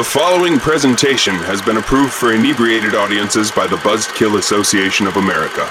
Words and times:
The 0.00 0.04
following 0.04 0.58
presentation 0.58 1.34
has 1.40 1.60
been 1.60 1.76
approved 1.76 2.14
for 2.14 2.32
inebriated 2.32 2.94
audiences 2.94 3.50
by 3.50 3.66
the 3.66 3.76
Buzzedkill 3.76 4.38
Association 4.38 5.06
of 5.06 5.18
America. 5.18 5.68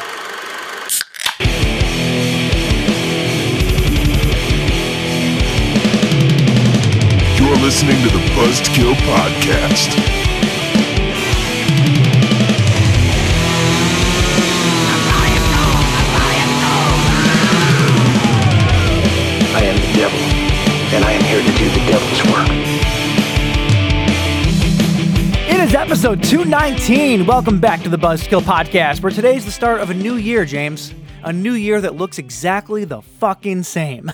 You're 7.42 7.58
listening 7.58 7.98
to 8.04 8.10
the 8.10 8.24
Buzzedkill 8.36 8.94
Podcast. 8.94 10.19
Episode 26.02 26.24
219. 26.24 27.26
Welcome 27.26 27.60
back 27.60 27.82
to 27.84 27.90
the 27.90 27.98
Buzzedkill 27.98 28.44
Podcast, 28.44 29.04
where 29.04 29.12
today's 29.12 29.44
the 29.44 29.52
start 29.52 29.82
of 29.82 29.90
a 29.90 29.94
new 29.94 30.16
year, 30.16 30.46
James. 30.46 30.94
A 31.24 31.34
new 31.34 31.52
year 31.52 31.82
that 31.82 31.96
looks 31.96 32.18
exactly 32.18 32.86
the 32.86 33.02
fucking 33.02 33.64
same. 33.64 34.10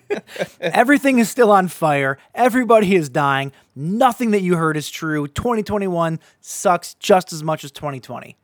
Everything 0.62 1.18
is 1.18 1.28
still 1.28 1.52
on 1.52 1.68
fire. 1.68 2.16
Everybody 2.34 2.94
is 2.94 3.10
dying. 3.10 3.52
Nothing 3.76 4.30
that 4.30 4.40
you 4.40 4.56
heard 4.56 4.78
is 4.78 4.88
true. 4.88 5.28
2021 5.28 6.20
sucks 6.40 6.94
just 6.94 7.34
as 7.34 7.42
much 7.42 7.64
as 7.64 7.70
2020. 7.70 8.38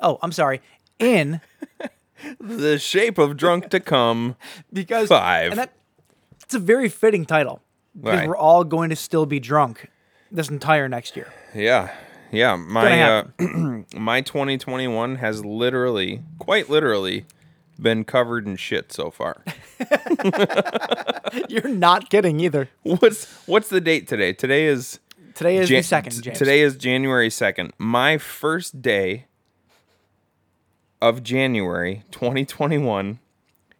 Oh, 0.00 0.18
I'm 0.22 0.32
sorry. 0.32 0.62
In 0.98 1.40
The 2.40 2.80
shape 2.80 3.16
of 3.16 3.36
drunk 3.36 3.70
to 3.70 3.78
come. 3.78 4.34
because 4.72 5.06
Five. 5.06 5.52
And 5.52 5.60
that 5.60 5.72
it's 6.42 6.54
a 6.56 6.58
very 6.58 6.88
fitting 6.88 7.24
title 7.24 7.62
because 7.96 8.18
Right. 8.18 8.28
we're 8.28 8.36
all 8.36 8.64
going 8.64 8.90
to 8.90 8.96
still 8.96 9.24
be 9.24 9.38
drunk 9.38 9.88
this 10.30 10.48
entire 10.48 10.88
next 10.88 11.16
year. 11.16 11.32
Yeah. 11.54 11.94
Yeah. 12.30 12.56
My 12.56 13.02
uh, 13.02 13.24
my 13.94 14.20
2021 14.20 15.16
has 15.16 15.44
literally, 15.44 16.22
quite 16.38 16.68
literally, 16.68 17.26
been 17.80 18.04
covered 18.04 18.46
in 18.46 18.56
shit 18.56 18.92
so 18.92 19.10
far. 19.10 19.42
You're 21.48 21.68
not 21.68 22.10
kidding 22.10 22.40
either. 22.40 22.68
what's 22.82 23.24
what's 23.46 23.68
the 23.68 23.80
date 23.80 24.06
today? 24.08 24.32
Today 24.32 24.66
is 24.66 25.00
Today 25.34 25.56
is 25.56 25.68
Jan- 25.68 25.78
the 25.78 25.82
second, 25.82 26.22
James. 26.22 26.38
Today 26.38 26.60
is 26.60 26.76
January 26.76 27.28
2nd. 27.28 27.70
My 27.78 28.18
first 28.18 28.82
day 28.82 29.26
of 31.00 31.22
January 31.22 32.02
2021 32.10 33.20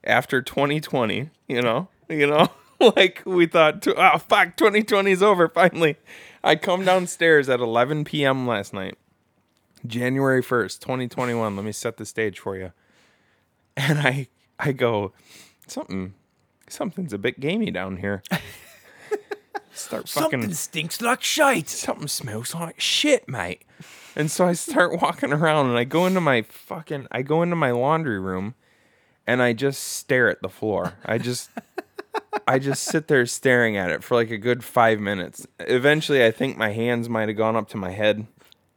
after 0.05 0.41
2020, 0.41 1.29
you 1.49 1.61
know, 1.61 1.89
you 2.09 2.27
know, 2.27 2.49
like 2.97 3.23
we 3.27 3.47
thought, 3.47 3.87
oh, 3.89 4.19
fuck, 4.19 4.57
2020 4.57 5.11
is 5.11 5.23
over 5.23 5.49
finally. 5.49 5.97
I 6.43 6.57
come 6.57 6.85
downstairs 6.85 7.49
at 7.49 7.61
11 7.61 8.05
p.m. 8.05 8.47
last 8.47 8.73
night, 8.73 8.97
January 9.87 10.43
1st, 10.43 10.81
2021. 10.81 11.57
Let 11.57 11.65
me 11.65 11.73
set 11.73 11.97
the 11.97 12.07
stage 12.07 12.39
for 12.39 12.57
you. 12.57 12.73
And 13.77 13.99
I, 14.01 14.29
I 14.59 14.73
go, 14.73 15.13
something, 15.67 16.15
something's 16.69 17.13
a 17.13 17.19
bit 17.19 17.41
gamey 17.41 17.71
down 17.71 17.99
here. 17.99 18.23
Start 19.73 20.09
fucking 20.09 20.31
Something 20.43 20.55
stinks 20.55 21.01
like 21.01 21.23
shite. 21.23 21.69
something 21.69 22.09
smells 22.09 22.55
like 22.55 22.81
shit, 22.81 23.29
mate. 23.29 23.63
And 24.17 24.31
so 24.31 24.47
I 24.47 24.53
start 24.53 25.01
walking 25.01 25.33
around 25.33 25.69
and 25.69 25.79
I 25.79 25.85
go 25.85 26.07
into 26.07 26.21
my 26.21 26.43
fucking 26.43 27.07
I 27.13 27.23
go 27.23 27.41
into 27.43 27.55
my 27.57 27.71
laundry 27.71 28.19
room 28.19 28.55
and 29.27 29.41
I 29.41 29.53
just 29.53 29.83
stare 29.83 30.29
at 30.29 30.43
the 30.43 30.49
floor. 30.49 30.95
I 31.07 31.19
just 31.19 31.51
I 32.47 32.59
just 32.59 32.85
sit 32.85 33.09
there 33.09 33.27
staring 33.27 33.77
at 33.77 33.91
it 33.91 34.03
for 34.05 34.15
like 34.15 34.31
a 34.31 34.39
good 34.39 34.63
5 34.65 35.01
minutes. 35.01 35.47
Eventually 35.59 36.25
I 36.25 36.31
think 36.31 36.57
my 36.57 36.71
hands 36.73 37.09
might 37.09 37.29
have 37.29 37.37
gone 37.37 37.57
up 37.57 37.69
to 37.71 37.77
my 37.77 37.91
head 37.91 38.27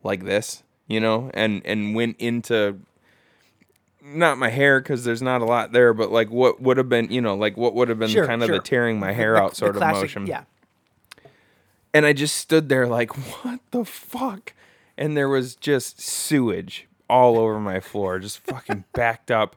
like 0.04 0.24
this, 0.26 0.64
you 0.88 1.00
know, 1.00 1.30
and 1.34 1.62
and 1.66 1.96
went 1.96 2.18
into 2.20 2.80
not 4.02 4.38
my 4.38 4.50
hair 4.50 4.80
because 4.82 5.04
there's 5.06 5.22
not 5.22 5.42
a 5.42 5.46
lot 5.46 5.72
there, 5.72 5.94
but 5.94 6.12
like 6.12 6.30
what 6.30 6.62
would 6.62 6.78
have 6.78 6.90
been, 6.90 7.10
you 7.12 7.22
know, 7.22 7.36
like 7.36 7.56
what 7.56 7.74
would 7.74 7.90
have 7.90 8.00
been 8.00 8.10
Sure, 8.10 8.26
kind 8.28 8.44
of 8.44 8.50
the 8.50 8.60
tearing 8.60 9.00
my 9.00 9.12
hair 9.14 9.34
The- 9.34 9.42
out 9.42 9.50
the 9.52 9.56
sort 9.58 9.76
of 9.76 9.82
classic- 9.82 10.02
motion. 10.02 10.28
Yeah. 10.28 10.44
And 11.94 12.06
I 12.08 12.14
just 12.14 12.36
stood 12.36 12.70
there 12.70 12.88
like, 12.88 13.12
what 13.44 13.60
the 13.72 13.86
fuck? 13.86 14.54
And 14.98 15.16
there 15.16 15.30
was 15.30 15.56
just 15.56 16.02
sewage 16.02 16.88
all 17.10 17.38
over 17.38 17.60
my 17.60 17.80
floor, 17.80 18.18
just 18.20 18.40
fucking 18.40 18.86
backed 18.94 19.30
up. 19.32 19.56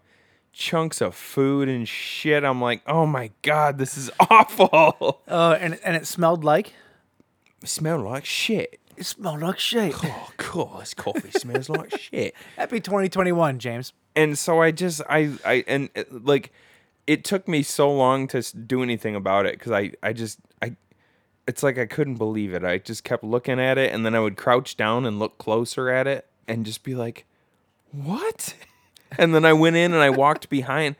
Chunks 0.58 1.02
of 1.02 1.14
food 1.14 1.68
and 1.68 1.86
shit. 1.86 2.42
I'm 2.42 2.62
like, 2.62 2.80
oh 2.86 3.04
my 3.04 3.30
God, 3.42 3.76
this 3.76 3.98
is 3.98 4.10
awful. 4.30 5.20
Uh, 5.28 5.58
and 5.60 5.78
and 5.84 5.94
it 5.96 6.06
smelled 6.06 6.44
like 6.44 6.72
It 7.62 7.68
smelled 7.68 8.02
like 8.04 8.24
shit. 8.24 8.80
it 8.96 9.04
smelled 9.04 9.42
like 9.42 9.58
shit. 9.58 9.94
Oh, 10.02 10.30
cool. 10.38 10.76
This 10.80 10.94
coffee 10.94 11.30
smells 11.30 11.68
like 11.68 11.98
shit. 12.00 12.34
Happy 12.56 12.80
2021, 12.80 13.58
James. 13.58 13.92
and 14.14 14.38
so 14.38 14.62
I 14.62 14.70
just 14.70 15.02
I 15.10 15.32
I 15.44 15.62
and 15.68 15.90
it, 15.94 16.24
like 16.24 16.52
it 17.06 17.22
took 17.22 17.46
me 17.46 17.62
so 17.62 17.92
long 17.92 18.26
to 18.28 18.38
s- 18.38 18.50
do 18.52 18.82
anything 18.82 19.14
about 19.14 19.44
it 19.44 19.58
because 19.58 19.72
I 19.72 19.92
I 20.02 20.14
just 20.14 20.38
I 20.62 20.74
it's 21.46 21.62
like 21.62 21.76
I 21.76 21.84
couldn't 21.84 22.16
believe 22.16 22.54
it. 22.54 22.64
I 22.64 22.78
just 22.78 23.04
kept 23.04 23.22
looking 23.22 23.60
at 23.60 23.76
it 23.76 23.92
and 23.92 24.06
then 24.06 24.14
I 24.14 24.20
would 24.20 24.38
crouch 24.38 24.74
down 24.78 25.04
and 25.04 25.18
look 25.18 25.36
closer 25.36 25.90
at 25.90 26.06
it 26.06 26.26
and 26.48 26.64
just 26.64 26.82
be 26.82 26.94
like, 26.94 27.26
what? 27.92 28.54
And 29.18 29.34
then 29.34 29.44
I 29.44 29.52
went 29.52 29.76
in 29.76 29.92
and 29.92 30.02
I 30.02 30.10
walked 30.10 30.48
behind. 30.50 30.96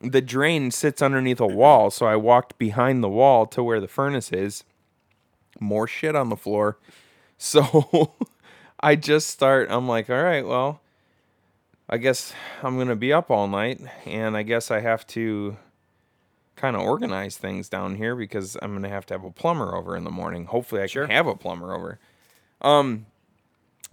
The 0.00 0.20
drain 0.20 0.70
sits 0.70 1.00
underneath 1.00 1.40
a 1.40 1.46
wall, 1.46 1.90
so 1.90 2.04
I 2.06 2.16
walked 2.16 2.58
behind 2.58 3.02
the 3.02 3.08
wall 3.08 3.46
to 3.46 3.62
where 3.62 3.80
the 3.80 3.88
furnace 3.88 4.32
is. 4.32 4.64
More 5.60 5.86
shit 5.86 6.14
on 6.16 6.28
the 6.30 6.36
floor. 6.36 6.78
So 7.36 8.14
I 8.80 8.94
just 8.96 9.28
start. 9.28 9.66
I'm 9.70 9.88
like, 9.88 10.08
all 10.08 10.22
right, 10.22 10.46
well, 10.46 10.80
I 11.90 11.98
guess 11.98 12.32
I'm 12.62 12.78
gonna 12.78 12.94
be 12.96 13.12
up 13.12 13.28
all 13.30 13.48
night, 13.48 13.80
and 14.06 14.36
I 14.36 14.44
guess 14.44 14.70
I 14.70 14.80
have 14.80 15.06
to 15.08 15.56
kind 16.56 16.76
of 16.76 16.82
organize 16.82 17.36
things 17.36 17.68
down 17.68 17.96
here 17.96 18.14
because 18.14 18.56
I'm 18.62 18.72
gonna 18.72 18.88
have 18.88 19.04
to 19.06 19.14
have 19.14 19.24
a 19.24 19.30
plumber 19.32 19.74
over 19.74 19.96
in 19.96 20.04
the 20.04 20.10
morning. 20.10 20.46
Hopefully, 20.46 20.80
I 20.80 20.86
Sure. 20.86 21.06
can 21.06 21.14
have 21.14 21.26
a 21.26 21.34
plumber 21.34 21.74
over. 21.74 21.98
Um, 22.62 23.06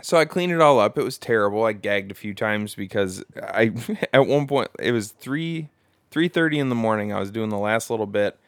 so 0.02 0.18
I 0.18 0.26
cleaned 0.26 0.52
it 0.52 0.62
all 0.62 0.80
up. 0.80 0.98
It 0.98 1.04
was 1.04 1.18
terrible. 1.18 1.64
I 1.66 1.74
gagged 1.74 2.12
a 2.12 2.16
few 2.16 2.34
times 2.34 2.76
because 2.76 3.24
I 3.42 3.72
at 4.14 4.28
one 4.28 4.48
point 4.48 4.70
it 4.80 4.92
was 4.92 5.12
three 5.12 5.70
three 6.10 6.28
thirty 6.28 6.60
in 6.60 6.70
the 6.70 6.76
morning. 6.76 7.14
I 7.14 7.20
was 7.20 7.32
doing 7.32 7.50
the 7.50 7.58
last 7.58 7.90
little 7.90 8.06
bit, 8.06 8.40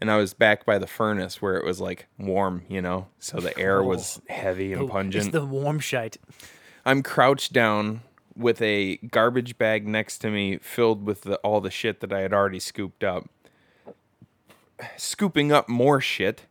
and 0.00 0.10
I 0.10 0.16
was 0.16 0.34
back 0.34 0.64
by 0.64 0.78
the 0.78 0.86
furnace 0.86 1.40
where 1.40 1.56
it 1.56 1.64
was 1.64 1.80
like 1.80 2.06
warm, 2.18 2.62
you 2.68 2.82
know, 2.82 3.08
so 3.18 3.38
the 3.38 3.56
air 3.58 3.82
was 3.82 4.20
oh. 4.28 4.34
heavy 4.34 4.72
and 4.72 4.82
oh, 4.82 4.88
pungent. 4.88 5.26
It's 5.26 5.32
the 5.32 5.44
warm 5.44 5.80
shite. 5.80 6.18
I'm 6.84 7.02
crouched 7.02 7.52
down 7.52 8.02
with 8.36 8.60
a 8.60 8.96
garbage 8.96 9.58
bag 9.58 9.88
next 9.88 10.18
to 10.18 10.30
me 10.30 10.58
filled 10.58 11.04
with 11.04 11.22
the, 11.22 11.36
all 11.36 11.60
the 11.60 11.70
shit 11.70 12.00
that 12.00 12.12
I 12.12 12.20
had 12.20 12.32
already 12.32 12.60
scooped 12.60 13.02
up. 13.02 13.28
Scooping 14.96 15.50
up 15.52 15.68
more 15.68 16.02
shit, 16.02 16.42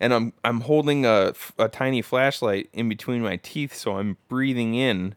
and 0.00 0.14
I'm 0.14 0.32
I'm 0.44 0.60
holding 0.62 1.04
a, 1.06 1.34
a 1.58 1.68
tiny 1.68 2.02
flashlight 2.02 2.68
in 2.72 2.88
between 2.88 3.22
my 3.22 3.36
teeth, 3.36 3.74
so 3.74 3.96
I'm 3.96 4.16
breathing 4.28 4.74
in 4.74 5.14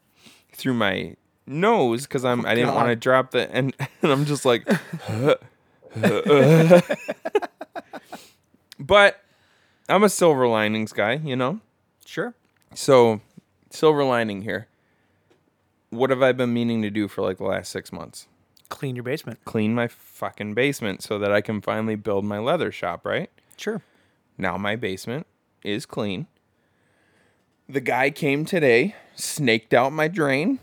through 0.53 0.73
my 0.73 1.15
nose 1.45 2.03
because 2.03 2.25
I'm 2.25 2.45
I 2.45 2.55
didn't 2.55 2.71
oh, 2.71 2.75
want 2.75 2.89
to 2.89 2.95
drop 2.95 3.31
the 3.31 3.51
and, 3.51 3.75
and 4.01 4.11
I'm 4.11 4.25
just 4.25 4.45
like, 4.45 4.67
but 8.79 9.23
I'm 9.89 10.03
a 10.03 10.09
silver 10.09 10.47
linings 10.47 10.93
guy, 10.93 11.13
you 11.23 11.35
know. 11.35 11.59
Sure. 12.05 12.34
So, 12.73 13.22
silver 13.69 14.03
lining 14.03 14.41
here. 14.43 14.67
What 15.89 16.09
have 16.09 16.22
I 16.22 16.31
been 16.31 16.53
meaning 16.53 16.81
to 16.84 16.89
do 16.89 17.07
for 17.07 17.22
like 17.22 17.37
the 17.37 17.43
last 17.43 17.72
six 17.72 17.91
months? 17.91 18.27
Clean 18.69 18.95
your 18.95 19.03
basement. 19.03 19.39
Clean 19.43 19.75
my 19.75 19.89
fucking 19.89 20.53
basement 20.53 21.03
so 21.03 21.19
that 21.19 21.34
I 21.34 21.41
can 21.41 21.59
finally 21.59 21.95
build 21.95 22.23
my 22.23 22.39
leather 22.39 22.72
shop, 22.72 23.05
right? 23.05 23.29
Sure. 23.57 23.81
Now 24.41 24.58
my 24.58 24.76
basement 24.76 25.28
is 25.64 25.85
clean. 25.85 26.26
The 27.70 27.79
guy 27.79 28.09
came 28.09 28.43
today, 28.43 28.96
snaked 29.16 29.72
out 29.72 29.93
my 29.93 30.08
drain. 30.08 30.58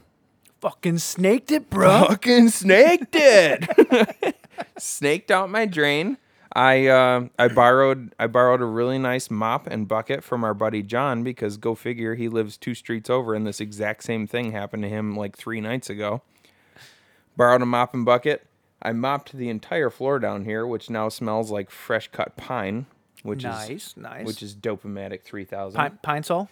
Fucking 0.61 0.99
snaked 0.99 1.53
it, 1.53 1.71
bro. 1.71 2.07
Fucking 2.09 2.49
snaked 2.49 3.15
it. 3.15 4.37
snaked 4.79 5.31
out 5.31 5.49
my 5.49 5.65
drain. 5.65 6.19
I 6.53 6.89
uh, 6.89 7.29
I 7.39 7.47
borrowed 7.47 8.13
I 8.19 8.27
borrowed 8.27 8.61
a 8.61 8.65
really 8.65 8.99
nice 8.99 9.31
mop 9.31 9.69
and 9.69 9.87
bucket 9.87 10.25
from 10.25 10.43
our 10.43 10.55
buddy 10.55 10.83
John 10.83 11.23
because 11.23 11.57
go 11.57 11.77
figure 11.77 12.17
he 12.17 12.29
lives 12.29 12.57
two 12.57 12.75
streets 12.75 13.09
over 13.09 13.33
and 13.33 13.47
this 13.47 13.61
exact 13.61 14.03
same 14.03 14.27
thing 14.27 14.51
happened 14.51 14.83
to 14.83 14.89
him 14.89 15.17
like 15.17 15.37
three 15.37 15.61
nights 15.61 15.89
ago. 15.89 16.23
Borrowed 17.37 17.63
a 17.63 17.67
mop 17.67 17.95
and 17.95 18.05
bucket. 18.05 18.45
I 18.83 18.91
mopped 18.91 19.35
the 19.35 19.49
entire 19.49 19.91
floor 19.91 20.19
down 20.19 20.47
here, 20.47 20.67
which 20.67 20.91
now 20.91 21.09
smells 21.09 21.53
like 21.53 21.71
fresh 21.71 22.09
cut 22.09 22.37
pine, 22.37 22.87
which 23.23 23.43
Nice, 23.45 23.71
is 23.71 23.97
nice. 23.97 24.27
which 24.27 24.43
is 24.43 24.55
Dopamatic 24.55 25.23
three 25.23 25.45
thousand. 25.45 25.77
Pine, 25.79 25.99
pine 26.03 26.23
sol. 26.23 26.49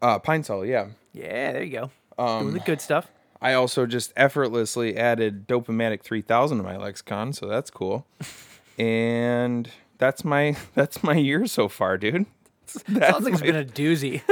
Uh, 0.00 0.18
pine 0.18 0.42
sol, 0.42 0.64
yeah. 0.66 0.88
Yeah, 1.12 1.52
there 1.52 1.62
you 1.62 1.70
go. 1.72 1.90
Um, 2.18 2.42
Doing 2.44 2.54
the 2.54 2.60
good 2.60 2.80
stuff. 2.80 3.08
I 3.40 3.54
also 3.54 3.86
just 3.86 4.12
effortlessly 4.16 4.96
added 4.96 5.46
Dopamatic 5.48 6.02
3000 6.02 6.58
to 6.58 6.64
my 6.64 6.76
lexicon, 6.76 7.32
so 7.32 7.46
that's 7.46 7.70
cool. 7.70 8.06
and 8.78 9.68
that's 9.98 10.24
my 10.24 10.56
that's 10.74 11.02
my 11.02 11.14
year 11.14 11.46
so 11.46 11.68
far, 11.68 11.98
dude. 11.98 12.26
Sounds 12.66 13.24
like 13.24 13.34
it's 13.34 13.42
been 13.42 13.56
a 13.56 13.64
doozy. 13.64 14.22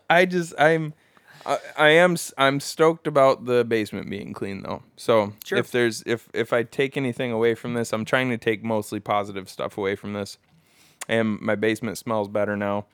I 0.10 0.24
just 0.24 0.54
I'm 0.58 0.94
I, 1.46 1.58
I 1.76 1.88
am 1.90 2.16
I'm 2.36 2.58
stoked 2.60 3.06
about 3.06 3.44
the 3.46 3.64
basement 3.64 4.10
being 4.10 4.32
clean 4.32 4.62
though. 4.62 4.82
So 4.96 5.32
Sure. 5.44 5.58
if 5.58 5.70
there's 5.70 6.02
if 6.06 6.28
if 6.34 6.52
I 6.52 6.62
take 6.64 6.96
anything 6.96 7.30
away 7.32 7.54
from 7.54 7.74
this, 7.74 7.92
I'm 7.92 8.04
trying 8.04 8.30
to 8.30 8.36
take 8.38 8.64
mostly 8.64 9.00
positive 9.00 9.48
stuff 9.48 9.78
away 9.78 9.94
from 9.96 10.12
this. 10.12 10.38
And 11.08 11.40
my 11.40 11.54
basement 11.54 11.98
smells 11.98 12.28
better 12.28 12.56
now. 12.56 12.86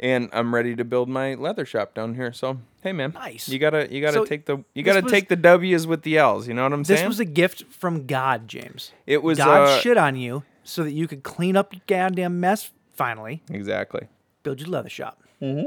And 0.00 0.28
I'm 0.32 0.54
ready 0.54 0.74
to 0.76 0.84
build 0.84 1.08
my 1.08 1.34
leather 1.34 1.64
shop 1.64 1.94
down 1.94 2.14
here. 2.14 2.32
So 2.32 2.58
hey 2.82 2.92
man, 2.92 3.12
Nice. 3.14 3.48
You 3.48 3.58
gotta 3.58 3.92
you 3.92 4.00
gotta 4.00 4.14
So 4.18 4.24
take 4.24 4.46
the 4.46 4.64
you 4.74 4.82
gotta 4.82 5.00
was- 5.02 5.10
take 5.12 5.28
the 5.28 5.36
W's 5.36 5.86
with 5.86 6.02
the 6.02 6.18
L's. 6.18 6.46
You 6.48 6.54
know 6.54 6.62
what 6.62 6.72
I'm 6.72 6.80
this 6.80 6.88
saying? 6.88 7.00
This 7.00 7.08
was 7.08 7.20
a 7.20 7.24
gift 7.24 7.64
from 7.70 8.06
God, 8.06 8.48
James. 8.48 8.92
it 9.06 9.22
was 9.22 9.38
God 9.38 9.68
uh, 9.68 9.78
shit 9.80 9.96
on 9.96 10.16
you 10.16 10.44
so 10.64 10.84
that 10.84 10.92
you 10.92 11.08
could 11.08 11.22
clean 11.24 11.56
up 11.56 11.72
your 11.74 11.82
goddamn 11.86 12.38
mess. 12.40 12.70
Finally, 12.94 13.42
exactly. 13.50 14.06
build 14.42 14.60
your 14.60 14.68
leather 14.68 14.88
shop. 14.90 15.20
Mm-hmm. 15.40 15.66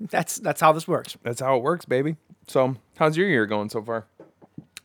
That's 0.00 0.36
that's 0.36 0.60
how 0.60 0.72
this 0.72 0.86
works. 0.88 1.16
That's 1.22 1.40
how 1.40 1.56
it 1.56 1.62
works, 1.62 1.84
baby. 1.84 2.16
So 2.46 2.76
how's 2.96 3.16
your 3.16 3.28
year 3.28 3.46
going 3.46 3.68
so 3.70 3.82
far? 3.82 4.06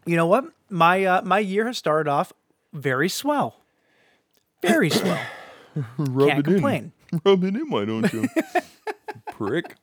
You 0.06 0.16
know 0.16 0.28
what? 0.28 0.46
My 0.70 1.04
uh, 1.06 1.22
my 1.24 1.40
year 1.40 1.66
has 1.68 1.78
started 1.78 2.10
off 2.10 2.34
very 2.74 3.10
swell, 3.10 3.62
very 4.62 4.90
swell. 5.02 5.20
Can't 5.98 6.44
complain. 6.46 6.92
Rub 7.26 7.44
it 7.44 7.56
in, 7.56 7.70
why 7.70 7.86
don't 7.86 8.12
you? 8.14 8.28
Prick. 9.32 9.76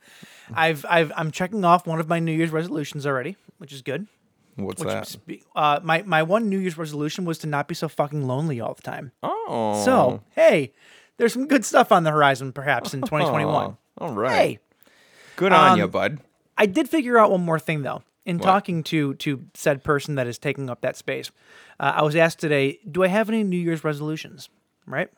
I've 0.54 0.84
I've 0.88 1.12
I'm 1.16 1.30
checking 1.30 1.64
off 1.64 1.86
one 1.86 2.00
of 2.00 2.08
my 2.08 2.18
New 2.18 2.32
Year's 2.32 2.50
resolutions 2.50 3.06
already, 3.06 3.36
which 3.58 3.72
is 3.72 3.82
good. 3.82 4.06
What's 4.56 4.84
Which 4.84 4.88
that? 4.92 5.16
uh, 5.56 5.80
my 5.82 6.02
my 6.02 6.22
one 6.22 6.50
New 6.50 6.58
Year's 6.58 6.76
resolution 6.76 7.24
was 7.24 7.38
to 7.38 7.46
not 7.46 7.68
be 7.68 7.74
so 7.74 7.88
fucking 7.88 8.26
lonely 8.26 8.60
all 8.60 8.74
the 8.74 8.82
time. 8.82 9.12
Oh. 9.22 9.82
So 9.84 10.22
hey, 10.34 10.72
there's 11.16 11.32
some 11.32 11.46
good 11.46 11.64
stuff 11.64 11.90
on 11.90 12.04
the 12.04 12.10
horizon, 12.10 12.52
perhaps 12.52 12.92
in 12.92 13.00
2021. 13.02 13.54
Aw, 13.54 13.74
All 13.98 14.12
right. 14.14 14.30
Hey, 14.32 14.58
Good 15.36 15.52
on 15.52 15.72
um, 15.72 15.78
you, 15.78 15.88
bud. 15.88 16.18
I 16.56 16.66
did 16.66 16.88
figure 16.88 17.18
out 17.18 17.30
one 17.30 17.44
more 17.44 17.58
thing 17.58 17.82
though. 17.82 18.02
In 18.24 18.38
talking 18.38 18.84
to 18.84 19.14
to 19.14 19.44
said 19.54 19.82
person 19.82 20.14
that 20.14 20.28
is 20.28 20.38
taking 20.38 20.70
up 20.70 20.80
that 20.82 20.96
space, 20.96 21.32
uh, 21.80 21.94
I 21.96 22.02
was 22.02 22.14
asked 22.14 22.38
today, 22.38 22.78
"Do 22.88 23.02
I 23.02 23.08
have 23.08 23.28
any 23.28 23.42
New 23.42 23.56
Year's 23.56 23.82
resolutions?" 23.82 24.48
Right? 24.86 25.10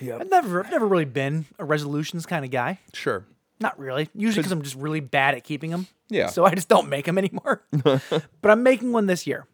Yep. 0.00 0.20
I've 0.20 0.30
never 0.30 0.64
I've 0.64 0.70
never 0.72 0.86
really 0.86 1.04
been 1.04 1.44
a 1.60 1.64
resolutions 1.64 2.26
kind 2.26 2.44
of 2.44 2.50
guy. 2.50 2.80
Sure. 2.92 3.24
Not 3.60 3.78
really. 3.78 4.08
Usually 4.16 4.40
because 4.42 4.50
I'm 4.50 4.62
just 4.62 4.74
really 4.74 4.98
bad 4.98 5.36
at 5.36 5.44
keeping 5.44 5.70
them. 5.70 5.86
Yeah. 6.08 6.26
So 6.26 6.44
I 6.44 6.54
just 6.56 6.68
don't 6.68 6.88
make 6.88 7.04
them 7.04 7.18
anymore. 7.18 7.62
but 7.70 8.50
I'm 8.50 8.64
making 8.64 8.90
one 8.92 9.06
this 9.06 9.28
year. 9.28 9.46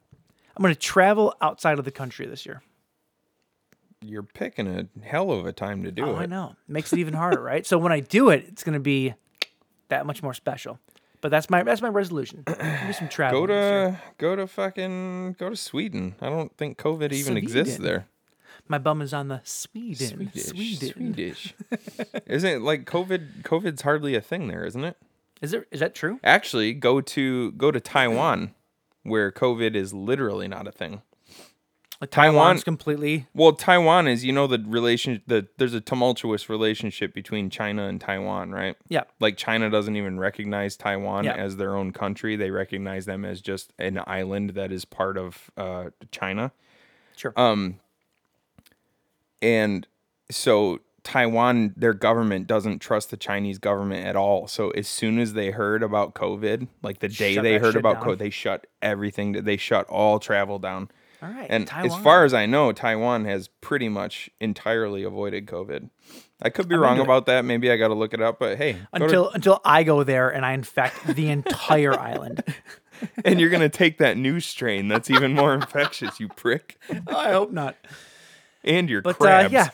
I'm 0.57 0.63
going 0.63 0.75
to 0.75 0.81
travel 0.81 1.35
outside 1.43 1.79
of 1.79 1.85
the 1.85 1.91
country 1.91 2.27
this 2.27 2.47
year. 2.47 2.63
You're 4.03 4.23
picking 4.23 4.67
a 4.67 4.89
hell 5.05 5.31
of 5.31 5.45
a 5.45 5.53
time 5.53 5.85
to 5.85 5.93
do 5.93 6.05
Oh, 6.07 6.17
it. 6.17 6.23
I 6.23 6.27
know. 6.27 6.57
Makes 6.67 6.95
it 6.95 6.99
even 6.99 7.13
harder, 7.13 7.43
right? 7.43 7.67
So 7.67 7.77
when 7.77 7.93
I 7.93 8.01
do 8.01 8.31
it, 8.31 8.47
it's 8.49 8.65
going 8.65 8.73
to 8.73 8.81
be 8.81 9.15
that 9.91 10.07
much 10.07 10.23
more 10.23 10.35
special. 10.35 10.79
But 11.21 11.31
that's 11.31 11.51
my 11.51 11.63
that's 11.63 11.83
my 11.83 11.89
resolution. 11.89 12.45
Do 12.47 12.93
some 12.93 13.09
travel. 13.11 13.41
Go 13.41 13.47
to 13.47 14.01
go 14.19 14.37
to 14.37 14.47
fucking 14.47 15.37
go 15.39 15.51
to 15.51 15.57
Sweden. 15.57 16.15
I 16.21 16.31
don't 16.31 16.57
think 16.57 16.79
COVID 16.79 17.13
even 17.13 17.37
exists 17.37 17.77
there. 17.77 18.07
My 18.69 18.79
bum 18.79 19.03
is 19.03 19.13
on 19.13 19.29
the 19.29 19.41
Sweden. 19.45 20.31
Swedish. 20.31 20.79
Sweden. 20.79 20.93
Swedish. 20.93 21.55
isn't 22.27 22.51
it 22.51 22.63
like 22.63 22.85
COVID 22.85 23.43
COVID's 23.43 23.83
hardly 23.83 24.15
a 24.15 24.21
thing 24.21 24.49
there, 24.49 24.65
isn't 24.65 24.85
it? 24.85 24.97
Is 25.43 25.51
there 25.51 25.67
is 25.71 25.81
that 25.81 25.95
true? 25.95 26.21
Actually, 26.25 26.73
go 26.73 27.01
to 27.01 27.53
go 27.53 27.71
to 27.71 27.81
Taiwan 27.81 28.55
where 29.03 29.33
COVID 29.33 29.75
is 29.75 29.93
literally 29.93 30.49
not 30.49 30.69
a 30.69 30.73
thing. 30.73 31.03
Like 32.01 32.11
Taiwan- 32.11 32.35
Taiwan's 32.35 32.65
completely 32.65 33.27
Well, 33.35 33.53
Taiwan 33.53 34.09
is, 34.09 34.25
you 34.25 34.33
know, 34.33 34.47
the 34.47 34.59
relation 34.67 35.21
the 35.27 35.49
there's 35.59 35.75
a 35.75 35.83
tumultuous 35.83 36.49
relationship 36.49 37.13
between 37.13 37.51
China 37.51 37.87
and 37.87 38.01
Taiwan, 38.01 38.53
right? 38.53 38.77
yeah. 38.89 39.03
Like 39.21 39.37
China 39.37 39.69
doesn't 39.69 39.97
even 39.97 40.19
recognize 40.19 40.77
Taiwan 40.79 41.25
Yeah. 41.25 41.35
as 41.35 41.57
their 41.59 41.77
own 41.77 41.93
country. 41.93 42.37
They 42.37 42.51
recognize 42.51 43.05
them 43.05 43.25
as 43.27 43.43
just 43.43 43.75
an 43.79 44.01
island 44.07 44.51
that 44.51 44.73
is 44.73 44.87
part 44.87 45.19
of 45.19 45.51
uh, 45.59 45.91
China. 46.11 46.53
Sure. 47.17 47.35
Um, 47.37 47.81
and 49.43 49.87
so 50.31 50.81
Taiwan, 51.03 51.75
their 51.77 51.95
government 51.95 52.47
doesn't 52.47 52.79
trust 52.81 53.11
the 53.11 53.17
Chinese 53.17 53.59
government 53.59 54.07
at 54.07 54.17
all. 54.17 54.47
So 54.47 54.71
as 54.71 54.87
soon 54.89 55.19
as 55.19 55.33
they 55.33 55.51
heard 55.51 55.83
about 55.83 56.15
COVID, 56.15 56.69
like 56.83 57.01
the 57.01 57.09
day 57.09 57.35
Shut 57.35 57.43
they 57.43 57.59
heard 57.59 57.77
about 57.77 57.97
down. 57.97 58.05
COVID, 58.05 58.19
they 58.19 58.31
shut 58.31 58.67
everything. 58.83 59.33
They 59.33 59.57
shut 59.57 59.87
all 59.89 60.19
travel 60.19 60.59
down. 60.59 60.91
All 61.23 61.29
right. 61.29 61.47
And 61.51 61.67
Taiwan. 61.67 61.99
as 61.99 62.03
far 62.05 62.25
as 62.25 62.33
I 62.35 62.47
know, 62.47 62.73
Taiwan 62.73 63.25
has 63.27 63.49
pretty 63.61 63.89
much 63.89 64.31
entirely 64.41 65.03
avoided 65.03 65.47
COVID. 65.47 65.91
I 66.43 66.49
could 66.49 66.69
be 66.69 66.75
wrong 66.77 66.93
into 66.93 67.03
it. 67.03 67.05
about 67.05 67.27
that. 67.27 67.45
Maybe 67.45 67.71
I 67.71 67.77
got 67.77 67.89
to 67.89 67.95
look 67.95 68.15
it 68.15 68.23
up. 68.23 68.39
But 68.39 68.57
hey, 68.59 68.73
go 68.73 68.79
to- 68.99 69.05
until 69.05 69.29
until 69.31 69.61
I 69.65 69.83
go 69.83 70.03
there 70.05 70.31
and 70.31 70.47
I 70.47 70.53
infect 70.53 71.07
the 71.07 71.29
entire 71.29 71.99
island. 72.01 72.43
and 73.25 73.41
you're 73.41 73.51
gonna 73.51 73.69
take 73.69 73.99
that 73.99 74.17
new 74.17 74.41
strain 74.41 74.89
that's 74.89 75.11
even 75.11 75.35
more 75.35 75.55
infectious, 75.61 76.21
you 76.21 76.29
prick, 76.29 76.79
I 77.07 77.33
hope 77.33 77.51
not. 77.53 77.77
and 78.65 78.89
your 78.91 79.03
But 79.03 79.19
crabs. 79.19 79.47
uh, 79.53 79.57
yeah. 79.57 79.69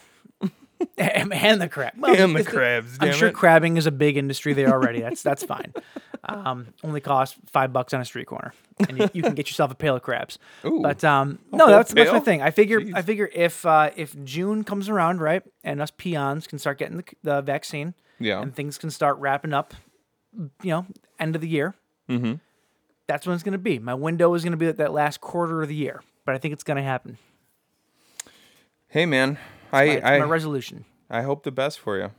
And 0.99 1.33
and 1.33 1.61
the 1.61 1.69
crab. 1.69 1.93
Well, 1.99 2.15
And 2.15 2.35
the 2.35 2.41
it's 2.41 2.49
crabs, 2.49 2.97
I'm 3.01 3.13
sure 3.13 3.29
it. 3.29 3.35
crabbing 3.35 3.77
is 3.77 3.87
a 3.87 3.91
big 3.91 4.17
industry 4.17 4.53
there 4.53 4.71
already. 4.73 5.01
That's 5.01 5.23
that's 5.23 5.43
fine. 5.45 5.73
Um, 6.29 6.75
only 6.83 7.01
costs 7.01 7.39
five 7.53 7.73
bucks 7.73 7.95
on 7.95 8.01
a 8.01 8.05
street 8.05 8.27
corner, 8.27 8.53
and 8.89 8.99
you, 8.99 9.09
you 9.13 9.23
can 9.23 9.35
get 9.37 9.47
yourself 9.49 9.71
a 9.71 9.77
pail 9.77 9.95
of 9.95 10.03
crabs. 10.03 10.41
Ooh. 10.65 10.81
But 10.83 11.05
um, 11.05 11.39
no, 11.53 11.69
that's 11.69 11.93
that's 11.95 12.11
my 12.11 12.19
thing. 12.19 12.43
I 12.43 12.51
figure 12.51 12.81
Jeez. 12.81 12.97
I 12.97 13.03
figure 13.03 13.31
if 13.33 13.65
uh, 13.65 13.91
if 13.95 14.17
June 14.25 14.65
comes 14.65 14.89
around, 14.89 15.21
right, 15.21 15.45
and 15.63 15.81
us 15.81 15.93
peons 15.97 16.49
can 16.49 16.59
start 16.59 16.79
getting 16.79 16.97
the, 16.97 17.05
the 17.23 17.43
vaccine, 17.43 17.95
Yeah. 18.19 18.43
and 18.43 18.53
things 18.53 18.77
can 18.77 18.91
start 18.91 19.19
wrapping 19.19 19.53
up, 19.53 19.73
you 20.65 20.71
know, 20.71 20.87
end 21.21 21.37
of 21.37 21.43
the 21.43 21.49
year. 21.49 21.77
Mm-hmm. 22.09 22.35
That's 23.07 23.25
when 23.25 23.35
it's 23.35 23.45
going 23.45 23.53
to 23.53 23.59
be. 23.59 23.79
My 23.79 23.95
window 23.95 24.35
is 24.35 24.43
going 24.43 24.51
to 24.51 24.57
be 24.57 24.67
at 24.67 24.79
that 24.79 24.93
last 24.93 25.21
quarter 25.21 25.63
of 25.63 25.69
the 25.69 25.77
year, 25.77 26.03
but 26.25 26.35
I 26.35 26.39
think 26.39 26.55
it's 26.55 26.65
going 26.65 26.79
to 26.79 26.83
happen. 26.83 27.19
Hey 28.89 29.07
man, 29.07 29.39
I 29.73 29.85
It's 29.85 30.05
I, 30.07 30.19
my 30.19 30.25
resolution. 30.27 30.85
I 31.11 31.23
hope 31.23 31.43
the 31.45 31.53
best 31.53 31.79
for 31.79 31.97
you. 31.99 32.11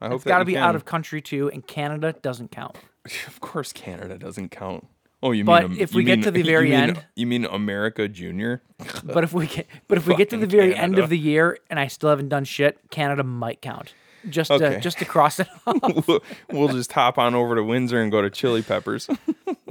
I 0.00 0.08
hope 0.08 0.16
It's 0.16 0.24
got 0.24 0.38
to 0.38 0.42
you 0.42 0.56
be 0.56 0.58
out 0.58 0.74
of 0.76 0.84
country 0.84 1.20
too, 1.22 1.50
and 1.50 1.66
Canada 1.66 2.14
doesn't 2.20 2.50
count. 2.50 2.76
Of 3.26 3.40
course, 3.40 3.72
Canada 3.72 4.16
doesn't 4.18 4.50
count. 4.50 4.86
Oh, 5.22 5.32
you 5.32 5.44
But 5.44 5.70
mean? 5.70 5.80
if 5.80 5.92
you 5.92 5.98
we 5.98 6.04
get 6.04 6.16
mean- 6.18 6.24
to 6.24 6.30
the 6.30 6.38
you 6.40 6.44
very 6.44 6.70
mean- 6.70 6.80
end- 6.80 7.04
you 7.16 7.26
mean 7.26 7.44
America 7.46 8.08
Junior? 8.08 8.62
But 9.04 9.24
if 9.24 9.32
we 9.32 9.46
get, 9.46 9.66
but 9.88 9.98
if 9.98 10.06
we 10.06 10.14
get 10.16 10.30
to 10.30 10.36
the 10.38 10.46
very 10.46 10.74
end 10.74 10.98
of 10.98 11.08
the 11.10 11.18
year 11.18 11.58
and 11.70 11.78
I 11.78 11.86
still 11.88 12.10
haven't 12.10 12.28
done 12.30 12.44
shit, 12.44 12.78
Canada 12.90 13.22
might 13.22 13.60
count. 13.62 13.94
Just 14.28 14.50
Okay. 14.50 14.70
to 14.76 14.80
just 14.80 14.98
to 15.00 15.04
cross 15.04 15.38
it 15.40 15.48
off. 15.66 16.06
we'll, 16.08 16.22
we'll 16.50 16.68
just 16.68 16.90
hop 16.92 17.18
on 17.18 17.34
over 17.34 17.54
to 17.56 17.62
Windsor 17.62 18.00
and 18.00 18.10
go 18.10 18.22
to 18.22 18.30
Chili 18.30 18.62
Peppers. 18.62 19.06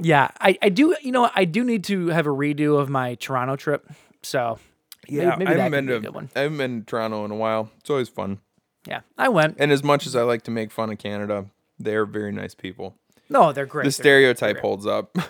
yeah, 0.00 0.28
I, 0.40 0.56
I 0.62 0.68
do. 0.68 0.96
You 1.02 1.10
know. 1.10 1.28
I 1.34 1.44
do 1.44 1.64
need 1.64 1.82
to 1.84 2.08
have 2.08 2.26
a 2.28 2.30
redo 2.30 2.78
of 2.78 2.88
my 2.88 3.16
Toronto 3.16 3.56
trip. 3.56 3.84
So 4.22 4.60
Yeah, 5.08 5.30
maybe, 5.36 5.44
maybe 5.46 5.60
I 5.60 5.64
haven't 5.64 5.86
been 5.86 5.94
to 5.94 6.00
good 6.00 6.14
one. 6.14 6.30
I 6.36 6.40
haven't 6.40 6.58
been 6.58 6.80
to 6.80 6.86
Toronto 6.86 7.24
in 7.24 7.30
a 7.30 7.36
while. 7.36 7.70
It's 7.80 7.90
always 7.90 8.08
fun. 8.08 8.38
Yeah, 8.86 9.00
I 9.16 9.28
went. 9.28 9.56
And 9.58 9.72
as 9.72 9.82
much 9.82 10.06
as 10.06 10.14
I 10.14 10.22
like 10.22 10.42
to 10.42 10.50
make 10.50 10.70
fun 10.70 10.90
of 10.90 10.98
Canada, 10.98 11.46
they're 11.78 12.04
very 12.06 12.32
nice 12.32 12.54
people. 12.54 12.94
No, 13.30 13.52
they're 13.52 13.64
great. 13.66 13.84
The 13.84 13.88
They're- 13.88 13.92
stereotype 13.92 14.60
holds 14.60 14.86
up. 14.86 15.16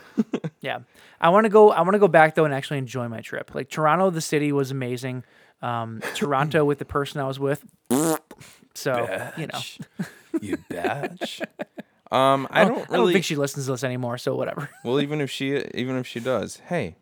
Yeah, 0.61 0.79
I 1.21 1.29
want 1.29 1.45
to 1.45 1.51
go. 1.51 1.73
I 1.73 1.83
want 1.83 1.93
to 1.93 1.99
go 1.99 2.09
back 2.09 2.35
though 2.37 2.47
and 2.47 2.55
actually 2.55 2.79
enjoy 2.79 3.07
my 3.09 3.21
trip. 3.21 3.55
Like 3.55 3.69
Toronto, 3.69 4.09
the 4.09 4.23
city 4.23 4.51
was 4.51 4.71
amazing. 4.71 5.23
Um, 5.61 6.01
Toronto 6.15 6.65
with 6.65 6.79
the 6.79 6.87
person 6.87 7.21
I 7.21 7.25
was 7.27 7.39
with. 7.39 7.63
So 8.75 9.31
you 9.37 9.47
know, 9.47 9.61
you 10.41 10.57
batch. 10.69 11.41
Um, 12.11 12.49
I 12.51 12.65
don't 12.65 12.79
I 12.79 12.81
don't 12.81 12.91
really. 12.91 13.13
think 13.13 13.25
she 13.25 13.37
listens 13.37 13.67
to 13.67 13.73
this 13.73 13.85
anymore. 13.85 14.19
So 14.19 14.35
whatever. 14.35 14.69
well, 14.85 15.01
even 15.01 15.21
if 15.21 15.31
she, 15.31 15.57
even 15.75 15.97
if 15.97 16.07
she 16.07 16.19
does, 16.19 16.57
hey, 16.69 16.97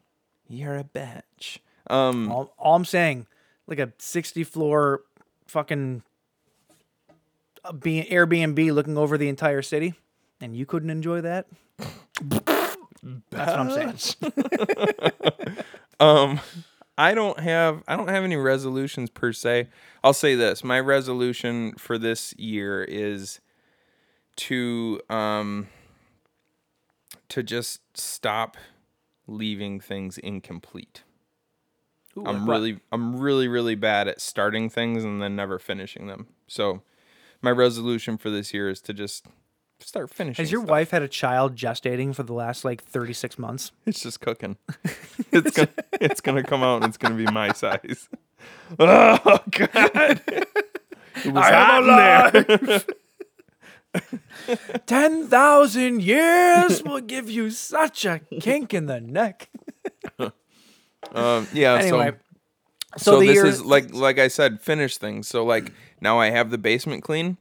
you're 0.48 0.76
a 0.76 0.84
bitch. 0.84 1.58
Um, 1.88 2.30
All, 2.30 2.54
all 2.58 2.76
I'm 2.76 2.84
saying, 2.84 3.26
like 3.66 3.78
a 3.78 3.92
60 3.98 4.44
floor 4.44 5.02
fucking 5.46 6.02
uh, 7.64 7.72
be- 7.72 8.06
Airbnb 8.10 8.72
looking 8.72 8.96
over 8.96 9.18
the 9.18 9.28
entire 9.28 9.62
city, 9.62 9.94
and 10.40 10.56
you 10.56 10.66
couldn't 10.66 10.90
enjoy 10.90 11.20
that. 11.20 11.46
That's 12.18 12.76
what 13.32 13.48
I'm 13.58 13.70
saying. 13.70 14.32
um, 16.00 16.40
I 16.96 17.14
don't 17.14 17.40
have, 17.40 17.82
I 17.88 17.96
don't 17.96 18.08
have 18.08 18.24
any 18.24 18.36
resolutions 18.36 19.10
per 19.10 19.32
se. 19.32 19.68
I'll 20.04 20.12
say 20.12 20.34
this: 20.34 20.62
my 20.62 20.78
resolution 20.78 21.72
for 21.78 21.98
this 21.98 22.34
year 22.38 22.84
is 22.84 23.40
to, 24.36 25.00
um, 25.10 25.68
to 27.28 27.42
just 27.42 27.80
stop 27.94 28.56
leaving 29.26 29.80
things 29.80 30.18
incomplete. 30.18 31.02
Ooh, 32.16 32.24
I'm 32.26 32.48
really 32.48 32.80
I'm 32.90 33.16
really 33.16 33.48
really 33.48 33.74
bad 33.74 34.08
at 34.08 34.20
starting 34.20 34.68
things 34.68 35.04
and 35.04 35.22
then 35.22 35.34
never 35.36 35.58
finishing 35.58 36.06
them. 36.06 36.26
So 36.46 36.82
my 37.40 37.50
resolution 37.50 38.18
for 38.18 38.30
this 38.30 38.52
year 38.52 38.68
is 38.68 38.80
to 38.82 38.92
just 38.94 39.26
start 39.80 40.10
finishing. 40.10 40.42
Has 40.42 40.52
your 40.52 40.60
stuff. 40.60 40.70
wife 40.70 40.90
had 40.90 41.02
a 41.02 41.08
child 41.08 41.56
gestating 41.56 42.14
for 42.14 42.22
the 42.22 42.32
last 42.34 42.64
like 42.64 42.82
36 42.82 43.38
months? 43.38 43.72
It's 43.86 44.02
just 44.02 44.20
cooking. 44.20 44.56
it's 45.32 45.56
gonna 45.56 45.68
it's 46.00 46.20
gonna 46.20 46.42
come 46.42 46.62
out 46.62 46.82
and 46.82 46.84
it's 46.86 46.98
gonna 46.98 47.16
be 47.16 47.26
my 47.26 47.52
size. 47.52 48.08
Oh 48.78 49.38
god. 49.50 50.20
It 51.24 51.32
was 51.32 51.44
hot 51.44 52.48
in 52.50 52.66
there. 52.66 52.82
Ten 54.86 55.28
thousand 55.28 56.02
years 56.02 56.82
will 56.82 57.00
give 57.00 57.30
you 57.30 57.50
such 57.50 58.04
a 58.04 58.20
kink 58.40 58.72
in 58.74 58.86
the 58.86 59.00
neck. 59.00 59.48
Um, 61.14 61.46
yeah. 61.52 61.74
Anyway, 61.74 62.12
so, 62.96 63.12
so, 63.12 63.20
the 63.20 63.26
this 63.26 63.34
year- 63.34 63.46
is 63.46 63.64
like 63.64 63.92
like 63.94 64.18
I 64.18 64.28
said, 64.28 64.60
finish 64.60 64.96
things. 64.96 65.28
So 65.28 65.44
like 65.44 65.72
now 66.00 66.18
I 66.18 66.30
have 66.30 66.50
the 66.50 66.58
basement 66.58 67.02
clean. 67.02 67.36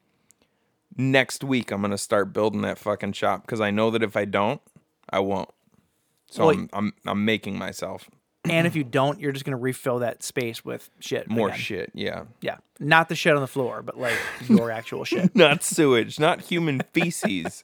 Next 0.97 1.43
week 1.43 1.71
I'm 1.71 1.81
gonna 1.81 1.97
start 1.97 2.33
building 2.33 2.61
that 2.61 2.77
fucking 2.77 3.13
shop 3.13 3.43
because 3.43 3.61
I 3.61 3.71
know 3.71 3.89
that 3.91 4.03
if 4.03 4.17
I 4.17 4.25
don't, 4.25 4.61
I 5.09 5.19
won't. 5.19 5.49
So 6.29 6.47
Well, 6.47 6.55
I'm, 6.55 6.69
I'm 6.73 6.93
I'm 7.05 7.25
making 7.25 7.57
myself 7.57 8.09
And 8.49 8.65
if 8.67 8.75
you 8.75 8.83
don't, 8.83 9.19
you're 9.19 9.31
just 9.31 9.45
gonna 9.45 9.57
refill 9.57 9.99
that 9.99 10.21
space 10.23 10.65
with 10.65 10.89
shit. 10.99 11.29
more 11.29 11.47
again. 11.49 11.59
shit. 11.59 11.91
Yeah. 11.93 12.23
Yeah, 12.41 12.57
not 12.79 13.07
the 13.09 13.15
shit 13.15 13.33
on 13.35 13.41
the 13.41 13.47
floor, 13.47 13.81
but 13.81 13.97
like 13.97 14.17
your 14.49 14.69
actual 14.71 15.05
shit. 15.05 15.33
not 15.35 15.63
sewage, 15.63 16.19
not 16.19 16.41
human 16.41 16.81
feces, 16.93 17.63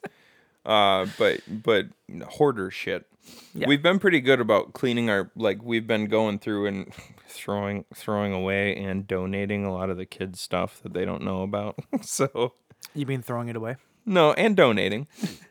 uh, 0.68 1.06
but 1.18 1.40
but 1.48 1.86
hoarder 2.28 2.70
shit. 2.70 3.06
Yeah. 3.54 3.66
We've 3.66 3.82
been 3.82 3.98
pretty 3.98 4.20
good 4.20 4.40
about 4.40 4.72
cleaning 4.72 5.10
our 5.10 5.30
like 5.36 5.62
we've 5.62 5.86
been 5.86 6.06
going 6.06 6.38
through 6.38 6.66
and 6.66 6.92
throwing 7.28 7.84
throwing 7.94 8.32
away 8.32 8.76
and 8.76 9.06
donating 9.06 9.64
a 9.66 9.72
lot 9.72 9.90
of 9.90 9.96
the 9.96 10.06
kids 10.06 10.40
stuff 10.40 10.80
that 10.82 10.92
they 10.94 11.04
don't 11.04 11.22
know 11.22 11.42
about. 11.42 11.78
so 12.02 12.54
You 12.94 13.04
mean 13.06 13.20
throwing 13.22 13.48
it 13.48 13.56
away? 13.56 13.76
no, 14.06 14.32
and 14.34 14.56
donating. 14.56 15.06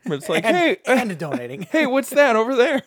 It's 0.06 0.28
like, 0.28 0.44
And, 0.46 0.56
hey, 0.56 0.76
and 0.86 1.16
donating. 1.18 1.62
hey, 1.62 1.86
what's 1.86 2.10
that 2.10 2.34
over 2.34 2.56
there? 2.56 2.82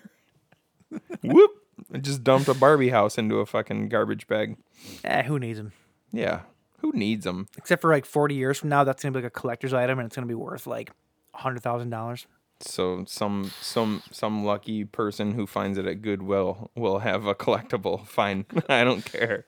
Whoop! 1.23 1.51
I 1.93 1.97
just 1.99 2.23
dumped 2.23 2.47
a 2.49 2.53
Barbie 2.53 2.89
house 2.89 3.17
into 3.17 3.37
a 3.37 3.45
fucking 3.45 3.87
garbage 3.89 4.27
bag. 4.27 4.57
eh, 5.05 5.23
who 5.23 5.39
needs 5.39 5.57
them? 5.57 5.71
Yeah, 6.11 6.41
who 6.79 6.91
needs 6.91 7.23
them? 7.23 7.47
Except 7.57 7.81
for 7.81 7.91
like 7.91 8.05
40 8.05 8.35
years 8.35 8.57
from 8.59 8.67
now, 8.69 8.83
that's 8.83 9.01
gonna 9.01 9.13
be 9.13 9.19
like 9.19 9.27
a 9.31 9.39
collector's 9.39 9.73
item, 9.73 9.99
and 9.99 10.05
it's 10.07 10.15
gonna 10.15 10.27
be 10.27 10.33
worth 10.33 10.67
like 10.67 10.91
hundred 11.33 11.61
thousand 11.63 11.89
dollars. 11.89 12.27
So 12.59 13.03
some 13.07 13.51
some 13.61 14.03
some 14.11 14.45
lucky 14.45 14.83
person 14.85 15.33
who 15.33 15.47
finds 15.47 15.77
it 15.77 15.85
at 15.87 16.01
Goodwill 16.01 16.69
will 16.75 16.99
have 16.99 17.25
a 17.25 17.33
collectible. 17.35 18.05
Fine, 18.07 18.45
I 18.69 18.83
don't 18.83 19.03
care. 19.03 19.45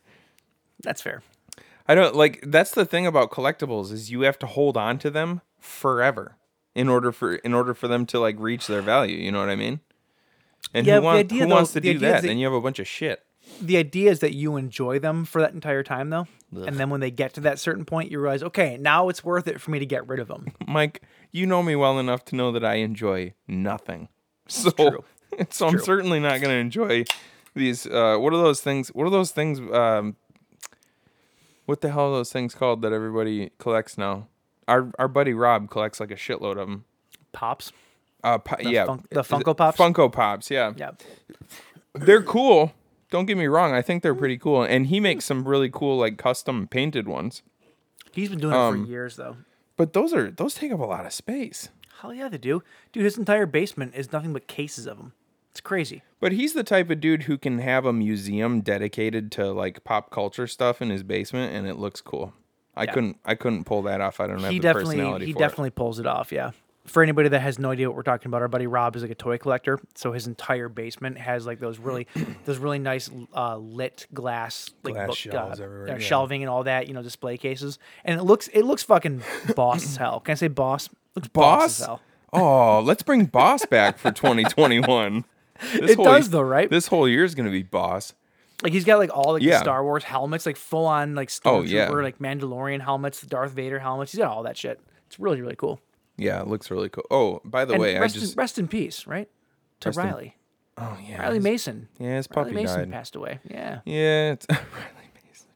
That's 0.82 1.02
fair. 1.02 1.22
I 1.88 1.96
don't 1.96 2.16
like. 2.16 2.40
That's 2.46 2.72
the 2.72 2.86
thing 2.86 3.06
about 3.06 3.30
collectibles 3.32 3.92
is 3.92 4.10
you 4.10 4.22
have 4.22 4.40
to 4.40 4.48
hold 4.48 4.78
on 4.78 4.98
to 5.00 5.10
them 5.12 5.42
forever 5.60 6.38
in 6.76 6.90
order 6.90 7.12
for 7.12 7.36
in 7.36 7.54
order 7.54 7.74
for 7.74 7.88
them 7.88 8.06
to 8.08 8.20
like 8.20 8.36
reach 8.40 8.68
their 8.68 8.82
value. 8.82 9.18
You 9.18 9.32
know 9.32 9.40
what 9.40 9.50
I 9.50 9.56
mean? 9.56 9.82
And 10.74 10.88
Yeah, 10.88 10.96
who, 10.98 11.02
want, 11.04 11.20
idea, 11.20 11.44
who 11.44 11.50
though- 11.50 11.56
wants 11.56 11.74
to 11.74 11.82
do 11.82 12.00
that? 12.00 12.22
that- 12.22 12.24
Then 12.28 12.38
you 12.38 12.46
have 12.46 12.54
a 12.54 12.62
bunch 12.62 12.80
of 12.80 12.88
shit. 12.88 13.22
The 13.62 13.76
idea 13.76 14.10
is 14.10 14.22
that 14.22 14.34
you 14.34 14.56
enjoy 14.56 15.00
them 15.00 15.26
for 15.26 15.42
that 15.42 15.52
entire 15.54 15.84
time, 15.84 16.10
though, 16.10 16.28
and 16.56 16.78
then 16.78 16.90
when 16.90 17.02
they 17.02 17.12
get 17.12 17.34
to 17.34 17.42
that 17.42 17.60
certain 17.60 17.84
point, 17.84 18.10
you 18.10 18.18
realize, 18.22 18.42
okay, 18.42 18.78
now 18.78 19.10
it's 19.10 19.22
worth 19.26 19.50
it 19.50 19.60
for 19.60 19.70
me 19.72 19.80
to 19.80 19.86
get 19.86 20.08
rid 20.08 20.22
of 20.22 20.30
them. 20.30 20.48
Mike, 20.68 21.04
you 21.34 21.46
know 21.46 21.62
me 21.62 21.76
well 21.76 22.00
enough 22.00 22.24
to 22.26 22.36
know 22.38 22.52
that 22.54 22.64
I 22.64 22.76
enjoy 22.76 23.34
nothing. 23.48 24.08
So, 24.48 24.72
true. 24.72 25.04
so 25.50 25.68
I'm 25.68 25.80
certainly 25.80 26.20
not 26.20 26.42
going 26.42 26.54
to 26.54 26.58
enjoy 26.60 27.06
these. 27.56 27.86
Uh, 27.88 28.18
what 28.20 28.34
are 28.34 28.38
those 28.38 28.60
things? 28.62 28.90
What 28.90 29.06
are 29.08 29.10
those 29.10 29.32
things? 29.32 29.58
Um, 29.74 30.18
what 31.66 31.80
the 31.82 31.92
hell 31.92 32.10
are 32.10 32.18
those 32.18 32.32
things 32.32 32.54
called 32.54 32.82
that 32.82 32.92
everybody 32.92 33.52
collects 33.58 33.98
now? 33.98 34.28
Our 34.68 34.92
our 35.00 35.08
buddy 35.08 35.34
Rob 35.34 35.70
collects 35.70 36.00
like 36.02 36.12
a 36.12 36.16
shitload 36.16 36.52
of 36.58 36.68
them. 36.68 36.84
Pops. 37.32 37.72
Uh, 38.24 38.38
po- 38.38 38.58
yeah, 38.62 38.86
fun- 38.86 39.06
the 39.12 39.22
Funko 39.22 39.56
Pops? 39.56 39.78
Funko 39.78 40.12
Pops, 40.12 40.52
yeah. 40.52 40.74
Yeah. 40.76 40.92
they're 41.94 42.22
cool. 42.24 42.74
Don't 43.10 43.26
get 43.26 43.38
me 43.38 43.48
wrong. 43.48 43.74
I 43.74 43.82
think 43.82 44.04
they're 44.04 44.16
pretty 44.16 44.38
cool, 44.38 44.64
and 44.64 44.88
he 44.88 45.00
makes 45.00 45.24
some 45.26 45.48
really 45.48 45.70
cool 45.70 45.98
like 45.98 46.18
custom 46.18 46.68
painted 46.68 47.08
ones. 47.08 47.44
He's 48.12 48.30
been 48.30 48.40
doing 48.40 48.54
it 48.54 48.58
Um, 48.58 48.84
for 48.86 48.90
years, 48.92 49.16
though. 49.16 49.38
But 49.78 49.94
those 49.94 50.14
are 50.14 50.32
those 50.32 50.54
take 50.54 50.72
up 50.72 50.80
a 50.80 50.84
lot 50.84 51.06
of 51.06 51.14
space. 51.14 51.70
Hell 52.02 52.14
yeah, 52.14 52.30
they 52.30 52.38
do. 52.38 52.64
Dude, 52.92 53.04
his 53.04 53.18
entire 53.18 53.46
basement 53.46 53.96
is 53.96 54.12
nothing 54.12 54.34
but 54.34 54.48
cases 54.48 54.86
of 54.86 54.98
them. 54.98 55.14
It's 55.52 55.62
crazy. 55.62 56.02
But 56.20 56.32
he's 56.32 56.54
the 56.54 56.64
type 56.64 56.90
of 56.90 57.00
dude 57.00 57.24
who 57.24 57.38
can 57.38 57.60
have 57.60 57.86
a 57.86 57.94
museum 57.94 58.62
dedicated 58.62 59.32
to 59.34 59.52
like 59.52 59.84
pop 59.84 60.10
culture 60.10 60.48
stuff 60.48 60.82
in 60.82 60.90
his 60.90 61.04
basement, 61.04 61.56
and 61.56 61.68
it 61.68 61.76
looks 61.76 62.02
cool. 62.02 62.34
I 62.76 62.88
couldn't 62.88 63.20
I 63.24 63.36
couldn't 63.36 63.66
pull 63.66 63.84
that 63.84 64.02
off. 64.02 64.20
I 64.20 64.28
don't 64.28 64.40
have 64.40 64.52
he 64.52 64.58
the 64.58 64.64
definitely 64.64 64.96
personality 64.96 65.26
he 65.28 65.34
for 65.34 65.40
definitely 65.40 65.70
pulls 65.70 66.00
it 66.00 66.08
off 66.08 66.32
yeah 66.32 66.52
for 66.86 67.02
anybody 67.02 67.30
that 67.30 67.40
has 67.40 67.58
no 67.60 67.72
idea 67.72 67.88
what 67.90 67.96
we're 67.96 68.04
talking 68.04 68.28
about 68.30 68.42
our 68.42 68.48
buddy 68.48 68.68
rob 68.68 68.96
is 68.96 69.02
like 69.02 69.12
a 69.12 69.16
toy 69.16 69.38
collector 69.38 69.80
so 69.96 70.12
his 70.12 70.28
entire 70.28 70.68
basement 70.70 71.18
has 71.18 71.46
like 71.46 71.60
those 71.60 71.80
really 71.80 72.08
those 72.46 72.58
really 72.58 72.80
nice 72.80 73.10
uh, 73.36 73.58
lit 73.58 74.06
glass 74.14 74.70
like 74.84 74.94
Glass 74.96 75.08
book, 75.08 75.16
shelves 75.18 75.60
uh, 75.60 75.64
everywhere, 75.64 75.90
uh, 75.90 75.94
yeah. 75.94 75.98
shelving 76.00 76.44
and 76.44 76.50
all 76.50 76.64
that 76.64 76.88
you 76.88 76.94
know 76.94 77.02
display 77.02 77.38
cases 77.38 77.80
and 78.04 78.20
it 78.20 78.24
looks 78.24 78.48
it 78.50 78.64
looks 78.64 78.84
fucking 78.84 79.22
boss 79.56 79.84
as 79.84 79.96
hell 79.98 80.20
can 80.20 80.34
i 80.34 80.36
say 80.36 80.48
boss 80.50 80.90
looks 81.16 81.28
boss, 81.30 81.62
Boss. 81.62 81.80
as 81.82 81.86
hell 81.86 82.02
Oh, 82.36 82.80
let's 82.80 83.04
bring 83.04 83.26
Boss 83.32 83.64
back 83.68 84.00
for 84.00 84.12
2021. 84.12 85.24
This 85.74 85.92
It 85.92 85.96
whole- 85.98 86.06
does 86.06 86.32
though, 86.32 86.42
right? 86.42 86.68
This 86.68 86.88
whole 86.88 87.08
year 87.08 87.24
is 87.24 87.36
gonna 87.36 87.52
be 87.52 87.62
Boss. 87.62 88.16
like 88.64 88.74
he's 88.74 88.86
got 88.86 88.98
like 88.98 89.16
all 89.16 89.34
like 89.34 89.44
Yeah. 89.44 89.60
the 89.60 89.60
star 89.60 89.84
wars 89.84 90.04
helmets 90.04 90.48
like 90.48 90.58
full 90.58 90.88
on 90.88 91.14
like 91.14 91.30
Oh, 91.46 91.62
stormtrooper 91.62 91.70
yeah. 91.70 91.90
like 91.90 92.18
mandalorian 92.18 92.82
helmets 92.82 93.20
the 93.20 93.28
darth 93.28 93.52
vader 93.52 93.78
helmets 93.78 94.14
he's 94.14 94.20
got 94.20 94.32
all 94.32 94.42
that 94.44 94.58
shit 94.58 94.80
it's 95.06 95.20
really 95.20 95.42
really 95.42 95.56
cool 95.56 95.80
Yeah, 96.18 96.42
it 96.42 96.48
looks 96.48 96.70
really 96.72 96.90
cool. 96.90 97.06
Oh, 97.12 97.42
by 97.44 97.66
the 97.66 97.74
and 97.74 97.82
way, 97.82 97.98
I 97.98 98.02
rest, 98.02 98.16
just 98.16 98.34
in, 98.34 98.38
rest 98.38 98.60
in 98.60 98.68
peace 98.68 99.08
right 99.08 99.30
to 99.82 99.90
Rest 99.90 100.00
in- 100.00 100.06
riley 100.06 100.36
oh 100.78 100.98
yeah, 101.08 101.22
riley 101.22 101.36
his- 101.36 101.44
mason 101.44 101.88
yeah, 102.00 102.16
his 102.18 102.28
riley 102.36 102.52
puppy 102.52 102.64
mason 102.64 102.80
died. 102.80 102.92
passed 102.92 103.16
away 103.16 103.40
yeah 103.50 103.80
Yeah, 103.86 104.32
it's 104.34 104.46
Riley 104.50 104.62
Mason. 105.28 105.48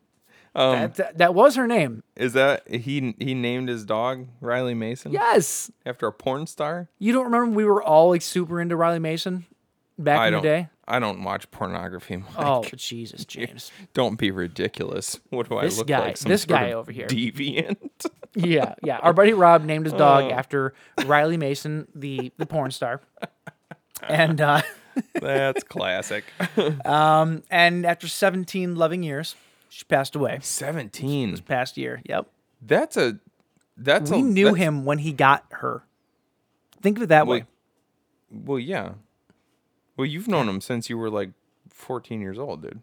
Um, 0.55 0.71
that, 0.73 0.95
that, 0.95 1.17
that 1.19 1.33
was 1.35 1.55
her 1.55 1.67
name. 1.67 2.03
is 2.15 2.33
that 2.33 2.67
he 2.69 3.15
he 3.19 3.33
named 3.35 3.69
his 3.69 3.85
dog 3.85 4.27
Riley 4.41 4.73
Mason? 4.73 5.11
Yes. 5.11 5.71
after 5.85 6.07
a 6.07 6.11
porn 6.11 6.47
star. 6.47 6.89
You 6.99 7.13
don't 7.13 7.25
remember 7.25 7.55
we 7.55 7.65
were 7.65 7.81
all 7.83 8.09
like 8.09 8.21
super 8.23 8.59
into 8.59 8.75
Riley 8.75 8.99
Mason 8.99 9.45
back 9.99 10.19
I 10.19 10.27
in 10.27 10.33
don't. 10.33 10.41
the 10.41 10.47
day? 10.47 10.69
I 10.87 10.99
don't 10.99 11.23
watch 11.23 11.49
pornography. 11.51 12.15
Mike. 12.17 12.25
Oh, 12.37 12.63
Jesus, 12.75 13.25
James. 13.25 13.71
Don't 13.93 14.17
be 14.17 14.31
ridiculous. 14.31 15.19
What 15.29 15.49
do 15.49 15.57
I 15.57 15.65
look 15.67 15.87
guy- 15.87 15.99
like? 15.99 16.17
Some 16.17 16.29
this 16.29 16.45
guy 16.45 16.71
over 16.71 16.91
here. 16.91 17.07
Deviant. 17.07 17.77
yeah, 18.35 18.75
yeah. 18.83 18.97
Our 18.99 19.13
buddy 19.13 19.33
Rob 19.33 19.63
named 19.65 19.85
his 19.85 19.93
Oh. 19.93 19.97
dog 19.97 20.31
after 20.31 20.73
Riley 21.05 21.37
Mason, 21.37 21.87
the 21.93 22.31
the 22.37 22.45
porn 22.45 22.71
star. 22.71 23.01
And 24.01 24.39
uh 24.39 24.61
That's 25.21 25.63
classic. 25.63 26.23
and 26.85 27.85
after 27.85 28.07
17 28.07 28.75
loving 28.75 29.03
years, 29.03 29.35
she 29.69 29.83
passed 29.85 30.15
away. 30.15 30.39
Seventeen. 30.41 31.31
this 31.31 31.41
Past 31.41 31.77
year. 31.77 32.01
Yep. 32.05 32.27
That's 32.61 32.97
a. 32.97 33.19
That's 33.75 34.09
We 34.09 34.19
a. 34.19 34.23
knew 34.23 34.45
that's- 34.45 34.63
him 34.63 34.85
when 34.85 34.99
he 34.99 35.11
got 35.13 35.45
her. 35.51 35.83
Think 36.81 36.97
of 36.97 37.03
it 37.03 37.07
that 37.07 37.27
Well, 37.27 37.39
way. 37.39 37.45
well, 38.31 38.59
yeah. 38.59 38.91
Well, 39.97 40.05
you've 40.05 40.27
known 40.27 40.47
him 40.47 40.61
since 40.61 40.89
you 40.89 40.97
were 40.97 41.09
like 41.09 41.31
fourteen 41.69 42.21
years 42.21 42.37
old, 42.39 42.61
dude. 42.61 42.81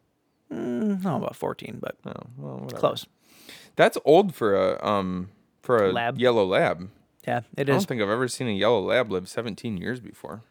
No, 0.50 1.16
about 1.16 1.34
14, 1.34 1.78
but 1.80 1.96
Oh, 2.06 2.12
well, 2.36 2.54
whatever. 2.58 2.78
close. 2.78 3.06
That's 3.76 3.98
old 4.04 4.34
for 4.34 4.54
a 4.54 4.84
um 4.86 5.30
for 5.62 5.84
a 5.86 5.92
Lab. 5.92 6.18
yellow 6.18 6.44
lab. 6.44 6.90
Yeah, 7.26 7.38
it 7.56 7.68
I 7.68 7.72
is. 7.72 7.78
don't 7.78 7.86
think 7.88 8.02
I've 8.02 8.10
ever 8.10 8.28
seen 8.28 8.46
a 8.48 8.52
yellow 8.52 8.80
lab 8.80 9.10
live 9.10 9.28
17 9.28 9.78
years 9.78 9.98
before. 10.00 10.42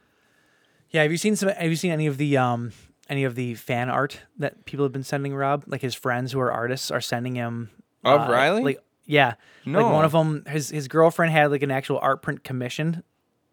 Yeah, 0.90 1.04
have 1.04 1.12
you 1.12 1.18
seen 1.18 1.36
some? 1.36 1.50
Have 1.50 1.70
you 1.70 1.76
seen 1.76 1.92
any 1.92 2.08
of 2.08 2.18
the 2.18 2.36
um 2.38 2.72
any 3.10 3.24
of 3.24 3.36
the 3.36 3.54
fan 3.56 3.90
art 3.90 4.22
that 4.40 4.66
people 4.66 4.84
have 4.84 4.92
been 4.92 5.04
sending 5.04 5.34
Rob? 5.36 5.64
Like 5.68 5.82
his 5.82 5.96
friends 5.96 6.32
who 6.32 6.40
are 6.40 6.52
artists 6.52 6.92
are 6.92 7.02
sending 7.02 7.36
him 7.36 7.70
Of 8.04 8.22
uh, 8.22 8.32
Riley? 8.32 8.64
Like 8.64 8.84
yeah, 9.06 9.36
no. 9.66 9.84
like 9.84 9.94
one 9.94 10.06
of 10.06 10.12
them, 10.12 10.44
his 10.48 10.70
his 10.70 10.88
girlfriend 10.88 11.32
had 11.32 11.52
like 11.52 11.62
an 11.64 11.72
actual 11.72 12.00
art 12.00 12.22
print 12.22 12.44
commissioned 12.44 13.04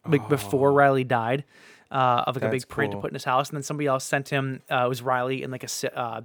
like 0.06 0.28
before 0.28 0.72
Riley 0.72 1.04
died. 1.04 1.44
Uh, 1.90 2.22
of 2.26 2.36
like 2.36 2.44
a 2.44 2.48
Oh. 2.48 2.50
Big 2.50 2.68
print 2.68 2.92
cool. 2.92 3.00
to 3.00 3.02
put 3.02 3.10
in 3.10 3.14
his 3.14 3.24
house, 3.24 3.48
and 3.50 3.56
then 3.56 3.62
somebody 3.62 3.86
else 3.88 4.04
sent 4.04 4.28
him. 4.28 4.62
Uh, 4.70 4.84
it 4.86 4.88
was 4.88 5.02
Riley 5.02 5.42
in 5.42 5.50
like 5.50 5.64
a 5.64 5.98
uh, 5.98 6.20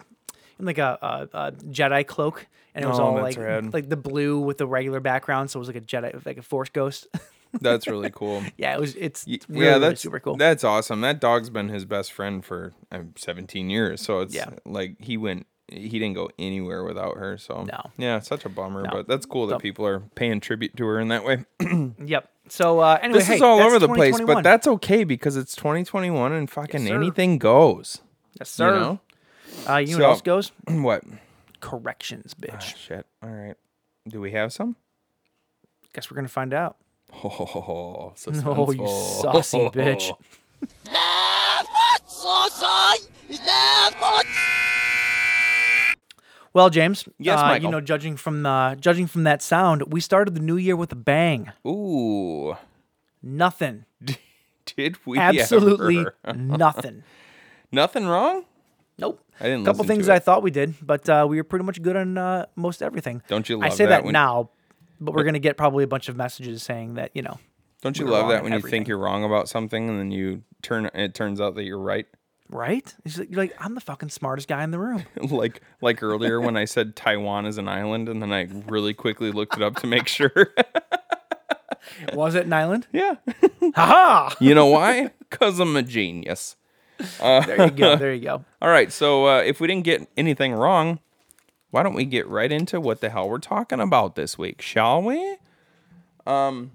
in 0.60 0.65
like 0.65 0.77
a, 0.77 0.98
a, 1.34 1.38
a 1.38 1.51
Jedi 1.53 2.05
cloak, 2.05 2.45
and 2.75 2.86
it 2.86 2.88
was 2.88 3.00
Oh, 3.00 3.05
all 3.05 3.13
like 3.15 3.38
rad. 3.38 3.74
like 3.74 3.89
the 3.89 3.98
blue 3.98 4.39
with 4.39 4.57
the 4.60 4.67
regular 4.67 5.00
background, 5.00 5.50
so 5.50 5.57
it 5.57 5.62
was 5.62 5.67
like 5.67 5.77
a 5.77 5.81
Jedi, 5.81 6.25
like 6.25 6.38
a 6.38 6.41
Force 6.43 6.69
ghost. 6.69 7.07
That's 7.62 7.88
really 7.88 8.10
cool. 8.12 8.43
yeah, 8.57 8.75
it 8.75 8.79
was. 8.81 8.95
It's 8.95 9.25
really, 9.27 9.41
yeah, 9.65 9.69
really 9.72 9.79
that's 9.79 10.01
super 10.01 10.19
cool. 10.19 10.36
That's 10.36 10.63
awesome. 10.65 11.00
That 11.01 11.22
dog's 11.22 11.50
been 11.50 11.69
his 11.69 11.86
best 11.86 12.12
friend 12.12 12.43
for 12.43 12.74
um, 12.91 13.13
17 13.15 13.69
years. 13.69 14.01
So 14.01 14.19
it's 14.19 14.36
Yeah. 14.36 14.50
like 14.65 14.98
he 15.00 15.15
went, 15.15 15.48
he 15.72 15.88
didn't 15.88 16.15
go 16.15 16.29
anywhere 16.38 16.84
without 16.84 17.15
her. 17.15 17.38
So 17.38 17.63
No. 17.63 17.91
yeah, 17.98 18.19
such 18.19 18.43
a 18.43 18.50
bummer. 18.50 18.81
No. 18.84 18.89
But 18.91 19.07
that's 19.07 19.25
cool 19.25 19.48
that 19.48 19.60
people 19.62 19.86
are 19.88 20.01
paying 20.15 20.41
tribute 20.41 20.75
to 20.75 20.86
her 20.86 21.00
in 21.00 21.07
that 21.07 21.24
way. 21.24 21.45
Yep. 22.05 22.29
So 22.47 22.79
uh, 22.79 22.99
anyway, 23.01 23.19
this 23.19 23.27
hey, 23.27 23.35
is 23.35 23.41
all 23.41 23.59
over 23.59 23.79
the 23.79 23.87
place, 23.87 24.19
but 24.21 24.43
that's 24.43 24.67
okay 24.67 25.03
because 25.03 25.35
it's 25.35 25.55
2021 25.55 26.31
and 26.31 26.49
fucking 26.49 26.83
Yes, 26.83 26.91
anything 26.91 27.37
goes. 27.37 28.01
yes, 28.39 28.49
sir. 28.49 28.67
You 28.67 28.79
know 28.79 28.99
Uh, 29.67 29.77
you 29.77 29.97
know 29.97 30.03
what 30.03 30.09
else 30.11 30.21
goes? 30.21 30.51
what? 30.67 31.03
Corrections, 31.59 32.35
Ah, 32.37 32.45
bitch. 32.57 32.75
shit. 32.75 33.05
All 33.23 33.29
right. 33.29 33.55
Do 34.07 34.21
we 34.21 34.31
have 34.31 34.53
some? 34.53 34.75
Guess 35.93 36.11
we're 36.11 36.15
gonna 36.15 36.27
find 36.27 36.53
out. 36.53 36.77
Oh, 37.23 37.29
Oh, 38.45 38.71
you 38.71 38.81
suspenseful. 38.81 39.21
saucy 39.21 39.57
bitch. 39.73 40.11
Well, 46.55 46.69
James, 46.69 47.07
Yes, 47.19 47.38
uh, 47.39 47.59
you 47.62 47.69
know, 47.69 47.81
judging 47.81 48.15
from 48.15 48.41
the 48.43 48.77
judging 48.79 49.07
from 49.07 49.25
that 49.25 49.41
sound, 49.41 49.83
we 49.91 50.00
started 50.00 50.35
the 50.35 50.39
new 50.39 50.55
year 50.55 50.77
with 50.77 50.89
a 50.93 50.95
bang. 50.95 51.51
Ooh, 51.67 52.55
Nothing, 53.21 53.83
did 54.77 54.97
we 55.05 55.19
absolutely 55.19 56.05
nothing. 56.33 57.03
nothing 57.74 58.05
wrong? 58.07 58.45
Nope. 58.97 59.21
I 59.41 59.43
didn't 59.45 59.63
A 59.63 59.65
couple 59.65 59.83
things. 59.83 60.07
I 60.07 60.19
thought 60.19 60.43
we 60.43 60.51
did, 60.51 60.75
but 60.81 61.09
uh, 61.09 61.25
we 61.27 61.35
were 61.35 61.43
pretty 61.43 61.65
much 61.65 61.81
good 61.81 61.97
on 61.97 62.17
uh, 62.17 62.45
most 62.55 62.81
everything. 62.81 63.21
Don't 63.27 63.50
you 63.50 63.62
I 63.62 63.67
say 63.67 63.83
that 63.83 63.89
that, 63.89 64.03
when- 64.05 64.13
now, 64.13 64.50
but 65.01 65.13
we're 65.13 65.25
gonna 65.25 65.39
get 65.39 65.57
probably 65.57 65.83
a 65.83 65.88
bunch 65.88 66.07
of 66.07 66.15
messages 66.15 66.63
saying 66.63 66.93
that 66.93 67.12
you 67.13 67.21
know, 67.21 67.38
Don't 67.81 68.00
you 68.00 68.05
love 68.05 68.29
that 68.29 68.43
when 68.43 68.53
you 68.53 68.59
everything. 68.59 68.79
think 68.79 68.88
you're 68.88 68.97
wrong 68.97 69.25
about 69.25 69.50
something 69.50 69.89
and 69.89 70.00
then 70.00 70.12
you 70.12 70.43
turn 70.62 70.85
it 70.93 71.13
turns 71.13 71.41
out 71.41 71.55
that 71.55 71.63
you're 71.65 71.77
right? 71.79 72.05
Right? 72.49 72.93
It's 73.03 73.17
like- 73.17 73.29
You're 73.31 73.37
like, 73.39 73.55
I'm 73.59 73.75
the 73.75 73.81
fucking 73.81 74.09
smartest 74.09 74.47
guy 74.47 74.63
in 74.63 74.71
the 74.71 74.79
room. 74.79 75.03
like 75.21 75.61
like 75.81 76.01
earlier 76.03 76.39
when 76.41 76.55
I 76.57 76.65
said 76.65 76.95
Taiwan 76.95 77.45
is 77.45 77.57
an 77.57 77.67
island 77.67 78.07
and 78.09 78.21
then 78.21 78.31
I 78.33 78.47
really 78.67 78.93
quickly 78.93 79.31
looked 79.31 79.55
it 79.57 79.61
up 79.63 79.75
to 79.77 79.87
make 79.87 80.07
sure. 80.07 80.31
Was 82.13 82.35
it 82.35 82.45
an 82.45 82.53
island? 82.53 82.87
yeah. 82.91 83.15
Ha 83.75 84.35
You 84.39 84.53
know 84.55 84.67
why? 84.67 85.11
Cuz 85.29 85.59
I'm 85.59 85.75
a 85.75 85.81
genius. 85.83 86.55
There 87.19 87.65
you 87.65 87.71
go. 87.71 87.95
There 87.97 88.13
you 88.13 88.21
go. 88.21 88.45
All 88.61 88.69
right, 88.69 88.91
so 88.91 89.25
uh, 89.27 89.41
if 89.41 89.59
we 89.59 89.67
didn't 89.67 89.83
get 89.83 90.07
anything 90.15 90.53
wrong, 90.53 90.99
why 91.71 91.83
don't 91.83 91.93
we 91.93 92.05
get 92.05 92.27
right 92.27 92.51
into 92.51 92.79
what 92.79 93.01
the 93.01 93.09
hell 93.09 93.27
we're 93.29 93.37
talking 93.39 93.79
about 93.81 94.15
this 94.15 94.37
week, 94.37 94.61
shall 94.61 95.01
we? 95.01 95.35
Um, 96.25 96.71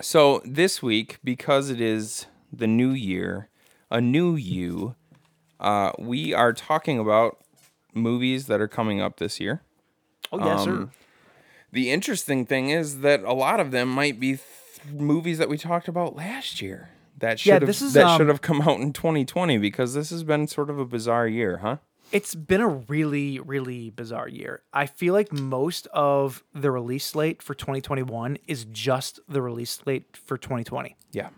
so 0.00 0.42
this 0.44 0.82
week, 0.82 1.18
because 1.24 1.70
it 1.70 1.80
is 1.80 2.26
the 2.52 2.66
new 2.66 2.90
year, 2.90 3.48
a 3.94 4.00
new 4.00 4.34
you, 4.34 4.96
uh, 5.60 5.92
we 5.98 6.34
are 6.34 6.52
talking 6.52 6.98
about 6.98 7.38
movies 7.94 8.46
that 8.48 8.60
are 8.60 8.68
coming 8.68 9.00
up 9.00 9.18
this 9.18 9.38
year. 9.38 9.62
Oh 10.32 10.44
yes, 10.44 10.64
sir. 10.64 10.70
Um, 10.72 10.90
The 11.72 11.90
interesting 11.90 12.44
thing 12.44 12.70
is 12.70 13.00
that 13.00 13.22
a 13.22 13.32
lot 13.32 13.60
of 13.60 13.70
them 13.70 13.88
might 13.88 14.18
be 14.18 14.32
th- 14.38 14.40
movies 14.92 15.38
that 15.38 15.48
we 15.48 15.56
talked 15.56 15.86
about 15.88 16.16
last 16.16 16.60
year. 16.60 16.90
That 17.18 17.38
should 17.38 17.48
Yeah, 17.48 17.54
have 17.60 17.66
this 17.66 17.80
is, 17.80 17.92
that 17.92 18.06
um, 18.06 18.18
should 18.18 18.28
have 18.28 18.42
come 18.42 18.62
out 18.62 18.80
in 18.80 18.92
2020 18.92 19.58
because 19.58 19.94
this 19.94 20.10
has 20.10 20.24
been 20.24 20.48
sort 20.48 20.70
of 20.70 20.78
a 20.78 20.84
bizarre 20.84 21.28
year, 21.28 21.58
huh? 21.58 21.76
It's 22.12 22.34
been 22.34 22.60
a 22.60 22.68
really, 22.68 23.38
really 23.40 23.90
bizarre 23.90 24.28
year. 24.28 24.62
I 24.72 24.86
feel 24.86 25.14
like 25.14 25.32
most 25.32 25.86
of 25.92 26.42
the 26.52 26.70
release 26.70 27.04
slate 27.06 27.42
for 27.42 27.54
2021 27.54 28.38
is 28.46 28.64
just 28.66 29.20
the 29.28 29.40
release 29.40 29.70
slate 29.70 30.16
for 30.16 30.36
2020. 30.36 30.96
Yeah. 31.12 31.30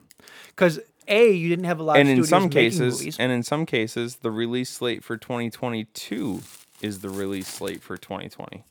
Because 0.48 0.80
a, 1.08 1.30
you 1.32 1.48
didn't 1.48 1.64
have 1.66 1.80
a 1.80 1.82
lot 1.82 1.96
And 1.98 2.08
of 2.08 2.18
in 2.18 2.24
some 2.24 2.48
cases, 2.50 2.98
movies. 2.98 3.16
and 3.18 3.32
in 3.32 3.42
some 3.42 3.66
cases, 3.66 4.16
the 4.16 4.30
release 4.30 4.70
slate 4.70 5.02
for 5.04 5.16
2022 5.16 6.40
is 6.82 7.00
the 7.00 7.10
release 7.10 7.48
slate 7.48 7.82
for 7.82 7.96
2020. 7.96 8.64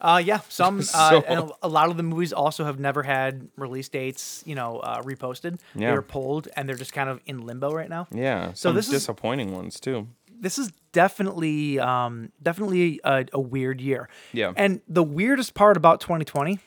Uh, 0.00 0.22
yeah, 0.24 0.40
some 0.48 0.78
uh, 0.80 0.82
So- 0.82 1.22
and 1.26 1.50
a- 1.62 1.68
lot 1.68 1.90
of 1.90 1.96
the 1.96 2.02
movies 2.02 2.32
also 2.32 2.64
have 2.64 2.78
never 2.80 3.02
had 3.02 3.48
release 3.56 3.88
dates, 3.88 4.42
you 4.46 4.54
know, 4.54 4.78
uh, 4.78 5.02
reposted. 5.02 5.58
Yeah. 5.74 5.90
They're 5.92 6.02
pulled 6.02 6.48
and 6.56 6.68
they're 6.68 6.76
just 6.76 6.92
kind 6.92 7.08
of 7.10 7.20
in 7.26 7.44
limbo 7.46 7.70
right 7.72 7.88
now. 7.88 8.06
Yeah. 8.10 8.48
So 8.54 8.70
some 8.70 8.76
this 8.76 8.86
is- 8.86 8.92
disappointing 8.92 9.52
ones 9.52 9.78
too. 9.80 10.08
This 10.42 10.58
is 10.58 10.72
definitely, 10.92 11.78
um, 11.78 12.32
definitely 12.42 12.98
a, 13.04 13.26
a 13.34 13.38
weird 13.40 13.78
year. 13.78 14.08
Yeah. 14.32 14.54
And 14.56 14.80
the 14.88 15.02
weirdest 15.02 15.52
part 15.52 15.76
about 15.76 16.00
2020 16.00 16.58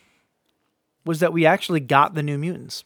was 1.06 1.20
that 1.22 1.34
we 1.34 1.48
actually 1.48 1.80
got 1.80 2.14
the 2.14 2.22
New 2.22 2.38
Mutants. 2.38 2.84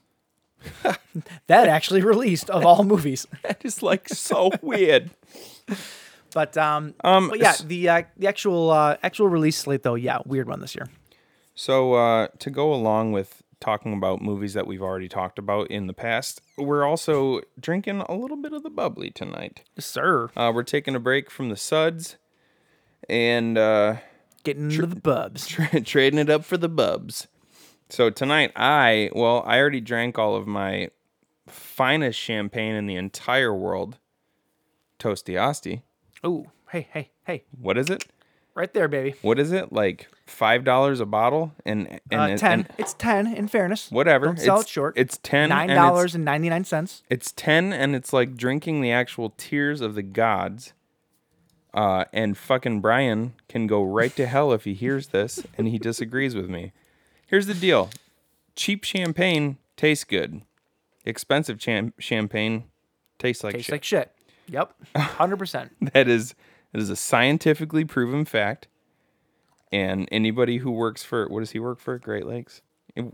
that 1.47 1.67
actually 1.67 2.01
released 2.01 2.49
of 2.49 2.65
all 2.65 2.83
movies. 2.83 3.25
That 3.43 3.63
is 3.63 3.81
like 3.81 4.09
so 4.09 4.51
weird. 4.61 5.11
But 6.33 6.55
um, 6.57 6.93
Um, 7.03 7.29
but 7.29 7.39
yeah, 7.39 7.55
the 7.65 7.89
uh, 7.89 8.01
the 8.17 8.27
actual 8.27 8.69
uh, 8.69 8.97
actual 9.01 9.27
release 9.27 9.57
slate 9.57 9.81
though, 9.83 9.95
yeah, 9.95 10.19
weird 10.25 10.47
one 10.47 10.59
this 10.59 10.75
year. 10.75 10.87
So 11.55 11.93
uh, 11.93 12.27
to 12.39 12.49
go 12.51 12.73
along 12.73 13.13
with 13.13 13.41
talking 13.59 13.93
about 13.93 14.21
movies 14.21 14.53
that 14.53 14.67
we've 14.67 14.81
already 14.83 15.07
talked 15.07 15.39
about 15.39 15.71
in 15.71 15.87
the 15.87 15.93
past, 15.93 16.41
we're 16.57 16.83
also 16.83 17.41
drinking 17.59 18.01
a 18.01 18.13
little 18.13 18.37
bit 18.37 18.53
of 18.53 18.61
the 18.61 18.69
bubbly 18.69 19.09
tonight. 19.09 19.63
Sir, 19.79 20.29
Uh, 20.35 20.51
we're 20.53 20.63
taking 20.63 20.95
a 20.95 20.99
break 20.99 21.31
from 21.31 21.49
the 21.49 21.55
suds 21.55 22.17
and 23.09 23.57
uh, 23.57 23.95
getting 24.43 24.69
into 24.69 24.85
the 24.85 24.95
bubs. 24.97 25.47
tra- 25.47 25.81
trading 25.81 26.19
it 26.19 26.29
up 26.29 26.43
for 26.45 26.57
the 26.57 26.69
bubs. 26.69 27.27
So 27.89 28.09
tonight, 28.09 28.51
I 28.55 29.09
well, 29.13 29.43
I 29.45 29.59
already 29.59 29.81
drank 29.81 30.17
all 30.19 30.35
of 30.35 30.45
my 30.47 30.89
finest 31.47 32.19
champagne 32.19 32.75
in 32.75 32.85
the 32.85 32.95
entire 32.95 33.53
world, 33.53 33.97
Toasty 34.99 35.37
Asti. 35.39 35.83
Oh, 36.23 36.47
hey, 36.71 36.87
hey, 36.91 37.11
hey, 37.25 37.43
What 37.59 37.77
is 37.77 37.89
it? 37.89 38.05
right 38.55 38.73
there, 38.73 38.87
baby. 38.87 39.15
What 39.21 39.37
is 39.39 39.51
it? 39.51 39.71
Like 39.71 40.07
five 40.25 40.63
dollars 40.65 40.99
a 40.99 41.05
bottle? 41.05 41.53
And 41.65 41.99
and, 42.11 42.21
Uh, 42.33 42.37
ten. 42.37 42.51
and 42.61 42.67
it's 42.77 42.93
ten. 42.93 43.33
In 43.33 43.47
fairness, 43.47 43.89
whatever. 43.91 44.25
Don't 44.25 44.39
sell 44.39 44.55
It's- 44.57 44.65
it 44.65 44.69
short. 44.69 44.97
It's 44.97 45.17
ten. 45.19 45.49
Nine 45.49 45.69
and 45.69 45.71
it's- 45.71 45.85
dollars 45.87 46.15
and 46.15 46.25
ninety 46.25 46.49
nine 46.49 46.65
cents. 46.65 47.03
It's 47.09 47.31
10 47.31 47.71
and 47.71 47.95
it's 47.95 48.11
like 48.11 48.35
drinking 48.35 48.81
the 48.81 48.91
actual 48.91 49.33
tears 49.37 49.79
of 49.79 49.95
the 49.95 50.01
gods. 50.03 50.73
Uh, 51.73 52.05
and 52.11 52.35
fucking 52.37 52.81
Brian 52.81 53.33
can 53.47 53.67
go 53.67 53.83
right 53.83 54.13
to 54.15 54.25
hell 54.25 54.51
if 54.51 54.63
he 54.63 54.73
hears 54.73 55.09
this 55.09 55.45
and 55.57 55.67
he 55.67 55.77
disagrees 55.77 56.33
with 56.35 56.49
me. 56.49 56.71
Here's 57.27 57.45
the 57.45 57.53
deal 57.53 57.89
cheap 58.55 58.83
champagne 58.83 59.57
tastes 59.75 60.03
good, 60.03 60.41
expensive 61.05 61.59
cham- 61.59 61.93
champagne 61.99 62.63
tastes 63.19 63.43
like 63.43 63.53
Tastes 63.55 63.67
shit. 63.67 63.73
like 63.73 63.83
shit. 63.83 64.11
Yep, 64.49 64.73
hundred 64.95 65.37
percent. 65.37 65.75
that 65.93 66.07
is 66.07 66.33
that 66.71 66.81
is 66.81 66.89
a 66.89 66.95
scientifically 66.95 67.85
proven 67.85 68.25
fact. 68.25 68.67
And 69.71 70.07
anybody 70.11 70.57
who 70.59 70.71
works 70.71 71.03
for 71.03 71.27
what 71.27 71.41
does 71.41 71.51
he 71.51 71.59
work 71.59 71.79
for? 71.79 71.97
Great 71.99 72.25
Lakes. 72.25 72.61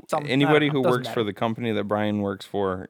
Some- 0.08 0.26
I 0.26 0.28
anybody 0.28 0.70
who 0.70 0.82
works 0.82 1.10
for 1.10 1.24
the 1.24 1.34
company 1.34 1.72
that 1.72 1.86
Brian 1.86 2.20
works 2.22 2.46
for 2.46 2.90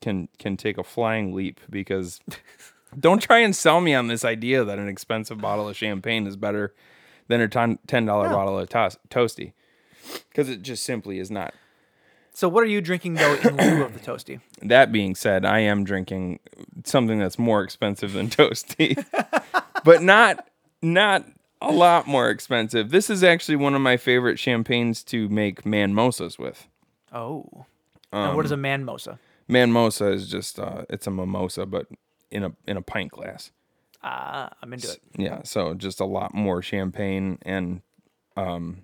can 0.00 0.28
can 0.38 0.56
take 0.56 0.78
a 0.78 0.84
flying 0.84 1.32
leap 1.32 1.60
because 1.70 2.20
don't 2.98 3.22
try 3.22 3.38
and 3.38 3.54
sell 3.54 3.80
me 3.80 3.94
on 3.94 4.08
this 4.08 4.24
idea 4.24 4.64
that 4.64 4.78
an 4.80 4.88
expensive 4.88 5.38
bottle 5.38 5.68
of 5.68 5.76
champagne 5.76 6.26
is 6.26 6.36
better 6.36 6.74
than 7.28 7.40
a 7.40 7.46
ton, 7.46 7.78
ten 7.86 8.04
dollar 8.04 8.28
bottle 8.28 8.58
of 8.58 8.68
toasty 8.68 9.52
because 10.30 10.48
it 10.48 10.62
just 10.62 10.82
simply 10.84 11.18
is 11.18 11.30
not. 11.30 11.54
So, 12.32 12.48
what 12.48 12.62
are 12.62 12.66
you 12.68 12.80
drinking 12.80 13.14
though 13.14 13.34
in 13.34 13.56
lieu 13.56 13.82
of 13.84 13.94
the 13.94 14.00
toasty? 14.00 14.40
That 14.62 14.92
being 14.92 15.14
said, 15.14 15.44
I 15.44 15.60
am 15.60 15.84
drinking 15.84 16.40
something 16.84 17.18
that's 17.18 17.38
more 17.38 17.62
expensive 17.62 18.12
than 18.12 18.28
toasty, 18.38 19.02
but 19.84 20.02
not 20.02 20.48
not 20.82 21.24
a 21.60 21.72
lot 21.72 22.06
more 22.06 22.30
expensive. 22.30 22.90
This 22.90 23.10
is 23.10 23.24
actually 23.24 23.56
one 23.56 23.74
of 23.74 23.80
my 23.80 23.96
favorite 23.96 24.38
champagnes 24.38 25.02
to 25.04 25.28
make 25.28 25.62
manmosas 25.64 26.38
with. 26.38 26.68
Oh, 27.12 27.64
and 28.12 28.36
what 28.36 28.44
is 28.44 28.52
a 28.52 28.54
Um, 28.54 28.62
manmosa? 28.62 29.18
Manmosa 29.48 30.12
is 30.12 30.28
just 30.30 30.58
uh, 30.60 30.84
it's 30.90 31.06
a 31.06 31.10
mimosa, 31.10 31.66
but 31.66 31.86
in 32.30 32.44
a 32.44 32.52
in 32.66 32.76
a 32.76 32.82
pint 32.82 33.10
glass. 33.10 33.50
Ah, 34.02 34.50
I'm 34.62 34.72
into 34.72 34.90
it. 34.92 35.00
Yeah, 35.16 35.42
so 35.42 35.74
just 35.74 35.98
a 36.00 36.04
lot 36.04 36.32
more 36.34 36.62
champagne 36.62 37.38
and 37.42 37.80
um, 38.36 38.82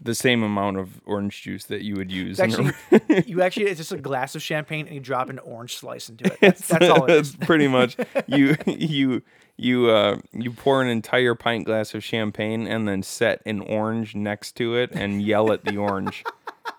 the 0.00 0.14
same 0.14 0.42
amount 0.42 0.78
of 0.78 1.00
orange 1.04 1.42
juice 1.42 1.64
that 1.64 1.82
you 1.82 1.94
would 1.96 2.10
use. 2.10 2.40
In 2.40 2.52
a- 2.52 2.74
actually, 2.90 3.24
you 3.26 3.42
actually, 3.42 3.66
it's 3.66 3.78
just 3.78 3.92
a 3.92 3.98
glass 3.98 4.34
of 4.34 4.42
champagne 4.42 4.86
and 4.86 4.94
you 4.94 5.00
drop 5.00 5.28
an 5.28 5.38
orange 5.40 5.76
slice 5.76 6.08
into 6.08 6.24
it. 6.24 6.38
That's, 6.40 6.68
that's 6.68 6.88
all 6.88 7.04
it 7.04 7.08
That's 7.08 7.28
is. 7.30 7.36
pretty 7.36 7.68
much 7.68 7.96
you 8.26 8.56
you 8.66 9.22
you 9.56 9.90
uh 9.90 10.18
you 10.32 10.50
pour 10.50 10.82
an 10.82 10.88
entire 10.88 11.34
pint 11.34 11.64
glass 11.66 11.94
of 11.94 12.02
champagne 12.02 12.66
and 12.66 12.88
then 12.88 13.02
set 13.02 13.40
an 13.46 13.60
orange 13.60 14.14
next 14.14 14.52
to 14.56 14.74
it 14.74 14.90
and 14.92 15.22
yell 15.22 15.52
at 15.52 15.64
the 15.64 15.76
orange 15.76 16.24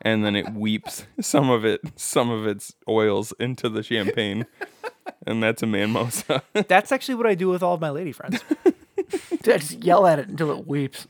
and 0.02 0.26
then 0.26 0.36
it 0.36 0.54
weeps 0.54 1.06
some 1.22 1.50
of 1.50 1.64
it 1.64 1.80
some 1.96 2.30
of 2.30 2.46
its 2.46 2.74
oils 2.90 3.34
into 3.40 3.70
the 3.70 3.82
champagne 3.82 4.46
and 5.26 5.42
that's 5.42 5.64
a 5.64 5.66
manmosa 5.66 6.42
That's 6.68 6.92
actually 6.92 7.16
what 7.16 7.28
I 7.28 7.36
do 7.36 7.48
with 7.48 7.64
all 7.64 7.76
of 7.76 7.82
my 7.82 7.92
lady 7.92 8.12
friends. 8.12 8.44
I 8.66 9.38
just 9.44 9.84
yell 9.84 10.06
at 10.08 10.20
it 10.20 10.28
until 10.28 10.52
it 10.52 10.68
weeps. 10.68 11.08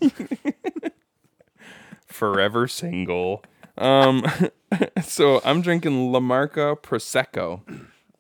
Forever 2.16 2.68
single 2.68 3.44
um 3.78 4.24
so 5.04 5.42
i'm 5.44 5.62
drinking 5.62 6.12
la 6.12 6.20
marca 6.20 6.76
prosecco 6.82 7.62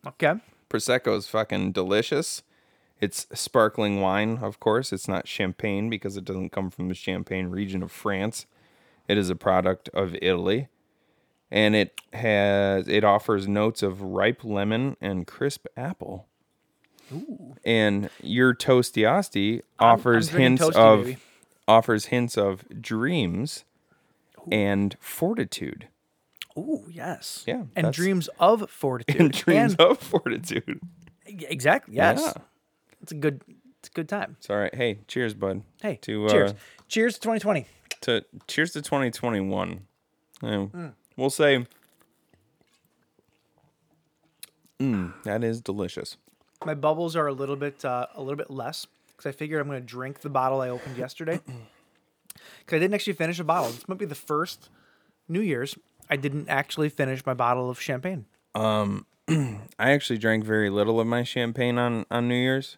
Okay. 0.07 0.33
Prosecco 0.69 1.17
is 1.17 1.27
fucking 1.27 1.71
delicious. 1.71 2.43
It's 3.01 3.25
sparkling 3.33 4.01
wine, 4.01 4.37
of 4.41 4.59
course. 4.59 4.93
It's 4.93 5.07
not 5.07 5.27
champagne 5.27 5.89
because 5.89 6.15
it 6.15 6.25
doesn't 6.25 6.51
come 6.51 6.69
from 6.69 6.87
the 6.89 6.93
Champagne 6.93 7.47
region 7.47 7.81
of 7.81 7.91
France. 7.91 8.45
It 9.07 9.17
is 9.17 9.29
a 9.31 9.35
product 9.35 9.89
of 9.95 10.15
Italy. 10.21 10.67
And 11.49 11.75
it 11.75 11.99
has 12.13 12.87
it 12.87 13.03
offers 13.03 13.47
notes 13.47 13.81
of 13.83 14.01
ripe 14.01 14.43
lemon 14.43 14.95
and 15.01 15.25
crisp 15.25 15.65
apple. 15.75 16.27
Ooh. 17.11 17.55
And 17.65 18.09
your 18.21 18.53
toasty 18.53 19.07
asti 19.09 19.61
offers 19.79 20.29
drinking 20.29 20.57
hints 20.57 20.63
Toasty, 20.63 20.75
of 20.75 21.03
baby. 21.05 21.17
offers 21.67 22.05
hints 22.05 22.37
of 22.37 22.63
dreams 22.81 23.63
and 24.51 24.95
fortitude. 24.99 25.87
Ooh, 26.57 26.85
yes. 26.89 27.43
Yeah, 27.47 27.63
And 27.75 27.85
that's- 27.85 27.95
dreams 27.95 28.29
of 28.39 28.69
fortitude. 28.69 29.19
And 29.21 29.31
dreams 29.31 29.73
And- 29.73 29.81
of 29.81 29.99
fortitude. 29.99 30.79
Exactly. 31.25 31.95
Yes. 31.95 32.21
Yeah. 32.21 32.33
It's 33.01 33.11
a 33.11 33.15
good 33.15 33.41
It's 33.79 33.89
a 33.89 33.91
good 33.91 34.09
time. 34.09 34.35
It's 34.39 34.49
all 34.49 34.57
right. 34.57 34.73
Hey, 34.73 34.99
cheers, 35.07 35.33
bud. 35.33 35.61
Hey, 35.81 35.97
to 36.03 36.27
cheers. 36.29 36.51
Uh, 36.51 36.55
cheers 36.87 37.13
to 37.15 37.19
2020. 37.21 37.65
to 38.01 38.23
cheers 38.47 38.71
to 38.71 38.81
2021. 38.81 39.81
Yeah, 40.41 40.49
Mm. 40.49 40.93
We'll 41.17 41.29
say. 41.29 41.65
Mm, 44.79 45.13
that 45.23 45.43
is 45.43 45.61
delicious. 45.61 46.17
My 46.65 46.73
bubbles 46.73 47.15
are 47.15 47.27
a 47.27 47.33
little 47.33 47.55
bit 47.55 47.83
uh, 47.85 48.07
a 48.15 48.21
little 48.21 48.35
bit 48.37 48.49
less 48.49 48.87
because 49.07 49.25
I 49.27 49.31
figured 49.31 49.61
I'm 49.61 49.67
going 49.67 49.79
to 49.79 49.85
drink 49.85 50.19
the 50.21 50.29
bottle 50.29 50.61
I 50.61 50.69
opened 50.69 50.97
yesterday. 50.97 51.39
Because 52.59 52.77
I 52.77 52.79
didn't 52.79 52.95
actually 52.95 53.13
finish 53.13 53.39
a 53.39 53.43
bottle. 53.43 53.71
This 53.71 53.87
might 53.87 53.97
be 53.97 54.05
the 54.05 54.15
first 54.15 54.69
New 55.27 55.41
Year's 55.41 55.75
I 56.09 56.15
didn't 56.15 56.49
actually 56.49 56.89
finish 56.89 57.25
my 57.25 57.33
bottle 57.33 57.69
of 57.69 57.81
champagne. 57.81 58.25
Um, 58.53 59.05
I 59.27 59.91
actually 59.91 60.19
drank 60.19 60.43
very 60.43 60.69
little 60.69 60.99
of 60.99 61.07
my 61.07 61.23
champagne 61.23 61.77
on 61.77 62.05
on 62.11 62.27
New 62.27 62.35
Year's. 62.35 62.77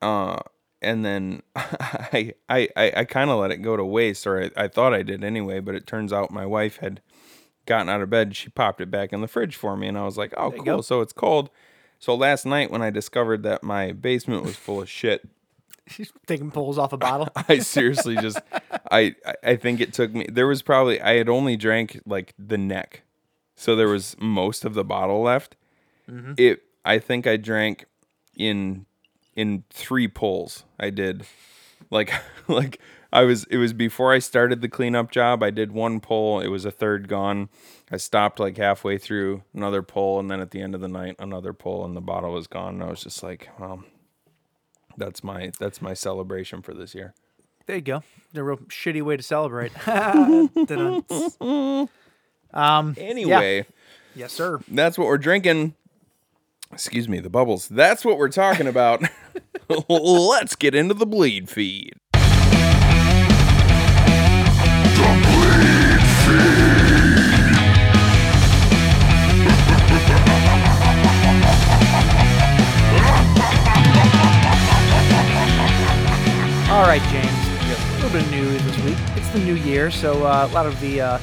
Uh, 0.00 0.40
and 0.80 1.04
then 1.04 1.42
I 1.56 2.34
I 2.48 2.68
I, 2.76 2.92
I 2.98 3.04
kind 3.04 3.30
of 3.30 3.38
let 3.38 3.50
it 3.50 3.58
go 3.58 3.76
to 3.76 3.84
waste, 3.84 4.26
or 4.26 4.42
I, 4.42 4.50
I 4.64 4.68
thought 4.68 4.94
I 4.94 5.02
did 5.02 5.22
anyway. 5.22 5.60
But 5.60 5.74
it 5.74 5.86
turns 5.86 6.12
out 6.12 6.30
my 6.30 6.46
wife 6.46 6.78
had 6.78 7.00
gotten 7.66 7.88
out 7.88 8.02
of 8.02 8.10
bed. 8.10 8.34
She 8.34 8.48
popped 8.48 8.80
it 8.80 8.90
back 8.90 9.12
in 9.12 9.20
the 9.20 9.28
fridge 9.28 9.56
for 9.56 9.76
me, 9.76 9.86
and 9.86 9.96
I 9.96 10.04
was 10.04 10.18
like, 10.18 10.34
"Oh, 10.36 10.50
cool!" 10.50 10.64
go. 10.64 10.80
So 10.80 11.00
it's 11.00 11.12
cold. 11.12 11.50
So 11.98 12.16
last 12.16 12.44
night 12.44 12.72
when 12.72 12.82
I 12.82 12.90
discovered 12.90 13.44
that 13.44 13.62
my 13.62 13.92
basement 13.92 14.42
was 14.42 14.56
full 14.56 14.82
of 14.82 14.90
shit, 14.90 15.28
She's 15.88 16.12
taking 16.26 16.50
pulls 16.50 16.78
off 16.78 16.92
a 16.92 16.96
bottle. 16.96 17.28
I 17.48 17.58
seriously 17.58 18.16
just 18.16 18.38
I 18.90 19.14
I- 19.42 19.56
think 19.56 19.80
it 19.80 19.92
took 19.92 20.14
me 20.14 20.26
there 20.30 20.46
was 20.46 20.62
probably 20.62 21.00
I 21.00 21.14
had 21.14 21.28
only 21.28 21.56
drank 21.56 22.00
like 22.06 22.34
the 22.38 22.58
neck. 22.58 23.02
So 23.56 23.76
there 23.76 23.88
was 23.88 24.16
most 24.18 24.64
of 24.64 24.74
the 24.74 24.84
bottle 24.84 25.22
left. 25.22 25.56
Mm-hmm. 26.08 26.34
It 26.36 26.62
I 26.84 26.98
think 26.98 27.26
I 27.26 27.36
drank 27.36 27.84
in 28.36 28.86
in 29.34 29.64
3 29.70 30.08
pulls. 30.08 30.64
I 30.78 30.90
did 30.90 31.24
like 31.90 32.12
like 32.48 32.80
I 33.12 33.22
was 33.24 33.44
it 33.50 33.58
was 33.58 33.72
before 33.72 34.12
I 34.12 34.20
started 34.20 34.62
the 34.62 34.68
cleanup 34.68 35.10
job. 35.10 35.42
I 35.42 35.50
did 35.50 35.72
one 35.72 36.00
pull, 36.00 36.40
it 36.40 36.48
was 36.48 36.64
a 36.64 36.70
third 36.70 37.08
gone. 37.08 37.48
I 37.90 37.96
stopped 37.98 38.40
like 38.40 38.56
halfway 38.56 38.96
through 38.98 39.42
another 39.52 39.82
pull 39.82 40.18
and 40.18 40.30
then 40.30 40.40
at 40.40 40.50
the 40.52 40.62
end 40.62 40.74
of 40.74 40.80
the 40.80 40.88
night 40.88 41.16
another 41.18 41.52
pull 41.52 41.84
and 41.84 41.94
the 41.96 42.00
bottle 42.00 42.32
was 42.32 42.46
gone. 42.46 42.74
And 42.74 42.84
I 42.84 42.88
was 42.90 43.02
just 43.02 43.22
like, 43.22 43.48
well, 43.58 43.84
that's 44.96 45.24
my 45.24 45.50
that's 45.58 45.82
my 45.82 45.94
celebration 45.94 46.62
for 46.62 46.74
this 46.74 46.94
year. 46.94 47.14
There 47.66 47.76
you 47.76 47.82
go. 47.82 48.02
A 48.34 48.42
real 48.42 48.56
shitty 48.56 49.02
way 49.02 49.16
to 49.16 49.22
celebrate. 49.22 49.72
Dun-dun. 49.84 51.88
Um, 52.54 52.94
anyway, 52.98 53.64
yes, 54.14 54.30
sir. 54.30 54.60
that's 54.68 54.98
what 54.98 55.08
we're 55.08 55.16
drinking. 55.16 55.74
Excuse 56.70 57.08
me, 57.08 57.18
the 57.18 57.30
bubbles. 57.30 57.66
That's 57.66 58.04
what 58.04 58.18
we're 58.18 58.28
talking 58.28 58.66
about. 58.66 59.02
Let's 59.88 60.54
get 60.54 60.74
into 60.74 60.92
the 60.92 61.06
bleed 61.06 61.48
feed. 61.48 61.94
All 76.72 76.84
right, 76.84 77.02
James. 77.10 77.26
A 77.28 77.94
little 77.96 78.10
bit 78.10 78.22
of 78.22 78.30
news 78.30 78.64
this 78.64 78.84
week. 78.84 78.96
It's 79.14 79.28
the 79.28 79.40
new 79.40 79.56
year, 79.56 79.90
so 79.90 80.24
uh, 80.24 80.48
a 80.50 80.54
lot 80.54 80.64
of 80.64 80.80
the 80.80 81.02
uh, 81.02 81.18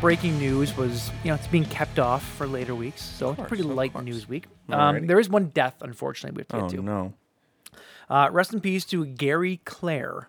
breaking 0.00 0.38
news 0.38 0.76
was, 0.76 1.10
you 1.24 1.30
know, 1.30 1.34
it's 1.34 1.48
being 1.48 1.64
kept 1.64 1.98
off 1.98 2.24
for 2.36 2.46
later 2.46 2.76
weeks. 2.76 3.02
So 3.02 3.30
it's 3.32 3.42
pretty 3.48 3.64
light 3.64 3.92
course. 3.92 4.04
news 4.04 4.28
week. 4.28 4.44
Um, 4.68 5.08
there 5.08 5.18
is 5.18 5.28
one 5.28 5.46
death, 5.46 5.74
unfortunately, 5.80 6.36
we 6.36 6.40
have 6.42 6.48
to 6.48 6.56
Oh 6.58 6.68
get 6.68 6.76
to. 6.76 6.82
no. 6.84 7.14
Uh, 8.08 8.28
rest 8.30 8.52
in 8.52 8.60
peace 8.60 8.84
to 8.86 9.04
Gary 9.04 9.60
Clare. 9.64 10.28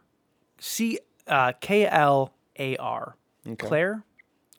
C 0.57 0.97
uh, 1.27 1.51
K 1.61 1.85
L 1.85 2.33
A 2.57 2.75
R. 2.77 3.17
Claire? 3.59 4.03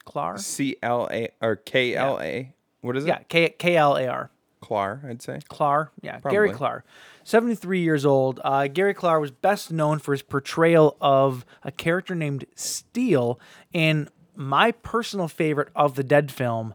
Clar? 0.04 0.38
C 0.38 0.76
L 0.84 1.08
A 1.10 1.30
or 1.40 1.56
K 1.56 1.96
L 1.96 2.20
A. 2.20 2.54
What 2.80 2.96
is 2.96 3.04
it? 3.04 3.08
Yeah, 3.08 3.18
K 3.28 3.48
K 3.58 3.76
L 3.76 3.96
A 3.96 4.06
R. 4.06 4.30
Clar, 4.66 5.00
I'd 5.08 5.22
say. 5.22 5.38
Clar, 5.48 5.92
yeah, 6.02 6.18
Gary 6.28 6.48
Probably. 6.48 6.54
Clar, 6.58 6.84
73 7.22 7.80
years 7.80 8.04
old. 8.04 8.40
Uh, 8.42 8.66
Gary 8.66 8.94
Klar 8.94 9.20
was 9.20 9.30
best 9.30 9.70
known 9.70 10.00
for 10.00 10.10
his 10.12 10.22
portrayal 10.22 10.96
of 11.00 11.44
a 11.62 11.70
character 11.70 12.14
named 12.16 12.46
Steel 12.56 13.38
in 13.72 14.08
my 14.34 14.72
personal 14.72 15.28
favorite 15.28 15.68
of 15.76 15.94
the 15.94 16.02
Dead 16.02 16.32
film, 16.32 16.74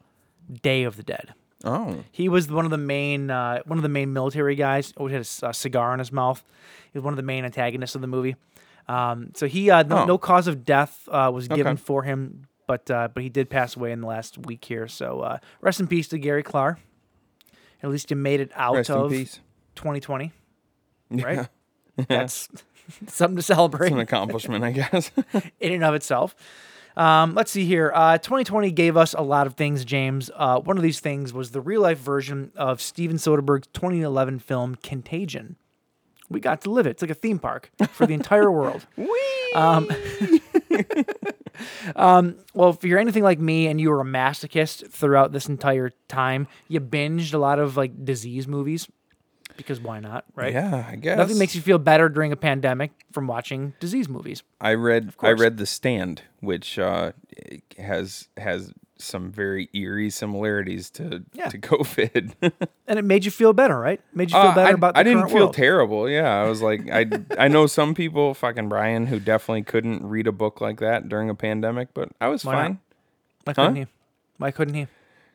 Day 0.62 0.84
of 0.84 0.96
the 0.96 1.04
Dead. 1.04 1.34
Oh. 1.66 2.04
He 2.12 2.30
was 2.30 2.50
one 2.50 2.64
of 2.66 2.72
the 2.72 2.78
main 2.78 3.30
uh, 3.30 3.60
one 3.66 3.78
of 3.78 3.84
the 3.84 3.90
main 3.90 4.14
military 4.14 4.56
guys. 4.56 4.94
Always 4.98 5.14
had 5.14 5.50
a 5.50 5.54
cigar 5.54 5.94
in 5.94 6.00
his 6.00 6.12
mouth. 6.12 6.42
He 6.92 6.98
was 6.98 7.04
one 7.04 7.14
of 7.14 7.18
the 7.18 7.24
main 7.24 7.44
antagonists 7.46 7.94
of 7.96 8.02
the 8.02 8.08
movie. 8.08 8.36
Um, 8.88 9.32
so 9.36 9.48
he 9.48 9.70
uh, 9.70 9.84
no, 9.84 10.00
Oh. 10.00 10.06
no 10.06 10.18
cause 10.18 10.48
of 10.48 10.64
death 10.66 11.08
uh, 11.12 11.30
was 11.34 11.48
given 11.48 11.74
Okay. 11.74 11.82
for 11.82 12.04
him, 12.04 12.48
but 12.68 12.90
uh, 12.90 13.10
but 13.14 13.22
he 13.22 13.30
did 13.30 13.50
pass 13.50 13.76
away 13.76 13.92
in 13.92 14.02
the 14.02 14.08
last 14.08 14.38
week 14.40 14.66
here. 14.66 14.88
So 14.88 15.20
uh, 15.22 15.38
rest 15.62 15.80
in 15.80 15.88
peace 15.88 16.08
to 16.08 16.18
Gary 16.18 16.42
Klar. 16.42 16.80
At 17.84 17.90
least 17.90 18.10
you 18.12 18.16
made 18.18 18.40
it 18.40 18.52
out 18.56 18.76
Rest 18.76 18.90
of 18.90 19.10
peace. 19.12 19.40
2020, 19.76 20.32
Yeah. 21.10 21.24
right? 21.26 21.48
That's 22.08 22.48
something 23.08 23.36
to 23.36 23.40
It's 23.40 23.48
celebrate 23.48 23.92
an 23.92 24.00
accomplishment, 24.00 24.64
I 24.64 24.72
guess. 24.72 25.12
in 25.60 25.74
and 25.74 25.84
of 25.84 25.94
itself. 25.96 26.36
Um, 26.98 27.34
let's 27.36 27.52
see 27.52 27.66
here. 27.66 27.92
Uh, 27.96 28.18
2020 28.18 28.70
gave 28.72 28.98
us 28.98 29.14
a 29.14 29.22
lot 29.22 29.48
of 29.48 29.54
things, 29.56 29.86
James. 29.86 30.30
Uh, 30.36 30.60
one 30.60 30.76
of 30.78 30.84
these 30.84 31.00
things 31.00 31.32
was 31.34 31.52
the 31.52 31.62
real 31.62 31.82
life 31.82 32.00
version 32.00 32.52
of 32.56 32.82
Steven 32.82 33.16
Soderbergh's 33.18 33.68
2011 33.74 34.40
film 34.40 34.76
Contagion. 34.84 35.56
We 36.30 36.40
got 36.42 36.62
to 36.62 36.70
live 36.72 36.86
it. 36.88 36.92
It's 36.92 37.02
like 37.02 37.12
a 37.12 37.16
theme 37.16 37.40
park 37.40 37.72
for 37.92 38.06
the 38.06 38.14
entire 38.14 38.52
world. 38.52 38.86
Um, 39.56 39.90
um, 41.96 42.36
well, 42.54 42.70
if 42.70 42.84
you're 42.84 43.00
anything 43.00 43.24
like 43.24 43.40
me 43.40 43.68
and 43.68 43.80
you 43.80 43.90
were 43.90 44.02
a 44.02 44.06
masochist 44.06 44.90
throughout 44.92 45.32
this 45.32 45.48
entire 45.48 45.92
time, 46.08 46.48
you 46.68 46.80
binged 46.80 47.34
a 47.34 47.38
lot 47.38 47.60
of 47.60 47.78
like 47.78 48.06
disease 48.06 48.48
movies 48.48 48.88
because 49.58 49.80
why 49.80 50.00
not, 50.00 50.26
right? 50.36 50.54
yeah, 50.54 50.86
I 50.90 50.96
guess. 50.96 51.18
Nothing 51.18 51.38
makes 51.38 51.56
you 51.56 51.62
feel 51.62 51.78
better 51.78 52.10
during 52.10 52.32
a 52.32 52.36
pandemic 52.36 52.92
from 53.12 53.28
watching 53.28 53.74
disease 53.80 54.08
movies. 54.10 54.44
I 54.60 54.74
read 54.74 55.14
I 55.22 55.32
read 55.32 55.58
The 55.58 55.66
Stand, 55.66 56.24
which 56.40 56.78
uh, 56.80 57.12
has 57.78 58.28
has 58.38 58.74
some 58.98 59.32
very 59.32 59.68
eerie 59.74 60.12
similarities 60.12 60.92
to 60.92 61.24
Yeah. 61.34 61.48
to 61.50 61.58
COVID. 61.72 62.52
And 62.88 63.00
it 63.00 63.04
made 63.04 63.26
you 63.26 63.32
feel 63.32 63.52
better, 63.52 63.80
right? 63.80 64.00
Made 64.14 64.30
you 64.30 64.36
feel 64.40 64.50
Uh, 64.52 64.56
better 64.56 64.68
I, 64.70 64.72
about 64.74 64.94
the 64.94 65.00
I 65.00 65.04
didn't 65.04 65.28
feel 65.30 65.38
world. 65.46 65.54
terrible. 65.56 66.08
Yeah, 66.10 66.30
I 66.30 66.48
was 66.48 66.62
like, 66.70 66.90
I 66.92 67.08
I 67.38 67.48
know 67.48 67.66
some 67.66 67.96
people, 67.96 68.34
fucking 68.36 68.70
Brian, 68.70 69.08
who 69.08 69.20
definitely 69.20 69.64
couldn't 69.64 70.08
read 70.08 70.28
a 70.28 70.32
book 70.32 70.62
like 70.62 70.80
that 70.82 71.10
during 71.10 71.30
a 71.32 71.36
pandemic, 71.36 71.94
but 71.96 72.10
I 72.22 72.28
was 72.28 72.46
Why 72.46 72.54
not? 72.54 72.62
fine 72.62 72.80
Why 73.46 73.54
couldn't 73.54 73.76
he? 73.78 73.88
Why 74.38 74.52
couldn't 74.52 74.74
he? 74.76 74.88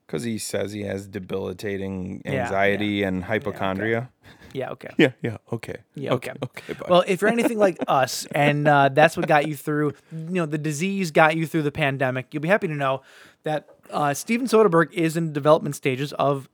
Because 0.06 0.22
he 0.22 0.38
says 0.38 0.72
he 0.72 0.82
has 0.82 1.06
debilitating 1.06 2.22
Yeah, 2.24 2.42
anxiety 2.42 3.02
and 3.02 3.24
hypochondria. 3.24 4.10
Yeah, 4.52 4.70
okay. 4.70 4.90
Yeah, 4.98 5.12
yeah, 5.22 5.36
okay, 5.52 5.76
Yeah, 5.94 6.14
okay. 6.14 6.32
okay. 6.42 6.72
bud. 6.74 6.88
Well, 6.88 7.04
if 7.06 7.20
you're 7.20 7.30
anything 7.30 7.58
like 7.58 7.78
us, 7.88 8.26
and 8.32 8.66
uh, 8.66 8.88
that's 8.90 9.16
what 9.16 9.26
got 9.28 9.46
you 9.46 9.54
through, 9.56 9.92
you 10.12 10.34
know, 10.34 10.46
the 10.46 10.58
disease 10.58 11.10
got 11.10 11.36
you 11.36 11.46
through 11.46 11.62
the 11.62 11.72
pandemic, 11.72 12.28
you'll 12.32 12.42
be 12.42 12.48
happy 12.48 12.68
to 12.68 12.74
know 12.74 13.02
that 13.42 13.68
uh, 13.90 14.14
Steven 14.14 14.46
Soderbergh 14.46 14.92
is 14.92 15.16
in 15.16 15.32
development 15.32 15.76
stages 15.76 16.12
of 16.14 16.48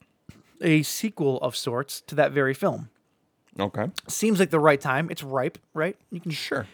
a 0.60 0.82
sequel 0.82 1.38
of 1.40 1.54
sorts 1.56 2.00
to 2.02 2.14
that 2.14 2.32
very 2.32 2.54
film. 2.54 2.88
okay, 3.58 3.86
Seems 4.08 4.38
like 4.40 4.50
the 4.50 4.60
right 4.60 4.80
time. 4.80 5.08
It's 5.10 5.22
ripe, 5.22 5.58
right? 5.74 5.96
You 6.10 6.20
can 6.20 6.30
sure. 6.32 6.66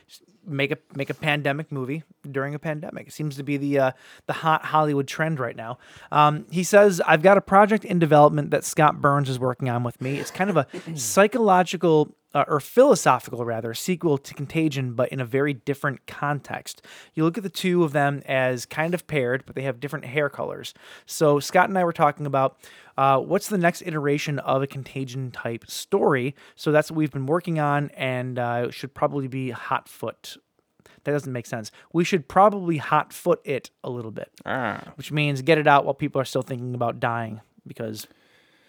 Make 0.48 0.72
a 0.72 0.78
make 0.94 1.10
a 1.10 1.14
pandemic 1.14 1.70
movie 1.70 2.02
during 2.30 2.54
a 2.54 2.58
pandemic. 2.58 3.08
It 3.08 3.12
seems 3.12 3.36
to 3.36 3.42
be 3.42 3.56
the 3.56 3.78
uh, 3.78 3.92
the 4.26 4.32
hot 4.32 4.64
Hollywood 4.66 5.06
trend 5.06 5.40
right 5.40 5.56
now. 5.56 5.78
Um, 6.10 6.46
he 6.50 6.64
says, 6.64 7.00
"I've 7.06 7.22
got 7.22 7.36
a 7.36 7.40
project 7.40 7.84
in 7.84 7.98
development 7.98 8.50
that 8.50 8.64
Scott 8.64 9.00
Burns 9.00 9.28
is 9.28 9.38
working 9.38 9.68
on 9.68 9.82
with 9.82 10.00
me. 10.00 10.18
It's 10.18 10.30
kind 10.30 10.50
of 10.50 10.56
a 10.56 10.66
psychological." 10.96 12.14
Uh, 12.34 12.44
or 12.46 12.60
philosophical, 12.60 13.42
rather, 13.42 13.72
sequel 13.72 14.18
to 14.18 14.34
Contagion, 14.34 14.92
but 14.92 15.08
in 15.08 15.18
a 15.18 15.24
very 15.24 15.54
different 15.54 16.06
context. 16.06 16.82
You 17.14 17.24
look 17.24 17.38
at 17.38 17.42
the 17.42 17.48
two 17.48 17.84
of 17.84 17.92
them 17.92 18.22
as 18.26 18.66
kind 18.66 18.92
of 18.92 19.06
paired, 19.06 19.44
but 19.46 19.56
they 19.56 19.62
have 19.62 19.80
different 19.80 20.04
hair 20.04 20.28
colors. 20.28 20.74
So, 21.06 21.40
Scott 21.40 21.70
and 21.70 21.78
I 21.78 21.84
were 21.84 21.92
talking 21.92 22.26
about 22.26 22.58
uh, 22.98 23.18
what's 23.18 23.48
the 23.48 23.56
next 23.56 23.82
iteration 23.86 24.40
of 24.40 24.62
a 24.62 24.66
Contagion 24.66 25.30
type 25.30 25.64
story. 25.70 26.34
So, 26.54 26.70
that's 26.70 26.90
what 26.90 26.98
we've 26.98 27.10
been 27.10 27.24
working 27.24 27.58
on, 27.60 27.90
and 27.96 28.38
uh, 28.38 28.70
should 28.70 28.92
probably 28.92 29.26
be 29.26 29.48
Hot 29.50 29.88
Foot 29.88 30.36
that 31.04 31.12
doesn't 31.12 31.32
make 31.32 31.46
sense. 31.46 31.70
We 31.92 32.04
should 32.04 32.28
probably 32.28 32.76
hot 32.76 33.14
foot 33.14 33.40
it 33.44 33.70
a 33.82 33.88
little 33.88 34.10
bit, 34.10 34.30
Ah, 34.44 34.82
which 34.96 35.10
means 35.10 35.40
get 35.40 35.56
it 35.56 35.66
out 35.66 35.86
while 35.86 35.94
people 35.94 36.20
are 36.20 36.24
still 36.26 36.42
thinking 36.42 36.74
about 36.74 37.00
dying 37.00 37.40
because 37.66 38.06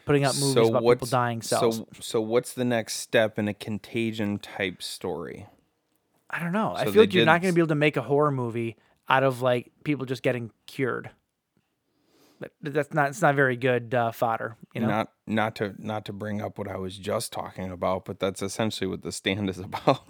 putting 0.10 0.24
out 0.24 0.36
movies 0.40 0.70
about 0.70 0.82
people 0.82 1.08
dying 1.08 1.40
sells. 1.40 1.78
so 1.78 1.88
so 2.00 2.20
what's 2.20 2.54
the 2.54 2.66
next 2.66 2.96
step 2.96 3.38
in 3.38 3.48
a 3.48 3.54
contagion 3.54 4.40
type 4.40 4.82
story? 4.82 5.46
I 6.32 6.40
don't 6.40 6.52
know. 6.52 6.74
I 6.76 6.86
feel 6.86 7.04
like 7.04 7.14
you're 7.14 7.26
not 7.26 7.42
going 7.42 7.54
to 7.54 7.56
be 7.56 7.62
able 7.62 7.68
to 7.68 7.76
make 7.76 7.96
a 7.96 8.02
horror 8.02 8.32
movie 8.32 8.76
out 9.08 9.24
of 9.24 9.44
like 9.44 9.72
people 9.84 10.08
just 10.08 10.24
getting 10.24 10.50
cured. 10.66 11.12
That's 12.62 12.92
not 12.92 13.10
it's 13.10 13.22
not 13.22 13.36
very 13.36 13.56
good 13.56 13.94
uh, 13.94 14.12
fodder. 14.12 14.58
You 14.74 14.82
know. 14.82 14.88
Not 14.88 15.12
not 15.28 15.56
to 15.58 15.76
not 15.78 16.06
to 16.06 16.14
bring 16.14 16.42
up 16.42 16.58
what 16.58 16.68
I 16.68 16.78
was 16.78 16.98
just 16.98 17.32
talking 17.32 17.72
about, 17.72 18.06
but 18.06 18.20
that's 18.20 18.42
essentially 18.42 18.88
what 18.88 19.04
the 19.04 19.12
stand 19.12 19.48
is 19.48 19.60
about. 19.60 20.10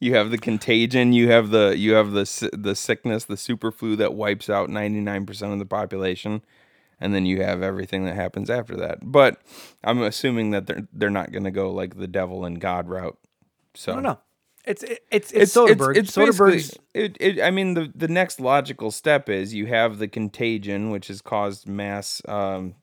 you 0.00 0.14
have 0.14 0.30
the 0.30 0.38
contagion, 0.38 1.12
you 1.12 1.28
have 1.28 1.50
the 1.50 1.74
you 1.76 1.92
have 1.92 2.12
the 2.12 2.50
the 2.54 2.74
sickness, 2.74 3.26
the 3.26 3.36
super 3.36 3.70
flu 3.70 3.96
that 3.96 4.14
wipes 4.14 4.48
out 4.48 4.70
99% 4.70 5.52
of 5.52 5.58
the 5.58 5.66
population, 5.66 6.42
and 7.04 7.14
then 7.14 7.26
you 7.26 7.42
have 7.42 7.62
everything 7.62 8.06
that 8.06 8.14
happens 8.14 8.48
after 8.48 8.74
that. 8.76 8.98
But 9.02 9.38
I'm 9.84 10.00
assuming 10.00 10.52
that 10.52 10.66
they're 10.66 10.88
they're 10.90 11.10
not 11.10 11.32
going 11.32 11.44
to 11.44 11.50
go 11.50 11.70
like 11.70 11.98
the 11.98 12.08
devil 12.08 12.46
and 12.46 12.58
God 12.58 12.88
route. 12.88 13.18
So 13.74 13.94
no, 13.96 14.00
know. 14.00 14.18
It's 14.64 14.82
it, 14.82 15.04
it's 15.10 15.30
it's, 15.32 15.54
Soderbergh. 15.54 15.94
basically- 15.94 16.26
Soderbergh's 16.26 16.78
It, 16.94 17.18
it, 17.20 17.42
I 17.42 17.50
mean, 17.50 17.74
the 17.74 17.92
the 17.94 18.08
next 18.08 18.40
logical 18.40 18.90
step 18.90 19.28
is 19.28 19.52
you 19.52 19.66
have 19.66 19.98
the 19.98 20.08
contagion, 20.08 20.88
which 20.88 21.08
has 21.08 21.20
caused 21.20 21.68
mass, 21.68 22.22
um, 22.26 22.74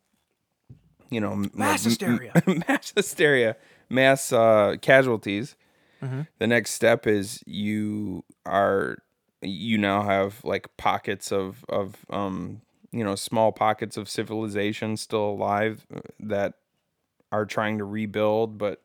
you 1.10 1.20
know, 1.20 1.44
Mass 1.56 1.84
hysteria. 1.84 2.32
mass 2.68 2.94
hysteria, 2.96 3.56
mass 3.90 4.32
uh, 4.32 4.76
casualties. 4.82 5.56
Mm-hmm. 6.04 6.22
The 6.38 6.48
next 6.48 6.72
step 6.72 7.08
is 7.08 7.44
you 7.48 8.24
are 8.46 9.00
you 9.42 9.80
now 9.80 10.04
have 10.04 10.44
like 10.44 10.78
pockets 10.78 11.32
of 11.32 11.66
of 11.68 11.96
um 12.12 12.62
you 12.92 13.04
know 13.04 13.16
small 13.16 13.52
pockets 13.52 13.98
of 13.98 14.10
civilization 14.10 14.98
still 14.98 15.30
alive 15.30 15.86
uh, 15.94 16.00
that 16.20 16.56
are 17.32 17.46
trying 17.46 17.78
to 17.78 17.86
rebuild, 17.86 18.58
but 18.58 18.82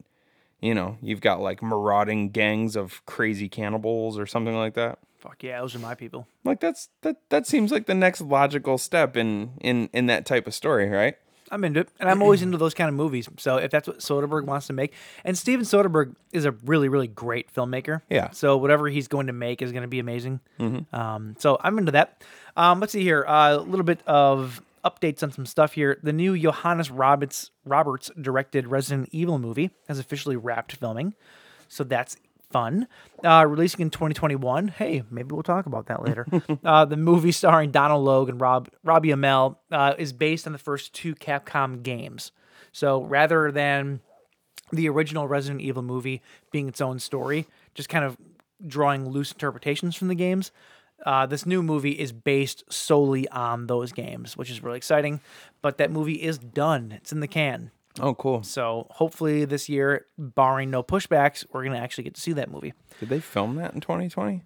you 0.61 0.75
know 0.75 0.99
you've 1.03 1.21
got 1.21 1.40
like 1.40 1.62
marauding 1.62 2.31
gangs 2.31 2.77
of 2.77 3.05
crazy 3.07 3.49
cannibals 3.49 4.19
or 4.19 4.27
something 4.27 4.57
like 4.57 4.75
that. 4.75 4.99
fuck 5.19 5.42
yeah, 5.42 5.61
those 5.61 5.75
are 5.75 5.81
my 5.81 5.95
people. 5.95 6.27
Like 6.45 6.61
that's 6.61 6.88
that 7.03 7.16
that 7.31 7.47
seems 7.47 7.73
like 7.73 7.87
the 7.87 7.95
next 7.95 8.21
logical 8.21 8.79
step 8.79 9.16
in 9.16 9.53
in 9.61 9.88
in 9.92 10.07
that 10.07 10.27
type 10.27 10.47
of 10.47 10.55
story, 10.55 10.88
right? 10.88 11.16
I'm 11.51 11.65
into 11.65 11.81
it, 11.81 11.89
and 12.01 12.09
I'm 12.09 12.23
always 12.23 12.43
into 12.43 12.59
those 12.59 12.75
kind 12.75 12.89
of 12.89 12.95
movies. 12.95 13.29
So 13.39 13.57
if 13.57 13.71
that's 13.71 13.87
what 13.89 13.99
Soderbergh 13.99 14.45
wants 14.45 14.67
to 14.67 14.73
make, 14.73 14.93
and 15.25 15.37
Steven 15.37 15.65
Soderbergh 15.65 16.15
is 16.33 16.45
a 16.45 16.53
really, 16.53 16.89
really 16.89 17.09
great 17.09 17.53
filmmaker. 17.53 18.03
Yeah. 18.11 18.31
So 18.31 18.57
whatever 18.57 18.89
he's 18.89 19.09
going 19.09 19.29
to 19.29 19.33
make 19.33 19.63
is 19.63 19.73
going 19.73 19.83
to 19.83 19.89
be 19.89 19.99
amazing. 19.99 20.41
Um, 20.93 21.37
so 21.39 21.59
I'm 21.61 21.79
into 21.79 21.93
that. 21.93 22.23
Um, 22.57 22.81
let's 22.81 22.93
see 22.93 23.03
here. 23.03 23.25
Uh, 23.27 23.57
a 23.57 23.59
little 23.59 23.85
bit 23.85 24.01
of 24.07 24.61
updates 24.85 25.23
on 25.23 25.33
some 25.33 25.47
stuff 25.47 25.73
here. 25.73 25.99
The 26.03 26.13
new 26.13 26.39
Johannes 26.39 26.91
Roberts 26.91 27.51
Roberts 27.65 28.11
directed 28.21 28.67
Resident 28.69 29.09
Evil 29.13 29.39
movie 29.39 29.71
has 29.89 29.99
officially 29.99 30.37
wrapped 30.37 30.73
filming. 30.77 31.15
So 31.69 31.83
that's 31.85 32.17
fun. 32.57 32.88
Uh, 33.23 33.45
releasing 33.47 33.81
in 33.81 33.90
2021. 33.90 34.69
Hey, 34.69 35.03
maybe 35.11 35.35
we'll 35.35 35.42
talk 35.42 35.66
about 35.66 35.87
that 35.87 36.03
later. 36.03 36.27
uh, 36.64 36.87
the 36.87 36.97
movie 36.97 37.33
starring 37.33 37.71
Donal 37.71 38.03
Logue 38.03 38.31
and 38.31 38.40
Rob 38.40 38.71
Robbie 38.83 39.11
Amell 39.11 39.57
uh, 39.71 39.95
is 39.99 40.14
based 40.14 40.47
on 40.47 40.55
the 40.55 40.59
first 40.59 40.95
two 40.95 41.14
Capcom 41.14 41.83
games. 41.83 42.33
So 42.73 43.03
rather 43.03 43.53
than 43.53 44.01
the 44.73 44.88
original 44.88 45.29
Resident 45.29 45.61
Evil 45.61 45.83
movie 45.83 46.23
being 46.51 46.66
its 46.66 46.81
own 46.81 46.99
story, 46.99 47.47
just 47.75 47.90
kind 47.90 48.07
of 48.07 48.16
drawing 48.66 49.07
loose 49.07 49.33
interpretations 49.33 49.95
from 49.95 50.09
the 50.09 50.14
games. 50.14 50.51
Uh, 51.05 51.27
this 51.27 51.45
new 51.45 51.62
movie 51.62 51.92
is 51.92 52.11
based 52.11 52.64
solely 52.73 53.29
on 53.29 53.66
those 53.66 53.92
games, 53.92 54.35
which 54.35 54.51
is 54.51 54.62
really 54.62 54.79
exciting. 54.79 55.21
But 55.61 55.77
that 55.77 55.90
movie 55.90 56.23
is 56.23 56.38
done; 56.38 56.92
it's 56.92 57.12
in 57.12 57.21
the 57.21 57.29
can. 57.29 57.71
Oh, 58.01 58.15
cool. 58.15 58.43
So 58.43 58.87
hopefully 58.91 59.45
this 59.45 59.69
year, 59.69 60.07
barring 60.19 60.71
no 60.71 60.83
pushbacks, 60.83 61.45
we're 61.53 61.65
gonna 61.65 61.79
actually 61.79 62.05
get 62.05 62.15
to 62.15 62.21
see 62.21 62.33
that 62.35 62.51
movie. 62.51 62.75
Did 63.01 63.09
they 63.09 63.21
film 63.21 63.57
that 63.57 63.75
in 63.75 63.81
2020? 63.81 64.43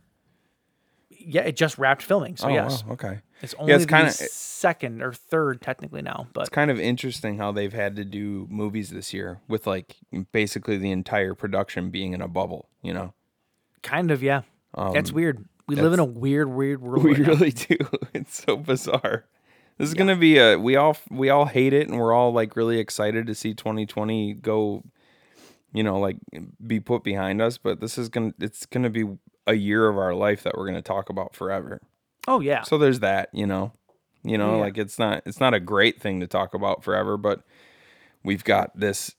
Yeah, 1.23 1.43
it 1.43 1.57
just 1.57 1.77
wrapped 1.77 2.03
filming, 2.03 2.37
so 2.37 2.47
oh, 2.49 2.51
yes, 2.51 2.83
wow, 2.85 2.93
okay. 2.95 3.19
it's 3.43 3.55
only 3.59 3.75
it's 3.75 3.85
the 3.85 3.89
kinda- 3.91 4.13
second 4.13 5.03
or 5.03 5.13
third 5.13 5.61
technically 5.61 6.01
now. 6.01 6.29
But 6.33 6.43
It's 6.43 6.51
kind 6.51 6.71
of 6.71 6.81
interesting 6.81 7.37
how 7.37 7.53
they've 7.53 7.73
had 7.73 7.97
to 7.97 8.05
do 8.07 8.47
movies 8.49 8.89
this 8.91 9.13
year 9.13 9.41
with 9.47 9.67
like 9.67 9.97
basically 10.33 10.79
the 10.79 10.91
entire 10.91 11.35
production 11.35 11.91
being 11.91 12.15
in 12.15 12.23
a 12.23 12.29
bubble. 12.29 12.69
You 12.81 12.95
know, 12.95 13.15
kind 13.83 14.11
of, 14.11 14.23
yeah, 14.23 14.43
that's 14.75 15.13
weird. 15.13 15.45
We 15.67 15.77
live 15.77 15.93
in 15.93 16.01
a 16.01 16.05
weird, 16.05 16.49
weird 16.49 16.81
world. 16.81 17.05
Um, 17.05 17.11
we 17.13 17.19
right 17.19 17.27
really 17.27 17.51
do. 17.51 17.77
It's 18.15 18.43
so 18.43 18.57
bizarre. 18.57 19.27
This 19.81 19.88
is 19.88 19.95
gonna 19.95 20.14
be 20.16 20.37
a 20.37 20.59
we 20.59 20.77
all 20.77 20.95
we 21.11 21.31
all 21.31 21.47
hate 21.47 21.73
it 21.73 21.88
and 21.88 21.99
we're 21.99 22.12
all 22.12 22.33
like 22.35 22.55
really 22.55 22.79
excited 22.79 23.27
to 23.27 23.35
see 23.35 23.55
2020 23.55 24.35
go, 24.35 24.83
you 25.73 25.83
know, 25.83 25.99
like 25.99 26.19
be 26.66 26.81
put 26.81 27.03
behind 27.03 27.40
us. 27.40 27.57
But 27.57 27.81
this 27.81 27.97
is 27.97 28.11
gonna 28.11 28.35
it's 28.38 28.66
gonna 28.66 28.90
be 28.90 29.07
a 29.47 29.55
year 29.55 29.88
of 29.88 29.97
our 29.97 30.14
life 30.14 30.43
that 30.43 30.55
we're 30.57 30.66
gonna 30.66 30.83
talk 30.83 31.09
about 31.09 31.35
forever. 31.35 31.81
Oh 32.29 32.40
yeah, 32.40 32.61
So 32.62 32.77
there's 32.77 33.01
that, 33.01 33.31
you 33.33 33.47
know. 33.47 33.73
You 34.23 34.37
know, 34.37 34.57
Yeah. 34.57 34.61
like 34.61 34.77
it's 34.77 34.99
not 34.99 35.23
it's 35.25 35.40
not 35.40 35.55
a 35.55 35.61
great 35.61 35.99
thing 35.99 36.21
to 36.21 36.27
talk 36.27 36.53
about 36.53 36.85
forever, 36.85 37.16
but 37.16 37.40
we've 38.23 38.45
got 38.45 38.79
this 38.79 39.16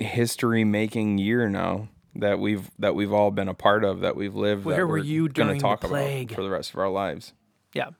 history 0.00 0.64
making 0.64 1.18
year 1.18 1.48
now 1.48 1.88
that 2.16 2.40
we've 2.40 2.72
that 2.80 2.96
we've 2.96 3.12
all 3.12 3.30
been 3.30 3.46
a 3.48 3.54
part 3.54 3.84
of 3.84 4.00
that 4.00 4.16
we've 4.16 4.34
lived 4.34 4.64
Where 4.64 4.78
that 4.78 4.86
were 4.88 4.98
you 4.98 5.28
during 5.28 5.58
the 5.58 5.76
plague? 5.76 6.32
about 6.32 6.34
for 6.34 6.42
the 6.42 6.50
rest 6.50 6.72
of 6.74 6.80
our 6.80 6.88
lives. 6.88 7.34
yeah. 7.72 7.90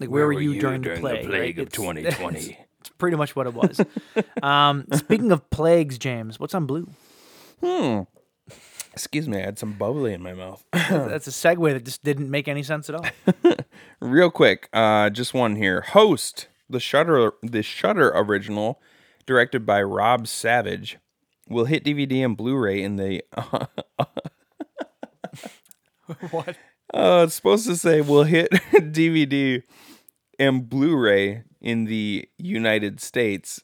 Like 0.00 0.08
where, 0.10 0.26
were 0.26 0.40
you, 0.40 0.58
during, 0.58 0.82
the 0.82 0.96
plague? 0.98 1.28
right? 1.28 1.58
It's- 1.58 1.72
2020? 1.72 2.58
It's 2.80 2.88
pretty 2.96 3.16
much 3.16 3.36
what 3.36 3.46
it 3.46 3.54
was. 3.54 3.80
um, 4.42 4.86
speaking 4.94 5.30
of 5.32 5.48
plagues, 5.50 5.98
James, 5.98 6.40
what's 6.40 6.54
on 6.54 6.66
blue? 6.66 6.88
Excuse 8.92 9.28
me, 9.28 9.36
I 9.38 9.44
had 9.44 9.58
some 9.58 9.74
bubbly 9.74 10.14
in 10.14 10.22
my 10.22 10.32
mouth. 10.32 10.64
That's 10.72 11.26
a 11.26 11.30
segue 11.30 11.72
that 11.74 11.84
just 11.84 12.02
didn't 12.02 12.30
make 12.30 12.48
any 12.48 12.62
sense 12.62 12.88
at 12.88 12.96
all. 12.96 13.06
Real 14.00 14.30
quick, 14.30 14.68
uh, 14.72 15.10
just 15.10 15.34
one 15.34 15.56
here. 15.56 15.82
Host, 15.82 16.48
the 16.70 16.80
Shutter 16.80 17.32
the 17.42 17.62
Shutter 17.62 18.10
original, 18.14 18.80
directed 19.26 19.66
by 19.66 19.82
Rob 19.82 20.26
Savage, 20.26 20.98
will 21.48 21.66
hit 21.66 21.84
DVD 21.84 22.24
and 22.24 22.36
Blu-ray 22.36 22.82
in 22.82 22.96
the 22.96 23.22
what? 26.30 26.56
Uh, 26.92 27.22
it's 27.26 27.34
supposed 27.34 27.66
to 27.66 27.76
say 27.76 28.00
will 28.00 28.24
hit 28.24 28.50
DVD 28.72 29.62
and 30.40 30.68
Blu-ray 30.68 31.44
in 31.60 31.84
the 31.84 32.28
United 32.38 33.00
States, 33.00 33.62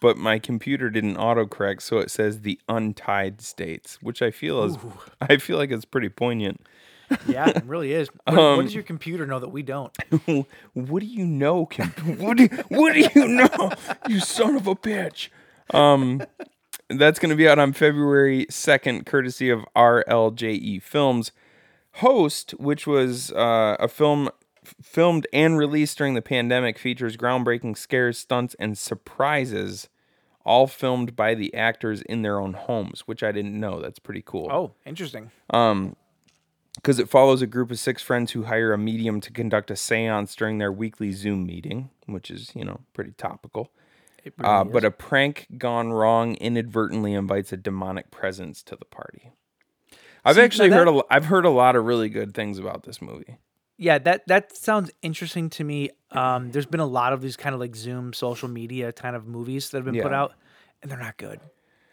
but 0.00 0.16
my 0.16 0.38
computer 0.38 0.88
didn't 0.88 1.16
autocorrect, 1.16 1.82
so 1.82 1.98
it 1.98 2.10
says 2.10 2.40
the 2.40 2.58
untied 2.68 3.40
states, 3.42 3.98
which 4.00 4.22
I 4.22 4.30
feel 4.30 4.62
is 4.62 4.78
I 5.20 5.36
feel 5.36 5.58
like 5.58 5.70
it's 5.70 5.84
pretty 5.84 6.08
poignant. 6.08 6.64
Yeah, 7.26 7.48
it 7.48 7.64
really 7.64 7.92
is. 7.92 8.08
What, 8.24 8.38
Um, 8.38 8.56
what 8.56 8.62
does 8.62 8.74
your 8.74 8.84
computer 8.84 9.26
know 9.26 9.40
that 9.40 9.50
we 9.50 9.62
don't? 9.62 9.94
what 10.72 11.00
do 11.00 11.06
you 11.06 11.26
know, 11.26 11.68
what 12.16 12.36
do 12.38 12.44
you, 12.44 12.48
what 12.68 12.94
do 12.94 13.00
you 13.14 13.28
know, 13.28 13.70
you 14.08 14.20
son 14.20 14.56
of 14.56 14.66
a 14.66 14.74
bitch? 14.74 15.28
Um, 15.74 16.22
that's 16.88 17.18
going 17.18 17.30
to 17.30 17.36
be 17.36 17.48
out 17.48 17.58
on 17.58 17.72
February 17.72 18.46
second, 18.48 19.04
courtesy 19.04 19.50
of 19.50 19.64
RLJE 19.76 20.82
Films. 20.82 21.32
Host, 21.96 22.52
which 22.52 22.86
was 22.86 23.30
uh, 23.32 23.76
a 23.78 23.88
film 23.88 24.30
filmed 24.80 25.26
and 25.32 25.58
released 25.58 25.98
during 25.98 26.14
the 26.14 26.22
pandemic, 26.22 26.78
features 26.78 27.16
groundbreaking 27.16 27.76
scares, 27.76 28.18
stunts, 28.18 28.54
and 28.58 28.76
surprises, 28.78 29.88
all 30.44 30.66
filmed 30.66 31.14
by 31.16 31.34
the 31.34 31.52
actors 31.54 32.02
in 32.02 32.22
their 32.22 32.40
own 32.40 32.54
homes, 32.54 33.02
which 33.02 33.22
I 33.22 33.32
didn't 33.32 33.58
know. 33.58 33.80
That's 33.80 33.98
pretty 33.98 34.22
cool 34.24 34.48
Oh, 34.50 34.72
interesting. 34.86 35.30
Um, 35.50 35.96
because 36.76 36.98
it 36.98 37.08
follows 37.10 37.42
a 37.42 37.46
group 37.46 37.70
of 37.70 37.78
six 37.78 38.02
friends 38.02 38.32
who 38.32 38.44
hire 38.44 38.72
a 38.72 38.78
medium 38.78 39.20
to 39.20 39.30
conduct 39.30 39.70
a 39.70 39.76
seance 39.76 40.34
during 40.34 40.56
their 40.58 40.72
weekly 40.72 41.12
Zoom 41.12 41.44
meeting, 41.46 41.90
which 42.06 42.30
is, 42.30 42.50
you 42.54 42.64
know, 42.64 42.80
pretty 42.94 43.12
topical. 43.12 43.70
Really 44.24 44.32
Uh, 44.40 44.64
but 44.64 44.84
a 44.84 44.90
prank 44.90 45.46
gone 45.58 45.92
wrong 45.92 46.34
inadvertently 46.36 47.12
invites 47.12 47.52
a 47.52 47.56
demonic 47.56 48.10
presence 48.10 48.62
to 48.64 48.74
the 48.76 48.84
party. 48.86 49.32
I've 50.24 50.36
See, 50.36 50.42
actually 50.42 50.70
heard 50.70 50.86
that- 50.88 50.92
a, 50.92 50.96
l- 50.98 51.06
I've 51.10 51.26
heard 51.26 51.44
a 51.44 51.50
lot 51.50 51.76
of 51.76 51.84
really 51.84 52.08
good 52.08 52.32
things 52.34 52.58
about 52.58 52.84
this 52.84 53.02
movie. 53.02 53.36
Yeah, 53.82 53.98
that 53.98 54.26
that 54.28 54.56
sounds 54.56 54.90
interesting 55.02 55.50
to 55.50 55.64
me. 55.64 55.90
Um, 56.12 56.52
there's 56.52 56.66
been 56.66 56.80
a 56.80 56.86
lot 56.86 57.12
of 57.12 57.20
these 57.20 57.36
kind 57.36 57.52
of 57.52 57.60
like 57.60 57.74
Zoom 57.74 58.12
social 58.12 58.48
media 58.48 58.92
kind 58.92 59.16
of 59.16 59.26
movies 59.26 59.70
that 59.70 59.78
have 59.78 59.92
been 59.92 60.00
put 60.00 60.12
out, 60.12 60.34
and 60.80 60.90
they're 60.90 60.98
not 60.98 61.16
good. 61.16 61.40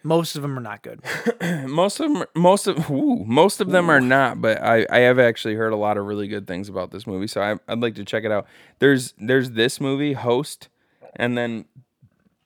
Most 0.03 0.35
of 0.35 0.43
them 0.43 0.57
are 0.57 0.61
not 0.61 0.83
good. 0.83 1.01
Most 1.67 1.99
of 1.99 2.13
them, 2.13 2.23
most 2.33 2.67
of 2.67 2.89
ooh, 2.91 3.25
most 3.25 3.59
of 3.59 3.71
them 3.71 3.89
are 3.89 3.99
not, 3.99 4.39
but 4.39 4.61
I, 4.61 4.85
I 4.89 4.99
have 4.99 5.19
actually 5.19 5.55
heard 5.55 5.73
a 5.73 5.75
lot 5.75 5.97
of 5.97 6.05
really 6.05 6.29
good 6.29 6.47
things 6.47 6.69
about 6.69 6.91
this 6.91 7.05
movie, 7.05 7.27
so 7.27 7.41
I, 7.41 7.57
I'd 7.67 7.81
like 7.81 7.95
to 7.95 8.05
check 8.05 8.23
it 8.23 8.31
out. 8.31 8.45
There's 8.77 9.13
there's 9.17 9.51
this 9.51 9.81
movie 9.81 10.13
Host, 10.13 10.69
and 11.15 11.37
then 11.37 11.65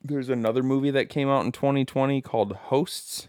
there's 0.02 0.30
another 0.30 0.64
movie 0.64 0.92
that 0.92 1.10
came 1.10 1.30
out 1.30 1.46
in 1.46 1.52
2020 1.52 2.22
called 2.22 2.54
Hosts. 2.54 3.28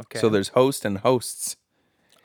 Okay. 0.00 0.18
So 0.18 0.28
there's 0.28 0.48
Host 0.48 0.84
and 0.84 0.98
Hosts. 0.98 1.56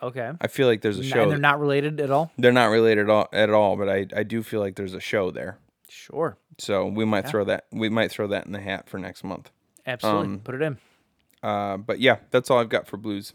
Okay. 0.01 0.31
I 0.39 0.47
feel 0.47 0.67
like 0.67 0.81
there's 0.81 0.99
a 0.99 1.03
show. 1.03 1.23
and 1.23 1.31
they're 1.31 1.37
not 1.37 1.59
related 1.59 1.99
at 1.99 2.11
all. 2.11 2.31
they're 2.37 2.51
not 2.51 2.65
related 2.65 3.03
at 3.05 3.09
all, 3.09 3.27
at 3.33 3.49
all, 3.49 3.75
but 3.77 3.89
I, 3.89 4.07
I 4.15 4.23
do 4.23 4.43
feel 4.43 4.59
like 4.59 4.75
there's 4.75 4.93
a 4.93 4.99
show 4.99 5.31
there. 5.31 5.59
Sure. 5.89 6.37
So 6.57 6.85
we 6.85 7.05
might 7.05 7.27
throw 7.27 7.43
that 7.45 7.65
we 7.71 7.89
might 7.89 8.11
throw 8.11 8.27
that 8.27 8.45
in 8.45 8.51
the 8.51 8.59
hat 8.61 8.89
for 8.89 8.97
next 8.97 9.23
month. 9.23 9.51
Absolutely. 9.85 10.25
Um, 10.25 10.39
Put 10.39 10.55
it 10.55 10.61
in. 10.61 10.77
Uh, 11.43 11.77
but 11.77 11.99
yeah, 11.99 12.17
that's 12.31 12.49
all 12.49 12.59
I've 12.59 12.69
got 12.69 12.87
for 12.87 12.97
blues. 12.97 13.33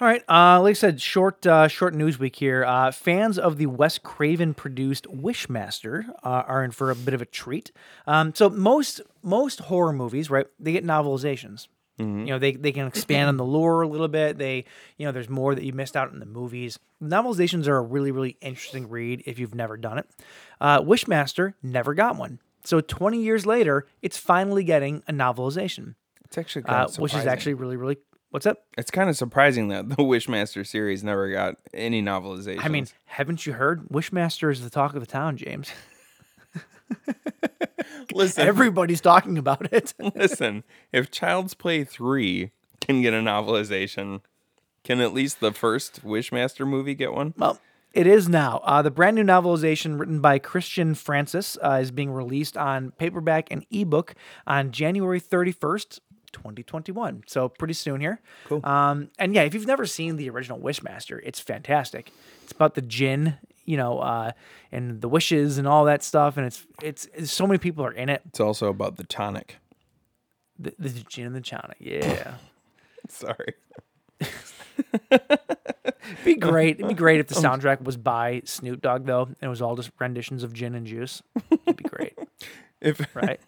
All 0.00 0.08
right. 0.08 0.22
Uh, 0.28 0.60
like 0.62 0.70
I 0.70 0.74
said, 0.74 1.00
short 1.00 1.46
uh, 1.46 1.68
short 1.68 1.94
news 1.94 2.18
week 2.18 2.36
here. 2.36 2.64
Uh, 2.64 2.90
fans 2.90 3.38
of 3.38 3.58
the 3.58 3.66
Wes 3.66 3.98
Craven 3.98 4.54
produced 4.54 5.06
Wishmaster 5.08 6.08
uh, 6.24 6.42
are 6.46 6.64
in 6.64 6.70
for 6.70 6.90
a 6.90 6.94
bit 6.94 7.12
of 7.14 7.20
a 7.22 7.26
treat. 7.26 7.70
Um, 8.06 8.34
so 8.34 8.48
most 8.50 9.00
most 9.22 9.60
horror 9.60 9.92
movies, 9.92 10.30
right? 10.30 10.46
They 10.58 10.72
get 10.72 10.84
novelizations. 10.84 11.68
You 12.00 12.26
know, 12.26 12.38
they, 12.38 12.52
they 12.52 12.72
can 12.72 12.86
expand 12.86 13.28
on 13.28 13.36
the 13.36 13.44
lore 13.44 13.82
a 13.82 13.88
little 13.88 14.08
bit. 14.08 14.38
They, 14.38 14.64
you 14.96 15.06
know, 15.06 15.12
there's 15.12 15.28
more 15.28 15.54
that 15.54 15.64
you 15.64 15.72
missed 15.72 15.96
out 15.96 16.12
in 16.12 16.18
the 16.18 16.26
movies. 16.26 16.78
Novelizations 17.02 17.66
are 17.68 17.76
a 17.76 17.82
really, 17.82 18.10
really 18.10 18.36
interesting 18.40 18.88
read 18.88 19.22
if 19.26 19.38
you've 19.38 19.54
never 19.54 19.76
done 19.76 19.98
it. 19.98 20.06
Uh, 20.60 20.80
Wishmaster 20.80 21.54
never 21.62 21.94
got 21.94 22.16
one. 22.16 22.38
So 22.64 22.80
20 22.80 23.22
years 23.22 23.46
later, 23.46 23.86
it's 24.02 24.16
finally 24.18 24.64
getting 24.64 25.02
a 25.08 25.12
novelization, 25.12 25.94
It's 26.24 26.36
actually 26.38 26.64
uh, 26.64 26.68
kind 26.68 26.90
of 26.90 26.98
which 26.98 27.14
is 27.14 27.26
actually 27.26 27.54
really, 27.54 27.76
really. 27.76 27.98
What's 28.30 28.46
up? 28.46 28.58
it's 28.78 28.92
kind 28.92 29.10
of 29.10 29.16
surprising 29.16 29.68
that 29.68 29.88
the 29.88 29.96
Wishmaster 29.98 30.64
series 30.64 31.02
never 31.02 31.32
got 31.32 31.56
any 31.74 32.00
novelization. 32.00 32.60
I 32.64 32.68
mean, 32.68 32.86
haven't 33.06 33.44
you 33.44 33.54
heard? 33.54 33.88
Wishmaster 33.88 34.52
is 34.52 34.62
the 34.62 34.70
talk 34.70 34.94
of 34.94 35.00
the 35.00 35.06
town, 35.06 35.36
James. 35.36 35.70
listen, 38.14 38.46
Everybody's 38.46 39.00
talking 39.00 39.38
about 39.38 39.72
it. 39.72 39.94
listen. 40.14 40.64
If 40.92 41.10
Child's 41.10 41.54
Play 41.54 41.84
three 41.84 42.52
can 42.80 43.02
get 43.02 43.14
a 43.14 43.18
novelization, 43.18 44.20
can 44.84 45.00
at 45.00 45.12
least 45.12 45.40
the 45.40 45.52
first 45.52 46.04
Wishmaster 46.04 46.66
movie 46.66 46.94
get 46.94 47.12
one? 47.12 47.34
well, 47.36 47.58
it 47.92 48.06
is 48.06 48.28
now. 48.28 48.60
Uh, 48.64 48.82
the 48.82 48.90
brand 48.90 49.16
new 49.16 49.24
novelization 49.24 49.98
written 49.98 50.20
by 50.20 50.38
Christian 50.38 50.94
Francis 50.94 51.58
uh, 51.62 51.78
is 51.82 51.90
being 51.90 52.12
released 52.12 52.56
on 52.56 52.92
paperback 52.92 53.48
and 53.50 53.66
ebook 53.70 54.14
on 54.46 54.70
January 54.70 55.20
31st. 55.20 56.00
2021. 56.32 57.24
So 57.26 57.48
pretty 57.48 57.74
soon 57.74 58.00
here. 58.00 58.20
Cool. 58.44 58.64
Um, 58.64 59.10
and 59.18 59.34
yeah, 59.34 59.42
if 59.42 59.52
you've 59.52 59.66
never 59.66 59.84
seen 59.84 60.14
the 60.14 60.30
original 60.30 60.60
Wishmaster, 60.60 61.18
it's 61.24 61.40
fantastic. 61.40 62.12
It's 62.44 62.52
about 62.52 62.76
the 62.76 62.82
djinn, 62.82 63.38
you 63.70 63.76
know, 63.76 64.00
uh, 64.00 64.32
and 64.72 65.00
the 65.00 65.08
wishes 65.08 65.56
and 65.56 65.68
all 65.68 65.84
that 65.84 66.02
stuff. 66.02 66.36
And 66.36 66.44
it's, 66.44 66.66
it's, 66.82 67.06
it's 67.14 67.32
so 67.32 67.46
many 67.46 67.58
people 67.58 67.84
are 67.86 67.92
in 67.92 68.08
it. 68.08 68.20
It's 68.26 68.40
also 68.40 68.66
about 68.66 68.96
the 68.96 69.04
tonic. 69.04 69.58
The, 70.58 70.74
the 70.76 70.88
djinn 70.90 71.26
and 71.26 71.36
the 71.36 71.40
tonic. 71.40 71.76
Yeah. 71.78 72.34
Sorry. 73.08 73.54
It'd 74.18 75.20
be 76.24 76.34
great. 76.34 76.76
It'd 76.80 76.88
be 76.88 76.94
great 76.94 77.20
if 77.20 77.28
the 77.28 77.36
soundtrack 77.36 77.82
was 77.82 77.96
by 77.96 78.42
Snoop 78.44 78.82
Dogg 78.82 79.06
though, 79.06 79.22
and 79.22 79.36
it 79.40 79.48
was 79.48 79.62
all 79.62 79.76
just 79.76 79.92
renditions 80.00 80.42
of 80.42 80.52
gin 80.52 80.74
and 80.74 80.84
juice. 80.84 81.22
It'd 81.50 81.76
be 81.76 81.84
great, 81.84 82.18
If 82.80 83.00
right? 83.14 83.40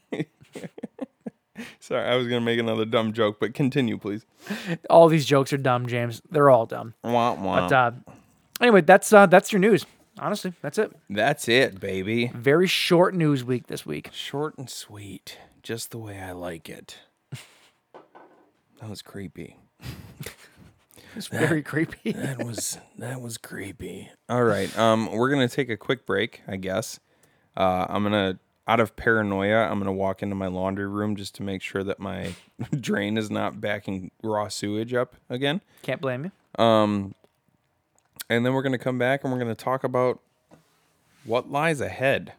sorry, 1.80 2.08
I 2.08 2.14
was 2.14 2.28
gonna 2.28 2.40
make 2.40 2.60
another 2.60 2.84
dumb 2.84 3.12
joke, 3.12 3.38
but 3.40 3.54
continue, 3.54 3.98
please. 3.98 4.24
all 4.88 5.08
these 5.08 5.26
jokes 5.26 5.52
are 5.52 5.58
dumb, 5.58 5.86
James. 5.86 6.22
They're 6.30 6.48
all 6.48 6.66
dumb. 6.66 6.94
Wah, 7.02 7.34
wah. 7.34 7.68
But 7.68 7.72
uh, 7.72 7.90
anyway, 8.60 8.82
that's 8.82 9.12
uh, 9.12 9.26
that's 9.26 9.52
your 9.52 9.60
news. 9.60 9.84
Honestly, 10.22 10.52
that's 10.62 10.78
it. 10.78 10.92
That's 11.10 11.48
it, 11.48 11.80
baby. 11.80 12.30
Very 12.32 12.68
short 12.68 13.12
news 13.12 13.42
week 13.42 13.66
this 13.66 13.84
week. 13.84 14.08
Short 14.12 14.56
and 14.56 14.70
sweet, 14.70 15.36
just 15.64 15.90
the 15.90 15.98
way 15.98 16.20
I 16.20 16.30
like 16.30 16.68
it. 16.68 16.98
That 18.80 18.88
was 18.90 19.02
creepy. 19.02 19.56
It's 21.14 21.26
very 21.26 21.62
creepy. 21.62 22.12
That 22.16 22.42
was 22.42 22.78
that 22.98 23.20
was 23.20 23.36
creepy. 23.36 24.10
All 24.28 24.44
right, 24.44 24.76
um, 24.78 25.10
we're 25.12 25.28
gonna 25.28 25.48
take 25.48 25.68
a 25.68 25.76
quick 25.76 26.06
break, 26.06 26.40
I 26.48 26.56
guess. 26.56 27.00
Uh, 27.56 27.86
I'm 27.88 28.02
gonna, 28.02 28.38
out 28.66 28.80
of 28.80 28.96
paranoia, 28.96 29.58
I'm 29.68 29.78
gonna 29.78 29.92
walk 29.92 30.22
into 30.22 30.34
my 30.34 30.46
laundry 30.46 30.86
room 30.86 31.16
just 31.16 31.34
to 31.34 31.42
make 31.42 31.62
sure 31.62 31.84
that 31.84 31.98
my 31.98 32.34
drain 32.80 33.18
is 33.18 33.30
not 33.30 33.60
backing 33.60 34.10
raw 34.22 34.48
sewage 34.48 34.94
up 34.94 35.16
again. 35.28 35.60
Can't 35.82 36.00
blame 36.00 36.24
you. 36.58 36.62
And 38.28 38.44
then 38.44 38.52
we're 38.54 38.62
gonna 38.62 38.78
come 38.78 38.98
back 38.98 39.24
and 39.24 39.32
we're 39.32 39.38
gonna 39.38 39.54
talk 39.54 39.84
about 39.84 40.20
what 41.24 41.50
lies 41.50 41.80
ahead. 41.80 42.32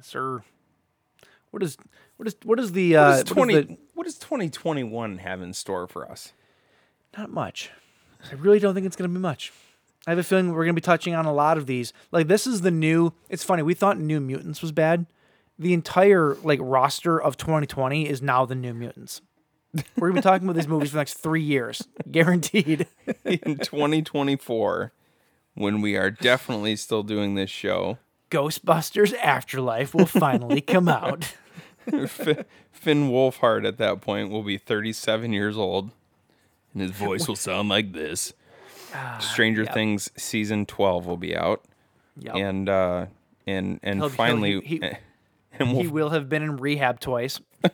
sir. 0.00 0.42
What 1.50 1.62
is 1.62 1.76
what 2.16 2.26
is 2.26 2.36
what 2.44 2.58
is 2.58 2.72
the 2.72 2.92
What 2.94 2.98
uh, 3.00 3.10
does 3.10 3.18
what 3.18 3.26
is 3.28 3.32
twenty? 3.32 3.54
the- 3.54 3.76
what 3.94 4.04
does 4.04 4.18
2021 4.18 5.18
have 5.18 5.42
in 5.42 5.52
store 5.52 5.86
for 5.86 6.10
us? 6.10 6.32
not 7.16 7.30
much. 7.30 7.70
I 8.30 8.34
really 8.36 8.58
don't 8.58 8.72
think 8.74 8.86
it's 8.86 8.96
going 8.96 9.10
to 9.10 9.14
be 9.14 9.20
much. 9.20 9.52
I 10.06 10.10
have 10.12 10.18
a 10.18 10.22
feeling 10.22 10.48
we're 10.50 10.64
going 10.64 10.74
to 10.74 10.80
be 10.80 10.84
touching 10.84 11.14
on 11.14 11.26
a 11.26 11.32
lot 11.32 11.58
of 11.58 11.66
these. 11.66 11.92
Like 12.10 12.26
this 12.26 12.46
is 12.46 12.62
the 12.62 12.70
new. 12.70 13.12
It's 13.28 13.44
funny. 13.44 13.62
We 13.62 13.74
thought 13.74 13.98
New 13.98 14.18
Mutants 14.18 14.62
was 14.62 14.72
bad. 14.72 15.06
The 15.58 15.74
entire 15.74 16.36
like 16.42 16.58
roster 16.62 17.20
of 17.20 17.36
2020 17.36 18.08
is 18.08 18.22
now 18.22 18.46
the 18.46 18.54
New 18.54 18.72
Mutants. 18.72 19.20
We're 19.96 20.08
going 20.08 20.14
to 20.16 20.20
be 20.20 20.22
talking 20.22 20.46
about 20.48 20.56
these 20.56 20.68
movies 20.68 20.88
for 20.90 20.94
the 20.94 21.00
next 21.00 21.14
three 21.14 21.42
years, 21.42 21.86
guaranteed. 22.10 22.86
in 23.24 23.58
2024, 23.58 24.92
when 25.54 25.80
we 25.80 25.96
are 25.96 26.10
definitely 26.10 26.76
still 26.76 27.02
doing 27.02 27.34
this 27.34 27.50
show, 27.50 27.98
Ghostbusters 28.30 29.14
Afterlife 29.18 29.94
will 29.94 30.06
finally 30.06 30.60
come 30.60 30.88
out. 30.88 31.34
Finn 31.86 33.10
Wolfhard 33.10 33.66
at 33.66 33.78
that 33.78 34.00
point 34.00 34.30
will 34.30 34.42
be 34.42 34.56
37 34.58 35.32
years 35.32 35.56
old, 35.56 35.90
and 36.72 36.82
his 36.82 36.90
voice 36.92 37.26
will 37.28 37.36
sound 37.36 37.68
like 37.68 37.92
this. 37.92 38.32
Stranger 39.20 39.64
Things 39.66 40.10
season 40.16 40.66
12 40.66 41.06
will 41.06 41.16
be 41.16 41.36
out, 41.36 41.64
Yep. 42.18 42.34
and 42.36 42.68
uh, 42.68 43.06
and 43.46 43.80
and 43.82 43.98
He'll- 44.00 44.08
he'll- 44.08 44.16
finally, 44.16 44.60
he- 44.60 44.78
he- 44.78 44.90
and 45.58 45.74
we'll, 45.76 45.90
will 45.90 46.10
have 46.10 46.28
been 46.28 46.42
in 46.42 46.56
rehab 46.56 47.00
twice. 47.00 47.40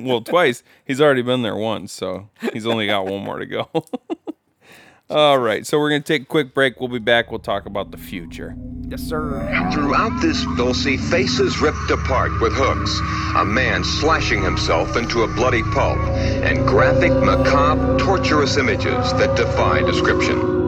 well, 0.00 0.20
twice. 0.20 0.62
He's 0.84 1.00
already 1.00 1.22
been 1.22 1.42
there 1.42 1.56
once, 1.56 1.92
so 1.92 2.28
he's 2.52 2.66
only 2.66 2.86
got 2.86 3.06
one 3.06 3.22
more 3.24 3.38
to 3.38 3.46
go. 3.46 3.68
All 5.10 5.38
right, 5.38 5.66
so 5.66 5.78
we're 5.78 5.90
gonna 5.90 6.00
take 6.00 6.22
a 6.22 6.26
quick 6.26 6.54
break. 6.54 6.80
We'll 6.80 6.88
be 6.88 6.98
back. 6.98 7.30
We'll 7.30 7.38
talk 7.38 7.66
about 7.66 7.90
the 7.90 7.98
future. 7.98 8.56
Yes, 8.88 9.02
sir. 9.02 9.70
Throughout 9.72 10.20
this, 10.22 10.44
they'll 10.56 10.72
see 10.72 10.96
faces 10.96 11.60
ripped 11.60 11.90
apart 11.90 12.40
with 12.40 12.52
hooks, 12.54 13.00
a 13.36 13.44
man 13.44 13.84
slashing 13.84 14.42
himself 14.42 14.96
into 14.96 15.22
a 15.22 15.26
bloody 15.26 15.62
pulp, 15.62 15.98
and 15.98 16.66
graphic, 16.66 17.12
macabre, 17.12 17.98
torturous 17.98 18.56
images 18.56 19.12
that 19.14 19.36
defy 19.36 19.80
description. 19.82 20.63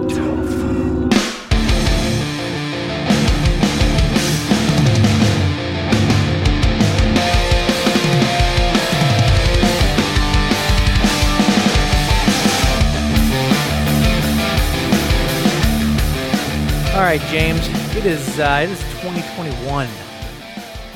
All 16.97 17.03
right, 17.03 17.21
James. 17.31 17.61
It 17.95 18.07
is 18.07 18.41
uh, 18.41 18.61
it 18.65 18.71
is 18.71 18.81
2021. 19.03 19.87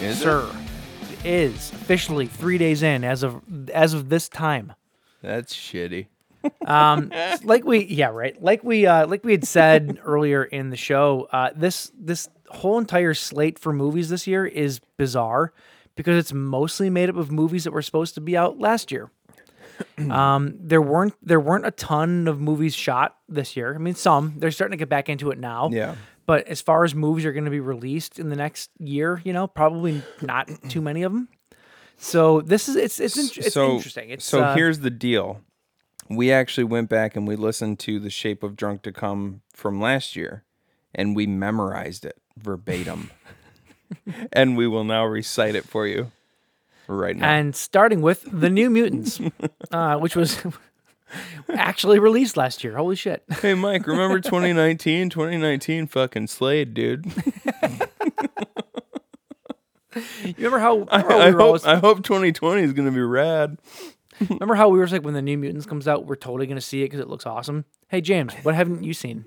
Is 0.00 0.16
it? 0.18 0.22
sir. 0.22 0.50
It 1.12 1.26
is 1.26 1.70
officially 1.72 2.26
three 2.26 2.56
days 2.56 2.82
in 2.82 3.04
as 3.04 3.22
of 3.22 3.42
as 3.68 3.92
of 3.92 4.08
this 4.08 4.26
time. 4.26 4.72
That's 5.20 5.54
shitty. 5.54 6.06
um, 6.66 7.12
Like 7.44 7.66
we, 7.66 7.84
yeah, 7.84 8.06
right. 8.06 8.42
Like 8.42 8.64
we, 8.64 8.86
uh, 8.86 9.08
like 9.08 9.24
we 9.24 9.32
had 9.32 9.44
said 9.44 10.00
earlier 10.04 10.42
in 10.42 10.70
the 10.70 10.76
show, 10.78 11.28
uh, 11.32 11.50
this 11.54 11.92
this 11.94 12.30
whole 12.48 12.78
entire 12.78 13.12
slate 13.12 13.58
for 13.58 13.70
movies 13.70 14.08
this 14.08 14.26
year 14.26 14.46
is 14.46 14.80
bizarre 14.96 15.52
because 15.96 16.16
it's 16.16 16.32
mostly 16.32 16.88
made 16.88 17.10
up 17.10 17.16
of 17.16 17.30
movies 17.30 17.64
that 17.64 17.72
were 17.72 17.82
supposed 17.82 18.14
to 18.14 18.22
be 18.22 18.38
out 18.38 18.58
last 18.58 18.90
year. 18.90 19.10
Um, 20.10 20.56
there 20.58 20.80
weren't 20.80 21.14
there 21.22 21.38
weren't 21.38 21.66
a 21.66 21.70
ton 21.70 22.26
of 22.26 22.40
movies 22.40 22.74
shot 22.74 23.16
this 23.28 23.54
year. 23.54 23.74
I 23.74 23.78
mean, 23.78 23.94
some 23.94 24.34
they're 24.38 24.50
starting 24.50 24.72
to 24.72 24.78
get 24.78 24.88
back 24.88 25.10
into 25.10 25.30
it 25.30 25.38
now. 25.38 25.68
Yeah. 25.70 25.96
But 26.26 26.46
as 26.46 26.60
far 26.60 26.84
as 26.84 26.94
movies 26.94 27.26
are 27.26 27.32
going 27.32 27.44
to 27.44 27.50
be 27.50 27.60
released 27.60 28.18
in 28.18 28.30
the 28.30 28.36
next 28.36 28.70
year, 28.78 29.20
you 29.24 29.32
know, 29.32 29.46
probably 29.46 30.02
not 30.22 30.48
too 30.68 30.80
many 30.80 31.02
of 31.02 31.12
them. 31.12 31.28
So 31.98 32.40
this 32.40 32.68
is 32.68 32.76
it's 32.76 32.98
it's, 32.98 33.16
in- 33.16 33.44
it's 33.44 33.52
so, 33.52 33.76
interesting. 33.76 34.10
It's 34.10 34.24
so 34.24 34.42
uh, 34.42 34.54
here's 34.54 34.80
the 34.80 34.90
deal. 34.90 35.42
We 36.08 36.32
actually 36.32 36.64
went 36.64 36.88
back 36.88 37.14
and 37.14 37.28
we 37.28 37.36
listened 37.36 37.78
to 37.80 38.00
The 38.00 38.10
Shape 38.10 38.42
of 38.42 38.56
Drunk 38.56 38.82
to 38.82 38.92
Come 38.92 39.42
from 39.52 39.80
last 39.80 40.16
year, 40.16 40.44
and 40.94 41.14
we 41.14 41.26
memorized 41.26 42.04
it 42.04 42.16
verbatim. 42.38 43.10
and 44.32 44.56
we 44.56 44.66
will 44.66 44.84
now 44.84 45.04
recite 45.04 45.54
it 45.54 45.64
for 45.64 45.86
you 45.86 46.10
right 46.96 47.16
now. 47.16 47.28
and 47.28 47.54
starting 47.54 48.00
with 48.02 48.24
the 48.30 48.50
New 48.50 48.70
Mutants, 48.70 49.20
uh, 49.72 49.96
which 49.96 50.16
was 50.16 50.38
actually 51.54 51.98
released 51.98 52.36
last 52.36 52.62
year. 52.64 52.76
Holy 52.76 52.96
shit! 52.96 53.22
hey, 53.40 53.54
Mike, 53.54 53.86
remember 53.86 54.20
2019? 54.20 55.10
2019 55.10 55.86
fucking 55.86 56.26
slayed, 56.26 56.74
dude. 56.74 57.06
You 60.24 60.34
remember 60.36 60.60
how, 60.60 60.86
I, 60.88 61.02
remember 61.02 61.12
I 61.14 61.26
we 61.26 61.32
hope, 61.32 61.40
always, 61.40 61.64
I 61.64 61.76
hope 61.76 62.04
2020 62.04 62.62
is 62.62 62.72
going 62.72 62.86
to 62.86 62.92
be 62.94 63.00
rad. 63.00 63.58
remember 64.20 64.54
how 64.54 64.68
we 64.68 64.78
were 64.78 64.86
like 64.86 65.02
when 65.02 65.14
the 65.14 65.22
New 65.22 65.36
Mutants 65.36 65.66
comes 65.66 65.88
out, 65.88 66.06
we're 66.06 66.14
totally 66.14 66.46
gonna 66.46 66.60
see 66.60 66.82
it 66.82 66.86
because 66.86 67.00
it 67.00 67.08
looks 67.08 67.26
awesome. 67.26 67.64
Hey 67.88 68.00
James, 68.00 68.32
what 68.42 68.54
haven't 68.54 68.84
you 68.84 68.92
seen? 68.94 69.24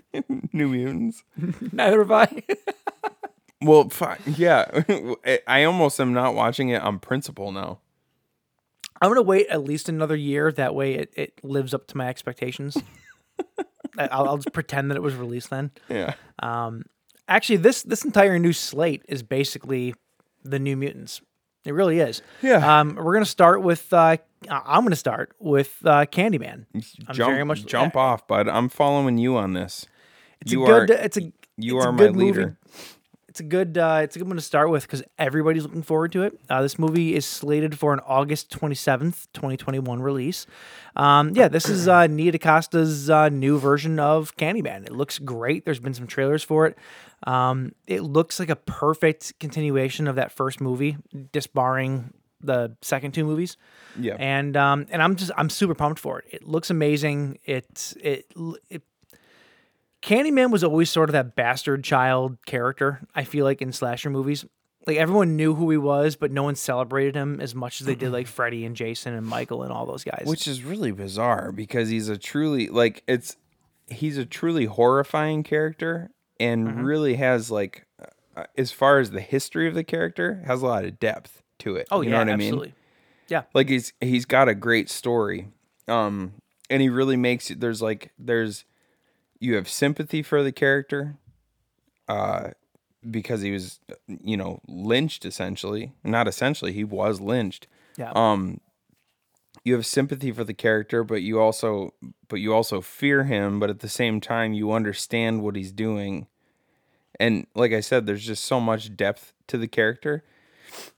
New 0.53 0.70
Mutants. 0.70 1.24
Neither 1.72 1.99
have 1.99 2.11
I. 2.11 2.43
Well, 3.64 3.89
fi- 3.89 4.18
yeah. 4.26 4.84
I 5.47 5.64
almost 5.64 5.99
am 5.99 6.14
not 6.14 6.36
watching 6.36 6.70
it 6.70 6.82
on 6.82 6.99
principle 6.99 7.51
now. 7.51 7.80
I'm 9.01 9.09
gonna 9.09 9.22
wait 9.22 9.47
at 9.47 9.64
least 9.64 9.89
another 9.89 10.16
year. 10.16 10.51
That 10.51 10.76
way, 10.76 10.93
it, 10.95 11.14
it 11.16 11.43
lives 11.43 11.74
up 11.74 11.88
to 11.88 11.97
my 11.97 12.07
expectations. 12.07 12.78
I'll, 13.97 14.28
I'll 14.30 14.38
just 14.38 14.53
pretend 14.53 14.89
that 14.91 14.95
it 14.95 15.01
was 15.03 15.16
released 15.16 15.49
then. 15.49 15.72
Yeah. 15.89 16.14
Um, 16.39 16.84
Actually, 17.28 17.57
this 17.57 17.84
this 17.84 18.03
entire 18.03 18.38
new 18.38 18.53
slate 18.53 19.03
is 19.07 19.24
basically 19.24 19.93
the 20.43 20.59
New 20.59 20.76
Mutants. 20.76 21.22
It 21.66 21.74
really 21.74 21.99
is. 21.99 22.22
Yeah. 22.41 22.80
Um, 22.82 22.95
we're 22.95 23.14
gonna 23.14 23.26
start 23.26 23.61
with. 23.61 23.91
Uh, 23.93 24.18
I'm 24.49 24.84
gonna 24.84 24.95
start 24.97 25.34
with 25.39 25.78
uh, 25.86 26.05
Candyman. 26.05 26.66
I'm 27.07 27.16
jump, 27.16 27.32
very 27.32 27.45
much 27.45 27.66
jump 27.66 27.95
off, 27.95 28.28
bud. 28.28 28.49
I'm 28.49 28.68
following 28.68 29.18
you 29.18 29.38
on 29.38 29.53
this. 29.53 29.86
It's 30.41 30.51
you 30.51 30.64
a 30.64 30.68
good. 30.68 30.91
are 30.91 30.93
it's 30.95 31.16
a. 31.18 31.32
you 31.57 31.78
it's 31.78 31.86
a 31.86 31.89
are 31.89 31.91
my 31.93 32.07
leader. 32.07 32.41
movie. 32.41 32.55
It's 33.34 33.40
a 33.40 33.44
good. 33.44 33.80
Uh, 33.80 34.02
it's 34.04 34.16
a 34.16 34.20
good 34.20 34.28
one 34.28 34.38
to 34.38 34.44
start 34.44 34.70
with 34.70 34.84
because 34.84 35.02
everybody's 35.18 35.64
looking 35.64 35.82
forward 35.82 36.12
to 36.12 36.22
it. 36.22 36.40
Uh, 36.52 36.62
this 36.62 36.78
movie 36.78 37.16
is 37.16 37.26
slated 37.26 37.80
for 37.80 37.92
an 37.92 38.00
August 38.06 38.52
27th, 38.52 39.26
2021 39.34 40.04
release. 40.04 40.46
Um, 40.96 41.32
yeah, 41.34 41.48
this 41.48 41.68
is 41.68 41.88
uh, 41.88 42.06
Nia 42.06 42.32
DaCosta's 42.32 43.10
uh, 43.10 43.30
new 43.30 43.58
version 43.58 44.00
of 44.00 44.38
Candyman. 44.38 44.86
It 44.86 44.92
looks 44.92 45.18
great. 45.18 45.66
There's 45.66 45.80
been 45.80 45.96
some 45.96 46.06
trailers 46.06 46.44
for 46.44 46.68
it. 46.68 46.78
Um, 47.26 47.72
it 47.88 48.02
looks 48.04 48.40
like 48.40 48.52
a 48.52 48.56
perfect 48.56 49.40
continuation 49.40 50.08
of 50.08 50.16
that 50.18 50.32
first 50.32 50.62
movie, 50.62 50.98
disbarring 51.32 52.14
the 52.40 52.78
second 52.84 53.16
two 53.16 53.26
movies. 53.26 53.58
Yeah. 54.00 54.16
And 54.20 54.56
um, 54.56 54.86
and 54.92 55.02
I'm 55.02 55.16
just 55.16 55.32
I'm 55.36 55.50
super 55.50 55.74
pumped 55.74 56.00
for 56.00 56.20
it. 56.20 56.26
It 56.30 56.48
looks 56.48 56.70
amazing. 56.70 57.40
It 57.46 57.96
it 58.00 58.32
it 58.70 58.84
Candyman 60.04 60.51
was 60.51 60.64
always 60.64 60.89
sort 60.89 61.10
of 61.10 61.14
that 61.14 61.36
bastard 61.36 61.84
child 61.84 62.38
character, 62.45 63.01
I 63.16 63.24
feel 63.24 63.45
like, 63.45 63.62
in 63.62 63.72
slasher 63.72 64.10
movies. 64.10 64.45
Like 64.86 64.97
everyone 64.97 65.38
knew 65.38 65.56
who 65.56 65.70
he 65.72 65.78
was, 65.78 66.18
but 66.18 66.30
no 66.30 66.43
one 66.43 66.56
celebrated 66.56 67.16
him 67.16 67.39
as 67.39 67.56
much 67.56 67.80
as 67.80 67.88
they 67.88 67.95
did 67.95 68.12
like 68.12 68.28
Freddy 68.28 68.66
and 68.66 68.76
Jason 68.76 69.14
and 69.14 69.26
Michael 69.26 69.64
and 69.64 69.72
all 69.72 69.86
those 69.86 70.04
guys. 70.04 70.24
Which 70.26 70.45
is 70.45 70.62
really 70.62 70.91
bizarre 70.91 71.54
because 71.54 71.88
he's 71.88 72.10
a 72.10 72.18
truly 72.18 72.68
like 72.68 73.01
it's 73.08 73.38
he's 73.88 74.18
a 74.18 74.26
truly 74.26 74.66
horrifying 74.66 75.43
character 75.43 76.12
and 76.39 76.68
Mm-hmm. 76.68 76.84
really 76.84 77.16
has 77.16 77.49
like 77.49 77.86
uh, 78.36 78.43
as 78.58 78.72
far 78.74 78.99
as 78.99 79.12
the 79.12 79.22
history 79.22 79.70
of 79.70 79.74
the 79.74 79.84
character 79.86 80.43
has 80.45 80.62
a 80.62 80.66
lot 80.66 80.84
of 80.84 80.99
depth 80.99 81.41
to 81.60 81.78
it. 81.78 81.88
oh 81.89 82.01
you 82.01 82.10
yeah, 82.10 82.18
know 82.18 82.20
what 82.20 82.30
I 82.30 82.34
absolutely. 82.34 82.68
mean? 82.68 82.76
Yeah. 83.30 83.43
Like 83.54 83.70
he's 83.70 83.93
he's 84.01 84.26
got 84.26 84.49
a 84.49 84.56
great 84.56 84.89
story. 84.89 85.47
Um 85.88 86.34
and 86.70 86.82
he 86.82 86.89
really 86.89 87.16
makes 87.16 87.49
it 87.49 87.62
there's 87.62 87.82
like 87.82 88.12
there's 88.20 88.66
you 89.44 89.56
have 89.56 89.68
sympathy 89.68 90.22
for 90.24 90.41
the 90.44 90.52
character 90.52 91.16
uh 92.08 92.50
because 93.10 93.41
he 93.41 93.52
was 93.52 93.80
you 94.08 94.38
know 94.38 94.62
lynched 94.68 95.26
essentially. 95.26 95.91
Not 96.04 96.28
essentially, 96.28 96.72
he 96.74 96.84
was 96.86 97.20
lynched 97.20 97.68
Yeah. 97.98 98.12
um 98.16 98.60
you 99.66 99.74
have 99.76 99.86
sympathy 99.86 100.32
for 100.32 100.44
the 100.44 100.54
character 100.54 101.04
but 101.04 101.22
you 101.22 101.39
also 101.39 101.94
but 102.30 102.38
you 102.38 102.54
also 102.54 102.82
fear 102.82 103.24
him 103.26 103.60
but 103.60 103.70
at 103.70 103.80
the 103.80 103.89
same 103.89 104.20
time 104.22 104.54
you 104.54 104.72
understand 104.72 105.41
what 105.41 105.56
he's 105.56 105.72
doing 105.72 106.28
and 107.20 107.46
like 107.56 107.72
i 107.72 107.80
said 107.80 108.06
there's 108.06 108.26
just 108.26 108.44
so 108.44 108.60
much 108.60 108.96
depth 108.98 109.34
to 109.48 109.58
the 109.58 109.68
character 109.68 110.24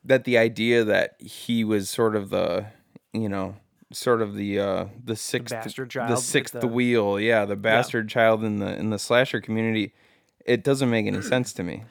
that 0.03 0.23
the 0.23 0.37
idea 0.37 0.83
that 0.83 1.15
he 1.21 1.63
was 1.63 1.89
sort 1.89 2.15
of 2.15 2.29
the 2.29 2.65
you 3.13 3.29
know 3.29 3.55
sort 3.91 4.21
of 4.21 4.35
the 4.35 4.59
uh 4.59 4.85
the 5.03 5.15
sixth 5.15 5.55
child 5.89 6.09
the 6.11 6.15
sixth 6.15 6.59
the- 6.59 6.67
wheel 6.67 7.19
yeah 7.19 7.45
the 7.45 7.55
bastard 7.55 8.09
child 8.09 8.43
in 8.43 8.57
the 8.57 8.75
in 8.77 8.89
the 8.89 8.99
slasher 8.99 9.39
community 9.39 9.93
it 10.45 10.63
doesn't 10.63 10.89
make 10.89 11.05
any 11.05 11.21
sense 11.21 11.53
to 11.53 11.63
me 11.63 11.83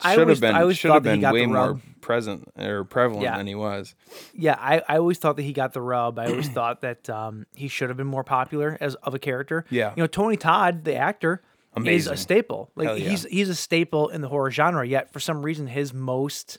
I 0.00 0.14
should 0.14 0.28
have 0.28 0.40
been 0.40 0.54
I 0.54 0.62
always 0.62 0.76
should 0.78 0.88
thought 0.88 0.94
have 0.94 1.02
been 1.04 1.20
got 1.20 1.34
way 1.34 1.42
the 1.42 1.46
more 1.46 1.80
present 2.00 2.50
or 2.58 2.84
prevalent 2.84 3.22
Yeah. 3.24 3.36
than 3.36 3.46
he 3.46 3.54
was 3.54 3.94
Yeah, 4.34 4.56
I, 4.58 4.82
I 4.88 4.98
always 4.98 5.18
thought 5.18 5.36
that 5.36 5.42
he 5.42 5.52
got 5.52 5.72
the 5.72 5.80
rub. 5.80 6.18
I 6.18 6.26
always 6.26 6.48
thought 6.48 6.80
that 6.80 7.08
um, 7.08 7.46
he 7.54 7.68
should 7.68 7.88
have 7.90 7.96
been 7.96 8.06
more 8.08 8.24
popular 8.24 8.76
as 8.80 8.96
of 8.96 9.14
a 9.14 9.18
character. 9.18 9.64
Yeah. 9.70 9.92
you 9.96 10.02
know, 10.02 10.06
Tony 10.08 10.36
Todd, 10.36 10.84
the 10.84 10.96
actor, 10.96 11.42
is 11.84 12.08
a 12.08 12.16
staple. 12.16 12.70
Like 12.74 12.98
yeah. 12.98 13.08
he's 13.08 13.24
he's 13.24 13.48
a 13.48 13.54
staple 13.54 14.08
in 14.08 14.20
the 14.20 14.28
horror 14.28 14.50
genre. 14.50 14.86
Yet 14.86 15.12
for 15.12 15.20
some 15.20 15.42
reason, 15.42 15.68
his 15.68 15.94
most 15.94 16.58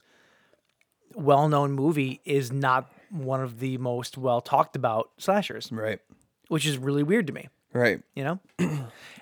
well-known 1.14 1.74
movie 1.74 2.22
is 2.26 2.52
not 2.52 2.92
one 3.10 3.42
of 3.42 3.60
the 3.60 3.78
most 3.78 4.18
well 4.18 4.42
talked 4.42 4.76
about 4.76 5.12
slashers, 5.18 5.72
right. 5.72 6.00
Which 6.48 6.66
is 6.66 6.78
really 6.78 7.04
weird 7.04 7.28
to 7.28 7.34
me. 7.34 7.50
right. 7.74 8.02
You 8.16 8.24
know, 8.24 8.40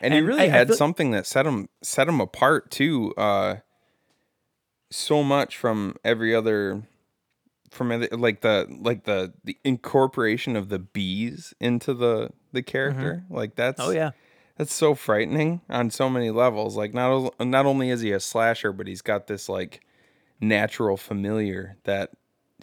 and, 0.01 0.13
he 0.13 0.19
really 0.21 0.41
I- 0.41 0.45
I 0.45 0.47
had 0.47 0.67
feel- 0.67 0.77
something 0.77 1.11
that 1.11 1.25
set 1.25 1.45
him 1.45 1.69
set 1.81 2.07
him 2.07 2.19
apart 2.21 2.69
too 2.71 3.13
uh 3.17 3.55
so 4.91 5.23
much 5.23 5.57
from 5.57 5.95
every 6.03 6.36
other 6.36 6.84
from 7.71 7.91
other, 7.91 8.07
like 8.11 8.41
the 8.41 8.67
like 8.69 9.05
the 9.05 9.34
the 9.43 9.57
incorporation 9.63 10.55
of 10.55 10.69
the 10.69 10.79
bees 10.79 11.53
into 11.59 11.93
the 11.93 12.29
the 12.51 12.61
character. 12.61 13.23
Like 13.29 13.55
that's 13.55 13.79
oh 13.81 13.89
yeah, 13.91 14.11
that's 14.57 14.73
so 14.73 14.93
frightening 14.93 15.61
on 15.69 15.89
so 15.89 16.09
many 16.09 16.29
levels. 16.29 16.77
Like 16.77 16.93
not 16.93 17.34
not 17.39 17.65
only 17.65 17.89
is 17.89 18.01
he 18.01 18.11
a 18.11 18.19
slasher 18.19 18.71
but 18.71 18.86
he's 18.88 19.01
got 19.01 19.25
this 19.27 19.49
like 19.49 19.81
natural 20.39 20.97
familiar 20.97 21.77
that 21.86 22.11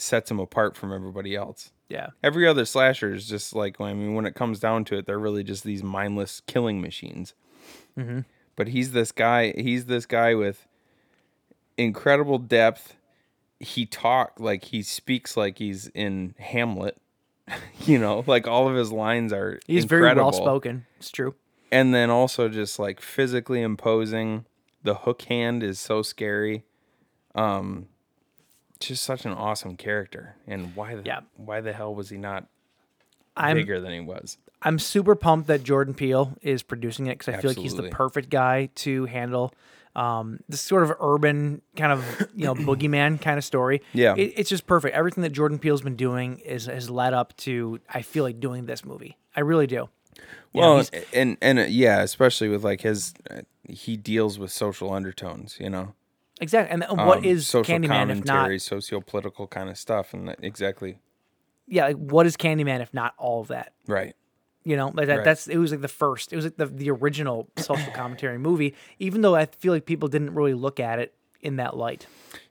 sets 0.01 0.31
him 0.31 0.41
apart 0.41 0.77
from 0.77 0.93
everybody 0.93 1.35
else 1.35 1.73
yeah, 1.91 2.11
Every 2.23 2.47
other 2.47 2.65
slasher 2.65 3.13
is 3.13 3.29
just 3.29 3.53
like 3.53 3.81
I 3.81 3.93
mean, 3.93 4.15
when 4.15 4.25
it 4.25 4.37
comes 4.37 4.61
down 4.61 4.85
to 4.87 4.97
it, 4.97 5.07
they're 5.07 5.19
really 5.19 5.43
just 5.43 5.65
these 5.65 5.83
mindless 5.83 6.41
killing 6.47 6.81
machines. 6.81 7.35
Mm-hmm. 7.99 8.21
But 8.55 8.69
he's 8.69 8.93
this 8.93 9.11
guy. 9.11 9.53
He's 9.57 9.87
this 9.87 10.07
guy 10.07 10.37
with 10.37 10.69
incredible 11.77 12.39
depth. 12.39 12.95
He 13.59 13.87
talk 13.87 14.35
like 14.39 14.67
he 14.67 14.83
speaks 14.83 15.37
like 15.37 15.59
he's 15.59 15.89
in 15.89 16.37
Hamlet. 16.39 16.97
you 17.85 17.99
know, 17.99 18.23
like 18.25 18.47
all 18.47 18.69
of 18.69 18.77
his 18.77 18.93
lines 18.93 19.33
are. 19.33 19.59
he's 19.67 19.85
very 19.85 20.15
well 20.15 20.33
spoken. 20.33 20.87
It's 20.99 21.11
true. 21.11 21.35
and 21.73 21.93
then 21.93 22.09
also 22.09 22.49
just 22.49 22.79
like 22.79 23.01
physically 23.01 23.63
imposing. 23.63 24.47
The 24.85 24.95
hook 24.95 25.23
hand 25.23 25.65
is 25.65 25.81
so 25.81 26.03
scary. 26.03 26.63
Um, 27.35 27.89
just 28.81 29.03
such 29.03 29.25
an 29.25 29.33
awesome 29.33 29.77
character. 29.77 30.37
And 30.47 30.75
why 30.75 30.95
the 30.97 31.03
Yeah. 31.05 31.21
why 31.37 31.61
the 31.61 31.73
hell 31.73 31.95
was 31.95 32.11
he 32.11 32.19
not 32.19 32.47
I'm 33.37 33.57
bigger 33.57 33.81
than 33.81 33.93
he 33.93 34.01
was? 34.01 34.39
I'm 34.63 34.79
super 34.79 35.15
pumped 35.15 35.47
that 35.47 35.63
Jordan 35.63 35.95
Peele 35.95 36.37
is 36.43 36.63
producing 36.63 37.07
it 37.07 37.19
because 37.19 37.35
I 37.35 37.41
feel 37.41 37.51
like 37.51 37.59
he's 37.59 37.77
the 37.77 37.89
perfect 37.89 38.29
guy 38.29 38.67
to 38.77 39.07
handle 39.07 39.55
um, 39.97 40.39
this 40.49 40.61
sort 40.61 40.83
of 40.85 40.93
urban 41.01 41.63
kind 41.77 41.93
of 41.93 42.29
you 42.35 42.45
know 42.45 42.55
boogeyman 42.55 43.21
kind 43.21 43.39
of 43.39 43.45
story. 43.45 43.83
Yeah. 43.93 44.15
it, 44.17 44.35
it's 44.37 44.51
just 44.51 44.67
perfect. 44.67 44.95
Everything 44.95 45.23
that 45.23 45.31
Jordan 45.33 45.59
Peele's 45.59 45.83
been 45.83 45.97
doing 45.97 46.39
is 46.41 46.67
has 46.67 46.91
led 46.91 47.15
up 47.15 47.37
to 47.39 47.81
I 47.93 48.03
feel 48.03 48.25
like 48.25 48.41
doing 48.41 48.67
this 48.67 48.85
movie. 48.85 49.17
I 49.35 49.41
really 49.41 49.67
do. 49.67 49.89
You 50.53 50.61
know, 50.61 50.75
Well, 50.77 50.87
and 51.13 51.37
and 51.41 51.59
uh, 51.61 51.63
yeah, 51.63 52.03
especially 52.03 52.49
with 52.49 52.65
like 52.65 52.81
his, 52.83 53.15
uh, 53.31 53.43
he 53.69 53.97
deals 53.97 54.39
with 54.39 54.51
social 54.51 54.93
undertones, 54.93 55.57
you 55.61 55.71
know. 55.71 55.95
Exactly. 56.41 56.73
And 56.73 56.85
what 57.07 57.19
Um, 57.19 57.25
is 57.25 57.47
social 57.47 57.75
Candyman 57.77 58.11
if 58.11 58.19
not? 58.25 58.27
commentary, 58.27 58.59
socio-political 58.59 59.47
kind 59.49 59.69
of 59.71 59.77
stuff, 59.79 60.13
and 60.15 60.29
that, 60.29 60.39
exactly 60.43 60.99
Yeah, 61.67 61.87
like 61.89 61.97
what 61.97 62.27
is 62.27 62.37
Candyman 62.37 62.81
if 62.81 62.93
not 62.95 63.15
all 63.19 63.41
of 63.41 63.49
that? 63.49 63.73
right. 63.87 64.15
You 64.63 64.77
know, 64.77 64.89
like 64.93 65.07
that, 65.07 65.17
Right. 65.19 65.25
that's 65.25 65.49
it 65.49 65.57
was 65.57 65.71
like 65.71 65.81
the 65.81 65.89
first. 65.89 66.35
It 66.35 66.37
was 66.37 66.45
like 66.45 66.57
the 66.57 66.67
the 66.67 66.91
original 66.91 67.49
social 67.57 67.91
commentary 67.93 68.37
movie. 68.37 68.75
Even 68.99 69.23
though 69.23 69.35
I 69.35 69.47
feel 69.47 69.73
like 69.73 69.87
people 69.87 70.07
didn't 70.09 70.35
really 70.35 70.53
look 70.53 70.79
at 70.79 70.99
it 70.99 71.15
in 71.41 71.57
that 71.57 71.79
light. 71.79 72.07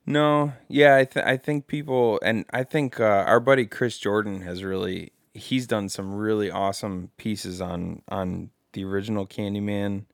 No, 0.07 0.53
yeah, 0.67 0.95
I 0.95 1.03
th- 1.05 1.23
I 1.23 1.37
think 1.37 1.67
people, 1.67 2.19
and 2.23 2.45
I 2.51 2.63
think 2.63 2.99
uh, 2.99 3.03
our 3.27 3.39
buddy 3.39 3.67
Chris 3.67 3.99
Jordan 3.99 4.41
has 4.41 4.63
really, 4.63 5.11
he's 5.35 5.67
done 5.67 5.87
some 5.87 6.15
really 6.15 6.49
awesome 6.49 7.11
pieces 7.17 7.61
on 7.61 8.01
on 8.09 8.49
the 8.73 8.83
original 8.85 9.27
Candyman, 9.27 10.05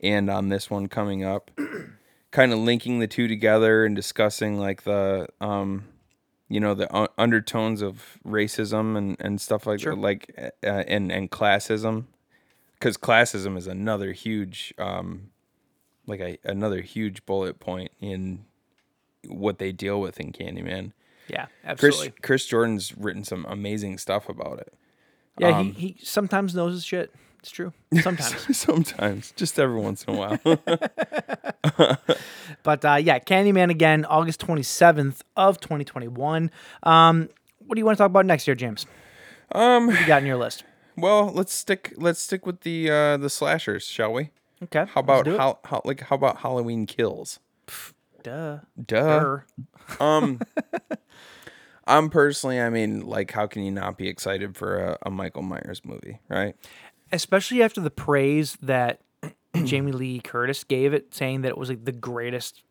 and 0.00 0.28
on 0.28 0.48
this 0.48 0.68
one 0.68 0.88
coming 0.88 1.22
up, 1.22 1.52
kind 2.30 2.52
of 2.52 2.58
linking 2.58 2.98
the 2.98 3.06
two 3.06 3.28
together 3.28 3.84
and 3.84 3.94
discussing 3.96 4.58
like 4.58 4.82
the 4.82 5.28
um, 5.40 5.84
you 6.48 6.60
know, 6.60 6.74
the 6.74 6.88
u- 6.92 7.08
undertones 7.18 7.82
of 7.82 8.18
racism 8.26 8.96
and 8.96 9.16
and 9.20 9.40
stuff 9.40 9.66
like 9.66 9.80
Sure. 9.80 9.94
like 9.94 10.34
uh, 10.64 10.66
and 10.66 11.10
and 11.12 11.30
classism, 11.30 12.04
because 12.74 12.96
classism 12.96 13.56
is 13.56 13.66
another 13.66 14.12
huge 14.12 14.72
um, 14.78 15.30
like 16.06 16.20
a 16.20 16.38
another 16.44 16.80
huge 16.80 17.24
bullet 17.26 17.60
point 17.60 17.90
in 18.00 18.44
what 19.26 19.58
they 19.58 19.72
deal 19.72 20.00
with 20.00 20.20
in 20.20 20.32
Candyman. 20.32 20.92
Yeah, 21.28 21.46
Chris 21.76 21.96
absolutely. 21.96 22.10
Chris 22.22 22.46
Jordan's 22.46 22.96
written 22.96 23.24
some 23.24 23.44
amazing 23.46 23.98
stuff 23.98 24.28
about 24.30 24.60
it. 24.60 24.72
Yeah, 25.38 25.58
Um, 25.58 25.72
he, 25.74 25.88
he 25.88 26.04
sometimes 26.04 26.54
knows 26.54 26.72
his 26.72 26.84
shit. 26.84 27.12
It's 27.40 27.50
true. 27.50 27.72
Sometimes. 28.02 28.56
Sometimes, 28.56 29.32
just 29.36 29.58
every 29.58 29.80
once 29.80 30.04
in 30.04 30.14
a 30.14 30.18
while. 30.18 30.38
but 32.62 32.84
uh, 32.84 32.94
yeah, 32.96 33.18
Candyman 33.18 33.70
again, 33.70 34.04
August 34.04 34.44
27th 34.44 35.20
of 35.36 35.60
2021. 35.60 36.50
Um, 36.82 37.28
what 37.66 37.74
do 37.74 37.80
you 37.80 37.84
want 37.84 37.96
to 37.98 38.02
talk 38.02 38.10
about 38.10 38.26
next 38.26 38.46
year, 38.46 38.54
James? 38.54 38.86
um, 39.52 39.86
What 39.86 40.00
you 40.00 40.06
got 40.06 40.22
in 40.22 40.26
your 40.26 40.36
list? 40.36 40.64
well, 40.96 41.26
let's 41.32 41.52
stick 41.54 41.94
let's 41.96 42.18
stick 42.20 42.44
with 42.44 42.62
the 42.62 42.90
uh 42.90 43.16
the 43.16 43.30
slashers, 43.30 43.84
shall 43.84 44.12
we? 44.12 44.30
Okay. 44.64 44.84
How 44.92 45.00
about 45.00 45.26
let's 45.26 45.28
do 45.28 45.34
it. 45.34 45.38
how, 45.38 45.58
how 45.64 45.82
like 45.84 46.00
how 46.00 46.16
about 46.16 46.38
Halloween 46.38 46.86
Kills? 46.86 47.38
Duh. 48.24 48.58
Duh. 48.84 49.20
Durr. 49.20 49.44
Um, 50.00 50.40
I'm 51.86 52.10
personally, 52.10 52.60
I 52.60 52.68
mean, 52.68 53.06
like, 53.06 53.30
how 53.30 53.46
can 53.46 53.62
you 53.62 53.70
not 53.70 53.96
be 53.96 54.08
excited 54.08 54.56
for 54.56 54.78
a, 54.78 54.98
a 55.06 55.10
Michael 55.10 55.42
Myers 55.42 55.80
movie, 55.84 56.18
right? 56.28 56.54
Especially 57.12 57.62
after 57.62 57.80
the 57.80 57.90
praise 57.90 58.56
that 58.62 59.00
Jamie 59.64 59.92
Lee 59.92 60.20
Curtis 60.20 60.64
gave 60.64 60.92
it, 60.94 61.14
saying 61.14 61.42
that 61.42 61.48
it 61.48 61.58
was 61.58 61.68
like 61.68 61.84
the 61.84 61.92
greatest, 61.92 62.62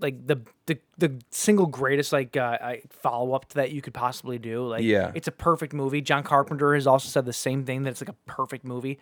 like 0.00 0.26
the 0.26 0.40
the, 0.66 0.78
the 0.98 1.20
single 1.30 1.66
greatest 1.66 2.12
like 2.12 2.36
uh, 2.36 2.56
follow 2.90 3.34
up 3.34 3.48
to 3.50 3.54
that 3.56 3.70
you 3.72 3.82
could 3.82 3.94
possibly 3.94 4.38
do. 4.38 4.66
Like, 4.66 4.82
Yeah. 4.82 5.12
it's 5.14 5.28
a 5.28 5.32
perfect 5.32 5.72
movie. 5.72 6.00
John 6.00 6.22
Carpenter 6.22 6.74
has 6.74 6.86
also 6.86 7.08
said 7.08 7.26
the 7.26 7.32
same 7.32 7.64
thing 7.64 7.82
that 7.82 7.90
it's 7.90 8.00
like 8.00 8.08
a 8.08 8.16
perfect 8.26 8.64
movie. 8.64 8.98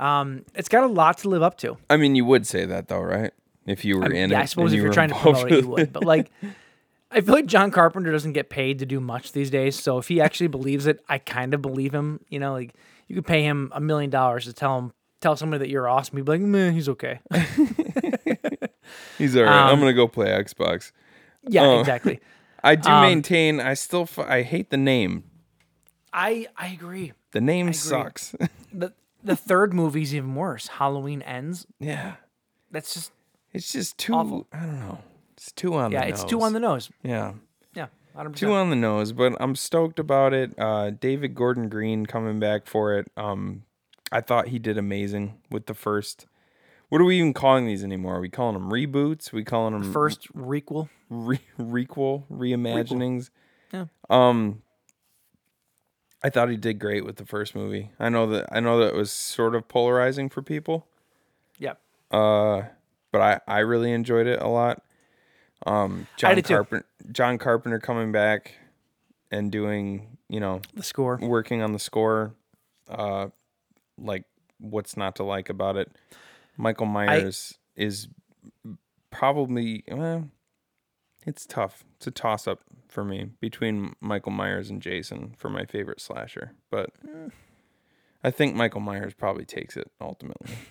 Um, 0.00 0.44
it's 0.54 0.68
got 0.68 0.82
a 0.84 0.88
lot 0.88 1.18
to 1.18 1.28
live 1.28 1.42
up 1.42 1.56
to. 1.58 1.76
I 1.88 1.96
mean, 1.96 2.14
you 2.14 2.24
would 2.24 2.46
say 2.46 2.64
that 2.66 2.88
though, 2.88 3.00
right? 3.00 3.32
If 3.66 3.84
you 3.84 3.98
were 3.98 4.06
in 4.12 4.30
it. 4.30 4.34
yeah, 4.34 4.40
I 4.40 4.44
suppose 4.44 4.72
if 4.72 4.76
you 4.78 4.82
you're 4.84 4.92
trying 4.92 5.08
to 5.10 5.14
promote 5.14 5.50
it, 5.50 5.62
you 5.62 5.68
would. 5.68 5.92
But 5.92 6.04
like, 6.04 6.30
I 7.10 7.20
feel 7.20 7.32
like 7.34 7.46
John 7.46 7.70
Carpenter 7.70 8.10
doesn't 8.12 8.32
get 8.32 8.50
paid 8.50 8.80
to 8.80 8.86
do 8.86 9.00
much 9.00 9.32
these 9.32 9.48
days. 9.50 9.78
So 9.80 9.98
if 9.98 10.08
he 10.08 10.20
actually 10.20 10.48
believes 10.48 10.86
it, 10.86 11.02
I 11.08 11.18
kind 11.18 11.54
of 11.54 11.62
believe 11.62 11.94
him. 11.94 12.20
You 12.28 12.40
know, 12.40 12.52
like 12.52 12.74
you 13.08 13.14
could 13.14 13.26
pay 13.26 13.42
him 13.42 13.70
a 13.74 13.80
million 13.80 14.10
dollars 14.10 14.44
to 14.46 14.52
tell 14.52 14.78
him 14.78 14.92
tell 15.20 15.36
somebody 15.36 15.60
that 15.64 15.70
you're 15.70 15.88
awesome. 15.88 16.16
He'd 16.16 16.24
be 16.26 16.32
like, 16.32 16.40
man, 16.40 16.72
he's 16.74 16.88
okay. 16.90 17.20
He's 19.18 19.36
all 19.36 19.44
right. 19.44 19.50
I'm 19.52 19.74
Um, 19.74 19.80
gonna 19.80 19.92
go 19.94 20.06
play 20.08 20.26
Xbox. 20.28 20.92
yeah, 21.48 21.62
Oh. 21.64 21.80
exactly. 21.80 22.20
I 22.64 22.74
do 22.76 22.88
um, 22.88 23.02
maintain. 23.02 23.60
I 23.60 23.74
still. 23.74 24.02
F- 24.02 24.18
I 24.18 24.42
hate 24.42 24.70
the 24.70 24.76
name. 24.76 25.24
I 26.12 26.46
I 26.56 26.68
agree. 26.68 27.12
The 27.32 27.40
name 27.40 27.72
sucks. 27.72 28.34
The 28.72 28.92
the 29.22 29.36
third 29.36 29.72
movie's 29.72 30.14
even 30.14 30.34
worse. 30.34 30.66
Halloween 30.66 31.22
ends. 31.22 31.66
yeah. 31.78 32.16
That's 32.72 32.92
just 32.92 33.12
It's 33.52 33.70
just 33.72 33.96
too. 33.98 34.12
Awful. 34.14 34.46
I 34.52 34.60
don't 34.60 34.80
know. 34.80 34.98
It's 35.36 35.52
too 35.52 35.74
on 35.74 35.92
yeah, 35.92 36.02
the 36.02 36.08
it's 36.08 36.22
nose. 36.22 36.30
too 36.30 36.42
on 36.42 36.52
the 36.54 36.60
nose. 36.60 36.90
Yeah. 37.02 37.32
Yeah, 38.14 38.22
100%. 38.24 38.36
Too 38.36 38.52
on 38.52 38.70
the 38.70 38.76
nose, 38.76 39.12
but 39.12 39.34
I'm 39.40 39.54
stoked 39.56 39.98
about 39.98 40.32
it. 40.32 40.54
Uh, 40.58 40.90
David 40.90 41.34
Gordon 41.34 41.68
Green 41.68 42.06
coming 42.06 42.38
back 42.38 42.66
for 42.66 42.96
it. 42.98 43.10
Um, 43.16 43.64
I 44.12 44.20
thought 44.20 44.48
he 44.48 44.58
did 44.58 44.78
amazing 44.78 45.34
with 45.50 45.66
the 45.66 45.74
first. 45.74 46.26
What 46.88 47.00
are 47.00 47.04
we 47.04 47.18
even 47.18 47.32
calling 47.32 47.66
these 47.66 47.82
anymore? 47.82 48.16
Are 48.16 48.20
we 48.20 48.28
calling 48.28 48.54
them 48.54 48.70
reboots? 48.70 49.32
we 49.32 49.42
calling 49.42 49.72
them 49.72 49.92
First 49.92 50.32
requel. 50.34 50.88
re- 51.10 51.40
requel, 51.58 52.24
reimaginings. 52.30 53.30
Yeah. 53.72 53.86
Um, 54.08 54.62
I 56.22 56.30
thought 56.30 56.48
he 56.50 56.56
did 56.56 56.78
great 56.78 57.04
with 57.04 57.16
the 57.16 57.26
first 57.26 57.54
movie. 57.54 57.90
I 57.98 58.08
know 58.08 58.26
that 58.28 58.46
I 58.52 58.60
know 58.60 58.78
that 58.78 58.88
it 58.88 58.94
was 58.94 59.10
sort 59.10 59.54
of 59.54 59.66
polarizing 59.68 60.28
for 60.30 60.40
people, 60.42 60.86
Yeah. 61.58 61.74
uh, 62.10 62.62
but 63.12 63.20
I 63.20 63.40
I 63.46 63.58
really 63.60 63.90
enjoyed 63.92 64.26
it 64.26 64.40
a 64.40 64.48
lot. 64.48 64.82
Um, 65.66 66.06
John. 66.16 66.40
Carpenter, 66.42 66.86
John 67.12 67.38
Carpenter 67.38 67.78
coming 67.78 68.12
back 68.12 68.54
and 69.30 69.50
doing 69.50 70.16
you 70.28 70.40
know 70.40 70.60
The 70.74 70.82
score. 70.82 71.18
working 71.20 71.62
on 71.62 71.72
the 71.72 71.78
score, 71.78 72.34
uh, 72.88 73.28
like 73.98 74.24
what's 74.58 74.96
not 74.96 75.16
to 75.16 75.24
like 75.24 75.48
about 75.48 75.76
it. 75.76 75.90
Michael 76.56 76.86
Myers 76.86 77.58
is 77.76 78.08
probably 79.10 79.84
well, 79.88 80.28
it's 81.26 81.46
tough. 81.46 81.84
It's 81.96 82.06
a 82.06 82.10
toss 82.10 82.46
up 82.46 82.60
for 82.88 83.04
me 83.04 83.30
between 83.40 83.94
Michael 84.00 84.32
Myers 84.32 84.70
and 84.70 84.80
Jason 84.82 85.34
for 85.36 85.48
my 85.48 85.64
favorite 85.64 86.00
slasher, 86.00 86.52
but 86.70 86.90
I 88.22 88.30
think 88.30 88.54
Michael 88.54 88.80
Myers 88.80 89.14
probably 89.14 89.44
takes 89.44 89.76
it 89.76 89.90
ultimately. 90.00 90.54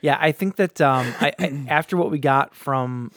Yeah, 0.00 0.18
I 0.20 0.32
think 0.32 0.56
that 0.56 0.80
um, 0.80 1.14
I, 1.20 1.32
I, 1.38 1.64
after 1.68 1.96
what 1.96 2.10
we 2.10 2.18
got 2.18 2.52
from 2.52 3.12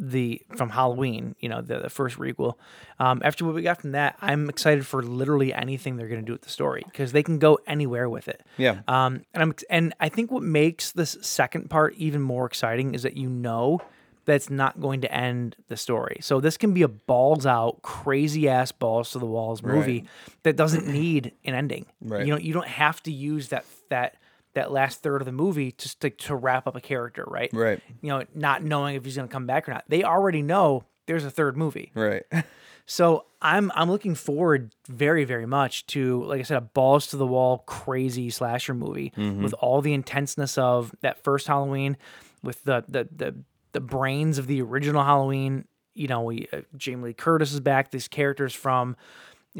the 0.00 0.40
from 0.56 0.70
Halloween, 0.70 1.36
you 1.40 1.48
know, 1.48 1.60
the, 1.60 1.78
the 1.78 1.90
first 1.90 2.16
requel, 2.16 2.54
um, 2.98 3.20
after 3.22 3.44
what 3.44 3.54
we 3.54 3.62
got 3.62 3.82
from 3.82 3.92
that, 3.92 4.16
I'm 4.22 4.48
excited 4.48 4.86
for 4.86 5.02
literally 5.02 5.52
anything 5.52 5.96
they're 5.96 6.08
going 6.08 6.20
to 6.20 6.26
do 6.26 6.32
with 6.32 6.40
the 6.40 6.50
story 6.50 6.82
because 6.86 7.12
they 7.12 7.22
can 7.22 7.38
go 7.38 7.58
anywhere 7.66 8.08
with 8.08 8.26
it. 8.26 8.42
Yeah. 8.56 8.80
Um, 8.88 9.24
and 9.34 9.42
I'm 9.42 9.54
and 9.68 9.94
I 10.00 10.08
think 10.08 10.30
what 10.30 10.42
makes 10.42 10.90
this 10.92 11.18
second 11.20 11.68
part 11.68 11.94
even 11.96 12.22
more 12.22 12.46
exciting 12.46 12.94
is 12.94 13.02
that 13.02 13.16
you 13.16 13.28
know 13.28 13.82
that 14.24 14.36
it's 14.36 14.50
not 14.50 14.80
going 14.80 15.02
to 15.02 15.12
end 15.12 15.56
the 15.68 15.76
story. 15.76 16.18
So 16.22 16.40
this 16.40 16.56
can 16.56 16.72
be 16.72 16.82
a 16.82 16.88
balls 16.88 17.44
out, 17.44 17.82
crazy 17.82 18.48
ass 18.48 18.72
balls 18.72 19.10
to 19.12 19.18
the 19.18 19.26
walls 19.26 19.62
movie 19.62 20.04
that 20.44 20.56
doesn't 20.56 20.86
need 20.86 21.32
an 21.44 21.54
ending. 21.54 21.86
Right. 22.00 22.26
You 22.26 22.32
know, 22.32 22.38
you 22.38 22.54
don't 22.54 22.66
have 22.66 23.02
to 23.02 23.12
use 23.12 23.48
that 23.48 23.64
that 23.90 24.14
that 24.54 24.72
last 24.72 25.02
third 25.02 25.22
of 25.22 25.26
the 25.26 25.32
movie 25.32 25.72
just 25.78 26.00
to, 26.00 26.10
to 26.10 26.34
wrap 26.34 26.66
up 26.66 26.74
a 26.76 26.80
character, 26.80 27.24
right? 27.28 27.50
Right. 27.52 27.80
You 28.00 28.08
know, 28.10 28.24
not 28.34 28.62
knowing 28.64 28.96
if 28.96 29.04
he's 29.04 29.16
going 29.16 29.28
to 29.28 29.32
come 29.32 29.46
back 29.46 29.68
or 29.68 29.72
not. 29.72 29.84
They 29.88 30.02
already 30.02 30.42
know 30.42 30.84
there's 31.06 31.24
a 31.24 31.30
third 31.30 31.56
movie. 31.56 31.92
Right. 31.94 32.24
So 32.86 33.26
I'm 33.40 33.70
I'm 33.76 33.88
looking 33.88 34.16
forward 34.16 34.74
very 34.88 35.22
very 35.24 35.46
much 35.46 35.86
to 35.88 36.24
like 36.24 36.40
I 36.40 36.42
said 36.42 36.56
a 36.56 36.60
balls 36.60 37.06
to 37.08 37.16
the 37.16 37.26
wall 37.26 37.58
crazy 37.58 38.30
slasher 38.30 38.74
movie 38.74 39.12
with 39.16 39.52
all 39.60 39.80
the 39.80 39.92
intenseness 39.92 40.58
of 40.58 40.92
that 41.00 41.22
first 41.22 41.46
Halloween, 41.46 41.96
with 42.42 42.64
the 42.64 42.82
the 42.88 43.06
the 43.14 43.36
the 43.72 43.80
brains 43.80 44.38
of 44.38 44.48
the 44.48 44.60
original 44.60 45.04
Halloween. 45.04 45.66
You 45.94 46.08
know, 46.08 46.22
we 46.22 46.48
uh, 46.52 46.62
Jamie 46.76 47.04
Lee 47.04 47.12
Curtis 47.12 47.52
is 47.52 47.60
back. 47.60 47.92
These 47.92 48.08
characters 48.08 48.54
from 48.54 48.96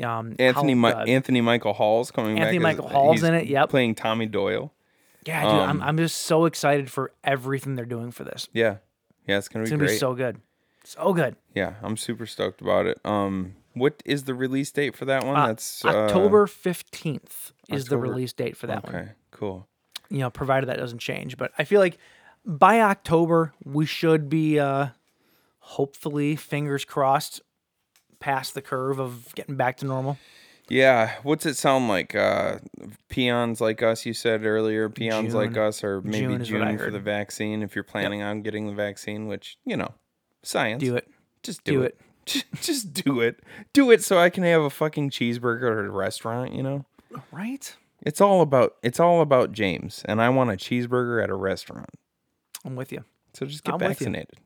um, 0.02 0.34
Anthony 0.40 0.72
Hall- 0.72 0.74
Mi- 0.74 0.88
uh, 0.90 1.04
Anthony 1.04 1.40
Michael 1.40 1.74
Hall's 1.74 2.10
coming 2.10 2.36
Anthony 2.36 2.58
back. 2.58 2.72
as- 2.72 2.78
Michael 2.78 2.88
Hall's 2.88 3.22
in 3.22 3.34
it, 3.34 3.46
yep. 3.46 3.68
Playing 3.70 3.94
Tommy 3.94 4.26
Doyle. 4.26 4.72
Yeah, 5.26 5.42
dude, 5.42 5.52
I'm 5.52 5.70
um, 5.70 5.82
I'm 5.82 5.96
just 5.96 6.18
so 6.22 6.44
excited 6.46 6.90
for 6.90 7.12
everything 7.24 7.74
they're 7.76 7.84
doing 7.84 8.10
for 8.10 8.24
this. 8.24 8.48
Yeah. 8.52 8.76
Yeah, 9.26 9.38
it's 9.38 9.48
gonna 9.48 9.62
be 9.62 9.64
It's 9.64 9.70
gonna 9.70 9.84
great. 9.84 9.94
be 9.94 9.98
so 9.98 10.14
good, 10.14 10.40
so 10.84 11.12
good. 11.12 11.36
Yeah, 11.54 11.74
I'm 11.82 11.96
super 11.96 12.26
stoked 12.26 12.60
about 12.60 12.86
it. 12.86 12.98
Um, 13.04 13.54
what 13.74 14.02
is 14.04 14.24
the 14.24 14.34
release 14.34 14.70
date 14.72 14.96
for 14.96 15.04
that 15.04 15.24
one? 15.24 15.36
Uh, 15.36 15.46
That's 15.48 15.84
uh, 15.84 15.88
October 15.88 16.46
fifteenth 16.46 17.52
is 17.68 17.84
the 17.86 17.98
release 17.98 18.32
date 18.32 18.56
for 18.56 18.66
that 18.66 18.84
one. 18.84 18.94
Okay, 18.96 19.08
cool. 19.30 19.68
you 20.08 20.18
know, 20.18 20.30
provided 20.30 20.68
that 20.68 20.78
doesn't 20.78 20.98
change. 20.98 21.36
But 21.36 21.52
I 21.58 21.64
feel 21.64 21.80
like 21.80 21.98
by 22.44 22.80
October 22.80 23.52
we 23.64 23.86
should 23.86 24.28
be, 24.28 24.58
uh, 24.58 24.88
hopefully, 25.60 26.34
fingers 26.34 26.84
crossed, 26.84 27.40
past 28.18 28.54
the 28.54 28.62
curve 28.62 28.98
of 28.98 29.32
getting 29.34 29.54
back 29.56 29.76
to 29.78 29.86
normal. 29.86 30.18
Yeah, 30.70 31.16
what's 31.24 31.44
it 31.46 31.56
sound 31.56 31.88
like? 31.88 32.14
Uh, 32.14 32.58
peons 33.08 33.60
like 33.60 33.82
us, 33.82 34.06
you 34.06 34.14
said 34.14 34.44
earlier. 34.44 34.88
Peons 34.88 35.34
like 35.34 35.56
us, 35.56 35.82
or 35.82 36.00
maybe 36.00 36.26
June 36.26 36.40
is 36.40 36.52
what 36.52 36.62
I 36.62 36.70
June 36.70 36.78
for 36.78 36.90
the 36.90 37.00
vaccine. 37.00 37.62
If 37.62 37.74
you're 37.74 37.84
planning 37.84 38.22
on 38.22 38.42
getting 38.42 38.66
the 38.68 38.72
vaccine, 38.72 39.26
which 39.26 39.58
you 39.64 39.76
know, 39.76 39.92
science. 40.42 40.80
Do 40.82 40.94
it. 40.96 41.08
Just 41.42 41.64
do, 41.64 41.72
Do 41.72 41.82
it. 41.82 41.98
Just 42.62 42.92
do 42.92 43.20
it. 43.20 43.40
Do 43.72 43.90
it 43.90 44.04
so 44.04 44.18
I 44.18 44.30
can 44.30 44.44
have 44.44 44.62
a 44.62 44.70
fucking 44.70 45.10
cheeseburger 45.10 45.78
at 45.80 45.84
a 45.84 45.90
restaurant. 45.90 46.54
You 46.54 46.62
know, 46.62 46.84
Right? 47.32 47.76
it's 48.02 48.20
all 48.20 48.40
about 48.40 48.76
it's 48.82 49.00
all 49.00 49.20
about 49.22 49.52
James, 49.52 50.02
and 50.06 50.22
I 50.22 50.28
want 50.28 50.50
a 50.50 50.54
cheeseburger 50.54 51.22
at 51.22 51.30
a 51.30 51.34
restaurant. 51.34 51.90
I'm 52.64 52.76
with 52.76 52.92
you. 52.92 53.04
So 53.34 53.44
just 53.46 53.64
get 53.64 53.74
I'm 53.74 53.80
vaccinated. 53.80 54.38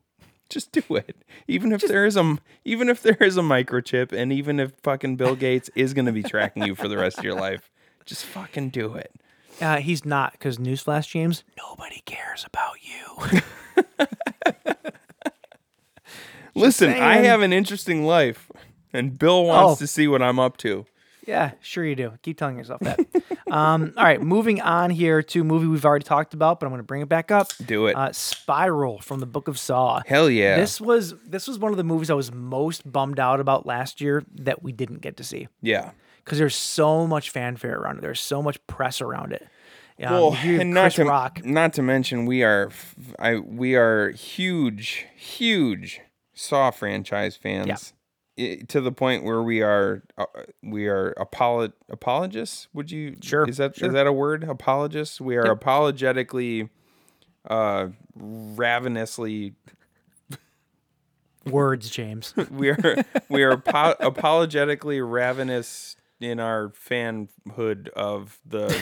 Just 0.51 0.73
do 0.73 0.83
it. 0.97 1.17
Even 1.49 1.73
if 1.73 1.81
there 1.83 2.05
is 2.05 2.17
a 2.17 2.39
even 2.65 2.89
if 2.89 3.03
there 3.03 3.17
is 3.21 3.37
a 3.37 3.41
microchip 3.43 4.13
and 4.13 4.33
even 4.33 4.61
if 4.61 4.73
fucking 4.83 5.17
Bill 5.17 5.35
Gates 5.35 5.71
is 5.75 5.95
going 5.95 6.07
to 6.07 6.13
be 6.13 6.23
tracking 6.23 6.65
you 6.65 6.75
for 6.75 6.87
the 6.89 6.97
rest 6.99 7.19
of 7.19 7.25
your 7.25 7.35
life, 7.35 7.71
just 8.05 8.25
fucking 8.25 8.71
do 8.71 8.95
it. 8.95 9.13
Uh, 9.61 9.77
he's 9.77 10.05
not, 10.05 10.33
because 10.33 10.59
newsflash, 10.59 11.09
James, 11.09 11.45
nobody 11.57 12.03
cares 12.05 12.45
about 12.45 12.77
you. 12.83 13.41
Listen, 16.55 16.91
I 16.91 17.17
have 17.17 17.41
an 17.41 17.53
interesting 17.53 18.05
life 18.05 18.51
and 18.93 19.19
Bill 19.19 19.45
wants 19.45 19.81
Oh. 19.81 19.85
to 19.85 19.87
see 19.89 20.07
what 20.07 20.23
I'm 20.23 20.39
up 20.39 20.57
to. 20.59 20.87
Yeah, 21.27 21.53
sure 21.61 21.85
you 21.85 21.95
do. 21.95 22.13
Keep 22.23 22.39
telling 22.39 22.57
yourself 22.57 22.81
that. 22.81 23.01
um, 23.51 23.93
all 23.97 24.05
right, 24.05 24.21
moving 24.21 24.61
on 24.61 24.91
here 24.91 25.23
to 25.23 25.41
a 25.41 25.45
movie 25.45 25.67
we've 25.67 25.85
already 25.85 26.05
talked 26.05 26.35
about, 26.35 26.61
but 26.61 26.67
I'm 26.67 26.71
going 26.71 26.81
to 26.81 26.87
bring 26.87 27.03
it 27.03 27.09
back 27.09 27.31
up. 27.31 27.49
Do 27.65 27.87
it. 27.87 27.97
Uh, 27.97 28.13
Spiral 28.13 28.99
from 29.01 29.21
the 29.21 29.27
Book 29.27 29.49
of 29.49 29.59
Saw. 29.59 30.03
Hell 30.07 30.29
yeah. 30.29 30.57
This 30.57 30.81
was 30.81 31.15
this 31.25 31.47
was 31.49 31.59
one 31.59 31.71
of 31.73 31.77
the 31.79 31.85
movies 31.85 32.11
I 32.11 32.15
was 32.15 32.33
most 32.33 32.91
bummed 32.91 33.19
out 33.19 33.41
about 33.41 33.67
last 33.67 34.01
year 34.01 34.23
that 34.35 34.63
we 34.63 34.73
didn't 34.73 35.01
get 35.01 35.17
to 35.19 35.25
see 35.25 35.49
yeah. 35.63 35.93
because 36.25 36.39
there's 36.39 36.55
so 36.57 37.07
much 37.07 37.31
fanfare 37.31 37.79
around 37.79 37.99
it. 37.99 38.03
There's 38.03 38.21
so 38.21 38.43
much 38.43 38.65
press 38.67 39.01
around 39.01 39.33
it. 39.33 39.47
Um, 40.03 40.13
Well, 40.13 40.35
and 40.35 40.75
not 40.75 40.83
Chris 40.83 40.95
to 40.97 41.05
Rock. 41.05 41.45
not 41.45 41.73
to 41.75 41.83
mention 41.83 42.27
we 42.27 42.43
are 42.43 42.67
f- 42.67 42.97
I 43.19 43.37
we 43.37 43.77
are 43.77 44.11
huge 44.11 45.07
huge 45.17 46.01
Saw 46.35 46.71
franchise 46.73 47.37
fans. 47.37 47.94
To 48.37 48.81
the 48.81 48.91
point 48.91 49.23
where 49.25 49.43
we 49.43 49.63
are 49.63 50.03
uh, 50.19 50.25
we 50.63 50.89
are 50.89 51.15
apolo- 51.19 51.73
apologists 51.89 52.67
would 52.73 52.91
you 52.91 53.17
Sure, 53.23 53.49
is 53.49 53.59
that 53.59 53.73
is 53.73 53.79
sure. 53.79 53.93
that 53.93 54.07
a 54.09 54.13
word 54.13 54.43
apologists 54.45 55.21
we 55.21 55.37
are 55.37 55.47
Yep. 55.47 55.53
apologetically 55.57 56.69
uh 57.49 57.89
ravenously 58.17 59.55
Words, 61.47 61.91
James. 61.91 62.33
we 62.51 62.71
are 62.71 63.05
we 63.29 63.43
are 63.43 63.53
apo- 63.53 63.97
apologetically 64.01 65.01
ravenous 65.03 65.95
in 66.19 66.41
our 66.41 66.71
fanhood 66.71 67.89
of 67.91 68.39
the 68.47 68.75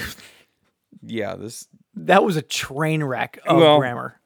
yeah 1.02 1.34
this 1.34 1.66
that 1.94 2.22
was 2.22 2.36
a 2.36 2.42
train 2.42 3.02
wreck 3.02 3.38
of 3.46 3.56
Well, 3.58 3.78
grammar. 3.78 4.20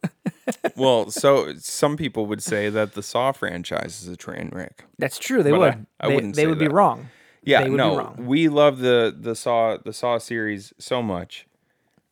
Well 0.76 1.10
so 1.10 1.54
some 1.56 1.96
people 1.96 2.26
would 2.26 2.42
say 2.42 2.68
that 2.68 2.94
the 2.94 3.02
saw 3.02 3.32
franchise 3.32 4.02
is 4.02 4.08
a 4.08 4.16
train 4.16 4.50
wreck 4.52 4.84
That's 4.98 5.18
true. 5.18 5.42
They 5.42 5.50
but 5.50 5.60
would. 5.60 5.86
I 6.00 6.08
they, 6.08 6.14
wouldn't 6.14 6.36
They 6.36 6.46
would 6.46 6.58
be 6.58 6.68
wrong. 6.68 7.08
Yeah, 7.42 7.62
they 7.62 7.70
would 7.70 7.76
no, 7.76 7.90
be 7.90 7.96
wrong. 7.96 8.26
we 8.26 8.48
love 8.48 8.78
the 8.78 9.14
the 9.18 9.36
Saw 9.36 9.76
the 9.76 9.92
Saw 9.92 10.18
series 10.18 10.72
so 10.78 11.00
much, 11.00 11.46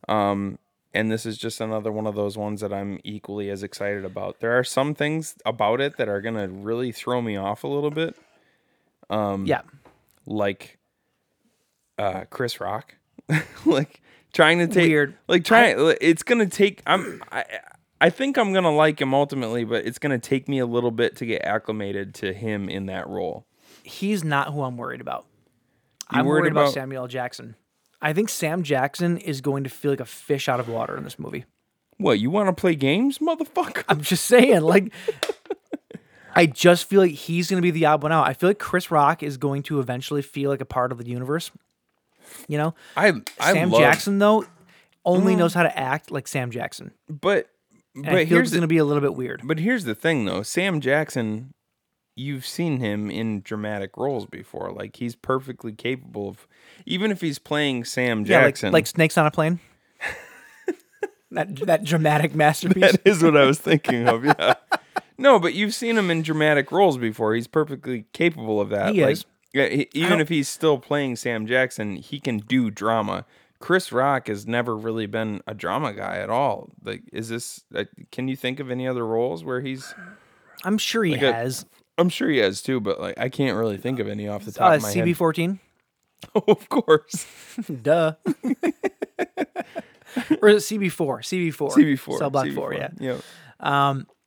um, 0.07 0.57
and 0.93 1.11
this 1.11 1.25
is 1.25 1.37
just 1.37 1.59
another 1.59 1.91
one 1.91 2.07
of 2.07 2.15
those 2.15 2.37
ones 2.37 2.61
that 2.61 2.71
I'm 2.71 2.99
equally 3.03 3.49
as 3.49 3.61
excited 3.61 4.05
about. 4.05 4.39
There 4.39 4.57
are 4.57 4.63
some 4.63 4.95
things 4.95 5.35
about 5.45 5.81
it 5.81 5.97
that 5.97 6.07
are 6.07 6.21
gonna 6.21 6.47
really 6.47 6.93
throw 6.93 7.21
me 7.21 7.35
off 7.35 7.65
a 7.65 7.67
little 7.67 7.91
bit, 7.91 8.15
yeah. 9.09 9.61
like 10.25 10.77
uh, 11.97 12.23
Chris 12.29 12.61
Rock, 12.61 12.95
like 13.65 14.01
trying 14.31 14.59
to 14.59 14.67
take 14.67 14.87
Weird. 14.87 15.15
like 15.27 15.43
trying. 15.43 15.95
It's 15.99 16.23
gonna 16.23 16.47
take. 16.47 16.81
I'm. 16.87 17.21
I, 17.29 17.43
I 18.01 18.09
think 18.09 18.37
I'm 18.37 18.53
gonna 18.53 18.75
like 18.75 18.99
him 19.01 19.13
ultimately, 19.13 19.63
but 19.63 19.85
it's 19.85 19.99
gonna 19.99 20.19
take 20.19 20.47
me 20.49 20.59
a 20.59 20.65
little 20.65 20.91
bit 20.91 21.15
to 21.17 21.25
get 21.25 21.43
acclimated 21.43 22.13
to 22.15 22.33
him 22.33 22.69
in 22.69 22.87
that 22.87 23.07
role. 23.07 23.45
He's 23.83 24.23
not 24.23 24.53
who 24.53 24.61
I'm 24.63 24.77
worried 24.77 25.01
about. 25.01 25.25
You 26.11 26.19
I'm 26.19 26.25
worried 26.25 26.41
worried, 26.41 26.51
about, 26.51 26.61
about- 26.63 26.73
Samuel 26.73 27.03
L. 27.03 27.07
Jackson. 27.07 27.55
I 28.01 28.13
think 28.13 28.29
Sam 28.29 28.61
Jackson 28.63 29.17
is 29.17 29.41
going 29.41 29.63
to 29.63 29.69
feel 29.69 29.91
like 29.91 29.99
a 29.99 30.05
fish 30.05 30.47
out 30.49 30.59
of 30.59 30.67
water 30.69 30.95
in 30.97 31.03
this 31.03 31.17
movie. 31.17 31.45
What 31.97 32.19
you 32.19 32.29
want 32.29 32.47
to 32.49 32.53
play 32.59 32.75
games, 32.75 33.17
motherfucker? 33.19 33.83
I'm 33.87 34.01
just 34.01 34.25
saying, 34.25 34.61
like, 34.61 34.91
I 36.35 36.45
just 36.45 36.89
feel 36.89 37.01
like 37.01 37.11
he's 37.11 37.49
going 37.49 37.57
to 37.59 37.65
be 37.65 37.71
the 37.71 37.85
odd 37.85 38.03
one 38.03 38.11
out. 38.11 38.27
I 38.27 38.33
feel 38.33 38.49
like 38.49 38.59
Chris 38.59 38.91
Rock 38.91 39.23
is 39.23 39.37
going 39.37 39.63
to 39.63 39.79
eventually 39.79 40.21
feel 40.21 40.49
like 40.51 40.59
a 40.61 40.65
part 40.65 40.91
of 40.91 40.97
the 40.97 41.07
universe. 41.07 41.49
You 42.47 42.57
know, 42.57 42.75
I 42.97 43.13
I 43.39 43.53
Sam 43.53 43.69
love, 43.71 43.79
Mm. 43.81 43.83
Jackson 43.83 44.17
though 44.19 44.45
only 45.05 45.35
knows 45.35 45.53
how 45.53 45.63
to 45.63 45.75
act 45.77 46.11
like 46.11 46.27
Sam 46.27 46.51
Jackson. 46.51 46.91
but 47.09 47.49
And 47.95 48.05
but 48.05 48.27
here's 48.27 48.51
going 48.51 48.61
to 48.61 48.67
be 48.67 48.77
a 48.77 48.85
little 48.85 49.01
bit 49.01 49.15
weird. 49.15 49.41
but 49.43 49.59
here's 49.59 49.85
the 49.85 49.95
thing 49.95 50.25
though. 50.25 50.43
Sam 50.43 50.81
Jackson, 50.81 51.51
you've 52.15 52.45
seen 52.45 52.79
him 52.79 53.09
in 53.09 53.41
dramatic 53.41 53.95
roles 53.97 54.25
before. 54.25 54.71
Like 54.71 54.97
he's 54.97 55.15
perfectly 55.15 55.71
capable 55.71 56.29
of, 56.29 56.47
even 56.85 57.11
if 57.11 57.21
he's 57.21 57.39
playing 57.39 57.85
Sam 57.85 58.25
Yeah, 58.25 58.37
like, 58.37 58.45
Jackson. 58.47 58.73
like 58.73 58.87
snakes 58.87 59.17
on 59.17 59.25
a 59.25 59.31
plane. 59.31 59.59
that 61.31 61.55
that 61.65 61.83
dramatic 61.83 62.35
masterpiece. 62.43 62.91
that 62.91 63.01
is 63.05 63.23
what 63.23 63.35
I 63.37 63.45
was 63.45 63.59
thinking 63.59 64.07
of. 64.07 64.25
Yeah. 64.25 64.55
No, 65.17 65.39
but 65.39 65.53
you've 65.53 65.73
seen 65.73 65.97
him 65.97 66.11
in 66.11 66.21
dramatic 66.21 66.71
roles 66.71 66.97
before. 66.97 67.33
He's 67.35 67.47
perfectly 67.47 68.05
capable 68.13 68.59
of 68.59 68.69
that. 68.69 68.93
He 68.93 69.01
like, 69.03 69.13
is. 69.13 69.25
Yeah, 69.53 69.83
even 69.93 70.19
if 70.19 70.27
he's 70.27 70.49
still 70.49 70.77
playing 70.79 71.15
Sam 71.15 71.47
Jackson, 71.47 71.95
he 71.95 72.19
can 72.19 72.39
do 72.39 72.69
drama. 72.69 73.25
Chris 73.65 73.91
Rock 73.91 74.27
has 74.27 74.45
never 74.45 74.77
really 74.77 75.07
been 75.07 75.41
a 75.47 75.55
drama 75.55 75.91
guy 75.91 76.17
at 76.17 76.29
all. 76.29 76.69
Like, 76.83 77.01
is 77.11 77.29
this? 77.29 77.63
Uh, 77.73 77.85
can 78.11 78.27
you 78.27 78.35
think 78.35 78.59
of 78.59 78.69
any 78.69 78.87
other 78.87 79.03
roles 79.03 79.43
where 79.43 79.59
he's? 79.59 79.91
I'm 80.63 80.77
sure 80.77 81.03
he 81.03 81.13
Like 81.13 81.21
has. 81.21 81.65
I'm 81.97 82.09
sure 82.09 82.29
he 82.29 82.37
has 82.37 82.61
too, 82.61 82.79
but 82.79 82.99
like 83.01 83.17
I 83.17 83.27
can't 83.29 83.57
really 83.57 83.77
think 83.77 83.97
of 83.97 84.07
any 84.07 84.27
off 84.27 84.45
the 84.45 84.51
top 84.51 84.71
Uh, 84.71 84.75
of 84.75 84.83
my 84.83 84.91
head. 84.91 85.07
CB14. 85.07 85.57
Oh, 86.35 86.43
of 86.47 86.69
course, 86.69 87.25
Duh. 87.81 88.13
or 90.41 90.49
is 90.49 90.71
it 90.71 90.79
CB4? 90.79 90.91
CB4. 90.91 91.71
CB4, 91.71 92.17
Cell 92.19 92.29
Block 92.29 92.45
CB4. 92.45 92.53
4, 92.55 92.73
yeah. 92.75 92.89
yeah. 92.99 93.17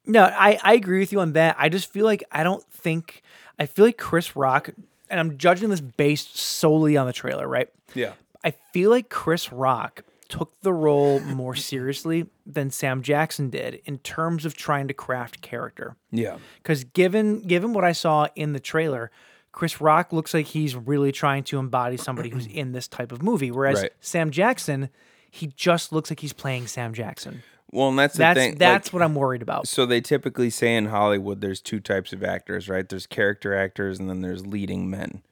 No, 0.04 0.24
I, 0.24 0.58
I 0.64 0.72
agree 0.74 0.98
with 0.98 1.12
you 1.12 1.20
on 1.20 1.34
that. 1.34 1.54
I 1.60 1.68
just 1.68 1.92
feel 1.92 2.04
like 2.06 2.24
I 2.32 2.42
don't 2.42 2.64
think 2.72 3.22
I 3.56 3.66
feel 3.66 3.84
like 3.84 3.98
Chris 3.98 4.34
Rock, 4.34 4.70
and 5.08 5.20
I'm 5.20 5.38
judging 5.38 5.68
this 5.70 5.80
based 5.80 6.36
solely 6.36 6.96
on 6.96 7.06
the 7.06 7.12
trailer, 7.12 7.46
right? 7.46 7.68
Yeah. 7.94 8.14
I 8.48 8.54
feel 8.72 8.88
like 8.90 9.10
Chris 9.10 9.52
Rock 9.52 10.04
took 10.28 10.60
the 10.62 10.72
role 10.72 11.20
more 11.20 11.54
seriously 11.54 12.26
than 12.46 12.70
Sam 12.70 13.02
Jackson 13.02 13.50
did 13.50 13.80
in 13.84 13.98
terms 13.98 14.44
of 14.44 14.54
trying 14.54 14.88
to 14.88 14.94
craft 14.94 15.40
character. 15.42 15.96
Yeah. 16.10 16.38
Because 16.62 16.84
given 16.84 17.40
given 17.42 17.72
what 17.74 17.84
I 17.84 17.92
saw 17.92 18.26
in 18.34 18.52
the 18.54 18.60
trailer, 18.60 19.10
Chris 19.52 19.80
Rock 19.80 20.12
looks 20.12 20.32
like 20.34 20.46
he's 20.46 20.74
really 20.74 21.12
trying 21.12 21.44
to 21.44 21.58
embody 21.58 21.96
somebody 21.96 22.30
who's 22.30 22.46
in 22.46 22.72
this 22.72 22.88
type 22.88 23.12
of 23.12 23.22
movie. 23.22 23.50
Whereas 23.50 23.82
Right. 23.82 23.92
Sam 24.00 24.30
Jackson, 24.30 24.88
he 25.30 25.48
just 25.48 25.92
looks 25.92 26.10
like 26.10 26.20
he's 26.20 26.32
playing 26.32 26.66
Sam 26.68 26.94
Jackson. 26.94 27.42
Well, 27.70 27.90
and 27.90 27.98
that's 27.98 28.14
the 28.14 28.18
That's 28.20 28.38
thing. 28.38 28.54
that's 28.56 28.88
like, 28.88 28.92
what 28.94 29.02
I'm 29.02 29.14
worried 29.14 29.42
about. 29.42 29.68
So 29.68 29.84
they 29.84 30.00
typically 30.00 30.48
say 30.48 30.74
in 30.74 30.86
Hollywood 30.86 31.42
there's 31.42 31.60
two 31.60 31.80
types 31.80 32.14
of 32.14 32.24
actors, 32.24 32.66
right? 32.68 32.88
There's 32.88 33.06
character 33.06 33.54
actors 33.54 33.98
and 33.98 34.08
then 34.08 34.22
there's 34.22 34.46
leading 34.46 34.88
men. 34.88 35.22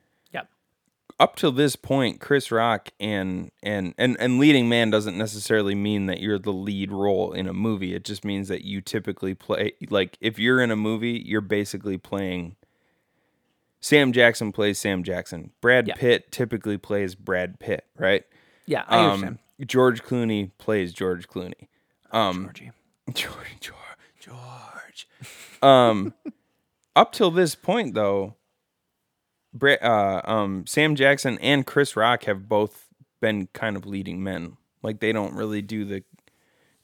Up 1.18 1.34
till 1.36 1.50
this 1.52 1.76
point, 1.76 2.20
Chris 2.20 2.50
Rock 2.50 2.90
and 3.00 3.50
and 3.62 3.94
and 3.96 4.16
and 4.20 4.38
leading 4.38 4.68
man 4.68 4.90
doesn't 4.90 5.16
necessarily 5.16 5.74
mean 5.74 6.06
that 6.06 6.20
you're 6.20 6.38
the 6.38 6.52
lead 6.52 6.92
role 6.92 7.32
in 7.32 7.46
a 7.48 7.54
movie. 7.54 7.94
It 7.94 8.04
just 8.04 8.22
means 8.24 8.48
that 8.48 8.64
you 8.64 8.82
typically 8.82 9.34
play 9.34 9.72
like 9.88 10.18
if 10.20 10.38
you're 10.38 10.60
in 10.60 10.70
a 10.70 10.76
movie, 10.76 11.22
you're 11.24 11.40
basically 11.40 11.96
playing 11.96 12.56
Sam 13.80 14.12
Jackson 14.12 14.52
plays 14.52 14.78
Sam 14.78 15.02
Jackson. 15.02 15.52
Brad 15.60 15.88
Yeah. 15.88 15.94
Pitt 15.94 16.30
typically 16.32 16.76
plays 16.76 17.14
Brad 17.14 17.58
Pitt, 17.60 17.84
right? 17.96 18.24
Yeah, 18.66 18.84
I 18.86 18.98
understand. 19.04 19.38
Um, 19.60 19.66
George 19.66 20.02
Clooney 20.02 20.50
plays 20.58 20.92
George 20.92 21.28
Clooney. 21.28 21.68
Um, 22.10 22.44
Georgie. 22.44 22.72
George, 23.14 23.36
George, 23.60 23.78
George. 24.20 25.08
Um, 25.62 26.14
up 26.94 27.12
till 27.12 27.30
this 27.30 27.54
point, 27.54 27.94
though, 27.94 28.35
uh, 29.62 30.20
um, 30.24 30.66
Sam 30.66 30.94
Jackson 30.96 31.38
and 31.40 31.66
Chris 31.66 31.96
Rock 31.96 32.24
have 32.24 32.48
both 32.48 32.86
been 33.20 33.48
kind 33.52 33.76
of 33.76 33.86
leading 33.86 34.22
men. 34.22 34.56
Like 34.82 35.00
they 35.00 35.12
don't 35.12 35.34
really 35.34 35.62
do 35.62 35.84
the. 35.84 36.02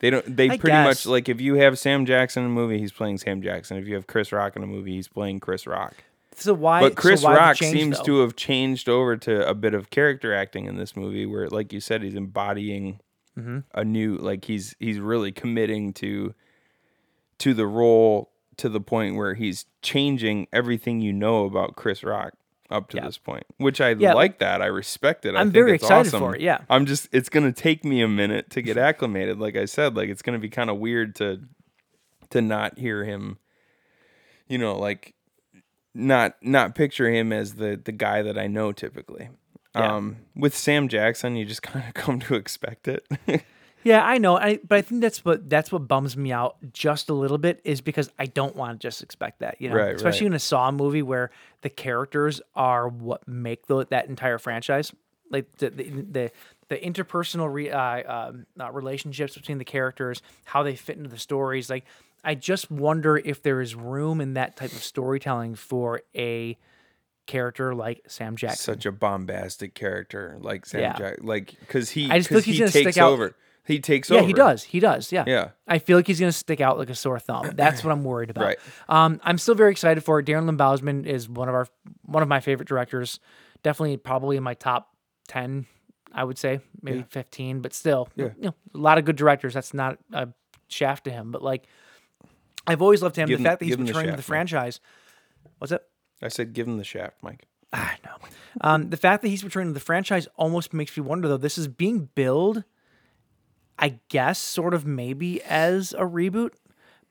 They 0.00 0.10
don't. 0.10 0.36
They 0.36 0.46
I 0.46 0.58
pretty 0.58 0.68
guess. 0.68 0.84
much 0.86 1.06
like 1.06 1.28
if 1.28 1.40
you 1.40 1.54
have 1.56 1.78
Sam 1.78 2.06
Jackson 2.06 2.42
in 2.44 2.50
a 2.50 2.52
movie, 2.52 2.78
he's 2.78 2.92
playing 2.92 3.18
Sam 3.18 3.40
Jackson. 3.42 3.76
If 3.76 3.86
you 3.86 3.94
have 3.94 4.06
Chris 4.06 4.32
Rock 4.32 4.56
in 4.56 4.62
a 4.62 4.66
movie, 4.66 4.92
he's 4.94 5.08
playing 5.08 5.40
Chris 5.40 5.66
Rock. 5.66 5.94
So 6.34 6.54
why? 6.54 6.80
But 6.80 6.96
Chris 6.96 7.20
so 7.20 7.28
why 7.28 7.36
Rock 7.36 7.56
change, 7.56 7.76
seems 7.78 7.98
though? 7.98 8.04
to 8.04 8.20
have 8.20 8.34
changed 8.34 8.88
over 8.88 9.16
to 9.18 9.46
a 9.48 9.54
bit 9.54 9.74
of 9.74 9.90
character 9.90 10.34
acting 10.34 10.64
in 10.66 10.76
this 10.76 10.96
movie, 10.96 11.26
where, 11.26 11.48
like 11.48 11.72
you 11.72 11.80
said, 11.80 12.02
he's 12.02 12.14
embodying 12.14 12.98
Mm-hmm. 13.38 13.60
a 13.72 13.82
new, 13.82 14.16
like 14.18 14.44
he's 14.44 14.76
he's 14.78 14.98
really 14.98 15.32
committing 15.32 15.94
to 15.94 16.34
to 17.38 17.54
the 17.54 17.66
role 17.66 18.30
to 18.58 18.68
the 18.68 18.80
point 18.80 19.16
where 19.16 19.32
he's 19.32 19.64
changing 19.80 20.48
everything 20.52 21.00
you 21.00 21.14
know 21.14 21.46
about 21.46 21.74
Chris 21.74 22.04
Rock 22.04 22.34
up 22.72 22.88
to 22.90 22.96
Yeah. 22.96 23.04
this 23.06 23.18
point, 23.18 23.44
which 23.58 23.80
I 23.80 23.90
Yeah. 23.90 24.14
like 24.14 24.38
that. 24.40 24.60
I 24.62 24.66
respect 24.66 25.24
it. 25.26 25.34
I 25.36 25.40
I'm 25.40 25.46
think 25.48 25.54
very 25.54 25.74
it's 25.74 25.84
excited 25.84 26.08
awesome. 26.08 26.20
for 26.20 26.34
it, 26.34 26.40
yeah. 26.40 26.58
I'm 26.70 26.86
just. 26.86 27.08
It's 27.12 27.28
gonna 27.28 27.52
take 27.52 27.84
me 27.84 28.00
a 28.02 28.08
minute 28.08 28.50
to 28.50 28.62
get 28.62 28.76
acclimated. 28.76 29.38
Like 29.38 29.56
I 29.56 29.66
said, 29.66 29.94
like 29.96 30.08
it's 30.08 30.22
gonna 30.22 30.38
be 30.38 30.48
kind 30.48 30.70
of 30.70 30.78
weird 30.78 31.14
to 31.16 31.40
to 32.30 32.40
not 32.40 32.78
hear 32.78 33.04
him. 33.04 33.38
You 34.48 34.58
know, 34.58 34.76
like 34.78 35.14
not 35.94 36.36
not 36.42 36.74
picture 36.74 37.10
him 37.10 37.32
as 37.32 37.54
the 37.54 37.80
the 37.82 37.92
guy 37.92 38.22
that 38.22 38.38
I 38.38 38.46
know 38.46 38.72
typically. 38.72 39.28
Yeah. 39.74 39.94
Um, 39.96 40.16
with 40.36 40.54
Sam 40.54 40.88
Jackson, 40.88 41.36
you 41.36 41.44
just 41.44 41.62
kind 41.62 41.84
of 41.86 41.94
come 41.94 42.20
to 42.20 42.34
expect 42.34 42.88
it. 42.88 43.06
Yeah, 43.84 44.04
I 44.04 44.18
know, 44.18 44.36
I, 44.38 44.58
but 44.66 44.78
I 44.78 44.82
think 44.82 45.00
that's 45.00 45.24
what 45.24 45.48
that's 45.50 45.72
what 45.72 45.88
bums 45.88 46.16
me 46.16 46.32
out 46.32 46.56
just 46.72 47.08
a 47.10 47.14
little 47.14 47.38
bit 47.38 47.60
is 47.64 47.80
because 47.80 48.10
I 48.18 48.26
don't 48.26 48.54
want 48.56 48.80
to 48.80 48.86
just 48.86 49.02
expect 49.02 49.40
that, 49.40 49.60
you 49.60 49.68
know, 49.68 49.76
Right, 49.76 49.94
especially 49.94 50.26
right. 50.26 50.32
in 50.32 50.36
a 50.36 50.38
Saw 50.40 50.70
movie 50.70 51.02
where 51.02 51.30
the 51.62 51.70
characters 51.70 52.40
are 52.54 52.88
what 52.88 53.26
make 53.26 53.66
the, 53.66 53.86
that 53.90 54.08
entire 54.08 54.38
franchise, 54.38 54.92
like 55.30 55.46
the 55.58 55.70
the 55.70 55.82
the, 55.90 56.30
the 56.68 56.76
interpersonal 56.78 57.52
re, 57.52 57.70
uh, 57.70 58.28
um, 58.28 58.46
uh, 58.60 58.70
relationships 58.70 59.34
between 59.36 59.58
the 59.58 59.64
characters, 59.64 60.22
how 60.44 60.62
they 60.62 60.74
fit 60.76 60.96
into 60.96 61.10
the 61.10 61.18
stories. 61.18 61.68
Like, 61.68 61.84
I 62.24 62.34
just 62.34 62.70
wonder 62.70 63.16
if 63.16 63.42
there 63.42 63.60
is 63.60 63.74
room 63.74 64.20
in 64.20 64.34
that 64.34 64.56
type 64.56 64.72
of 64.72 64.82
storytelling 64.84 65.54
for 65.56 66.02
a 66.16 66.56
character 67.26 67.74
like 67.74 68.02
Sam 68.08 68.36
Jackson. 68.36 68.74
Such 68.74 68.86
a 68.86 68.92
bombastic 68.92 69.74
character, 69.74 70.36
like 70.40 70.66
Sam 70.66 70.80
Yeah. 70.80 70.96
Jack, 70.98 71.18
like 71.20 71.54
because 71.60 71.90
he 71.90 72.10
I 72.10 72.18
just 72.18 72.28
feel 72.28 72.38
'cause 72.38 72.46
like 72.46 72.56
he's 72.56 72.72
he 72.72 72.82
takes 72.84 72.92
stick 72.94 73.02
out- 73.02 73.12
over. 73.12 73.36
He 73.64 73.78
takes 73.78 74.10
over. 74.10 74.16
Yeah, 74.16 74.20
over. 74.22 74.26
he 74.28 74.32
does. 74.32 74.62
He 74.64 74.80
does. 74.80 75.12
Yeah. 75.12 75.24
Yeah. 75.26 75.50
I 75.68 75.78
feel 75.78 75.96
like 75.96 76.06
he's 76.06 76.18
going 76.18 76.32
to 76.32 76.36
stick 76.36 76.60
out 76.60 76.78
like 76.78 76.90
a 76.90 76.94
sore 76.94 77.18
thumb. 77.20 77.52
That's 77.54 77.84
what 77.84 77.92
I'm 77.92 78.02
worried 78.04 78.30
about. 78.30 78.44
Right. 78.44 78.58
Um, 78.88 79.20
I'm 79.22 79.38
still 79.38 79.54
very 79.54 79.70
excited 79.70 80.02
for 80.02 80.18
it. 80.18 80.26
Darren 80.26 80.46
Lynn 80.46 80.56
Bousman 80.58 81.06
is 81.06 81.28
one 81.28 81.48
of 81.48 81.54
our 81.54 81.68
one 82.02 82.22
of 82.22 82.28
my 82.28 82.40
favorite 82.40 82.68
directors. 82.68 83.20
Definitely, 83.62 83.98
probably 83.98 84.36
in 84.36 84.42
my 84.42 84.54
top 84.54 84.88
ten. 85.28 85.66
I 86.14 86.24
would 86.24 86.36
say 86.38 86.60
maybe 86.82 87.04
15, 87.08 87.60
but 87.60 87.72
still, 87.72 88.06
you 88.16 88.34
know, 88.38 88.54
a 88.74 88.78
lot 88.78 88.98
of 88.98 89.06
good 89.06 89.16
directors. 89.16 89.54
That's 89.54 89.72
not 89.72 89.98
a 90.12 90.28
shaft 90.68 91.04
to 91.04 91.10
him, 91.10 91.30
but 91.32 91.42
like, 91.42 91.64
I've 92.66 92.82
always 92.82 93.02
loved 93.02 93.16
him. 93.16 93.28
Give 93.28 93.38
the 93.38 93.42
him- 93.42 93.50
fact 93.50 93.60
that 93.60 93.64
he's 93.64 93.76
the 93.78 93.84
returning 93.84 94.10
to 94.10 94.16
the 94.16 94.22
franchise. 94.22 94.80
What's 95.58 95.72
it? 95.72 95.82
I 96.20 96.28
said, 96.28 96.52
give 96.52 96.68
him 96.68 96.76
the 96.76 96.84
shaft, 96.84 97.16
Mike. 97.22 97.46
I 97.72 97.96
know. 98.04 98.16
Um, 98.60 98.90
the 98.90 98.96
fact 98.98 99.22
that 99.22 99.28
he's 99.28 99.42
returning 99.42 99.70
to 99.70 99.74
the 99.74 99.80
franchise 99.80 100.28
almost 100.36 100.74
makes 100.74 100.94
me 100.96 101.02
wonder, 101.02 101.28
though. 101.28 101.38
This 101.38 101.56
is 101.56 101.66
being 101.68 102.10
billed, 102.14 102.64
I 103.78 103.98
guess, 104.08 104.38
sort 104.38 104.74
of 104.74 104.86
maybe 104.86 105.42
as 105.42 105.92
a 105.92 106.02
reboot, 106.02 106.50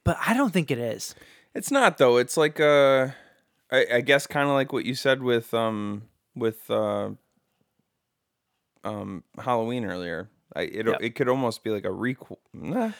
but 0.03 0.17
I 0.25 0.33
don't 0.33 0.51
think 0.53 0.71
it 0.71 0.77
is. 0.79 1.15
It's 1.53 1.71
not 1.71 1.97
though. 1.97 2.17
It's 2.17 2.37
like 2.37 2.59
uh, 2.59 3.09
I, 3.71 3.85
I 3.95 4.01
guess 4.01 4.25
kind 4.27 4.47
of 4.47 4.53
like 4.53 4.71
what 4.71 4.85
you 4.85 4.95
said 4.95 5.21
with 5.21 5.53
um 5.53 6.03
with 6.35 6.69
uh 6.71 7.09
um 8.83 9.23
Halloween 9.37 9.85
earlier. 9.85 10.29
I 10.55 10.61
it 10.63 10.87
Yep. 10.87 10.97
it 11.01 11.15
could 11.15 11.29
almost 11.29 11.63
be 11.63 11.69
like 11.69 11.85
a 11.85 11.89
requel. 11.89 12.37
Nah. 12.53 12.91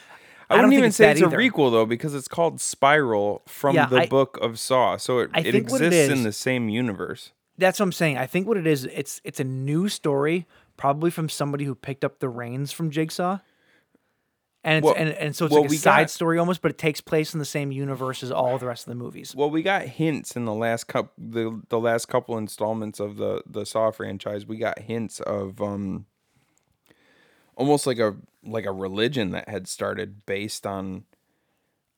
I, 0.50 0.56
don't 0.56 0.64
wouldn't 0.66 0.72
even 0.74 0.84
it's 0.88 0.96
say 0.96 1.10
it's 1.12 1.22
a 1.22 1.26
either. 1.26 1.36
requel 1.38 1.70
though 1.70 1.86
because 1.86 2.14
it's 2.14 2.28
called 2.28 2.60
Spiral 2.60 3.42
from 3.46 3.74
Yeah, 3.74 3.86
the 3.86 4.02
I- 4.02 4.06
book 4.06 4.38
of 4.42 4.58
Saw, 4.58 4.96
so 4.98 5.20
it, 5.20 5.30
it 5.34 5.34
what 5.34 5.46
it 5.46 5.54
exists 5.54 6.12
in 6.12 6.24
the 6.24 6.32
same 6.32 6.68
universe. 6.68 7.32
That's 7.58 7.78
what 7.80 7.84
I'm 7.84 7.92
saying. 7.92 8.18
I 8.18 8.26
think 8.26 8.46
what 8.46 8.56
it 8.56 8.66
is, 8.66 8.84
it's 8.86 9.20
it's 9.24 9.40
a 9.40 9.44
new 9.44 9.88
story, 9.88 10.46
probably 10.76 11.10
from 11.10 11.28
somebody 11.28 11.64
who 11.64 11.74
picked 11.74 12.04
up 12.04 12.18
the 12.18 12.28
reins 12.28 12.72
from 12.72 12.90
Jigsaw. 12.90 13.38
And 14.64 14.78
it's 14.78 14.84
Well- 14.84 14.94
and, 14.96 15.08
and 15.10 15.34
so 15.34 15.46
it's 15.46 15.52
well, 15.52 15.62
like 15.62 15.72
a 15.72 15.74
side 15.74 16.02
got- 16.02 16.10
story 16.10 16.38
almost, 16.38 16.62
but 16.62 16.70
it 16.70 16.78
takes 16.78 17.00
place 17.00 17.32
in 17.34 17.40
the 17.40 17.44
same 17.44 17.72
universe 17.72 18.22
as 18.22 18.30
all 18.30 18.58
the 18.58 18.66
rest 18.66 18.86
of 18.86 18.90
the 18.90 18.94
movies. 18.94 19.34
Well, 19.34 19.50
we 19.50 19.62
got 19.62 19.82
hints 19.82 20.36
in 20.36 20.44
the 20.44 20.54
last 20.54 20.84
cup 20.84 21.12
the 21.18 21.60
the 21.68 21.80
last 21.80 22.06
couple 22.06 22.38
installments 22.38 23.00
of 23.00 23.16
the 23.16 23.42
the 23.44 23.66
Saw 23.66 23.90
franchise. 23.90 24.46
We 24.46 24.58
got 24.58 24.78
hints 24.80 25.20
of 25.20 25.60
um 25.60 26.06
almost 27.56 27.86
like 27.86 27.98
a 27.98 28.16
like 28.44 28.64
a 28.66 28.72
religion 28.72 29.30
that 29.30 29.48
had 29.48 29.68
started 29.68 30.24
based 30.26 30.66
on 30.66 31.04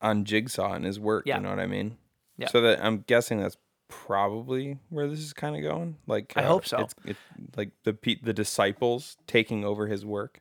on 0.01 0.25
Jigsaw 0.25 0.73
and 0.75 0.85
his 0.85 0.99
work. 1.01 1.25
Yeah. 1.27 1.37
You 1.37 1.43
know 1.43 1.51
what 1.51 1.61
I 1.61 1.67
mean? 1.67 1.97
Yeah. 2.37 2.49
So 2.49 2.61
that 2.63 2.85
I'm 2.85 3.05
guessing 3.07 3.41
that's 3.41 3.57
probably 3.89 4.79
where 4.89 5.07
this 5.09 5.21
is 5.21 5.33
kind 5.33 5.55
of 5.57 5.63
going. 5.63 5.97
Like 6.07 6.33
I 6.37 6.43
hope 6.43 6.67
so. 6.67 6.79
It's, 6.79 6.95
it, 7.05 7.17
like 7.57 7.71
the 7.85 7.93
pe- 7.95 8.21
the 8.23 8.33
disciples 8.33 9.17
taking 9.27 9.65
over 9.65 9.87
his 9.87 10.05
work. 10.05 10.41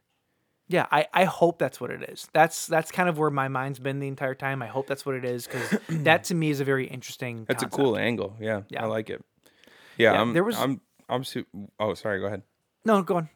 Yeah, 0.68 0.86
I, 0.92 1.08
I 1.14 1.26
hope 1.26 1.60
that's 1.60 1.80
what 1.82 1.92
it 1.92 2.04
is. 2.10 2.28
That's 2.34 2.68
that's 2.68 2.90
kind 2.92 3.10
of 3.10 3.18
where 3.18 3.30
my 3.30 3.48
mind's 3.48 3.80
been 3.80 4.00
the 4.00 4.08
entire 4.08 4.34
time. 4.36 4.62
I 4.62 4.68
hope 4.68 4.88
that's 4.88 5.06
what 5.06 5.16
it 5.16 5.26
is 5.26 5.46
because 5.46 5.78
that 5.90 6.24
to 6.26 6.36
me 6.36 6.50
is 6.50 6.60
a 6.62 6.64
very 6.66 6.88
interesting. 6.88 7.46
That's 7.46 7.64
concept. 7.64 7.74
a 7.82 7.84
cool 7.84 7.98
angle. 7.98 8.36
Yeah, 8.40 8.62
Yeah. 8.70 8.84
I 8.84 8.88
like 8.88 9.10
it. 9.10 9.24
Yeah, 9.98 10.14
Yeah, 10.14 10.22
I'm. 10.22 10.34
there 10.34 10.44
was- 10.44 10.58
I'm. 10.58 10.82
I'm. 11.10 11.24
Su- 11.24 11.46
oh, 11.80 11.94
sorry. 11.94 12.20
Go 12.20 12.28
ahead. 12.28 12.44
No, 12.86 13.02
go 13.04 13.18
on. 13.18 13.30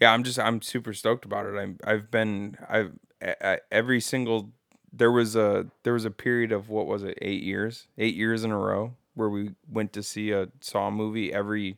yeah 0.00 0.10
i'm 0.12 0.22
just 0.24 0.38
i'm 0.38 0.62
super 0.62 0.94
stoked 0.94 1.24
about 1.26 1.44
it 1.46 1.54
i'm 1.58 1.78
i've 1.84 2.10
been 2.10 2.56
i've 2.68 2.92
I, 3.22 3.58
every 3.70 4.00
single 4.00 4.50
there 4.90 5.12
was 5.12 5.36
a 5.36 5.66
there 5.82 5.92
was 5.92 6.06
a 6.06 6.10
period 6.10 6.50
of 6.52 6.70
what 6.70 6.86
was 6.86 7.02
it 7.02 7.18
eight 7.20 7.42
years 7.42 7.86
eight 7.98 8.14
years 8.14 8.42
in 8.44 8.50
a 8.52 8.58
row 8.58 8.94
where 9.14 9.28
we 9.28 9.50
went 9.68 9.92
to 9.94 10.02
see 10.02 10.30
a 10.32 10.48
saw 10.60 10.90
movie 10.90 11.30
every 11.32 11.76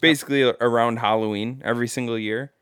basically 0.00 0.42
around 0.60 0.98
halloween 0.98 1.60
every 1.64 1.88
single 1.88 2.18
year 2.18 2.52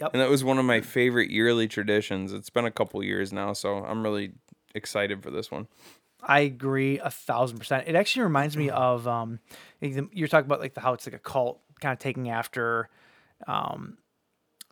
Yep. 0.00 0.10
and 0.12 0.22
that 0.22 0.30
was 0.30 0.44
one 0.44 0.58
of 0.58 0.64
my 0.64 0.80
favorite 0.80 1.30
yearly 1.30 1.66
traditions 1.66 2.32
it's 2.32 2.50
been 2.50 2.64
a 2.64 2.70
couple 2.70 3.02
years 3.02 3.32
now 3.32 3.52
so 3.52 3.78
i'm 3.84 4.02
really 4.02 4.32
excited 4.74 5.22
for 5.22 5.30
this 5.30 5.50
one 5.50 5.66
I 6.22 6.40
agree 6.40 6.98
a 6.98 7.10
thousand 7.10 7.58
percent. 7.58 7.84
It 7.86 7.94
actually 7.94 8.22
reminds 8.22 8.56
me 8.56 8.70
of 8.70 9.06
um, 9.06 9.38
you're 9.80 10.28
talking 10.28 10.46
about 10.46 10.60
like 10.60 10.74
the 10.74 10.80
how 10.80 10.92
it's 10.92 11.06
like 11.06 11.14
a 11.14 11.18
cult 11.20 11.60
kind 11.80 11.92
of 11.92 11.98
taking 11.98 12.28
after, 12.28 12.88
um, 13.46 13.98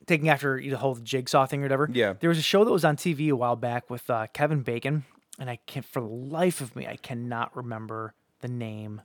taking 0.06 0.28
after 0.28 0.60
the 0.60 0.76
whole 0.76 0.96
jigsaw 0.96 1.46
thing 1.46 1.60
or 1.60 1.64
whatever. 1.64 1.88
Yeah. 1.92 2.14
There 2.18 2.28
was 2.28 2.38
a 2.38 2.42
show 2.42 2.64
that 2.64 2.72
was 2.72 2.84
on 2.84 2.96
TV 2.96 3.28
a 3.30 3.36
while 3.36 3.56
back 3.56 3.88
with 3.88 4.10
uh, 4.10 4.26
Kevin 4.32 4.62
Bacon, 4.62 5.04
and 5.38 5.48
I 5.48 5.60
can't 5.66 5.86
for 5.86 6.00
the 6.00 6.08
life 6.08 6.60
of 6.60 6.74
me 6.74 6.86
I 6.86 6.96
cannot 6.96 7.56
remember 7.56 8.14
the 8.40 8.48
name 8.48 9.02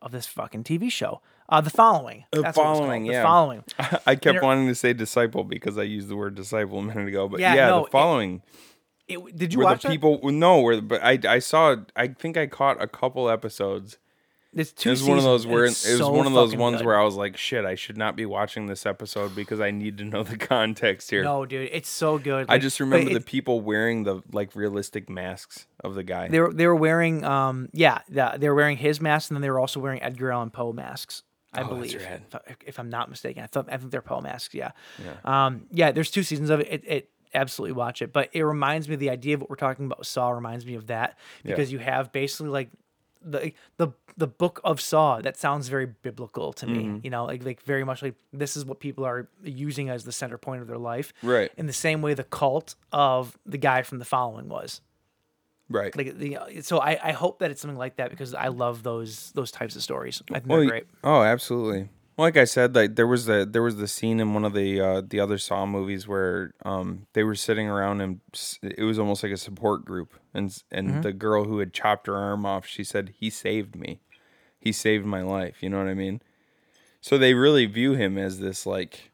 of 0.00 0.12
this 0.12 0.26
fucking 0.26 0.64
TV 0.64 0.90
show. 0.90 1.20
Uh, 1.48 1.60
the 1.62 1.70
following. 1.70 2.24
The 2.32 2.42
That's 2.42 2.56
what 2.58 2.66
it 2.66 2.68
was 2.70 2.78
Following, 2.78 3.04
yeah. 3.06 3.20
The 3.22 3.26
following. 3.26 3.64
i 4.06 4.14
kept 4.14 4.36
it- 4.36 4.42
wanting 4.42 4.66
to 4.68 4.74
say 4.74 4.92
disciple 4.92 5.44
because 5.44 5.78
i 5.78 5.82
used 5.82 6.08
the 6.08 6.16
word 6.16 6.34
disciple 6.34 6.78
a 6.78 6.82
minute 6.82 7.08
ago 7.08 7.26
but 7.28 7.40
Yeah, 7.40 7.54
yeah, 7.54 7.68
no, 7.68 7.84
the 7.84 7.90
following 7.90 8.42
It, 9.08 9.36
did 9.36 9.52
you 9.54 9.60
where 9.60 9.68
watch 9.68 9.82
the 9.82 9.88
that? 9.88 9.92
people 9.94 10.20
no 10.30 10.60
where 10.60 10.80
but 10.82 11.02
I 11.02 11.18
I 11.26 11.38
saw 11.38 11.76
I 11.96 12.08
think 12.08 12.36
I 12.36 12.46
caught 12.46 12.82
a 12.82 12.86
couple 12.86 13.30
episodes. 13.30 13.98
It's 14.54 14.70
It 14.72 14.76
two 14.76 14.90
was 14.90 15.02
one 15.04 15.18
of 15.18 15.24
those 15.24 15.42
seasons, 15.42 15.52
where 15.54 15.64
it 15.64 15.68
was 15.68 15.98
so 15.98 16.10
one 16.10 16.26
of 16.26 16.32
those 16.32 16.56
ones 16.56 16.78
good. 16.78 16.86
where 16.86 16.98
I 16.98 17.04
was 17.04 17.16
like, 17.16 17.36
shit, 17.36 17.66
I 17.66 17.74
should 17.74 17.98
not 17.98 18.16
be 18.16 18.24
watching 18.24 18.66
this 18.66 18.86
episode 18.86 19.34
because 19.36 19.60
I 19.60 19.70
need 19.70 19.98
to 19.98 20.04
know 20.04 20.22
the 20.22 20.36
context 20.54 21.10
here. 21.10 21.22
No, 21.22 21.44
dude, 21.46 21.68
it's 21.70 21.88
so 21.88 22.16
good. 22.18 22.46
I 22.48 22.56
just 22.58 22.80
remember 22.80 23.12
the 23.12 23.20
people 23.20 23.60
wearing 23.60 24.04
the 24.04 24.22
like 24.32 24.56
realistic 24.56 25.08
masks 25.10 25.66
of 25.84 25.94
the 25.94 26.02
guy. 26.02 26.28
They 26.28 26.40
were 26.40 26.52
they 26.52 26.66
were 26.66 26.74
wearing 26.76 27.24
um 27.24 27.68
yeah 27.72 27.98
yeah 28.10 28.36
they 28.38 28.48
were 28.48 28.54
wearing 28.54 28.78
his 28.78 29.00
mask 29.00 29.30
and 29.30 29.36
then 29.36 29.42
they 29.42 29.50
were 29.50 29.60
also 29.60 29.80
wearing 29.80 30.02
Edgar 30.02 30.32
Allan 30.32 30.50
Poe 30.50 30.72
masks. 30.72 31.22
I 31.52 31.62
Oh, 31.62 31.68
believe, 31.68 31.94
if, 32.46 32.56
if 32.66 32.78
I'm 32.78 32.90
not 32.90 33.08
mistaken. 33.08 33.42
I 33.42 33.46
thought 33.46 33.68
I 33.70 33.76
think 33.76 33.90
they're 33.90 34.02
Paul 34.02 34.22
masks. 34.22 34.54
Yeah. 34.54 34.72
yeah. 35.02 35.46
Um. 35.46 35.66
Yeah. 35.70 35.92
There's 35.92 36.10
two 36.10 36.22
seasons 36.22 36.50
of 36.50 36.60
it. 36.60 36.68
It, 36.70 36.84
it 36.86 37.10
absolutely 37.34 37.72
watch 37.72 38.02
it, 38.02 38.12
but 38.12 38.28
it 38.32 38.42
reminds 38.42 38.88
me 38.88 38.96
the 38.96 39.10
idea 39.10 39.34
of 39.34 39.40
what 39.40 39.50
we're 39.50 39.56
talking 39.56 39.86
about. 39.86 39.98
with 39.98 40.08
Saw 40.08 40.30
reminds 40.30 40.64
me 40.66 40.74
of 40.74 40.86
that 40.88 41.18
because 41.44 41.72
you 41.72 41.78
have 41.78 42.12
basically 42.12 42.48
like 42.48 42.70
the 43.22 43.52
the 43.78 43.88
the 44.16 44.26
book 44.26 44.60
of 44.64 44.80
Saw 44.80 45.20
that 45.20 45.36
sounds 45.36 45.68
very 45.68 45.86
biblical 45.86 46.52
to 46.54 46.66
me. 46.66 46.84
Mm-hmm. 46.84 46.98
You 47.02 47.10
know, 47.10 47.24
like 47.24 47.44
like 47.44 47.62
very 47.62 47.84
much 47.84 48.02
like 48.02 48.14
this 48.32 48.56
is 48.56 48.64
what 48.64 48.80
people 48.80 49.04
are 49.04 49.28
using 49.42 49.88
as 49.90 50.04
the 50.04 50.12
center 50.12 50.38
point 50.38 50.60
of 50.62 50.68
their 50.68 50.78
life. 50.78 51.12
Right. 51.22 51.50
In 51.56 51.66
the 51.66 51.72
same 51.72 52.02
way 52.02 52.14
the 52.14 52.24
cult 52.24 52.74
of 52.92 53.38
the 53.46 53.58
guy 53.58 53.82
from 53.82 53.98
the 53.98 54.04
following 54.04 54.48
was 54.48 54.80
right. 55.68 55.94
like 55.96 56.18
the 56.18 56.38
so 56.62 56.78
I, 56.78 56.98
I 57.02 57.12
hope 57.12 57.38
that 57.40 57.50
it's 57.50 57.60
something 57.60 57.78
like 57.78 57.96
that 57.96 58.10
because 58.10 58.34
I 58.34 58.48
love 58.48 58.82
those 58.82 59.32
those 59.32 59.50
types 59.50 59.76
of 59.76 59.82
stories. 59.82 60.22
I 60.30 60.34
think 60.34 60.48
Well, 60.48 60.60
they're 60.60 60.68
great. 60.68 60.86
Oh, 61.04 61.22
absolutely. 61.22 61.88
Like 62.16 62.36
I 62.36 62.44
said, 62.44 62.74
like 62.74 62.96
there 62.96 63.06
was 63.06 63.26
the 63.26 63.48
there 63.48 63.62
was 63.62 63.76
the 63.76 63.86
scene 63.86 64.18
in 64.18 64.34
one 64.34 64.44
of 64.44 64.52
the 64.52 64.80
uh, 64.80 65.02
the 65.06 65.20
other 65.20 65.38
Saw 65.38 65.66
movies 65.66 66.08
where 66.08 66.52
um 66.64 67.06
they 67.12 67.22
were 67.22 67.36
sitting 67.36 67.68
around 67.68 68.00
and 68.00 68.20
it 68.62 68.82
was 68.82 68.98
almost 68.98 69.22
like 69.22 69.30
a 69.32 69.36
support 69.36 69.84
group, 69.84 70.14
and 70.34 70.56
and 70.72 70.88
Mm-hmm. 70.90 71.00
the 71.02 71.12
girl 71.12 71.44
who 71.44 71.60
had 71.60 71.72
chopped 71.72 72.08
her 72.08 72.16
arm 72.16 72.44
off, 72.44 72.66
she 72.66 72.82
said, 72.82 73.14
"He 73.18 73.30
saved 73.30 73.76
me, 73.76 74.00
he 74.58 74.72
saved 74.72 75.06
my 75.06 75.22
life." 75.22 75.62
You 75.62 75.68
know 75.70 75.78
what 75.78 75.86
I 75.86 75.94
mean? 75.94 76.20
So 77.00 77.16
they 77.18 77.34
really 77.34 77.66
view 77.66 77.94
him 77.94 78.18
as 78.18 78.40
this 78.40 78.66
like 78.66 79.12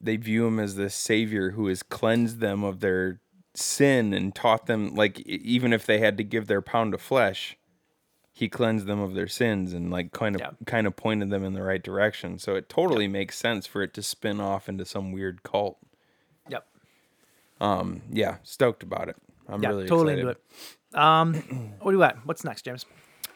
they 0.00 0.16
view 0.16 0.46
him 0.46 0.60
as 0.60 0.76
this 0.76 0.94
savior 0.94 1.50
who 1.50 1.66
has 1.66 1.82
cleansed 1.82 2.38
them 2.38 2.62
of 2.62 2.78
their 2.78 3.20
sin 3.60 4.12
and 4.12 4.34
taught 4.34 4.66
them 4.66 4.94
like 4.94 5.20
even 5.20 5.72
if 5.72 5.84
they 5.86 5.98
had 5.98 6.16
to 6.16 6.24
give 6.24 6.46
their 6.46 6.62
pound 6.62 6.94
of 6.94 7.00
flesh 7.02 7.56
he 8.32 8.48
cleansed 8.48 8.86
them 8.86 9.00
of 9.00 9.14
their 9.14 9.26
sins 9.26 9.72
and 9.72 9.90
like 9.90 10.12
kind 10.12 10.36
of 10.36 10.40
Yeah. 10.40 10.50
kind 10.64 10.86
of 10.86 10.94
pointed 10.94 11.28
them 11.30 11.42
in 11.42 11.54
the 11.54 11.62
right 11.62 11.82
direction. 11.82 12.38
So 12.38 12.54
it 12.54 12.68
totally 12.68 13.08
makes 13.08 13.36
sense 13.36 13.66
for 13.66 13.82
it 13.82 13.92
to 13.94 14.02
spin 14.02 14.40
off 14.40 14.68
into 14.68 14.84
some 14.84 15.10
weird 15.10 15.42
cult. 15.42 15.76
Yep. 16.48 16.64
Um 17.60 18.02
yeah, 18.12 18.36
stoked 18.44 18.84
about 18.84 19.08
it. 19.08 19.16
I'm 19.48 19.60
Yeah. 19.62 19.70
really 19.70 19.88
totally 19.88 20.12
excited. 20.14 20.28
into 20.28 20.40
it. 20.94 20.98
Um, 21.00 21.34
what 21.80 21.90
do 21.90 21.96
you 21.96 22.02
got? 22.02 22.24
What's 22.26 22.44
next, 22.44 22.62
James? 22.62 22.86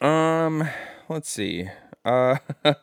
Um, 0.00 0.68
let's 1.08 1.28
see. 1.28 1.68
Uh, 2.04 2.36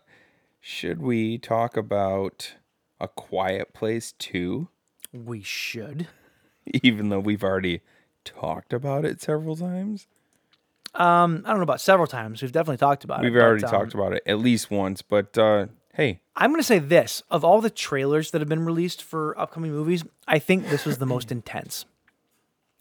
should 0.60 1.02
we 1.02 1.38
talk 1.38 1.78
about 1.78 2.56
a 3.00 3.08
Quiet 3.08 3.74
Place 3.74 4.12
too 4.12 4.68
We 5.14 5.42
should. 5.42 6.08
even 6.84 7.10
though 7.10 7.20
we've 7.20 7.44
already 7.44 7.82
talked 8.24 8.74
about 8.74 9.06
it 9.06 9.22
several 9.22 9.56
times? 9.56 10.08
Um, 10.96 11.44
I 11.46 11.50
don't 11.50 11.58
know 11.58 11.64
about 11.64 11.82
several 11.82 12.08
times. 12.08 12.42
We've 12.42 12.52
definitely 12.52 12.78
talked 12.78 13.04
about 13.04 13.20
it. 13.20 13.24
We've 13.24 13.36
it. 13.36 13.40
but, 13.40 13.44
already 13.44 13.64
um, 13.66 13.72
talked 13.72 13.94
about 13.94 14.14
it 14.14 14.24
at 14.26 14.40
least 14.40 14.72
once, 14.72 15.02
but 15.02 15.38
uh 15.38 15.68
hey, 15.94 16.22
I'm 16.36 16.52
gonna 16.52 16.64
say 16.64 16.80
this: 16.80 17.22
of 17.30 17.44
all 17.44 17.62
the 17.62 17.70
trailers 17.70 18.32
that 18.32 18.42
have 18.42 18.50
been 18.50 18.66
released 18.66 19.04
for 19.04 19.40
upcoming 19.40 19.72
movies, 19.72 20.04
I 20.28 20.40
think 20.40 20.68
this 20.70 20.86
was 20.86 20.98
the 20.98 21.06
most 21.06 21.32
intense 21.32 21.86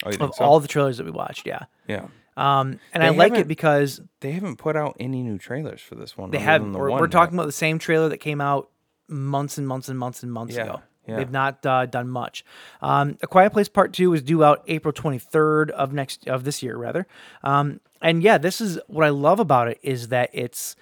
oh, 0.05 0.09
of 0.09 0.35
so? 0.35 0.43
all 0.43 0.59
the 0.59 0.67
trailers 0.67 0.97
that 0.97 1.05
we 1.05 1.11
watched. 1.11 1.45
Yeah. 1.45 1.65
yeah. 1.87 2.07
Um, 2.37 2.79
and 2.93 3.03
They 3.03 3.07
I 3.07 3.09
like 3.09 3.35
it 3.35 3.49
because 3.49 3.99
They 4.21 4.31
haven't 4.31 4.57
put 4.57 4.77
out 4.77 4.95
any 4.99 5.21
new 5.23 5.37
trailers 5.37 5.81
for 5.81 5.95
this 5.95 6.17
one. 6.17 6.31
They 6.31 6.39
have. 6.39 6.63
the 6.63 6.77
We're, 6.77 6.91
we're 6.91 7.07
talking 7.07 7.35
about 7.35 7.47
the 7.47 7.51
same 7.51 7.79
trailer 7.79 8.07
that 8.09 8.19
came 8.19 8.39
out 8.39 8.69
months 9.09 9.57
and 9.57 9.67
months 9.67 9.89
and 9.89 9.99
months 9.99 10.23
and 10.23 10.31
months 10.31 10.55
Yeah, 10.55 10.63
ago. 10.63 10.81
Yeah. 11.09 11.17
They've 11.17 11.31
not 11.31 11.65
uh, 11.65 11.85
done 11.85 12.09
much. 12.09 12.45
Um, 12.81 13.17
A 13.21 13.27
Quiet 13.27 13.51
Place 13.51 13.69
Part 13.69 13.93
Two 13.93 14.13
is 14.13 14.21
due 14.21 14.43
out 14.43 14.63
April 14.67 14.93
23rd 14.93 15.69
of 15.71 15.93
next 15.93 16.27
of 16.27 16.43
this 16.43 16.61
year, 16.63 16.77
rather. 16.77 17.07
Um, 17.43 17.79
and 18.01 18.23
yeah, 18.23 18.37
this 18.37 18.61
is 18.61 18.79
what 18.87 19.05
I 19.05 19.09
love 19.09 19.39
about 19.39 19.67
it 19.67 19.79
is 19.81 20.09
that 20.09 20.29
it's 20.33 20.75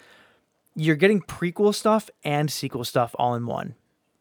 you're 0.75 0.95
getting 0.95 1.21
prequel 1.21 1.73
stuff 1.73 2.09
and 2.23 2.51
sequel 2.51 2.83
stuff 2.83 3.15
all 3.17 3.33
in 3.35 3.45
one 3.45 3.75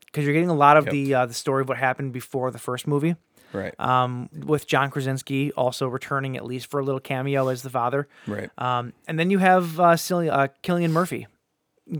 because 0.07 0.24
you're 0.24 0.34
getting 0.34 0.48
a 0.48 0.54
lot 0.54 0.76
of 0.76 0.86
the 0.86 1.14
uh, 1.14 1.26
the 1.26 1.34
story 1.34 1.62
of 1.62 1.68
what 1.68 1.78
happened 1.78 2.12
before 2.12 2.50
the 2.50 2.59
first 2.59 2.86
movie 2.86 3.16
right. 3.52 3.78
um, 3.78 4.28
with 4.32 4.66
John 4.66 4.90
Krasinski 4.90 5.52
also 5.52 5.88
returning 5.88 6.36
at 6.36 6.44
least 6.44 6.70
for 6.70 6.80
a 6.80 6.84
little 6.84 7.00
cameo 7.00 7.48
as 7.48 7.62
the 7.62 7.70
father. 7.70 8.09
right. 8.26 8.50
Um, 8.59 8.92
and 9.07 9.18
then 9.18 9.30
you 9.30 9.38
have 9.38 9.80
uh, 9.80 9.94
Cillian, 9.94 10.32
uh, 10.32 10.48
Cillian 10.62 10.90
Murphy 10.90 11.26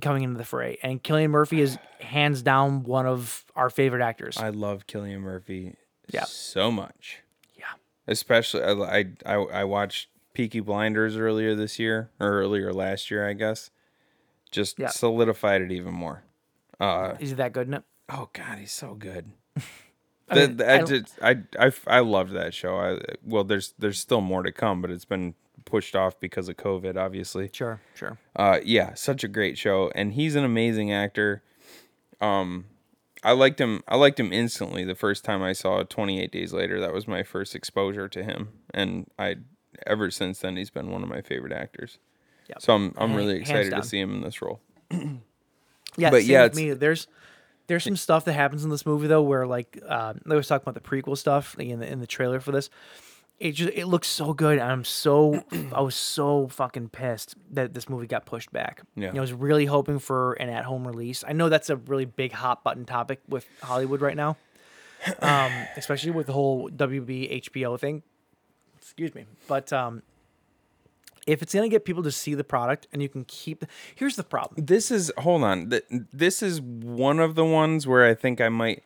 coming 0.01 0.22
into 0.24 0.39
the 0.39 0.45
fray, 0.45 0.78
and 0.82 1.03
Cillian 1.03 1.30
Murphy 1.30 1.61
is 1.61 1.78
hands 2.01 2.43
down 2.43 2.82
one 2.84 3.07
of 3.07 3.45
our 3.55 3.70
favorite 3.70 4.03
actors. 4.03 4.37
I 4.37 4.49
love 4.51 4.87
Cillian 4.87 5.20
Murphy 5.20 5.76
Yeah. 6.09 6.24
so 6.24 6.70
much. 6.72 7.18
yeah, 7.57 7.64
Especially 8.07 8.62
I, 8.62 9.07
I 9.24 9.34
I 9.34 9.64
watched 9.64 10.09
Peaky 10.34 10.61
Blinders 10.61 11.16
earlier 11.16 11.55
this 11.55 11.78
year 11.78 12.11
or 12.20 12.28
earlier 12.41 12.72
last 12.72 13.11
year, 13.11 13.28
I 13.28 13.32
guess. 13.32 13.70
Just 14.51 14.78
Yeah. 14.78 14.89
solidified 14.89 15.62
it 15.62 15.72
even 15.72 15.95
more. 15.95 16.22
Uh 16.80 17.14
is 17.20 17.30
he 17.30 17.34
that 17.37 17.53
good 17.53 17.68
in 17.68 17.74
it? 17.74 17.84
oh 18.09 18.28
god, 18.32 18.59
he's 18.59 18.72
so 18.72 18.95
good. 18.95 19.32
I 20.28 20.34
The- 20.34 20.49
mean, 20.49 20.57
the- 20.57 20.70
I 20.70 20.74
I, 20.74 20.82
just, 20.82 21.18
I, 21.22 21.37
I, 21.59 21.72
I 21.87 22.01
loved 22.01 22.32
that 22.32 22.53
show. 22.53 22.76
I, 22.76 22.99
well, 23.24 23.45
there's 23.45 23.74
there's 23.78 23.99
still 24.01 24.20
more 24.20 24.43
to 24.43 24.51
come, 24.53 24.82
but 24.82 24.91
it's 24.91 25.05
been 25.05 25.34
pushed 25.67 25.95
off 25.95 26.19
because 26.19 26.49
of 26.49 26.57
COVID, 26.57 26.97
obviously. 26.97 27.51
Sure, 27.53 27.81
sure. 27.95 28.17
Uh, 28.35 28.61
yeah, 28.64 28.95
such 28.95 29.23
a 29.23 29.29
great 29.29 29.59
show, 29.59 29.93
and 29.95 30.14
he's 30.14 30.35
an 30.35 30.45
amazing 30.45 30.91
actor. 30.91 31.43
Um, 32.23 32.64
I 33.23 33.33
liked 33.33 33.61
him. 33.61 33.83
I 33.87 33.97
liked 33.97 34.19
him 34.19 34.33
instantly 34.33 34.85
the 34.85 34.95
first 34.95 35.25
time 35.25 35.43
I 35.43 35.53
saw 35.53 35.83
28 35.83 36.33
Days 36.33 36.55
Later. 36.55 36.81
That 36.81 36.95
was 36.95 37.07
my 37.07 37.23
first 37.23 37.55
exposure 37.55 38.09
to 38.09 38.25
him, 38.25 38.49
and 38.73 39.11
I 39.19 39.37
ever 39.87 40.11
since 40.11 40.39
then 40.39 40.57
he's 40.57 40.71
been 40.71 40.91
one 40.91 41.03
of 41.03 41.09
my 41.09 41.21
favorite 41.21 41.53
actors. 41.53 41.99
Yep. 42.49 42.62
So 42.62 42.75
I'm 42.75 42.95
I'm 42.97 43.14
really 43.14 43.37
excited 43.37 43.75
to 43.75 43.83
see 43.83 43.99
him 43.99 44.14
in 44.14 44.21
this 44.23 44.41
role. 44.41 44.61
yeah, 45.97 46.11
But 46.11 46.25
yeah, 46.25 46.49
me. 46.55 46.73
There's 46.73 47.09
there's 47.67 47.85
some 47.85 47.97
stuff 47.97 48.25
that 48.27 48.35
happens 48.35 48.64
in 48.64 48.71
this 48.71 48.87
movie 48.87 49.09
though, 49.09 49.23
where 49.23 49.47
like 49.47 49.81
uh, 49.87 50.14
they 50.25 50.37
was 50.37 50.47
talking 50.47 50.69
about 50.69 50.81
the 50.81 50.89
prequel 50.89 51.19
stuff 51.19 51.59
in 51.59 51.81
the 51.81 51.91
in 51.91 52.01
the 52.01 52.07
trailer 52.07 52.41
for 52.41 52.53
this. 52.53 52.71
It 53.39 53.53
just 53.53 53.72
it 53.74 53.87
looks 53.87 54.09
so 54.09 54.32
good. 54.32 54.59
and 54.59 54.70
I'm 54.70 54.84
so 54.84 55.45
I 55.72 55.80
was 55.82 55.95
so 55.95 56.49
fucking 56.49 56.89
pissed 56.89 57.34
that 57.51 57.74
this 57.74 57.89
movie 57.89 58.07
got 58.07 58.24
pushed 58.24 58.53
back. 58.53 58.82
Yeah. 58.95 59.09
You 59.09 59.12
know, 59.14 59.18
I 59.18 59.22
was 59.22 59.32
really 59.32 59.66
hoping 59.66 59.99
for 59.99 60.32
an 60.34 60.49
at 60.49 60.64
home 60.64 60.87
release. 60.87 61.22
I 61.26 61.32
know 61.32 61.49
that's 61.49 61.68
a 61.68 61.76
really 61.76 62.07
big 62.07 62.32
hot 62.32 62.64
button 62.64 62.87
topic 62.87 63.20
with 63.28 63.47
Hollywood 63.62 64.01
right 64.01 64.16
now, 64.16 64.39
um, 65.20 65.53
especially 65.76 66.12
with 66.12 66.26
the 66.26 66.32
whole 66.32 66.70
WB 66.70 67.43
HBO 67.43 67.78
thing. 67.78 68.03
Excuse 68.78 69.14
me, 69.14 69.26
but 69.49 69.70
um, 69.72 70.03
if 71.26 71.43
it's 71.43 71.53
gonna 71.53 71.68
get 71.68 71.84
people 71.84 72.05
to 72.05 72.12
see 72.12 72.34
the 72.34 72.45
product 72.45 72.87
and 72.93 73.03
you 73.03 73.09
can 73.09 73.24
keep, 73.26 73.64
here's 73.95 74.16
the 74.16 74.22
problem. 74.24 74.64
this 74.64 74.91
is 74.91 75.12
hold 75.18 75.43
on. 75.43 75.72
This 76.12 76.43
is 76.43 76.61
one 76.61 77.20
of 77.20 77.34
the 77.34 77.45
ones 77.45 77.87
where 77.87 78.07
I 78.07 78.14
think 78.14 78.41
I 78.41 78.49
might 78.49 78.82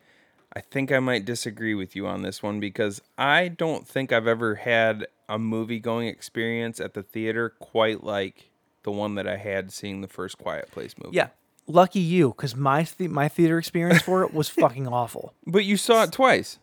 I 0.53 0.59
think 0.59 0.91
I 0.91 0.99
might 0.99 1.23
disagree 1.25 1.73
with 1.73 1.95
you 1.95 2.07
on 2.07 2.23
this 2.23 2.43
one 2.43 2.59
because 2.59 3.01
I 3.17 3.47
don't 3.47 3.87
think 3.87 4.11
I've 4.11 4.27
ever 4.27 4.55
had 4.55 5.07
a 5.29 5.39
movie 5.39 5.79
going 5.79 6.07
experience 6.07 6.79
at 6.79 6.93
the 6.93 7.03
theater 7.03 7.49
quite 7.59 8.03
like 8.03 8.49
the 8.83 8.91
one 8.91 9.15
that 9.15 9.27
I 9.27 9.37
had 9.37 9.71
seeing 9.71 10.01
the 10.01 10.07
first 10.09 10.37
Quiet 10.37 10.69
Place 10.71 10.95
movie. 11.01 11.15
Yeah, 11.15 11.27
lucky 11.67 11.99
you, 12.01 12.29
because 12.29 12.55
my 12.55 12.83
th- 12.83 13.09
my 13.09 13.29
theater 13.29 13.57
experience 13.57 14.01
for 14.01 14.23
it 14.23 14.33
was 14.33 14.49
fucking 14.63 14.87
awful. 14.87 15.33
But 15.47 15.63
you 15.63 15.77
saw 15.77 16.03
it 16.03 16.11
twice. 16.11 16.59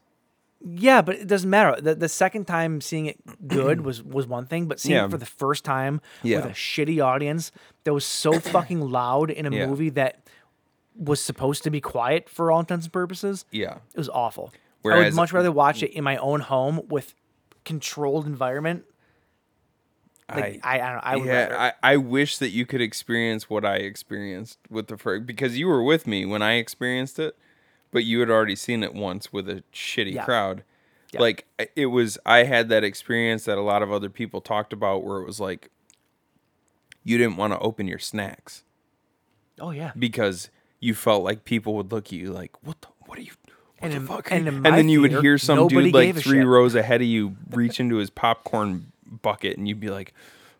Yeah, 0.60 1.02
but 1.02 1.14
it 1.14 1.28
doesn't 1.28 1.48
matter. 1.48 1.80
The, 1.80 1.94
the 1.94 2.08
second 2.08 2.46
time 2.46 2.80
seeing 2.80 3.06
it 3.06 3.48
good 3.48 3.80
was 3.86 4.02
was 4.02 4.26
one 4.26 4.44
thing, 4.46 4.66
but 4.66 4.80
seeing 4.80 4.96
Yeah. 4.96 5.04
it 5.06 5.10
for 5.10 5.16
the 5.16 5.24
first 5.24 5.64
time 5.64 6.00
Yeah. 6.22 6.38
with 6.38 6.46
a 6.46 6.54
shitty 6.54 7.02
audience 7.02 7.52
that 7.84 7.94
was 7.94 8.04
so 8.04 8.38
fucking 8.40 8.80
loud 8.80 9.30
in 9.30 9.46
a 9.46 9.50
Yeah. 9.56 9.66
movie 9.66 9.90
that 9.90 10.26
was 10.98 11.20
supposed 11.20 11.62
to 11.62 11.70
be 11.70 11.80
quiet 11.80 12.28
for 12.28 12.50
all 12.50 12.60
intents 12.60 12.86
and 12.86 12.92
purposes, 12.92 13.44
Yeah. 13.52 13.76
it 13.94 13.98
was 13.98 14.08
awful. 14.08 14.52
I 14.84 14.96
would 14.98 15.14
much 15.14 15.32
rather 15.32 15.52
watch 15.52 15.82
it 15.82 15.92
in 15.92 16.02
my 16.02 16.16
own 16.16 16.40
home 16.40 16.82
with 16.88 17.14
controlled 17.64 18.26
environment. 18.26 18.84
Like 20.34 20.60
I, 20.62 20.74
I, 20.74 20.78
don't 20.78 20.94
know. 20.96 21.00
I 21.02 21.16
would 21.16 21.26
rather. 21.26 21.54
yeah, 21.54 21.72
I, 21.82 21.92
I 21.92 21.96
wish 21.96 22.38
that 22.38 22.50
you 22.50 22.66
could 22.66 22.80
experience 22.82 23.48
what 23.48 23.64
I 23.64 23.76
experienced 23.76 24.58
with 24.68 24.88
the 24.88 24.98
first 24.98 25.26
because 25.26 25.58
you 25.58 25.66
were 25.68 25.82
with 25.82 26.06
me 26.06 26.26
when 26.26 26.42
I 26.42 26.54
experienced 26.54 27.18
it, 27.18 27.36
but 27.92 28.04
you 28.04 28.20
had 28.20 28.28
already 28.30 28.56
seen 28.56 28.82
it 28.82 28.94
once 28.94 29.32
with 29.32 29.48
a 29.48 29.62
shitty 29.72 30.14
Yeah. 30.14 30.24
crowd. 30.24 30.64
Yeah. 31.12 31.20
Like 31.20 31.46
it 31.76 31.86
was, 31.86 32.18
I 32.26 32.44
had 32.44 32.68
that 32.68 32.84
experience 32.84 33.44
that 33.44 33.56
a 33.56 33.62
lot 33.62 33.82
of 33.82 33.90
other 33.90 34.10
people 34.10 34.40
talked 34.42 34.74
about, 34.74 35.02
where 35.02 35.18
it 35.18 35.24
was 35.24 35.40
like 35.40 35.70
you 37.04 37.16
didn't 37.16 37.36
want 37.38 37.54
to 37.54 37.58
open 37.60 37.88
your 37.88 37.98
snacks 37.98 38.64
oh 39.58 39.70
yeah. 39.70 39.92
because 39.98 40.50
you 40.80 40.94
felt 40.94 41.22
like 41.24 41.44
people 41.44 41.74
would 41.74 41.92
look 41.92 42.06
at 42.06 42.12
you 42.12 42.32
like, 42.32 42.52
"What 42.62 42.80
the? 42.80 42.88
What 43.06 43.18
are 43.18 43.22
you?" 43.22 43.32
What 43.78 43.92
And 43.92 43.92
the 43.92 44.06
fuck? 44.06 44.30
and 44.30 44.46
you-" 44.46 44.52
and 44.52 44.64
then 44.64 44.88
you 44.88 45.00
would 45.00 45.12
hear 45.12 45.38
some 45.38 45.68
dude 45.68 45.92
like 45.94 46.16
three 46.16 46.42
rows 46.42 46.74
ahead 46.74 47.00
of 47.00 47.06
you 47.06 47.36
reach 47.50 47.80
into 47.80 47.96
his 47.96 48.10
popcorn 48.10 48.92
bucket, 49.22 49.56
and 49.56 49.68
you'd 49.68 49.80
be 49.80 49.90
like, 49.90 50.12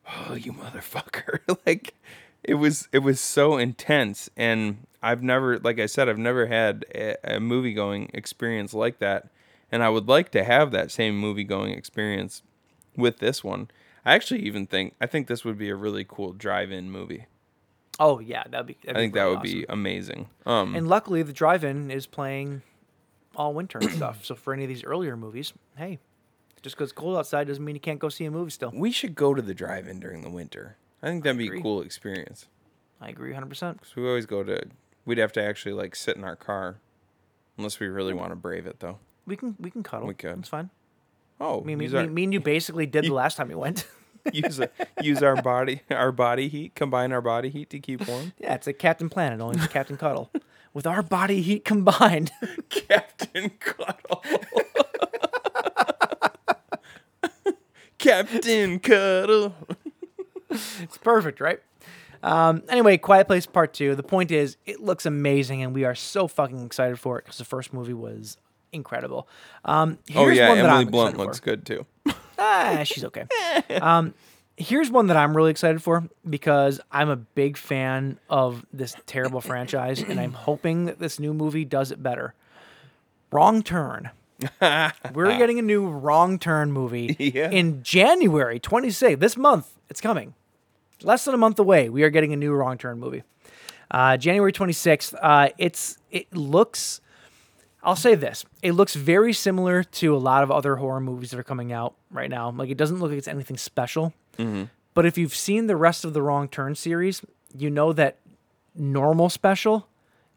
"Oh, 0.06 0.34
you 0.34 0.52
motherfucker!" 0.52 1.40
like 1.66 1.94
it 2.44 2.54
was 2.54 2.88
it 2.92 3.00
was 3.00 3.20
so 3.20 3.56
intense, 3.56 4.30
and 4.36 4.86
I've 5.02 5.22
never, 5.22 5.58
like 5.58 5.78
I 5.78 5.86
said, 5.86 6.08
I've 6.08 6.18
never 6.18 6.46
had 6.46 6.84
a, 6.94 7.36
a 7.36 7.40
movie 7.40 7.74
going 7.74 8.10
experience 8.14 8.74
like 8.74 8.98
that, 8.98 9.28
and 9.70 9.82
I 9.82 9.88
would 9.88 10.08
like 10.08 10.30
to 10.32 10.44
have 10.44 10.70
that 10.72 10.90
same 10.90 11.18
movie 11.18 11.44
going 11.44 11.72
experience 11.72 12.42
with 12.96 13.18
this 13.18 13.44
one. 13.44 13.68
I 14.04 14.14
actually 14.14 14.40
even 14.40 14.66
think 14.66 14.94
I 15.00 15.06
think 15.06 15.26
this 15.26 15.44
would 15.44 15.58
be 15.58 15.68
a 15.68 15.76
really 15.76 16.04
cool 16.08 16.32
drive-in 16.32 16.90
movie. 16.90 17.26
Oh 17.98 18.18
yeah, 18.20 18.44
that'd 18.48 18.66
be. 18.66 18.76
That'd 18.84 18.96
I 18.96 19.00
think 19.00 19.14
be 19.14 19.18
that 19.20 19.26
would 19.28 19.38
awesome. 19.38 19.50
be 19.60 19.66
amazing. 19.68 20.28
Um, 20.46 20.74
And 20.74 20.88
luckily, 20.88 21.22
the 21.22 21.32
drive-in 21.32 21.90
is 21.90 22.06
playing 22.06 22.62
all 23.36 23.54
winter 23.54 23.78
and 23.78 23.90
stuff. 23.90 24.24
So 24.24 24.34
for 24.34 24.52
any 24.54 24.62
of 24.64 24.68
these 24.68 24.84
earlier 24.84 25.16
movies, 25.16 25.52
hey, 25.76 25.98
just 26.62 26.76
because 26.76 26.90
it's 26.90 26.98
cold 26.98 27.16
outside 27.16 27.46
doesn't 27.48 27.64
mean 27.64 27.74
you 27.76 27.80
can't 27.80 27.98
go 27.98 28.08
see 28.08 28.24
a 28.24 28.30
movie 28.30 28.50
still. 28.50 28.72
We 28.74 28.92
should 28.92 29.14
go 29.14 29.34
to 29.34 29.42
the 29.42 29.54
drive-in 29.54 30.00
during 30.00 30.22
the 30.22 30.30
winter. 30.30 30.76
I 31.02 31.06
think 31.08 31.24
that'd 31.24 31.38
be 31.38 31.46
agree. 31.46 31.58
a 31.60 31.62
cool 31.62 31.80
experience. 31.82 32.46
I 33.00 33.08
agree 33.10 33.30
100. 33.30 33.48
percent 33.48 33.80
So 33.84 34.00
we 34.02 34.08
always 34.08 34.26
go 34.26 34.42
to. 34.44 34.60
We'd 35.04 35.18
have 35.18 35.32
to 35.32 35.42
actually 35.42 35.72
like 35.72 35.94
sit 35.96 36.16
in 36.16 36.24
our 36.24 36.36
car, 36.36 36.78
unless 37.56 37.80
we 37.80 37.86
really 37.88 38.12
want 38.14 38.30
to 38.30 38.36
brave 38.36 38.66
it 38.66 38.80
though. 38.80 38.98
We 39.26 39.36
can 39.36 39.56
we 39.58 39.70
can 39.70 39.82
cuddle. 39.82 40.06
We 40.08 40.14
could. 40.14 40.38
It's 40.40 40.48
fine. 40.48 40.70
Oh, 41.40 41.60
Me, 41.62 41.76
me, 41.76 41.84
use, 41.84 41.94
me, 41.94 42.06
me 42.08 42.24
and 42.24 42.32
you 42.32 42.40
basically 42.56 42.86
did 42.86 43.04
the 43.04 43.12
last 43.12 43.36
time 43.36 43.48
we 43.48 43.54
went. 43.54 43.86
use, 44.32 44.58
a, 44.60 44.68
use 45.02 45.22
our 45.22 45.40
body 45.42 45.82
our 45.90 46.12
body 46.12 46.48
heat, 46.48 46.74
combine 46.74 47.12
our 47.12 47.20
body 47.20 47.48
heat 47.50 47.70
to 47.70 47.78
keep 47.78 48.06
warm. 48.08 48.32
yeah, 48.38 48.54
it's 48.54 48.66
like 48.66 48.78
Captain 48.78 49.08
Planet, 49.08 49.40
only 49.40 49.56
it's 49.58 49.66
Captain 49.68 49.96
Cuddle. 49.96 50.30
With 50.74 50.86
our 50.86 51.02
body 51.02 51.40
heat 51.42 51.64
combined, 51.64 52.30
Captain 52.68 53.50
Cuddle. 53.58 54.22
Captain 57.98 58.78
Cuddle. 58.78 59.54
it's 60.50 60.98
perfect, 60.98 61.40
right? 61.40 61.60
Um, 62.22 62.62
anyway, 62.68 62.96
Quiet 62.98 63.26
Place 63.26 63.46
Part 63.46 63.72
Two. 63.74 63.94
The 63.94 64.02
point 64.02 64.30
is, 64.30 64.56
it 64.66 64.80
looks 64.80 65.06
amazing, 65.06 65.62
and 65.62 65.74
we 65.74 65.84
are 65.84 65.94
so 65.94 66.28
fucking 66.28 66.64
excited 66.64 66.98
for 66.98 67.18
it 67.18 67.24
because 67.24 67.38
the 67.38 67.44
first 67.44 67.72
movie 67.72 67.94
was 67.94 68.36
incredible. 68.72 69.28
Um, 69.64 69.98
Oh 70.14 70.28
yeah, 70.28 70.48
one 70.48 70.58
that 70.58 70.64
Emily 70.66 70.84
Blunt 70.84 71.16
looks 71.16 71.38
for. 71.38 71.44
good 71.44 71.64
too. 71.66 71.86
Ah, 72.38 72.82
she's 72.84 73.04
okay. 73.04 73.24
um, 73.80 74.14
here's 74.56 74.90
one 74.90 75.08
that 75.08 75.16
I'm 75.16 75.36
really 75.36 75.50
excited 75.50 75.82
for 75.82 76.08
because 76.28 76.80
I'm 76.92 77.08
a 77.08 77.16
big 77.16 77.56
fan 77.56 78.18
of 78.30 78.64
this 78.72 78.94
terrible 79.06 79.40
franchise, 79.40 80.02
and 80.02 80.18
I'm 80.20 80.32
hoping 80.32 80.86
that 80.86 80.98
this 80.98 81.18
new 81.18 81.34
movie 81.34 81.64
does 81.64 81.90
it 81.90 82.02
better. 82.02 82.34
Wrong 83.30 83.62
Turn. 83.62 84.10
We're 84.60 85.36
getting 85.36 85.58
a 85.58 85.62
new 85.62 85.86
Wrong 85.88 86.38
Turn 86.38 86.72
movie 86.72 87.16
Yeah. 87.18 87.50
in 87.50 87.82
January 87.82 88.60
26th. 88.60 89.18
This 89.20 89.36
month, 89.36 89.68
it's 89.90 90.00
coming. 90.00 90.34
Less 91.02 91.24
than 91.24 91.34
a 91.34 91.38
month 91.38 91.58
away. 91.58 91.88
We 91.88 92.02
are 92.04 92.10
getting 92.10 92.32
a 92.32 92.36
new 92.36 92.52
Wrong 92.52 92.78
Turn 92.78 92.98
movie. 92.98 93.22
Uh, 93.90 94.16
January 94.16 94.52
26th. 94.52 95.14
Uh, 95.20 95.48
it's 95.58 95.98
it 96.10 96.32
looks. 96.34 97.00
I'll 97.88 97.96
say 97.96 98.14
this: 98.14 98.44
it 98.62 98.72
looks 98.72 98.94
very 98.94 99.32
similar 99.32 99.82
to 99.82 100.14
a 100.14 100.18
lot 100.18 100.42
of 100.42 100.50
other 100.50 100.76
horror 100.76 101.00
movies 101.00 101.30
that 101.30 101.40
are 101.40 101.42
coming 101.42 101.72
out 101.72 101.94
right 102.10 102.28
now. 102.28 102.50
Like 102.50 102.68
it 102.68 102.76
doesn't 102.76 103.00
look 103.00 103.08
like 103.08 103.16
it's 103.18 103.26
anything 103.26 103.56
special. 103.56 104.12
But 104.92 105.06
if 105.06 105.16
you've 105.16 105.34
seen 105.34 105.68
the 105.68 105.76
rest 105.76 106.04
of 106.04 106.12
the 106.12 106.20
Wrong 106.20 106.48
Turn 106.48 106.74
series, 106.74 107.22
you 107.56 107.70
know 107.70 107.94
that 107.94 108.18
normal 108.74 109.30
special 109.30 109.88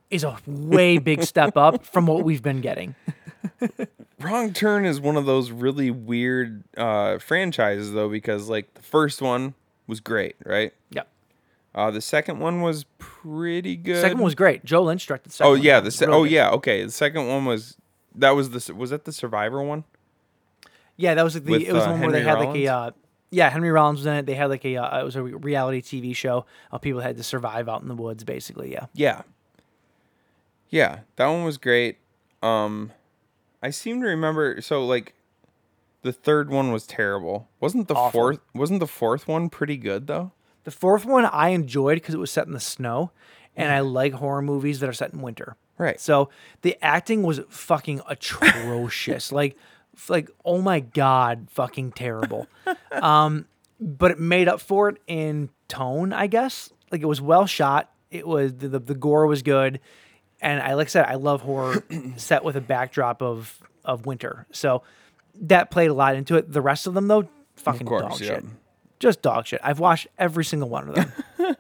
is 0.10 0.24
a 0.24 0.38
way 0.47 0.97
big 0.97 1.24
step 1.34 1.58
up 1.58 1.86
from 1.86 2.06
what 2.06 2.24
we've 2.24 2.41
been 2.41 2.62
getting. 2.62 2.95
Wrong 4.22 4.54
Turn 4.54 4.86
is 4.86 5.02
one 5.02 5.18
of 5.18 5.26
those 5.26 5.52
really 5.52 5.91
weird 5.91 6.64
uh, 6.78 7.18
franchises 7.18 7.91
though, 7.91 8.08
because 8.08 8.47
like 8.47 8.74
the 8.76 8.82
first 8.82 9.22
one 9.22 9.56
was 9.88 9.99
great, 9.99 10.38
right? 10.45 10.74
Yep. 10.91 11.06
Uh, 11.74 11.90
the 11.90 12.02
second 12.02 12.40
one 12.40 12.62
was 12.62 12.84
pretty 12.98 13.76
good. 13.78 14.02
Second 14.02 14.18
one 14.18 14.26
was 14.26 14.36
great. 14.36 14.66
Joe 14.66 14.84
Lynch 14.84 15.06
directed. 15.06 15.30
The 15.30 15.36
second 15.36 15.48
Oh 15.50 15.54
one. 15.54 15.62
yeah, 15.62 15.80
the 15.80 15.92
se- 15.92 16.06
really 16.08 16.18
oh 16.20 16.24
good. 16.24 16.32
yeah, 16.32 16.50
okay. 16.52 16.84
The 16.86 16.92
second 16.92 17.28
one 17.28 17.46
was 17.46 17.78
that 18.16 18.32
was 18.32 18.50
the 18.50 18.74
was 18.76 18.90
that 18.90 19.06
the 19.06 19.14
Survivor 19.14 19.62
one? 19.64 19.86
Yeah, 20.98 21.14
that 21.16 21.24
was 21.24 21.36
like 21.36 21.46
the 21.46 21.52
With, 21.52 21.62
it 21.64 21.72
was 21.74 21.84
uh, 21.84 21.92
one 21.92 22.02
where 22.02 22.12
they 22.12 22.22
Henry 22.24 22.46
had 22.46 22.50
like 22.50 22.58
a 22.58 22.68
uh, 22.68 22.92
yeah 23.30 23.50
Henry 23.50 23.72
Rollins 23.72 24.00
was 24.00 24.06
in 24.06 24.14
it. 24.16 24.26
They 24.26 24.34
had 24.36 24.50
like 24.50 24.66
a 24.66 24.76
uh, 24.78 25.00
it 25.02 25.04
was 25.06 25.16
a 25.16 25.24
reality 25.24 25.82
TV 25.82 26.14
show. 26.16 26.46
Uh, 26.74 26.78
people 26.78 27.00
had 27.00 27.16
to 27.18 27.24
survive 27.24 27.70
out 27.70 27.82
in 27.82 27.88
the 27.88 27.96
woods, 27.96 28.24
basically. 28.26 28.72
Yeah. 28.74 28.88
Yeah. 28.94 29.22
Yeah, 30.70 31.00
that 31.18 31.28
one 31.28 31.44
was 31.44 31.58
great. 31.58 31.98
Um 32.42 32.92
I 33.64 33.70
seem 33.70 34.02
to 34.02 34.08
remember 34.08 34.62
so 34.62 34.86
like 34.86 35.14
the 36.02 36.12
third 36.12 36.50
one 36.50 36.72
was 36.72 36.88
terrible. 36.88 37.48
Wasn't 37.60 37.88
the 37.88 37.94
Awful. 37.94 38.12
fourth 38.20 38.40
wasn't 38.54 38.80
the 38.80 38.88
fourth 38.88 39.28
one 39.28 39.50
pretty 39.50 39.78
good 39.78 40.08
though? 40.08 40.32
The 40.64 40.72
fourth 40.72 41.05
one 41.05 41.26
I 41.26 41.49
enjoyed 41.49 41.95
because 41.95 42.14
it 42.14 42.20
was 42.20 42.32
set 42.32 42.47
in 42.47 42.53
the 42.53 42.59
snow, 42.59 43.12
and 43.55 43.72
I 43.72 43.80
like 43.80 44.14
horror 44.14 44.41
movies 44.41 44.80
that 44.80 44.89
are 44.89 44.93
set 44.93 45.14
in 45.14 45.22
winter. 45.22 45.55
Right. 45.78 45.99
So 45.99 46.30
the 46.62 46.78
acting 46.82 47.24
was 47.24 47.41
fucking 47.49 48.01
atrocious. 48.07 49.32
like, 49.32 49.57
like 50.07 50.30
oh 50.45 50.62
my 50.62 50.80
god, 50.80 51.47
fucking 51.51 51.93
terrible. 51.93 52.47
um, 52.91 53.47
but 53.80 54.12
it 54.12 54.20
made 54.20 54.47
up 54.47 54.62
for 54.62 54.89
it 54.89 54.97
in 55.07 55.49
tone, 55.68 56.14
I 56.14 56.28
guess. 56.28 56.72
Like 56.91 57.01
it 57.01 57.07
was 57.07 57.22
well 57.22 57.47
shot. 57.47 57.91
It 58.12 58.28
was 58.28 58.53
the 58.53 58.68
the, 58.68 58.80
the 58.80 58.95
gore 58.95 59.26
was 59.26 59.41
good, 59.41 59.80
and 60.41 60.62
I 60.62 60.76
like 60.76 60.88
I 60.88 60.89
said, 60.89 61.05
I 61.05 61.16
love 61.16 61.41
horror 61.41 61.84
set 62.18 62.43
with 62.43 62.55
a 62.55 62.62
backdrop 62.62 63.22
of 63.22 63.57
of 63.84 64.05
winter. 64.05 64.45
So 64.51 64.84
that 65.36 65.72
played 65.72 65.89
a 65.89 65.93
lot 65.93 66.16
into 66.16 66.36
it. 66.36 66.51
The 66.51 66.62
rest 66.62 66.86
of 66.88 66.93
them 66.93 67.07
though, 67.07 67.28
fucking 67.55 67.88
course, 67.88 68.03
dog 68.03 68.20
yeah. 68.20 68.28
shit. 68.28 68.45
Just 69.02 69.22
dog 69.22 69.47
shit. 69.47 69.60
I've 69.64 69.80
watched 69.80 70.08
every 70.18 70.45
single 70.45 70.70
one 70.70 70.88
of 70.89 70.95
them. 70.95 71.12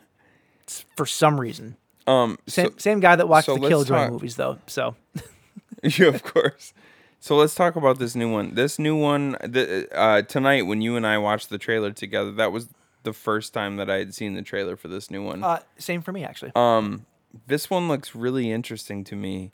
For 0.95 1.05
some 1.05 1.39
reason. 1.39 1.75
Um 2.07 2.37
Same, 2.47 2.67
so, 2.67 2.73
same 2.77 2.99
guy 2.99 3.15
that 3.15 3.27
watched 3.27 3.47
so 3.47 3.55
the 3.55 3.61
let's 3.61 3.71
Killjoy 3.71 3.95
talk- 3.95 4.11
movies, 4.11 4.35
though. 4.37 4.57
So 4.67 4.95
yeah, 5.83 6.07
of 6.07 6.23
course. 6.23 6.73
So 7.19 7.35
let's 7.35 7.53
talk 7.53 7.75
about 7.75 7.99
this 7.99 8.15
new 8.15 8.31
one. 8.31 8.55
This 8.55 8.79
new 8.79 8.95
one 8.95 9.31
the, 9.43 9.87
uh, 9.95 10.21
tonight 10.23 10.63
when 10.63 10.81
you 10.81 10.95
and 10.95 11.05
I 11.05 11.17
watched 11.19 11.49
the 11.49 11.59
trailer 11.59 11.91
together, 11.91 12.31
that 12.31 12.51
was 12.51 12.69
the 13.03 13.13
first 13.13 13.53
time 13.53 13.75
that 13.77 13.89
I 13.89 13.97
had 13.97 14.15
seen 14.15 14.33
the 14.33 14.41
trailer 14.41 14.75
for 14.75 14.87
this 14.87 15.11
new 15.11 15.23
one. 15.23 15.43
Uh, 15.43 15.59
same 15.77 16.01
for 16.01 16.11
me 16.11 16.23
actually. 16.23 16.51
Um, 16.55 17.05
this 17.47 17.69
one 17.69 17.87
looks 17.87 18.15
really 18.15 18.51
interesting 18.51 19.03
to 19.05 19.15
me. 19.15 19.51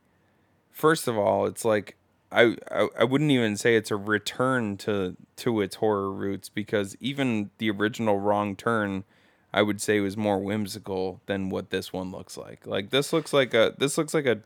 First 0.71 1.07
of 1.07 1.17
all, 1.17 1.45
it's 1.45 1.65
like 1.65 1.96
I, 2.31 2.57
I 2.69 2.87
I 2.99 3.03
wouldn't 3.03 3.31
even 3.31 3.55
say 3.57 3.75
it's 3.75 3.91
a 3.91 3.95
return 3.95 4.77
to 4.77 5.15
to 5.37 5.61
its 5.61 5.75
horror 5.75 6.11
roots 6.11 6.49
because 6.49 6.95
even 6.99 7.51
the 7.57 7.69
original 7.69 8.19
Wrong 8.19 8.55
Turn, 8.55 9.05
I 9.53 9.61
would 9.61 9.81
say 9.81 9.99
was 9.99 10.17
more 10.17 10.39
whimsical 10.39 11.21
than 11.25 11.49
what 11.49 11.69
this 11.69 11.93
one 11.93 12.11
looks 12.11 12.37
like. 12.37 12.67
Like 12.67 12.89
this 12.89 13.13
looks 13.13 13.31
like 13.33 13.53
a 13.53 13.73
this 13.77 13.97
looks 13.97 14.13
like 14.13 14.25
a 14.25 14.39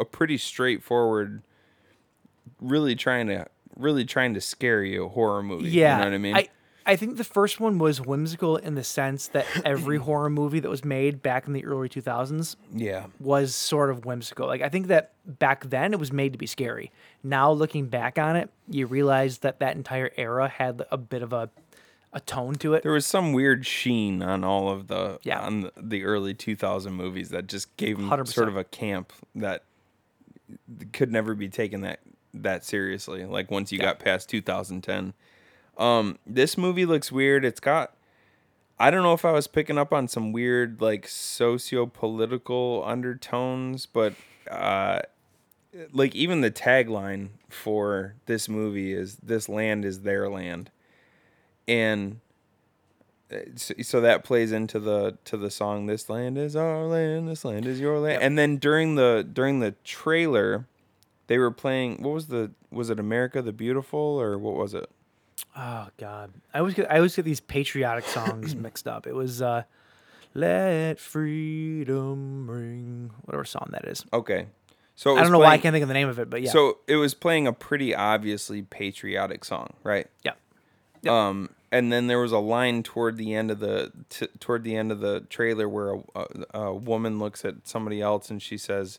a 0.00 0.04
pretty 0.04 0.38
straightforward, 0.38 1.42
really 2.60 2.94
trying 2.96 3.28
to 3.28 3.46
really 3.76 4.04
trying 4.04 4.34
to 4.34 4.40
scare 4.40 4.82
you 4.82 5.08
horror 5.08 5.42
movie. 5.42 5.70
yeah, 5.70 5.98
you 5.98 5.98
know 5.98 6.10
what 6.10 6.14
I 6.14 6.18
mean. 6.18 6.36
I, 6.36 6.48
I 6.88 6.96
think 6.96 7.18
the 7.18 7.24
first 7.24 7.60
one 7.60 7.78
was 7.78 8.00
whimsical 8.00 8.56
in 8.56 8.74
the 8.74 8.82
sense 8.82 9.28
that 9.28 9.46
every 9.64 9.98
horror 10.08 10.30
movie 10.30 10.58
that 10.58 10.70
was 10.70 10.84
made 10.84 11.22
back 11.22 11.46
in 11.46 11.52
the 11.52 11.64
early 11.66 11.88
2000s 11.88 12.56
yeah, 12.74 13.06
was 13.20 13.54
sort 13.54 13.90
of 13.90 14.06
whimsical. 14.06 14.46
Like 14.46 14.62
I 14.62 14.70
think 14.70 14.86
that 14.86 15.12
back 15.26 15.68
then 15.68 15.92
it 15.92 16.00
was 16.00 16.10
made 16.10 16.32
to 16.32 16.38
be 16.38 16.46
scary. 16.46 16.90
Now 17.22 17.52
looking 17.52 17.86
back 17.86 18.18
on 18.18 18.36
it, 18.36 18.48
you 18.68 18.86
realize 18.86 19.38
that 19.38 19.60
that 19.60 19.76
entire 19.76 20.10
era 20.16 20.48
had 20.48 20.82
a 20.90 20.96
bit 20.96 21.22
of 21.22 21.32
a 21.32 21.50
a 22.10 22.20
tone 22.20 22.54
to 22.54 22.72
it. 22.72 22.82
There 22.82 22.92
was 22.92 23.04
some 23.04 23.34
weird 23.34 23.66
sheen 23.66 24.22
on 24.22 24.42
all 24.42 24.70
of 24.70 24.86
the 24.86 25.18
Yeah. 25.24 25.40
on 25.40 25.60
the, 25.60 25.72
the 25.76 26.04
early 26.04 26.32
2000 26.32 26.94
movies 26.94 27.28
that 27.28 27.46
just 27.46 27.76
gave 27.76 27.98
them 27.98 28.08
100%. 28.08 28.28
sort 28.28 28.48
of 28.48 28.56
a 28.56 28.64
camp 28.64 29.12
that 29.34 29.64
could 30.94 31.12
never 31.12 31.34
be 31.34 31.50
taken 31.50 31.82
that 31.82 32.00
that 32.32 32.64
seriously. 32.64 33.26
Like 33.26 33.50
once 33.50 33.72
you 33.72 33.78
got 33.78 33.98
past 33.98 34.30
2010. 34.30 35.12
Um, 35.78 36.18
this 36.26 36.58
movie 36.58 36.84
looks 36.86 37.12
weird. 37.12 37.44
It's 37.44 37.60
got 37.60 37.94
I 38.80 38.90
don't 38.90 39.02
know 39.02 39.12
if 39.14 39.24
I 39.24 39.32
was 39.32 39.46
picking 39.46 39.78
up 39.78 39.92
on 39.92 40.08
some 40.08 40.32
weird 40.32 40.80
like 40.80 41.06
socio-political 41.08 42.82
undertones, 42.86 43.86
but 43.86 44.14
uh 44.50 45.00
like 45.92 46.14
even 46.14 46.40
the 46.40 46.50
tagline 46.50 47.28
for 47.48 48.14
this 48.26 48.48
movie 48.48 48.92
is 48.92 49.16
this 49.16 49.48
land 49.48 49.84
is 49.84 50.00
their 50.00 50.28
land 50.28 50.70
and 51.68 52.20
uh, 53.30 53.36
so, 53.54 53.74
so 53.82 54.00
that 54.00 54.24
plays 54.24 54.50
into 54.50 54.80
the 54.80 55.18
to 55.24 55.36
the 55.36 55.50
song 55.50 55.84
this 55.86 56.08
land 56.08 56.38
is 56.38 56.56
our 56.56 56.84
land 56.86 57.28
this 57.28 57.44
land 57.44 57.66
is 57.66 57.78
your 57.78 57.98
land 57.98 58.14
Yep. 58.14 58.22
and 58.22 58.38
then 58.38 58.56
during 58.56 58.94
the 58.94 59.28
during 59.30 59.60
the 59.60 59.72
trailer 59.84 60.66
they 61.26 61.36
were 61.38 61.50
playing 61.50 62.02
what 62.02 62.14
was 62.14 62.26
the 62.28 62.50
was 62.70 62.88
it 62.88 62.98
america 62.98 63.42
the 63.42 63.52
beautiful 63.52 63.98
or 63.98 64.38
what 64.38 64.54
was 64.54 64.72
it 64.72 64.88
Oh 65.56 65.88
God, 65.98 66.32
I 66.52 66.58
always 66.58 66.74
get 66.74 66.90
I 66.90 66.96
always 66.96 67.16
get 67.16 67.24
these 67.24 67.40
patriotic 67.40 68.04
songs 68.04 68.54
mixed 68.66 68.86
up. 68.86 69.06
It 69.06 69.14
was 69.14 69.42
uh, 69.42 69.64
"Let 70.34 70.98
Freedom 70.98 72.50
Ring," 72.50 73.10
whatever 73.24 73.44
song 73.44 73.68
that 73.72 73.84
is. 73.86 74.04
okay 74.12 74.46
so 74.94 75.16
I 75.16 75.22
don't 75.22 75.30
know 75.30 75.38
why 75.38 75.52
I 75.52 75.58
can't 75.58 75.72
think 75.72 75.82
of 75.84 75.88
the 75.88 75.94
name 75.94 76.08
of 76.08 76.18
it, 76.18 76.28
but 76.28 76.42
yeah. 76.42 76.50
so 76.50 76.78
it 76.88 76.96
was 76.96 77.14
playing 77.14 77.46
a 77.46 77.52
pretty 77.52 77.94
obviously 77.94 78.62
patriotic 78.62 79.44
song 79.44 79.74
right 79.84 80.08
yeah, 80.24 80.32
Yep. 81.02 81.12
Um, 81.12 81.50
and 81.70 81.92
then 81.92 82.06
there 82.06 82.18
was 82.18 82.32
a 82.32 82.38
line 82.38 82.82
toward 82.82 83.16
the 83.16 83.34
end 83.34 83.50
of 83.50 83.60
the 83.60 83.92
t- 84.08 84.28
toward 84.40 84.64
the 84.64 84.74
end 84.76 84.90
of 84.90 85.00
the 85.00 85.20
trailer 85.20 85.68
where 85.68 85.94
a, 85.94 86.00
a, 86.14 86.60
a 86.60 86.74
woman 86.74 87.18
looks 87.18 87.44
at 87.44 87.68
somebody 87.68 88.00
else 88.00 88.30
and 88.30 88.42
she 88.42 88.56
says, 88.56 88.98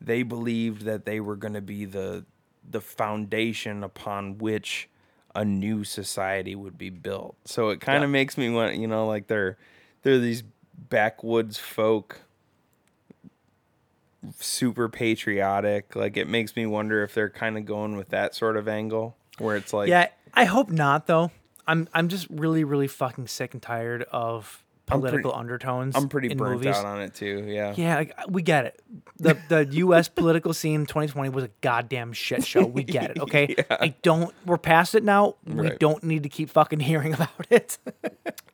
"They 0.00 0.22
believed 0.22 0.82
that 0.82 1.04
they 1.04 1.20
were 1.20 1.36
going 1.36 1.54
to 1.54 1.60
be 1.60 1.84
the 1.84 2.24
the 2.68 2.80
foundation 2.80 3.84
upon 3.84 4.38
which 4.38 4.88
a 5.34 5.44
new 5.44 5.84
society 5.84 6.54
would 6.54 6.76
be 6.78 6.90
built." 6.90 7.36
So 7.44 7.68
it 7.70 7.80
kind 7.80 8.02
of 8.04 8.10
Yeah. 8.10 8.12
makes 8.12 8.36
me 8.38 8.50
want, 8.50 8.76
you 8.76 8.86
know, 8.86 9.06
like 9.06 9.26
they're 9.26 9.56
they're 10.02 10.18
these 10.18 10.42
backwoods 10.90 11.58
folk 11.58 12.22
super 14.40 14.88
patriotic 14.88 15.94
like 15.94 16.16
it 16.16 16.28
makes 16.28 16.56
me 16.56 16.66
wonder 16.66 17.02
if 17.04 17.14
they're 17.14 17.30
kind 17.30 17.56
of 17.56 17.64
going 17.64 17.96
with 17.96 18.08
that 18.08 18.34
sort 18.34 18.56
of 18.56 18.66
angle 18.66 19.16
where 19.38 19.56
it's 19.56 19.72
like 19.72 19.88
yeah. 19.88 20.08
I 20.34 20.44
hope 20.44 20.70
not 20.70 21.06
though. 21.06 21.30
I'm 21.66 21.88
I'm 21.94 22.08
just 22.08 22.26
really 22.30 22.64
really 22.64 22.88
fucking 22.88 23.28
sick 23.28 23.54
and 23.54 23.62
tired 23.62 24.02
of 24.10 24.62
I'm 24.90 25.00
pretty- 25.00 25.10
political 25.18 25.34
undertones. 25.38 25.96
I'm 25.96 26.08
pretty 26.08 26.34
burnt 26.34 26.54
movies. 26.60 26.76
out 26.76 26.84
on 26.84 27.00
it 27.02 27.14
too. 27.14 27.44
Yeah. 27.46 27.74
Yeah, 27.76 27.96
like, 27.96 28.14
we 28.28 28.42
get 28.42 28.66
it. 28.66 28.80
The 29.18 29.36
the 29.48 29.64
U.S. 29.72 30.08
political 30.08 30.52
scene 30.54 30.80
in 30.82 30.86
2020 30.86 31.28
was 31.30 31.44
a 31.44 31.50
goddamn 31.60 32.12
shit 32.12 32.44
show. 32.44 32.64
We 32.66 32.84
get 32.84 33.10
it. 33.12 33.18
Okay, 33.28 33.54
yeah. 33.58 33.64
I 33.70 33.88
don't. 34.02 34.34
We're 34.46 34.58
past 34.58 34.94
it 34.94 35.04
now. 35.04 35.34
We 35.44 35.68
Right. 35.70 35.78
don't 35.78 36.02
need 36.04 36.22
to 36.22 36.28
keep 36.28 36.50
fucking 36.50 36.80
hearing 36.80 37.12
about 37.14 37.28
it. 37.50 37.78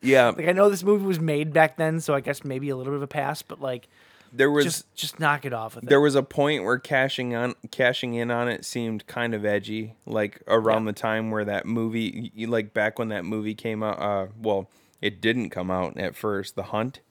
Yeah. 0.01 0.29
like 0.29 0.47
I 0.47 0.51
know 0.51 0.69
this 0.69 0.83
movie 0.83 1.05
was 1.05 1.19
made 1.19 1.53
back 1.53 1.77
then, 1.77 1.99
so 2.01 2.13
I 2.13 2.19
guess 2.19 2.43
maybe 2.43 2.69
a 2.69 2.75
little 2.75 2.91
bit 2.93 2.97
of 2.97 3.03
a 3.03 3.07
pass. 3.07 3.41
But 3.41 3.61
like, 3.61 3.87
There 4.33 4.51
was 4.51 4.65
just 4.65 4.93
just 4.95 5.19
knock 5.19 5.45
it 5.45 5.53
off 5.53 5.75
with 5.75 5.85
there 5.85 5.99
it. 5.99 6.01
was 6.01 6.15
a 6.15 6.23
point 6.23 6.63
where 6.63 6.77
cashing 6.79 7.35
on 7.35 7.53
cashing 7.71 8.15
in 8.15 8.31
on 8.31 8.47
it 8.49 8.65
seemed 8.65 9.07
kind 9.07 9.33
of 9.33 9.45
edgy, 9.45 9.93
like 10.05 10.41
around 10.47 10.85
Yeah. 10.85 10.91
the 10.91 10.99
time 10.99 11.31
where 11.31 11.45
that 11.45 11.65
movie, 11.65 12.31
like 12.47 12.73
back 12.73 12.99
when 12.99 13.09
that 13.09 13.23
movie 13.23 13.55
came 13.55 13.81
out. 13.83 13.99
Uh, 13.99 14.27
well, 14.41 14.67
it 15.01 15.21
didn't 15.21 15.49
come 15.49 15.69
out 15.71 15.97
at 15.97 16.15
first. 16.15 16.55
The 16.55 16.63
Hunt, 16.63 17.01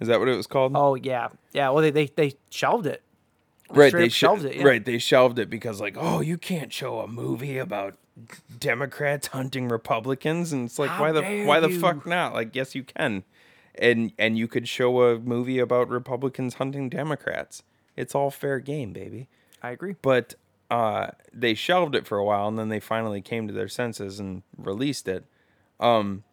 is 0.00 0.08
that 0.08 0.18
what 0.18 0.28
it 0.28 0.36
was 0.36 0.46
called? 0.46 0.72
Oh 0.74 0.94
yeah, 0.94 1.28
yeah. 1.52 1.70
Well, 1.70 1.82
they 1.82 1.90
they, 1.90 2.06
they 2.06 2.34
shelved 2.50 2.86
it. 2.86 3.02
right, 3.70 3.92
they 3.92 4.04
up 4.04 4.10
sh- 4.10 4.14
shelved 4.14 4.44
it, 4.44 4.56
yeah. 4.56 4.64
Right, 4.64 4.84
they 4.84 4.98
shelved 4.98 5.38
it 5.38 5.50
because 5.50 5.80
like, 5.80 5.96
oh, 5.98 6.20
you 6.20 6.38
can't 6.38 6.72
show 6.72 7.00
a 7.00 7.08
movie 7.08 7.58
about 7.58 7.96
Democrats 8.58 9.28
hunting 9.28 9.68
Republicans, 9.68 10.52
and 10.52 10.66
it's 10.66 10.78
like, 10.78 10.90
How 10.90 11.02
why 11.02 11.12
the 11.12 11.44
why 11.44 11.60
the 11.60 11.68
fuck 11.68 12.06
not? 12.06 12.34
Like, 12.34 12.54
yes, 12.54 12.74
you 12.74 12.84
can, 12.84 13.24
and 13.74 14.12
and 14.18 14.38
you 14.38 14.48
could 14.48 14.68
show 14.68 15.02
a 15.02 15.18
movie 15.18 15.58
about 15.58 15.88
Republicans 15.88 16.54
hunting 16.54 16.88
Democrats. 16.88 17.62
It's 17.96 18.14
all 18.14 18.30
fair 18.30 18.58
game, 18.58 18.92
baby. 18.92 19.28
I 19.62 19.70
agree. 19.70 19.96
But 20.02 20.34
uh, 20.70 21.08
they 21.32 21.54
shelved 21.54 21.94
it 21.94 22.06
for 22.06 22.18
a 22.18 22.24
while, 22.24 22.48
and 22.48 22.58
then 22.58 22.68
they 22.68 22.80
finally 22.80 23.20
came 23.20 23.46
to 23.46 23.54
their 23.54 23.68
senses 23.68 24.18
and 24.18 24.42
released 24.56 25.06
it. 25.08 25.24
Um, 25.78 26.24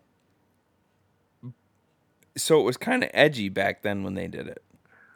so 2.38 2.60
it 2.60 2.64
was 2.64 2.78
kind 2.78 3.04
of 3.04 3.10
edgy 3.14 3.50
back 3.50 3.82
then 3.82 4.04
when 4.04 4.14
they 4.16 4.28
did 4.28 4.48
it. 4.48 4.64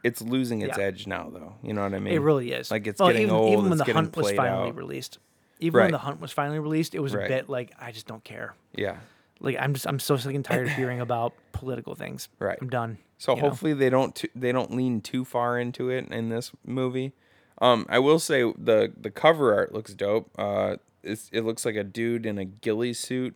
It's 0.04 0.22
losing 0.22 0.62
its 0.62 0.78
Yeah. 0.78 0.84
edge 0.86 1.08
now, 1.08 1.30
though. 1.32 1.56
You 1.64 1.74
know 1.74 1.82
what 1.84 1.94
I 1.94 2.00
mean? 2.00 2.14
It 2.14 2.20
really 2.22 2.52
is. 2.52 2.70
Like 2.70 2.86
it's 2.86 3.00
Well, 3.00 3.10
getting 3.10 3.24
even, 3.24 3.36
old. 3.36 3.54
Even 3.54 3.70
when 3.70 3.78
the 3.80 3.86
hunt 3.94 4.16
was 4.16 4.32
finally 4.34 4.70
out. 4.70 4.76
released, 4.76 5.18
even 5.60 5.82
when 5.82 5.92
the 5.92 5.98
hunt 6.00 6.22
was 6.22 6.32
finally 6.32 6.60
released, 6.60 6.94
it 6.94 7.00
was 7.00 7.16
Right. 7.16 7.26
a 7.26 7.28
bit 7.28 7.50
like 7.50 7.72
I 7.80 7.92
just 7.92 8.06
don't 8.08 8.24
care. 8.24 8.56
Yeah. 8.76 8.98
Like 9.40 9.58
I'm 9.60 9.74
just 9.74 9.88
I'm 9.88 10.00
so 10.00 10.16
sick 10.18 10.36
and 10.36 10.46
tired 10.46 10.68
of 10.68 10.74
hearing 10.74 11.00
about 11.08 11.34
political 11.54 11.96
things. 11.96 12.30
Right. 12.40 12.58
I'm 12.62 12.70
done. 12.70 13.00
So 13.18 13.36
you 13.36 13.42
know? 13.42 13.50
hopefully 13.50 13.74
they 13.74 13.90
don't 13.90 14.14
t- 14.16 14.30
they 14.36 14.52
don't 14.52 14.76
lean 14.76 15.02
too 15.02 15.26
far 15.26 15.58
into 15.58 15.90
it 15.90 16.08
in 16.12 16.30
this 16.30 16.52
movie. 16.66 17.14
Um, 17.62 17.86
I 17.90 18.00
will 18.00 18.20
say 18.20 18.42
the 18.58 18.94
the 18.96 19.10
cover 19.10 19.54
art 19.56 19.74
looks 19.74 19.94
dope. 19.94 20.30
Uh, 20.38 20.76
it's, 21.04 21.30
it 21.32 21.42
looks 21.42 21.66
like 21.66 21.76
a 21.76 21.84
dude 21.84 22.26
in 22.26 22.38
a 22.38 22.46
ghillie 22.46 22.94
suit. 22.94 23.36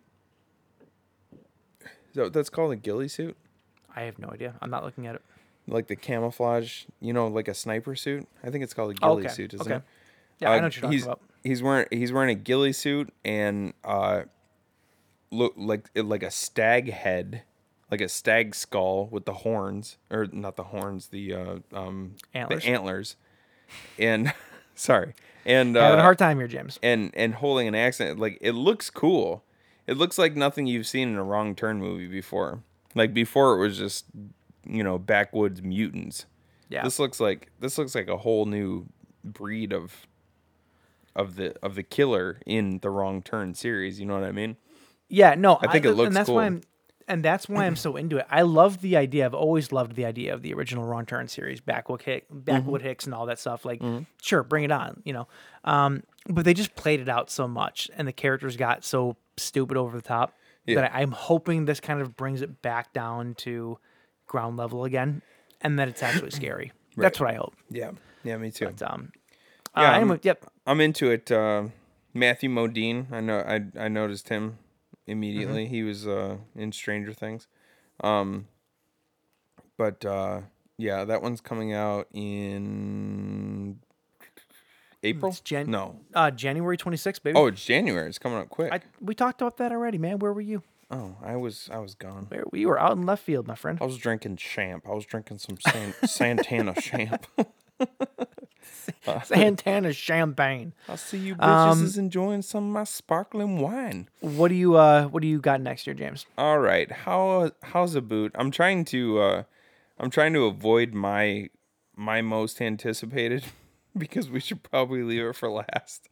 Is 1.81 2.15
that 2.15 2.23
what 2.23 2.33
that's 2.33 2.49
called? 2.49 2.71
A 2.73 2.75
ghillie 2.75 3.07
suit? 3.07 3.37
I 3.95 4.01
have 4.01 4.19
no 4.19 4.29
idea. 4.29 4.55
I'm 4.61 4.69
not 4.69 4.83
looking 4.83 5.07
at 5.07 5.15
it. 5.15 5.21
Like 5.67 5.87
the 5.87 5.95
camouflage, 5.95 6.85
you 6.99 7.13
know, 7.13 7.27
like 7.27 7.47
a 7.47 7.53
sniper 7.53 7.95
suit. 7.95 8.27
I 8.43 8.49
think 8.49 8.63
it's 8.63 8.73
called 8.73 8.91
a 8.91 8.93
ghillie 8.95 9.25
okay, 9.25 9.33
suit, 9.33 9.53
isn't 9.53 9.67
okay. 9.67 9.75
it? 9.77 9.83
Yeah, 10.39 10.51
I 10.51 10.53
Uh, 10.53 10.57
know 10.57 10.63
what 10.65 10.75
you're 10.75 10.81
talking 10.81 10.91
he's, 10.93 11.03
about. 11.05 11.21
He's 11.43 11.63
wearing 11.63 11.85
he's 11.91 12.11
wearing 12.11 12.29
a 12.31 12.35
ghillie 12.35 12.73
suit 12.73 13.13
and 13.23 13.73
uh, 13.83 14.23
look 15.31 15.53
like 15.57 15.89
like 15.95 16.23
a 16.23 16.31
stag 16.31 16.91
head, 16.91 17.43
like 17.91 18.01
a 18.01 18.09
stag 18.09 18.55
skull 18.55 19.07
with 19.11 19.25
the 19.25 19.33
horns 19.33 19.97
or 20.09 20.27
not 20.31 20.55
the 20.55 20.65
horns, 20.65 21.07
the 21.07 21.33
uh, 21.33 21.55
um 21.73 22.15
Antlers. 22.33 22.63
the 22.63 22.69
antlers, 22.69 23.15
and 23.97 24.33
sorry, 24.75 25.13
and 25.45 25.75
Having 25.75 25.97
a 25.97 25.99
uh, 25.99 26.03
hard 26.03 26.17
time 26.17 26.39
here, 26.39 26.47
James. 26.47 26.79
and 26.81 27.11
and 27.15 27.35
holding 27.35 27.67
an 27.67 27.75
accent. 27.75 28.19
Like 28.19 28.37
it 28.41 28.53
looks 28.53 28.89
cool. 28.89 29.43
It 29.87 29.97
looks 29.97 30.17
like 30.17 30.35
nothing 30.35 30.67
you've 30.67 30.87
seen 30.87 31.09
in 31.09 31.15
a 31.15 31.23
wrong 31.23 31.55
turn 31.55 31.79
movie 31.79 32.07
before. 32.07 32.63
Like 32.95 33.13
before, 33.13 33.55
it 33.55 33.59
was 33.59 33.77
just 33.77 34.05
you 34.67 34.83
know 34.83 34.97
backwoods 34.97 35.61
mutants. 35.61 36.25
Yeah. 36.69 36.83
This 36.83 36.99
looks 36.99 37.19
like 37.19 37.49
this 37.59 37.77
looks 37.77 37.95
like 37.95 38.07
a 38.07 38.17
whole 38.17 38.45
new 38.45 38.85
breed 39.23 39.73
of 39.73 40.07
of 41.15 41.35
the 41.35 41.55
of 41.63 41.75
the 41.75 41.83
killer 41.83 42.39
in 42.45 42.79
the 42.79 42.89
wrong 42.89 43.21
turn 43.21 43.53
series. 43.53 43.99
You 43.99 44.05
know 44.05 44.13
what 44.15 44.23
I 44.23 44.31
mean? 44.31 44.57
Yeah, 45.09 45.35
no, 45.35 45.57
I 45.59 45.67
think 45.71 45.85
it 45.85 45.93
looks 45.93 46.07
and 46.07 46.15
that's 46.15 46.29
why 46.29 46.33
cool. 46.33 46.57
I'm, 46.57 46.61
and 47.07 47.25
that's 47.25 47.49
why 47.49 47.65
I'm 47.65 47.75
so 47.75 47.95
into 47.95 48.17
it. 48.17 48.27
I 48.29 48.43
love 48.43 48.81
the 48.81 48.95
idea. 48.95 49.25
I've 49.25 49.33
always 49.33 49.71
loved 49.71 49.95
the 49.95 50.05
idea 50.05 50.35
of 50.35 50.43
the 50.43 50.53
original 50.53 50.85
Wrong 50.85 51.07
Turn 51.07 51.27
series, 51.27 51.59
Backwood 51.59 52.03
Hick, 52.03 52.27
Backwood 52.29 52.81
Mm-hmm. 52.81 52.87
Hicks, 52.87 53.05
and 53.05 53.15
all 53.15 53.25
that 53.25 53.39
stuff. 53.39 53.65
Like, 53.65 53.81
sure, 54.21 54.43
bring 54.43 54.65
it 54.65 54.71
on, 54.71 55.01
you 55.03 55.13
know. 55.13 55.27
Um, 55.63 56.03
but 56.27 56.45
they 56.45 56.53
just 56.53 56.75
played 56.75 56.99
it 56.99 57.09
out 57.09 57.31
so 57.31 57.47
much, 57.47 57.89
and 57.97 58.07
the 58.07 58.13
characters 58.13 58.55
got 58.55 58.85
so 58.85 59.17
stupid 59.37 59.77
over 59.77 59.97
the 59.97 60.03
top 60.03 60.35
Yeah. 60.69 60.81
that 60.81 60.93
I, 60.95 61.01
I'm 61.01 61.11
hoping 61.11 61.65
this 61.65 61.79
kind 61.79 62.01
of 62.01 62.15
brings 62.15 62.41
it 62.41 62.61
back 62.61 62.93
down 62.93 63.35
to 63.35 63.77
ground 64.27 64.57
level 64.57 64.83
again, 64.85 65.21
and 65.61 65.77
that 65.79 65.87
it's 65.87 66.03
actually 66.03 66.31
scary. 66.41 66.71
That's 66.97 67.19
what 67.19 67.29
I 67.31 67.35
hope. 67.35 67.53
Yeah, 67.69 67.91
yeah, 68.23 68.37
me 68.37 68.51
too. 68.51 68.65
But, 68.65 68.81
um, 68.91 69.11
Yeah, 69.75 69.83
uh, 69.83 69.85
I'm- 69.91 70.01
anyway, 70.01 70.19
yep. 70.23 70.45
I'm 70.67 70.81
into 70.81 71.09
it. 71.11 71.31
Uh, 71.31 71.67
Matthew 72.13 72.49
Modine, 72.49 73.11
I 73.11 73.21
know, 73.21 73.39
I 73.39 73.61
I 73.85 73.87
noticed 73.87 74.29
him 74.29 74.57
immediately. 75.07 75.65
Mm-hmm. 75.65 75.73
He 75.73 75.83
was 75.83 76.07
uh, 76.07 76.37
in 76.55 76.71
Stranger 76.71 77.13
Things. 77.13 77.47
Um, 78.03 78.47
but 79.77 80.03
uh, 80.05 80.41
yeah, 80.77 81.05
that 81.05 81.21
one's 81.21 81.41
coming 81.41 81.73
out 81.73 82.07
in 82.13 83.79
April. 85.03 85.31
It's 85.31 85.39
Jan- 85.41 85.69
no. 85.71 85.99
Uh, 86.13 86.31
January 86.31 86.77
26th, 86.77 87.23
baby. 87.23 87.37
Oh, 87.37 87.47
it's 87.47 87.63
January. 87.63 88.07
It's 88.09 88.19
coming 88.19 88.37
up 88.39 88.49
quick. 88.49 88.71
I, 88.73 88.81
we 88.99 89.15
talked 89.15 89.41
about 89.41 89.57
that 89.57 89.71
already, 89.71 89.97
man. 89.97 90.19
Where 90.19 90.33
were 90.33 90.41
you? 90.41 90.63
oh, 90.91 91.15
I 91.23 91.35
was 91.35 91.69
I 91.71 91.77
was 91.77 91.93
gone. 91.95 92.25
Where 92.29 92.43
we 92.51 92.65
were 92.65 92.79
out 92.79 92.93
in 92.93 93.05
left 93.05 93.23
field, 93.23 93.47
my 93.47 93.55
friend. 93.55 93.77
I 93.81 93.85
was 93.85 93.97
drinking 93.97 94.37
champ. 94.37 94.85
I 94.87 94.93
was 94.93 95.05
drinking 95.05 95.37
some 95.37 95.57
San- 95.59 95.93
Santana 96.05 96.73
champ. 96.81 97.27
Santana 99.23 99.93
champagne. 99.93 100.73
I 100.87 100.95
see 100.95 101.17
you 101.19 101.35
bitches 101.35 101.71
Um, 101.71 101.83
is 101.85 101.97
enjoying 101.97 102.41
some 102.41 102.65
of 102.67 102.73
my 102.73 102.83
sparkling 102.83 103.59
wine. 103.59 104.09
What 104.19 104.49
do 104.49 104.55
you 104.55 104.75
uh 104.75 105.05
What 105.05 105.21
do 105.21 105.27
you 105.27 105.39
got 105.39 105.61
next 105.61 105.87
year, 105.87 105.93
James? 105.93 106.25
All 106.37 106.59
right, 106.59 106.91
how 106.91 107.51
how's 107.63 107.95
a 107.95 108.01
boot? 108.01 108.31
I'm 108.35 108.51
trying 108.51 108.85
to 108.85 109.19
uh, 109.19 109.43
I'm 109.99 110.09
trying 110.09 110.33
to 110.33 110.45
avoid 110.45 110.93
my 110.93 111.49
my 111.95 112.21
most 112.21 112.61
anticipated 112.61 113.43
because 113.97 114.29
we 114.29 114.39
should 114.39 114.63
probably 114.63 115.03
leave 115.03 115.23
it 115.23 115.35
for 115.35 115.49
last. 115.49 116.09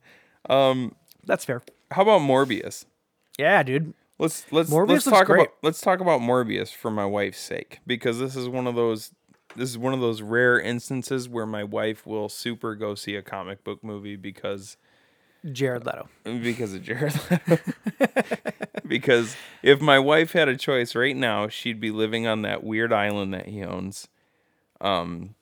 Um, 0.50 0.96
That's 1.26 1.46
fair. 1.46 1.62
How 1.92 2.02
about 2.04 2.22
Morbius? 2.22 2.86
Yeah, 3.38 3.64
dude. 3.64 3.94
Let's 4.20 4.52
let's 4.52 4.70
Morbius 4.70 4.90
let's 4.90 5.06
talk 5.06 5.26
great. 5.28 5.42
about 5.42 5.54
let's 5.62 5.82
talk 5.82 6.00
about 6.00 6.22
Morbius 6.22 6.74
for 6.74 6.90
my 6.90 7.06
wife's 7.06 7.40
sake 7.40 7.80
because 7.86 8.18
this 8.18 8.36
is 8.36 8.50
one 8.50 8.66
of 8.66 8.74
those 8.74 9.12
this 9.56 9.70
is 9.70 9.78
one 9.78 9.94
of 9.94 10.00
those 10.00 10.22
rare 10.22 10.60
instances 10.60 11.30
where 11.30 11.46
my 11.46 11.64
wife 11.64 12.06
will 12.06 12.28
super 12.28 12.74
go 12.76 12.96
see 12.96 13.16
a 13.16 13.22
comic 13.22 13.64
book 13.64 13.84
movie 13.84 14.16
because 14.16 14.78
Jared 15.52 15.86
Leto. 15.86 16.10
because 16.24 16.74
of 16.74 16.84
Jared 16.84 17.14
Leto. 17.30 17.58
because 18.88 19.36
if 19.64 19.82
my 19.82 20.00
wife 20.00 20.34
had 20.34 20.48
a 20.48 20.58
choice 20.58 20.96
right 20.96 21.16
now, 21.16 21.48
she'd 21.48 21.80
be 21.80 21.92
living 21.92 22.28
on 22.28 22.42
that 22.42 22.64
weird 22.64 22.92
island 22.92 23.34
that 23.34 23.48
he 23.48 23.64
owns, 23.64 24.08
um, 24.82 25.36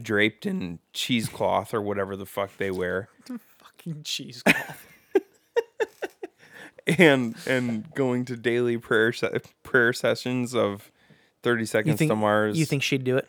draped 0.00 0.46
in 0.46 0.78
cheesecloth 0.92 1.72
or 1.74 1.80
whatever 1.80 2.16
the 2.16 2.26
fuck 2.26 2.56
they 2.56 2.70
wear, 2.70 3.08
Fucking 3.58 4.02
cheesecloth. 4.04 4.86
and 6.98 7.34
and 7.46 7.92
going 7.94 8.24
to 8.26 8.36
daily 8.36 8.76
prayer 8.78 9.12
se- 9.12 9.40
prayer 9.62 9.92
sessions 9.92 10.54
of 10.54 10.90
thirty 11.42 11.64
seconds 11.64 11.98
think 11.98 12.10
to 12.10 12.16
Mars. 12.16 12.58
you 12.58 12.66
think 12.66 12.82
she'd 12.82 13.04
do 13.04 13.16
it? 13.16 13.28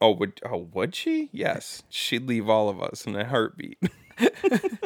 Oh, 0.00 0.12
would 0.12 0.40
oh 0.48 0.68
would 0.72 0.94
she? 0.94 1.28
Yes, 1.32 1.82
she'd 1.88 2.26
leave 2.26 2.48
all 2.48 2.68
of 2.68 2.80
us 2.82 3.06
in 3.06 3.16
a 3.16 3.24
heartbeat. 3.26 3.78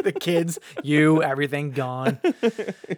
The 0.05 0.13
kids, 0.13 0.59
you, 0.85 1.21
everything 1.23 1.71
gone. 1.73 2.21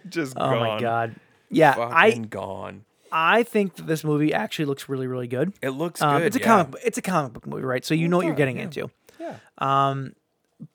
Just 0.09 0.33
Oh 0.37 0.51
gone. 0.51 0.59
my 0.59 0.79
god. 0.79 1.15
Yeah, 1.49 1.73
fucking 1.73 2.25
I 2.25 2.27
gone. 2.27 2.83
I 3.11 3.43
think 3.43 3.75
that 3.75 3.87
this 3.87 4.03
movie 4.03 4.33
actually 4.33 4.65
looks 4.65 4.87
really 4.89 5.07
really 5.07 5.27
good. 5.27 5.53
It 5.61 5.69
looks 5.71 6.01
Um, 6.01 6.17
good. 6.19 6.27
it's 6.27 6.35
a 6.35 6.39
yeah. 6.39 6.45
comic. 6.45 6.81
It's 6.85 6.97
a 6.97 7.01
comic 7.01 7.33
book 7.33 7.47
movie, 7.47 7.63
right? 7.63 7.83
So 7.85 7.93
you 7.93 8.07
know 8.07 8.17
what 8.17 8.25
you're 8.25 8.35
getting 8.35 8.57
yeah. 8.57 8.63
into. 8.63 8.89
Yeah. 9.19 9.35
Um, 9.57 10.13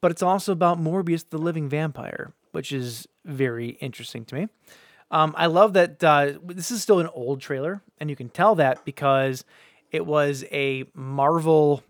but 0.01 0.11
it's 0.11 0.23
also 0.23 0.53
about 0.53 0.79
Morbius, 0.81 1.25
the 1.29 1.39
living 1.39 1.69
vampire, 1.69 2.33
which 2.53 2.73
is 2.73 3.07
very 3.25 3.71
interesting 3.81 4.25
to 4.27 4.35
me. 4.35 4.49
Um, 5.11 5.35
I 5.37 5.47
love 5.47 5.75
that 5.75 6.03
uh, 6.03 6.33
this 6.45 6.71
is 6.71 6.83
still 6.83 6.99
an 7.01 7.09
old 7.13 7.41
trailer, 7.41 7.83
and 7.99 8.09
you 8.09 8.17
can 8.17 8.29
tell 8.31 8.55
that 8.55 8.85
because 8.85 9.45
it 9.91 10.07
was 10.07 10.45
a 10.51 10.85
Marvel 10.95 11.83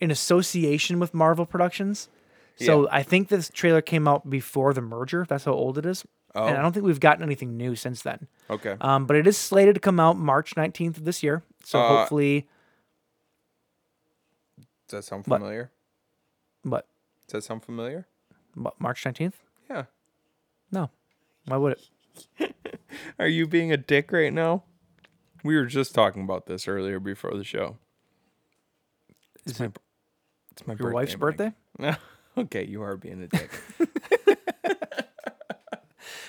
in 0.00 0.10
association 0.10 0.98
with 1.00 1.14
Marvel 1.14 1.46
Productions. 1.46 2.08
So 2.56 2.82
Yeah. 2.82 2.88
I 2.92 3.02
think 3.02 3.28
this 3.28 3.48
trailer 3.48 3.80
came 3.80 4.06
out 4.06 4.28
before 4.28 4.72
the 4.74 4.80
merger. 4.82 5.24
That's 5.28 5.44
how 5.44 5.52
old 5.52 5.78
it 5.78 5.86
is. 5.86 6.04
And 6.34 6.44
I 6.44 6.58
Oh. 6.58 6.62
don't 6.62 6.72
think 6.72 6.86
we've 6.86 6.98
gotten 7.00 7.22
anything 7.22 7.56
new 7.56 7.74
since 7.76 8.02
then. 8.02 8.26
Okay. 8.48 8.76
Um, 8.80 9.06
but 9.06 9.16
it 9.16 9.26
is 9.26 9.36
slated 9.36 9.74
to 9.74 9.80
come 9.80 10.00
out 10.00 10.16
March 10.16 10.54
19th 10.56 10.96
of 10.96 11.04
this 11.04 11.22
year. 11.22 11.42
So 11.64 11.78
Uh, 11.80 11.88
hopefully, 11.98 12.48
Does 14.88 14.98
that 14.98 15.04
sound 15.04 15.24
familiar? 15.24 15.70
what, 16.62 16.86
Does 17.26 17.32
that 17.32 17.42
sound 17.44 17.62
familiar? 17.64 18.06
what, 18.54 18.80
March 18.80 19.04
19th? 19.04 19.34
Yeah. 19.70 19.84
No. 20.70 20.90
Why 21.46 21.56
would 21.56 21.78
it? 22.38 22.54
Are 23.18 23.26
you 23.26 23.46
being 23.46 23.72
a 23.72 23.76
dick 23.76 24.12
right 24.12 24.32
now? 24.32 24.64
We 25.44 25.56
were 25.56 25.66
just 25.66 25.94
talking 25.94 26.22
about 26.22 26.46
this 26.46 26.68
earlier 26.68 27.00
before 27.00 27.34
the 27.36 27.44
show. 27.44 27.76
It's 29.46 29.58
my, 29.58 29.70
it's 30.52 30.66
my 30.66 30.74
Your 30.78 30.92
wife's 30.92 31.12
Mike. 31.14 31.20
birthday? 31.20 31.52
okay, 32.38 32.64
you 32.64 32.82
are 32.82 32.96
being 32.96 33.22
a 33.22 33.26
dick. 33.28 33.50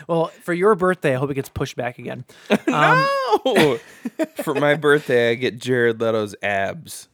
Well, 0.07 0.27
for 0.41 0.53
your 0.53 0.75
birthday, 0.75 1.15
I 1.15 1.19
hope 1.19 1.29
it 1.31 1.35
gets 1.35 1.49
pushed 1.49 1.75
back 1.75 1.99
again. 1.99 2.25
no! 2.67 3.77
For 4.43 4.53
my 4.53 4.75
birthday, 4.75 5.31
I 5.31 5.35
get 5.35 5.57
Jared 5.59 5.99
Leto's 6.01 6.35
abs 6.41 7.07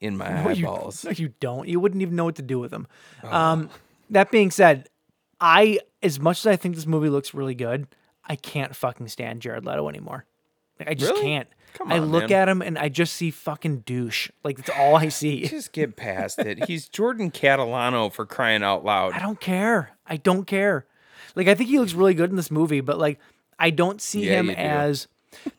in 0.00 0.16
my 0.16 0.42
No, 0.42 0.50
you- 0.50 0.64
No, 0.66 1.10
you 1.14 1.32
don't. 1.40 1.68
You 1.68 1.80
wouldn't 1.80 2.02
even 2.02 2.16
know 2.16 2.24
what 2.24 2.36
to 2.36 2.42
do 2.42 2.58
with 2.58 2.70
them. 2.70 2.86
Oh. 3.22 3.34
Um, 3.36 3.70
that 4.10 4.30
being 4.30 4.50
said, 4.50 4.88
I 5.40 5.80
as 6.02 6.20
much 6.20 6.40
as 6.40 6.46
I 6.46 6.56
think 6.56 6.74
this 6.74 6.86
movie 6.86 7.08
looks 7.08 7.34
really 7.34 7.54
good, 7.54 7.86
I 8.24 8.36
can't 8.36 8.74
fucking 8.76 9.08
stand 9.08 9.42
Jared 9.42 9.64
Leto 9.64 9.88
anymore. 9.88 10.24
Like, 10.78 10.88
I 10.90 10.94
just 10.94 11.12
Really? 11.12 11.22
can't. 11.24 11.48
Come 11.74 11.92
I 11.92 11.98
look 11.98 12.30
man. 12.30 12.32
at 12.42 12.48
him 12.48 12.62
and 12.62 12.78
I 12.78 12.88
just 12.88 13.12
see 13.14 13.30
fucking 13.30 13.80
douche. 13.80 14.30
Like 14.42 14.56
that's 14.56 14.70
all 14.70 14.96
I 14.96 15.08
see. 15.10 15.46
Just 15.46 15.72
get 15.72 15.94
past 15.94 16.38
it. 16.38 16.64
He's 16.64 16.88
Jordan 16.88 17.30
Catalano 17.30 18.10
for 18.10 18.24
crying 18.24 18.62
out 18.62 18.82
loud. 18.82 19.12
I 19.12 19.18
don't 19.18 19.38
care. 19.38 19.90
I 20.06 20.16
don't 20.16 20.46
care. 20.46 20.86
Like 21.36 21.46
I 21.46 21.54
think 21.54 21.70
he 21.70 21.78
looks 21.78 21.92
really 21.92 22.14
good 22.14 22.30
in 22.30 22.36
this 22.36 22.50
movie, 22.50 22.80
but 22.80 22.98
like 22.98 23.20
I 23.58 23.70
don't 23.70 24.00
see 24.00 24.26
Yeah, 24.26 24.40
him 24.40 24.50
as 24.50 25.06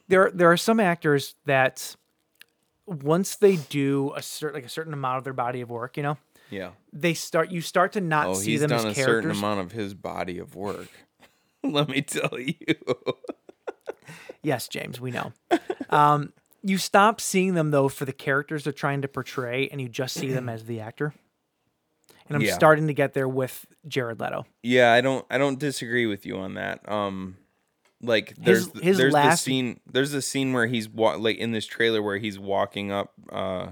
there. 0.09 0.29
There 0.33 0.51
are 0.51 0.57
some 0.57 0.79
actors 0.81 1.35
that 1.45 1.95
once 2.85 3.35
they 3.35 3.55
do 3.57 4.11
a 4.15 4.21
certain 4.21 4.55
like 4.55 4.65
a 4.65 4.69
certain 4.69 4.93
amount 4.93 5.19
of 5.19 5.23
their 5.23 5.33
body 5.33 5.61
of 5.61 5.69
work, 5.69 5.95
you 5.97 6.03
know, 6.03 6.17
Yeah. 6.49 6.71
they 6.91 7.13
start 7.13 7.51
you 7.51 7.61
start 7.61 7.93
to 7.93 8.01
not 8.01 8.27
Oh, 8.27 8.33
see 8.33 8.51
he's 8.51 8.61
them 8.61 8.69
done 8.71 8.87
as 8.87 8.97
a 8.97 9.01
certain 9.01 9.31
amount 9.31 9.59
of 9.61 9.71
his 9.71 9.93
body 9.93 10.39
of 10.39 10.55
work. 10.55 10.89
Let 11.63 11.87
me 11.89 12.01
tell 12.01 12.39
you. 12.39 12.55
Yes, 14.41 14.67
James, 14.67 15.01
we 15.01 15.11
know. 15.11 15.33
um, 15.89 16.31
you 16.63 16.77
stop 16.77 17.19
seeing 17.19 17.53
them 17.55 17.71
though 17.71 17.89
for 17.89 18.05
the 18.05 18.13
characters 18.13 18.63
they're 18.63 18.73
trying 18.73 19.01
to 19.01 19.07
portray, 19.07 19.67
and 19.69 19.81
you 19.81 19.89
just 19.89 20.15
see 20.15 20.31
them 20.31 20.47
as 20.49 20.65
the 20.65 20.79
actor. 20.79 21.13
And 22.27 22.35
I'm 22.35 22.41
Yeah. 22.41 22.53
starting 22.53 22.87
to 22.87 22.93
get 22.93 23.13
there 23.13 23.27
with 23.27 23.65
Jared 23.87 24.19
Leto. 24.19 24.45
Yeah, 24.63 24.91
I 24.93 25.01
don't 25.01 25.25
I 25.29 25.37
don't 25.37 25.59
disagree 25.59 26.05
with 26.05 26.25
you 26.25 26.37
on 26.37 26.55
that. 26.55 26.87
Um 26.89 27.37
like 28.01 28.35
there's 28.37 28.67
th- 28.69 28.83
his 28.83 28.97
there's 28.97 29.11
the 29.13 29.17
last- 29.19 29.43
scene 29.43 29.79
there's 29.91 30.13
a 30.13 30.21
scene 30.21 30.53
where 30.53 30.67
he's 30.67 30.87
wa- 30.89 31.15
like 31.15 31.37
in 31.37 31.51
this 31.51 31.65
trailer 31.65 32.01
where 32.01 32.17
he's 32.17 32.37
walking 32.37 32.91
up 32.91 33.13
uh 33.31 33.71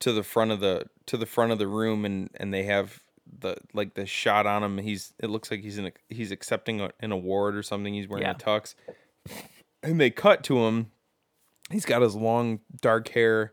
to 0.00 0.12
the 0.12 0.22
front 0.22 0.52
of 0.52 0.60
the 0.60 0.84
to 1.06 1.16
the 1.16 1.26
front 1.26 1.50
of 1.52 1.58
the 1.58 1.66
room 1.66 2.04
and 2.04 2.30
and 2.36 2.54
they 2.54 2.62
have 2.64 3.02
the 3.40 3.56
like 3.74 3.94
the 3.94 4.06
shot 4.06 4.46
on 4.46 4.62
him 4.62 4.78
he's 4.78 5.12
it 5.18 5.28
looks 5.30 5.50
like 5.50 5.60
he's 5.60 5.78
in 5.78 5.86
a, 5.86 5.92
he's 6.08 6.30
accepting 6.30 6.80
a, 6.80 6.90
an 7.00 7.10
award 7.12 7.56
or 7.56 7.62
something 7.62 7.92
he's 7.92 8.06
wearing 8.08 8.24
Yeah. 8.24 8.30
a 8.32 8.34
tux 8.34 8.74
and 9.82 10.00
they 10.00 10.10
cut 10.10 10.44
to 10.44 10.58
him 10.66 10.90
he's 11.70 11.84
got 11.84 12.00
his 12.02 12.14
long 12.14 12.60
dark 12.80 13.08
hair 13.08 13.52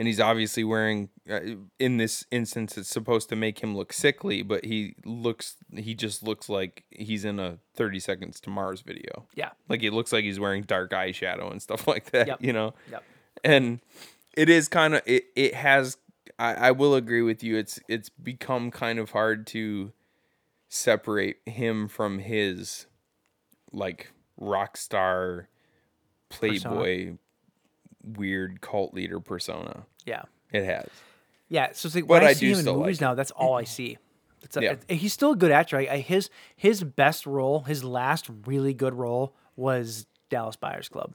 and 0.00 0.08
he's 0.08 0.18
obviously 0.18 0.64
wearing 0.64 1.10
uh, 1.30 1.40
in 1.78 1.98
this 1.98 2.24
instance 2.30 2.78
it's 2.78 2.88
supposed 2.88 3.28
to 3.28 3.36
make 3.36 3.58
him 3.62 3.76
look 3.76 3.92
sickly 3.92 4.42
but 4.42 4.64
he 4.64 4.94
looks 5.04 5.56
he 5.76 5.94
just 5.94 6.22
looks 6.22 6.48
like 6.48 6.84
he's 6.90 7.24
in 7.24 7.38
a 7.38 7.58
30 7.74 8.00
seconds 8.00 8.40
to 8.40 8.48
mars 8.50 8.80
video 8.80 9.26
Yeah. 9.34 9.50
like 9.68 9.82
it 9.82 9.92
looks 9.92 10.10
like 10.12 10.24
he's 10.24 10.40
wearing 10.40 10.62
dark 10.62 10.92
eyeshadow 10.92 11.50
and 11.52 11.60
stuff 11.60 11.86
like 11.92 12.10
that 12.12 12.26
Yep. 12.28 12.38
you 12.42 12.52
know 12.54 12.72
Yep. 12.90 13.04
and 13.44 13.80
it 14.36 14.48
is 14.48 14.68
kind 14.68 14.94
of 14.94 15.02
it, 15.04 15.24
it 15.36 15.54
has 15.54 15.98
I, 16.38 16.54
I 16.54 16.70
will 16.70 16.94
agree 16.94 17.22
with 17.22 17.44
you 17.44 17.58
it's 17.58 17.78
it's 17.86 18.08
become 18.08 18.70
kind 18.70 18.98
of 18.98 19.10
hard 19.10 19.46
to 19.48 19.92
separate 20.70 21.36
him 21.46 21.88
from 21.88 22.20
his 22.20 22.86
like 23.72 24.12
rock 24.38 24.76
star 24.78 25.48
playboy 26.30 27.16
weird 28.02 28.60
cult 28.60 28.94
leader 28.94 29.20
persona 29.20 29.84
Yeah. 30.06 30.22
it 30.52 30.64
has 30.64 30.88
Yeah, 31.48 31.68
so 31.72 31.86
it's 31.86 31.94
like 31.94 32.06
But 32.06 32.14
when 32.20 32.24
I, 32.24 32.28
I 32.28 32.32
see 32.34 32.50
him 32.52 32.58
in 32.60 32.64
movies 32.64 33.00
like 33.00 33.08
now, 33.08 33.14
that's 33.14 33.30
all 33.32 33.54
I 33.56 33.64
see. 33.78 33.98
It's 34.42 34.56
a, 34.56 34.62
Yeah. 34.62 34.74
it- 34.88 34.96
he's 34.96 35.12
still 35.12 35.32
a 35.32 35.36
good 35.36 35.50
actor. 35.52 35.76
I, 35.78 35.88
I, 35.90 35.96
his 35.98 36.30
his 36.56 36.82
best 36.84 37.26
role, 37.26 37.60
his 37.60 37.84
last 37.84 38.28
really 38.46 38.72
good 38.74 38.94
role 38.94 39.34
was 39.56 40.06
Dallas 40.30 40.56
Buyers 40.56 40.88
Club. 40.88 41.14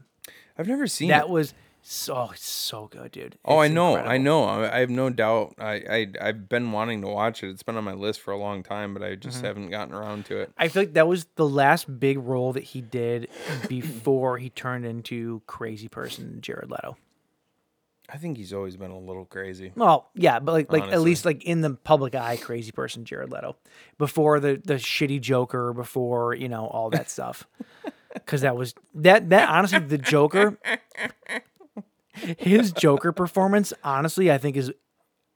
i've 0.57 0.67
never 0.67 0.87
seen 0.87 1.07
That 1.09 1.23
it. 1.25 1.29
was 1.29 1.53
so 1.87 2.29
it's 2.33 2.47
so 2.47 2.87
good, 2.87 3.11
dude. 3.11 3.37
Oh, 3.45 3.57
I 3.57 3.65
It's 3.67 3.75
know, 3.75 3.95
I 3.95 4.17
know. 4.17 4.43
I, 4.45 4.77
I 4.77 4.79
have 4.79 4.89
no 4.89 5.11
doubt. 5.11 5.53
I, 5.59 5.73
I 5.87 6.07
I've 6.19 6.49
been 6.49 6.71
wanting 6.71 7.01
to 7.01 7.07
watch 7.07 7.43
it. 7.43 7.49
It's 7.49 7.61
been 7.61 7.77
on 7.77 7.83
my 7.83 7.93
list 7.93 8.21
for 8.21 8.31
a 8.31 8.37
long 8.37 8.63
time, 8.63 8.93
but 8.95 9.03
I 9.03 9.13
just 9.13 9.37
Mm-hmm. 9.37 9.45
haven't 9.45 9.69
gotten 9.69 9.93
around 9.93 10.25
to 10.25 10.37
it. 10.39 10.51
I 10.57 10.67
feel 10.67 10.81
like 10.81 10.93
that 10.93 11.07
was 11.07 11.27
the 11.35 11.47
last 11.47 11.99
big 11.99 12.17
role 12.17 12.53
that 12.53 12.63
he 12.63 12.81
did 12.81 13.27
before 13.67 14.37
he 14.39 14.49
turned 14.49 14.85
into 14.85 15.41
crazy 15.45 15.87
person 15.87 16.39
Jared 16.41 16.71
Leto. 16.71 16.97
I 18.09 18.17
think 18.17 18.37
he's 18.37 18.53
always 18.53 18.75
been 18.77 18.91
a 18.91 18.99
little 18.99 19.25
crazy. 19.25 19.71
Well, 19.75 20.09
yeah, 20.13 20.39
but 20.39 20.51
like 20.51 20.71
like 20.71 20.91
at 20.91 21.01
least 21.01 21.25
like 21.25 21.43
in 21.43 21.61
the 21.61 21.71
public 21.71 22.15
eye, 22.15 22.37
crazy 22.37 22.71
person 22.71 23.03
Jared 23.05 23.31
Leto. 23.31 23.55
Before 23.97 24.39
the 24.39 24.61
the 24.63 24.75
shitty 24.75 25.21
Joker, 25.21 25.73
before 25.73 26.35
you 26.35 26.49
know 26.49 26.67
all 26.67 26.89
that 26.91 27.09
stuff. 27.09 27.47
because 28.13 28.41
that 28.41 28.55
was 28.55 28.73
that 28.95 29.29
that 29.29 29.49
honestly 29.49 29.79
the 29.79 29.97
Joker. 29.97 30.57
His 32.37 32.71
Joker 32.71 33.11
performance, 33.11 33.73
honestly, 33.83 34.31
I 34.31 34.37
think 34.37 34.55
is 34.55 34.71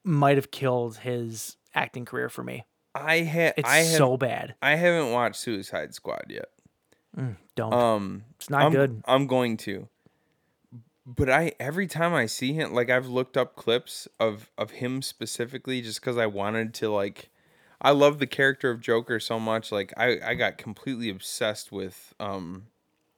might 0.03 0.37
have 0.37 0.49
killed 0.49 0.97
his 0.97 1.57
acting 1.75 2.05
career 2.05 2.29
for 2.29 2.43
me. 2.43 2.65
I 2.95 3.17
had 3.17 3.53
It's 3.57 3.69
I 3.69 3.77
have, 3.77 3.97
so 3.97 4.17
bad. 4.17 4.55
I 4.61 4.75
haven't 4.75 5.11
watched 5.11 5.37
Suicide 5.37 5.93
Squad 5.93 6.25
yet. 6.29 6.49
Don't. 7.55 7.73
Um, 7.73 8.23
it's 8.37 8.49
not 8.49 8.63
I'm, 8.63 8.71
good. 8.71 9.01
I'm 9.05 9.27
going 9.27 9.57
to. 9.57 9.89
But 11.05 11.29
I 11.29 11.53
every 11.59 11.87
time 11.87 12.13
I 12.13 12.25
see 12.27 12.53
him, 12.53 12.73
like 12.73 12.89
I've 12.89 13.07
looked 13.07 13.37
up 13.37 13.55
clips 13.55 14.07
of 14.19 14.51
of 14.57 14.71
him 14.71 15.01
specifically, 15.01 15.81
just 15.81 15.99
because 16.01 16.17
I 16.17 16.27
wanted 16.27 16.73
to 16.75 16.89
like. 16.89 17.29
I 17.81 17.91
love 17.91 18.19
the 18.19 18.27
character 18.27 18.69
of 18.71 18.81
Joker 18.81 19.19
so 19.21 19.39
much. 19.39 19.71
Like 19.71 19.93
I 19.97 20.19
I 20.23 20.33
got 20.35 20.57
completely 20.57 21.09
obsessed 21.09 21.71
with 21.71 22.13
um 22.19 22.67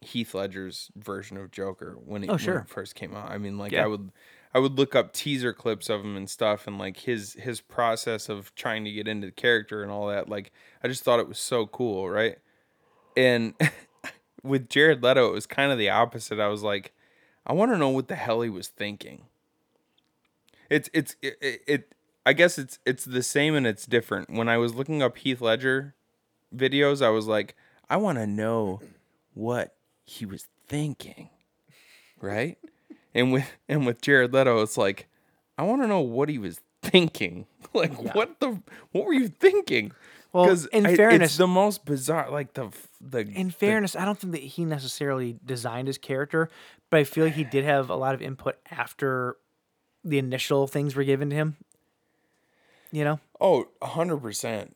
Heath 0.02 0.34
Ledger's 0.34 0.92
version 0.96 1.38
of 1.38 1.52
Joker 1.52 1.98
when 2.04 2.24
it, 2.24 2.30
Oh, 2.30 2.38
when 2.40 2.56
it 2.56 2.68
first 2.70 2.96
came 2.96 3.16
out. 3.16 3.30
I 3.32 3.38
mean, 3.38 3.58
like 3.58 3.74
Yeah. 3.74 3.84
I 3.84 3.88
would 3.88 4.12
I 4.54 4.60
would 4.60 4.78
look 4.78 4.96
up 4.96 5.14
teaser 5.14 5.54
clips 5.54 5.90
of 5.90 6.02
him 6.02 6.16
and 6.16 6.30
stuff, 6.30 6.68
and 6.68 6.78
like 6.78 6.98
his 6.98 7.34
his 7.34 7.60
process 7.62 8.30
of 8.30 8.54
trying 8.56 8.86
to 8.86 8.92
get 8.92 9.08
into 9.08 9.28
the 9.28 9.32
character 9.34 9.82
and 9.84 9.92
all 9.92 10.08
that. 10.08 10.30
Like 10.30 10.52
I 10.84 10.88
just 10.88 11.04
thought 11.04 11.20
it 11.20 11.28
was 11.28 11.40
so 11.40 11.68
cool, 11.68 12.10
right? 12.10 12.38
And 13.16 13.54
with 14.44 14.70
Jared 14.70 15.04
Leto, 15.04 15.28
it 15.30 15.34
was 15.34 15.46
kind 15.48 15.72
of 15.72 15.78
the 15.78 15.90
opposite. 15.90 16.40
I 16.40 16.48
was 16.48 16.64
like, 16.64 16.94
I 17.52 17.54
want 17.54 17.74
to 17.74 17.78
know 17.78 17.90
what 17.90 18.08
the 18.08 18.16
hell 18.16 18.40
he 18.40 18.50
was 18.50 18.70
thinking. 18.70 19.24
It's 20.70 20.90
it's 20.94 21.18
it, 21.22 21.36
it, 21.42 21.62
it 21.68 21.96
I 22.26 22.32
guess 22.32 22.58
it's 22.58 22.80
it's 22.86 23.04
the 23.04 23.22
same 23.22 23.56
and 23.56 23.68
it's 23.68 23.86
different. 23.86 24.30
When 24.30 24.48
I 24.48 24.56
was 24.56 24.74
looking 24.74 25.04
up 25.04 25.18
Heath 25.18 25.42
Ledger 25.42 25.94
videos, 26.56 27.06
I 27.06 27.10
was 27.10 27.28
like, 27.28 27.58
I 27.90 27.98
want 27.98 28.20
to 28.20 28.26
know 28.26 28.80
what 29.34 29.76
he 30.06 30.26
was 30.26 30.48
thinking, 30.70 31.28
right? 32.22 32.58
and 33.14 33.34
with 33.34 33.52
and 33.68 33.86
with 33.86 34.02
Jared 34.02 34.34
Leto, 34.34 34.62
it's 34.62 34.78
like, 34.78 35.10
I 35.58 35.64
want 35.64 35.82
to 35.82 35.90
know 35.90 36.00
what 36.00 36.30
he 36.30 36.38
was 36.38 36.62
thinking. 36.82 37.48
Like, 37.74 38.16
what 38.16 38.40
the 38.42 38.62
what 38.92 39.06
were 39.06 39.14
you 39.14 39.28
thinking? 39.30 39.92
Well, 40.34 40.56
in 40.72 40.86
I- 40.86 40.96
fairness- 40.96 41.32
it's 41.32 41.38
the 41.38 41.48
most 41.48 41.84
bizarre. 41.86 42.30
Like 42.32 42.54
the 42.54 42.72
the 43.02 43.20
In 43.20 43.48
the- 43.48 43.54
fairness, 43.54 43.96
I 43.96 44.06
don't 44.06 44.18
think 44.18 44.34
that 44.34 44.42
he 44.42 44.64
necessarily 44.66 45.38
designed 45.44 45.88
his 45.88 45.98
character, 45.98 46.50
but 46.90 47.00
I 47.00 47.04
feel 47.04 47.26
like 47.26 47.34
he 47.34 47.44
did 47.44 47.66
have 47.66 47.90
a 47.90 47.96
lot 47.96 48.16
of 48.16 48.22
input 48.22 48.58
after 48.70 49.38
the 50.04 50.18
initial 50.18 50.68
things 50.68 50.96
were 50.96 51.04
given 51.04 51.30
to 51.32 51.36
him. 51.36 51.58
You 52.92 53.04
know? 53.04 53.20
Oh, 53.40 53.68
hundred 53.82 54.18
percent. 54.18 54.76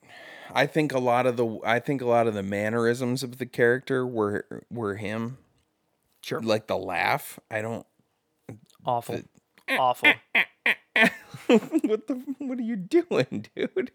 I 0.53 0.65
think 0.67 0.93
a 0.93 0.99
lot 0.99 1.25
of 1.25 1.37
the 1.37 1.59
I 1.65 1.79
think 1.79 2.01
a 2.01 2.05
lot 2.05 2.27
of 2.27 2.33
the 2.33 2.43
mannerisms 2.43 3.23
of 3.23 3.37
the 3.39 3.45
character 3.45 4.05
were 4.05 4.63
were 4.69 4.95
him. 4.95 5.37
Sure. 6.21 6.41
Like 6.41 6.67
the 6.67 6.77
laugh. 6.77 7.39
I 7.51 7.61
don't 7.61 7.85
Awful. 8.85 9.21
Awful. 9.69 10.13
what 11.47 12.07
the 12.07 12.23
what 12.39 12.59
are 12.59 12.63
you 12.63 12.75
doing, 12.75 13.45
dude? 13.55 13.91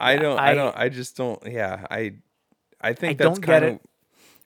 I 0.00 0.16
don't 0.16 0.38
I, 0.38 0.50
I- 0.50 0.54
don't 0.54 0.76
I 0.76 0.88
just 0.88 1.16
don't 1.16 1.40
yeah, 1.46 1.86
I 1.90 2.14
I 2.80 2.92
think 2.94 3.20
I 3.20 3.24
that's 3.24 3.38
kind 3.38 3.64
of. 3.64 3.78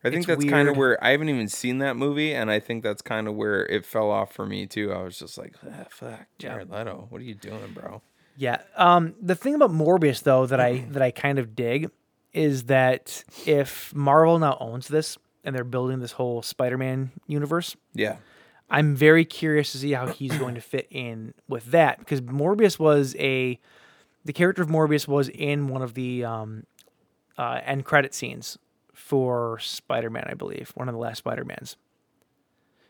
I 0.07 0.11
think 0.11 0.19
It's 0.19 0.27
that's 0.27 0.45
kind 0.45 0.69
of 0.69 0.77
where 0.77 1.03
I 1.03 1.13
haven't 1.13 1.31
even 1.31 1.49
seen 1.49 1.79
that 1.79 1.97
movie 1.97 2.35
and 2.35 2.51
I 2.51 2.61
think 2.61 2.83
that's 2.83 3.01
kind 3.01 3.27
of 3.27 3.37
where 3.37 3.65
it 3.65 3.87
fell 3.87 4.11
off 4.11 4.33
for 4.35 4.45
me 4.45 4.67
too. 4.67 4.93
I 4.93 5.03
was 5.03 5.19
just 5.19 5.39
like, 5.39 5.55
ah, 5.67 5.87
fuck, 5.89 6.27
Jared 6.39 6.71
Leto, 6.71 7.07
what 7.09 7.23
are 7.23 7.25
you 7.25 7.35
doing, 7.35 7.73
bro? 7.73 8.03
Yeah. 8.37 8.59
Um, 8.77 9.15
the 9.23 9.35
thing 9.35 9.55
about 9.55 9.71
Morbius 9.71 10.23
though 10.23 10.45
that 10.45 10.61
I 10.61 10.79
that 10.91 11.01
I 11.01 11.11
kind 11.11 11.39
of 11.39 11.57
dig 11.57 11.91
is 12.35 12.65
that 12.65 13.25
if 13.47 13.95
Marvel 13.95 14.39
now 14.39 14.59
owns 14.61 14.89
this 14.89 15.17
and 15.43 15.55
they're 15.57 15.65
building 15.65 16.01
this 16.01 16.13
whole 16.13 16.43
Spider-Man 16.43 17.13
universe, 17.27 17.75
Yeah. 17.95 18.17
I'm 18.69 18.97
very 18.97 19.25
curious 19.25 19.73
to 19.73 19.79
see 19.79 19.93
how 19.93 20.07
he's 20.09 20.37
going 20.37 20.57
to 20.57 20.61
fit 20.75 20.87
in 20.91 21.33
with 21.49 21.67
that 21.67 21.99
because 22.01 22.21
Morbius 22.21 22.79
was 22.79 23.15
a 23.19 23.59
the 24.25 24.33
character 24.33 24.63
of 24.63 24.69
Morbius 24.69 25.07
was 25.07 25.29
in 25.29 25.69
one 25.69 25.83
of 25.83 25.95
the 25.95 26.25
um, 26.25 26.65
uh, 27.37 27.61
end 27.65 27.85
credit 27.85 28.15
scenes 28.15 28.59
for 28.93 29.59
Spider-Man, 29.59 30.27
I 30.29 30.35
believe, 30.35 30.71
one 30.75 30.89
of 30.89 30.95
the 30.95 30.99
last 31.01 31.19
Spider-Mans, 31.19 31.77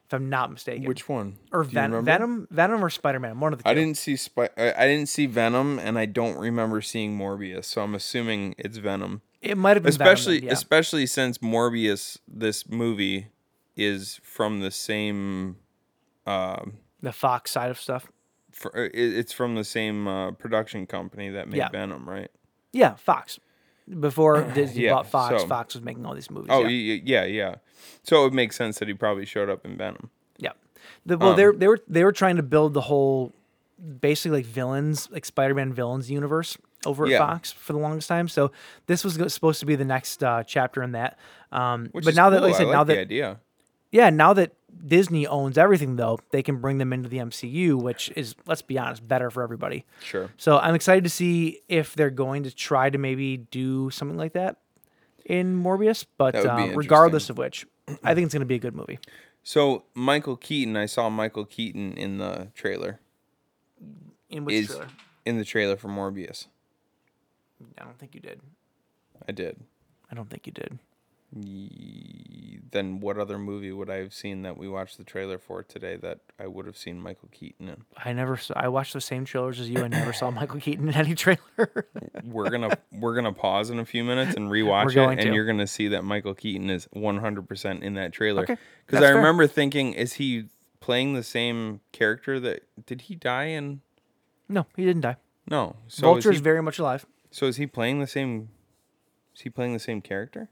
if 0.07 0.13
I'm 0.13 0.29
not 0.29 0.53
mistaken. 0.53 0.85
Which 0.85 1.09
one? 1.09 1.39
or 1.51 1.65
Ven- 1.65 2.05
Venom, 2.05 2.47
Venom 2.51 2.85
or 2.85 2.91
Spider-Man, 2.91 3.41
one 3.41 3.53
of 3.53 3.59
the 3.59 3.65
two. 3.65 3.71
I 3.71 3.75
didn't 3.75 3.97
see 3.97 4.17
Spy- 4.17 4.51
I 4.57 4.87
didn't 4.87 5.09
see 5.09 5.27
Venom, 5.27 5.79
and 5.79 5.99
I 5.99 6.07
don't 6.07 6.37
remember 6.37 6.81
seeing 6.81 7.19
Morbius, 7.19 7.65
so 7.65 7.83
I'm 7.83 7.95
assuming 7.95 8.55
it's 8.59 8.77
Venom. 8.77 9.23
It 9.41 9.59
might 9.59 9.77
have 9.77 9.83
been 9.83 9.91
Especially, 9.91 10.41
then, 10.41 10.47
yeah. 10.49 10.53
especially 10.53 11.07
since 11.07 11.39
Morbius, 11.39 12.19
this 12.29 12.69
movie, 12.69 13.29
is 13.77 14.21
from 14.23 14.61
the 14.61 14.71
same. 14.71 15.57
Um, 16.27 16.79
the 17.03 17.13
Fox 17.13 17.51
side 17.51 17.71
of 17.71 17.79
stuff. 17.79 18.11
Fr- 18.55 18.69
uh, 18.75 18.89
it's 18.95 19.33
from 19.33 19.55
the 19.55 19.65
same 19.65 20.09
uh, 20.09 20.31
production 20.33 20.87
company 20.87 21.29
that 21.31 21.49
made 21.49 21.59
Yeah. 21.59 21.69
Venom, 21.69 22.09
right? 22.09 22.31
Yeah, 22.73 22.95
Fox. 22.95 23.39
Before 24.01 24.43
Disney 24.55 24.85
Yeah, 24.85 24.95
bought 24.95 25.07
Fox, 25.09 25.43
so- 25.43 25.47
Fox 25.49 25.75
was 25.75 25.83
making 25.85 26.07
all 26.07 26.15
these 26.15 26.31
movies. 26.31 26.49
Oh, 26.53 26.65
yeah. 26.67 27.01
yeah, 27.05 27.25
yeah. 27.25 27.55
So 28.03 28.21
it 28.21 28.25
would 28.25 28.35
make 28.35 28.53
sense 28.53 28.79
that 28.79 28.89
he 28.89 28.95
probably 28.95 29.27
showed 29.27 29.51
up 29.51 29.65
in 29.67 29.77
Venom. 29.77 30.09
Yeah. 30.39 30.53
The, 31.05 31.19
well, 31.19 31.31
Um, 31.31 31.37
they 31.37 31.51
they 31.59 31.69
were 31.69 31.81
they 31.89 32.05
were 32.05 32.13
trying 32.13 32.37
to 32.37 32.43
build 32.43 32.73
the 32.75 32.81
whole 32.83 33.33
basically 34.01 34.39
like 34.39 34.47
villains, 34.47 35.11
like 35.11 35.25
Spider-Man 35.25 35.73
villains 35.73 36.11
universe 36.11 36.57
over 36.87 37.05
at 37.05 37.11
Yeah. 37.11 37.19
Fox 37.19 37.53
for 37.53 37.73
the 37.73 37.79
longest 37.79 38.09
time. 38.09 38.29
So 38.29 38.53
this 38.87 39.05
was 39.05 39.15
supposed 39.33 39.61
to 39.61 39.67
be 39.67 39.77
the 39.77 39.85
next 39.85 40.23
uh, 40.25 40.43
chapter 40.45 40.83
in 40.83 40.93
that. 40.93 41.19
Um, 41.53 41.91
but 41.93 42.15
now 42.15 42.31
that, 42.31 42.39
cool. 42.39 42.47
like 42.49 42.55
I 42.55 42.59
said, 42.59 42.69
now 42.69 42.85
the 42.85 42.95
that 42.95 43.01
idea. 43.01 43.41
yeah, 43.91 44.11
now 44.11 44.33
that 44.35 44.53
Disney 44.87 45.27
owns 45.27 45.59
everything, 45.59 45.97
though, 45.97 46.19
they 46.31 46.43
can 46.43 46.61
bring 46.61 46.79
them 46.79 46.93
into 46.93 47.09
the 47.09 47.19
MCU, 47.19 47.81
which 47.81 48.13
is 48.17 48.35
let's 48.47 48.63
be 48.63 48.79
honest, 48.79 49.07
better 49.07 49.31
for 49.31 49.43
everybody. 49.43 49.85
Sure. 50.03 50.31
So 50.37 50.59
I'm 50.59 50.75
excited 50.75 51.05
to 51.05 51.11
see 51.11 51.61
if 51.69 51.95
they're 51.95 52.11
going 52.11 52.45
to 52.45 52.55
try 52.55 52.91
to 52.91 52.99
maybe 52.99 53.37
do 53.37 53.91
something 53.91 54.19
like 54.19 54.33
that 54.35 54.57
in 55.25 55.63
Morbius. 55.63 56.05
But 56.19 56.35
That 56.35 56.45
would 56.45 56.57
be 56.57 56.71
um, 56.73 56.77
regardless 56.77 57.31
of 57.31 57.39
which, 57.39 57.67
I 58.03 58.15
think 58.15 58.27
it's 58.27 58.35
going 58.35 58.41
to 58.41 58.47
be 58.47 58.57
a 58.57 58.59
good 58.59 58.75
movie. 58.75 58.99
So 59.43 59.85
Michael 59.95 60.37
Keaton, 60.37 60.77
I 60.77 60.87
saw 60.87 61.11
Michael 61.11 61.45
Keaton 61.45 61.97
in 61.97 62.19
the 62.19 62.49
trailer. 62.55 63.01
In 64.31 64.45
which 64.45 64.55
is 64.55 64.67
trailer? 64.69 64.89
in 65.27 65.39
the 65.39 65.45
trailer 65.45 65.77
for 65.77 65.89
Morbius. 65.89 66.47
I 67.79 67.85
don't 67.85 67.99
think 67.99 68.15
you 68.15 68.21
did. 68.21 68.41
I 69.29 69.33
did. 69.33 69.57
I 70.11 70.15
don't 70.15 70.29
think 70.29 70.47
you 70.47 70.53
did. 70.53 70.79
Then 72.71 73.01
what 73.01 73.19
other 73.19 73.39
movie 73.39 73.71
would 73.73 73.89
I 73.91 73.97
have 73.97 74.13
seen 74.13 74.43
that 74.43 74.57
we 74.57 74.69
watched 74.69 74.99
the 74.99 75.05
trailer 75.05 75.39
for 75.39 75.63
today 75.63 75.97
that 75.97 76.21
I 76.41 76.47
would 76.47 76.67
have 76.67 76.77
seen 76.77 77.01
Michael 77.01 77.29
Keaton 77.33 77.69
in? 77.69 77.85
I 77.97 78.13
never 78.13 78.37
saw. 78.37 78.55
I 78.57 78.69
watched 78.69 78.93
the 78.93 79.01
same 79.01 79.25
trailers 79.25 79.61
as 79.61 79.69
you. 79.71 79.83
I 79.83 79.89
never 79.89 80.13
saw 80.13 80.31
Michael 80.31 80.61
Keaton 80.61 80.89
in 80.89 80.95
any 80.95 81.15
trailer. 81.17 81.41
We're 82.25 82.51
gonna 82.51 82.77
we're 82.93 83.15
gonna 83.15 83.33
pause 83.33 83.71
in 83.71 83.79
a 83.79 83.85
few 83.85 84.03
minutes 84.05 84.35
and 84.37 84.49
rewatch 84.51 84.91
it, 84.97 85.19
and 85.19 85.21
to. 85.21 85.33
you're 85.35 85.47
gonna 85.47 85.67
see 85.67 85.89
that 85.89 86.03
Michael 86.05 86.35
Keaton 86.35 86.71
is 86.71 86.89
100 86.93 87.49
percent 87.49 87.83
in 87.85 87.95
that 87.95 88.13
trailer. 88.13 88.43
Okay, 88.43 88.57
Because 88.87 89.01
that's 89.01 89.05
I 89.05 89.09
fair. 89.09 89.17
remember 89.17 89.47
thinking, 89.47 89.93
is 89.93 90.15
he 90.15 90.47
playing 90.81 91.15
the 91.15 91.23
same 91.23 91.81
character 91.93 92.41
that 92.41 92.63
did 92.87 93.03
he 93.03 93.15
die 93.15 93.45
in? 93.47 93.81
no, 94.49 94.67
he 94.77 94.85
didn't 94.85 95.03
die. 95.03 95.17
No. 95.51 95.77
So 95.89 96.03
Vulture 96.09 96.31
is 96.31 96.37
is 96.37 96.41
he, 96.41 96.45
very 96.45 96.63
much 96.63 96.79
alive. 96.79 97.05
so 97.31 97.47
is 97.47 97.57
he 97.57 97.67
playing 97.67 98.01
the 98.01 98.07
same? 98.07 98.49
Is 99.37 99.43
he 99.43 99.51
playing 99.51 99.73
the 99.75 99.79
same 99.79 100.01
character? 100.01 100.49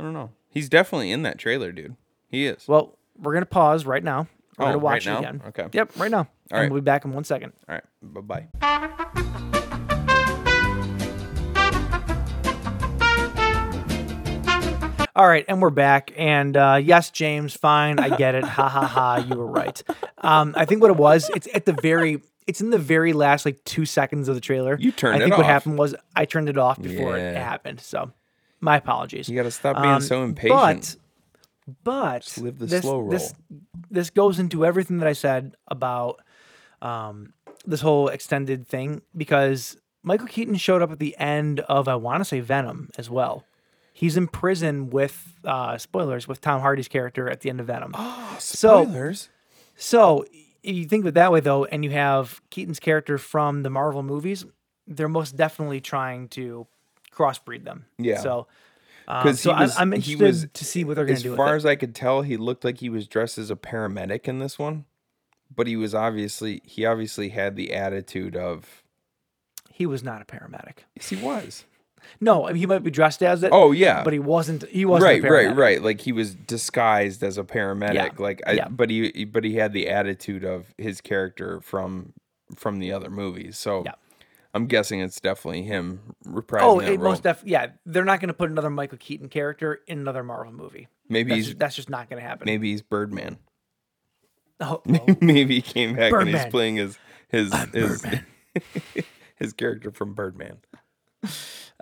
I 0.00 0.02
don't 0.02 0.14
know. 0.14 0.30
He's 0.48 0.70
definitely 0.70 1.12
in 1.12 1.22
that 1.24 1.38
trailer, 1.38 1.72
dude. 1.72 1.94
He 2.26 2.46
is. 2.46 2.66
Well, 2.66 2.96
we're 3.18 3.34
gonna 3.34 3.44
pause 3.44 3.84
right 3.84 4.02
now. 4.02 4.28
We're 4.56 4.64
Oh, 4.64 4.68
gonna 4.68 4.78
watch 4.78 5.06
right 5.06 5.16
it 5.16 5.18
again. 5.18 5.42
Okay. 5.48 5.66
Yep, 5.72 5.90
right 5.98 6.10
now. 6.10 6.20
All 6.20 6.26
and 6.52 6.60
right. 6.62 6.70
we'll 6.70 6.80
be 6.80 6.84
back 6.84 7.04
in 7.04 7.12
one 7.12 7.24
second. 7.24 7.52
All 7.68 7.74
right. 7.74 7.84
Bye 8.02 8.46
bye. 8.48 9.90
All 15.16 15.26
right, 15.28 15.44
and 15.48 15.60
we're 15.60 15.68
back. 15.70 16.12
And 16.16 16.56
uh, 16.56 16.78
yes, 16.82 17.10
James, 17.10 17.54
fine, 17.54 17.98
I 17.98 18.16
get 18.16 18.34
it. 18.36 18.44
Ha 18.44 18.68
ha 18.68 18.86
ha, 18.86 19.16
you 19.16 19.36
were 19.36 19.46
right. 19.46 19.82
Um, 20.18 20.54
I 20.56 20.64
think 20.64 20.80
what 20.80 20.90
it 20.90 20.96
was, 20.96 21.30
it's 21.34 21.46
at 21.52 21.66
the 21.66 21.74
very, 21.74 22.22
it's 22.46 22.60
in 22.62 22.70
the 22.70 22.78
very 22.78 23.12
last 23.12 23.44
like 23.44 23.62
two 23.64 23.84
seconds 23.84 24.28
of 24.28 24.34
the 24.34 24.40
trailer. 24.40 24.78
You 24.80 24.92
turned 24.92 25.16
I 25.16 25.18
think 25.18 25.32
what 25.32 25.40
off. 25.40 25.46
happened 25.46 25.78
was 25.78 25.94
I 26.16 26.24
turned 26.24 26.48
it 26.48 26.56
off 26.56 26.80
before 26.80 27.18
it 27.18 27.36
happened. 27.36 27.80
So, 27.80 28.12
my 28.60 28.76
apologies. 28.76 29.28
You 29.28 29.36
gotta 29.36 29.50
stop 29.50 29.76
being 29.76 29.94
Um, 29.94 30.00
so 30.02 30.22
impatient. 30.22 30.96
But, 31.84 32.24
but 32.34 32.38
live 32.42 32.58
the 32.58 32.66
this, 32.66 32.82
slow 32.82 33.00
roll. 33.00 33.10
this 33.90 34.10
goes 34.10 34.38
into 34.38 34.64
everything 34.66 34.98
that 34.98 35.08
I 35.08 35.12
said 35.12 35.54
about 35.68 36.20
um, 36.82 37.32
this 37.64 37.80
whole 37.80 38.08
extended 38.08 38.66
thing 38.66 39.02
because 39.16 39.76
Michael 40.02 40.26
Keaton 40.26 40.56
showed 40.56 40.82
up 40.82 40.90
at 40.90 40.98
the 40.98 41.16
end 41.18 41.60
of 41.60 41.86
I 41.88 41.94
want 41.96 42.20
to 42.20 42.24
say 42.24 42.40
Venom 42.40 42.88
as 42.98 43.10
well. 43.10 43.44
He's 43.92 44.16
in 44.16 44.28
prison 44.28 44.88
with 44.90 45.34
uh, 45.44 45.76
spoilers 45.76 46.26
with 46.26 46.40
Tom 46.40 46.60
Hardy's 46.60 46.88
character 46.88 47.28
at 47.28 47.40
the 47.40 47.50
end 47.50 47.60
of 47.60 47.66
Venom. 47.66 47.94
so 48.38 48.84
Spoilers. 48.84 49.28
so 49.76 50.24
if 50.62 50.74
you 50.74 50.86
think 50.86 51.04
of 51.04 51.08
it 51.08 51.14
that 51.14 51.30
way 51.32 51.40
though, 51.40 51.66
and 51.66 51.84
you 51.84 51.90
have 51.90 52.40
Keaton's 52.50 52.80
character 52.80 53.18
from 53.18 53.62
the 53.62 53.70
Marvel 53.70 54.02
movies, 54.02 54.44
they're 54.86 55.08
most 55.08 55.36
definitely 55.36 55.80
trying 55.80 56.28
to 56.28 56.66
crossbreed 57.20 57.64
them. 57.64 57.84
Yeah. 57.98 58.20
So 58.20 58.46
Um, 59.08 59.34
so 59.34 59.52
was- 59.52 59.76
I, 59.76 59.82
I'm 59.82 59.92
interested 59.92 60.20
was- 60.24 60.46
to 60.52 60.64
see 60.64 60.84
what 60.84 60.96
they're 60.96 61.04
going 61.04 61.16
As 61.16 61.22
to 61.22 61.30
do. 61.30 61.36
far 61.36 61.46
with 61.46 61.52
it. 61.54 61.56
as 61.58 61.66
I 61.66 61.76
could 61.76 61.94
tell, 61.94 62.22
he 62.22 62.36
looked 62.36 62.64
like 62.64 62.78
he 62.78 62.88
was 62.88 63.06
dressed 63.08 63.38
as 63.38 63.50
a 63.50 63.56
paramedic 63.56 64.28
in 64.28 64.38
this 64.38 64.58
one, 64.58 64.84
but 65.54 65.66
he 65.66 65.76
was 65.76 65.94
obviously 65.94 66.62
he 66.64 66.84
obviously 66.86 67.30
had 67.30 67.56
the 67.56 67.74
attitude 67.74 68.36
of 68.36 68.82
he 69.72 69.86
was 69.86 70.02
not 70.04 70.22
a 70.22 70.24
paramedic. 70.24 70.78
yes, 70.94 71.08
he 71.08 71.16
was. 71.16 71.64
No, 72.20 72.44
I 72.46 72.52
mean, 72.52 72.56
he 72.60 72.66
might 72.66 72.82
be 72.82 72.90
dressed 72.90 73.22
as 73.22 73.42
it. 73.42 73.50
Oh 73.52 73.72
yeah, 73.72 74.02
but 74.04 74.12
he 74.12 74.18
wasn't. 74.18 74.66
He 74.68 74.84
wasn't. 74.84 75.22
right, 75.22 75.30
right, 75.30 75.54
right. 75.56 75.82
Like 75.82 76.00
he 76.00 76.12
was 76.12 76.34
disguised 76.34 77.22
as 77.22 77.36
a 77.36 77.44
paramedic. 77.44 77.94
Yeah, 77.94 78.08
Like, 78.18 78.40
I, 78.46 78.52
yeah. 78.52 78.68
but 78.68 78.88
he 78.90 79.24
but 79.26 79.44
he 79.44 79.56
had 79.56 79.72
the 79.74 79.88
attitude 79.88 80.44
of 80.44 80.72
his 80.78 81.00
character 81.00 81.60
from 81.60 82.12
from 82.56 82.78
the 82.78 82.90
other 82.92 83.10
movies. 83.10 83.58
So 83.58 83.82
Yeah. 83.84 83.92
I'm 84.52 84.66
guessing 84.66 85.00
it's 85.00 85.20
definitely 85.20 85.62
him 85.62 86.14
reprising 86.26 86.62
Oh, 86.62 86.80
that 86.80 86.92
it 86.92 87.00
most 87.00 87.22
def. 87.22 87.42
Yeah, 87.44 87.68
they're 87.86 88.04
not 88.04 88.20
going 88.20 88.28
to 88.28 88.34
put 88.34 88.50
another 88.50 88.70
Michael 88.70 88.98
Keaton 88.98 89.28
character 89.28 89.80
in 89.86 89.98
another 90.00 90.24
Marvel 90.24 90.52
movie. 90.52 90.88
maybe 91.08 91.30
That's 91.30 91.36
he's 91.36 91.46
just, 91.46 91.58
that's 91.58 91.76
just 91.76 91.90
not 91.90 92.10
going 92.10 92.20
to 92.20 92.28
happen. 92.28 92.46
maybe 92.46 92.70
he's 92.70 92.82
Birdman. 92.82 93.38
Oh, 94.60 94.82
oh, 94.88 95.16
maybe 95.20 95.54
he 95.56 95.62
came 95.62 95.94
back 95.94 96.12
and 96.12 96.28
he's 96.28 96.46
playing 96.46 96.76
his 96.76 96.98
his 97.28 97.52
his, 97.72 98.04
his 99.36 99.52
character 99.52 99.90
from 99.90 100.14
Birdman. 100.14 100.58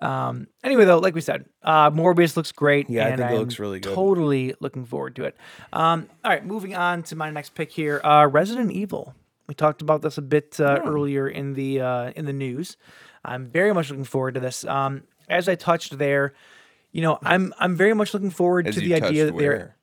Um, 0.01 0.47
anyway, 0.63 0.85
though, 0.85 0.99
like 0.99 1.15
we 1.15 1.21
said, 1.21 1.47
uh, 1.63 1.91
Morbius 1.91 2.37
looks 2.37 2.53
great. 2.53 2.89
Yeah, 2.89 3.07
I 3.07 3.09
think 3.17 3.21
it 3.21 3.25
I'm 3.25 3.35
looks 3.37 3.59
really 3.59 3.81
good. 3.81 3.95
Totally 3.95 4.55
looking 4.61 4.85
forward 4.85 5.17
to 5.17 5.25
it. 5.25 5.37
Um, 5.73 6.09
all 6.25 6.31
right, 6.31 6.45
moving 6.45 6.75
on 6.77 7.03
to 7.05 7.17
my 7.17 7.31
next 7.31 7.55
pick 7.55 7.73
here, 7.73 8.01
uh, 8.05 8.27
Resident 8.27 8.71
Evil. 8.71 9.15
We 9.49 9.55
talked 9.55 9.81
about 9.81 10.03
this 10.03 10.19
a 10.19 10.23
bit 10.23 10.61
uh, 10.61 10.81
earlier 10.85 11.27
in 11.27 11.55
the 11.55 11.81
uh, 11.81 12.11
in 12.15 12.27
the 12.27 12.33
news. 12.35 12.77
I'm 13.25 13.47
very 13.47 13.73
much 13.73 13.89
looking 13.91 14.05
forward 14.05 14.35
to 14.35 14.41
this. 14.41 14.65
Um, 14.65 15.05
as 15.29 15.49
I 15.49 15.55
touched 15.55 15.97
there, 15.97 16.35
you 16.93 17.01
know, 17.03 17.19
I'm 17.23 17.55
I'm 17.59 17.75
very 17.75 17.95
much 17.95 18.13
looking 18.13 18.31
forward 18.31 18.69
As 18.69 18.75
to 18.75 18.81
the 18.81 18.95
idea 18.95 19.25
that 19.27 19.37
they're 19.39 19.75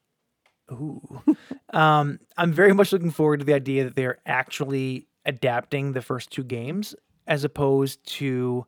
where? 0.69 1.79
um, 1.79 2.19
I'm 2.37 2.53
very 2.53 2.73
much 2.73 2.91
looking 2.93 3.11
forward 3.11 3.39
to 3.39 3.45
the 3.45 3.53
idea 3.53 3.83
that 3.85 3.95
they're 3.95 4.19
actually 4.25 5.07
adapting 5.25 5.93
the 5.93 6.01
first 6.01 6.31
two 6.31 6.43
games 6.43 6.95
as 7.27 7.43
opposed 7.43 8.05
to 8.05 8.65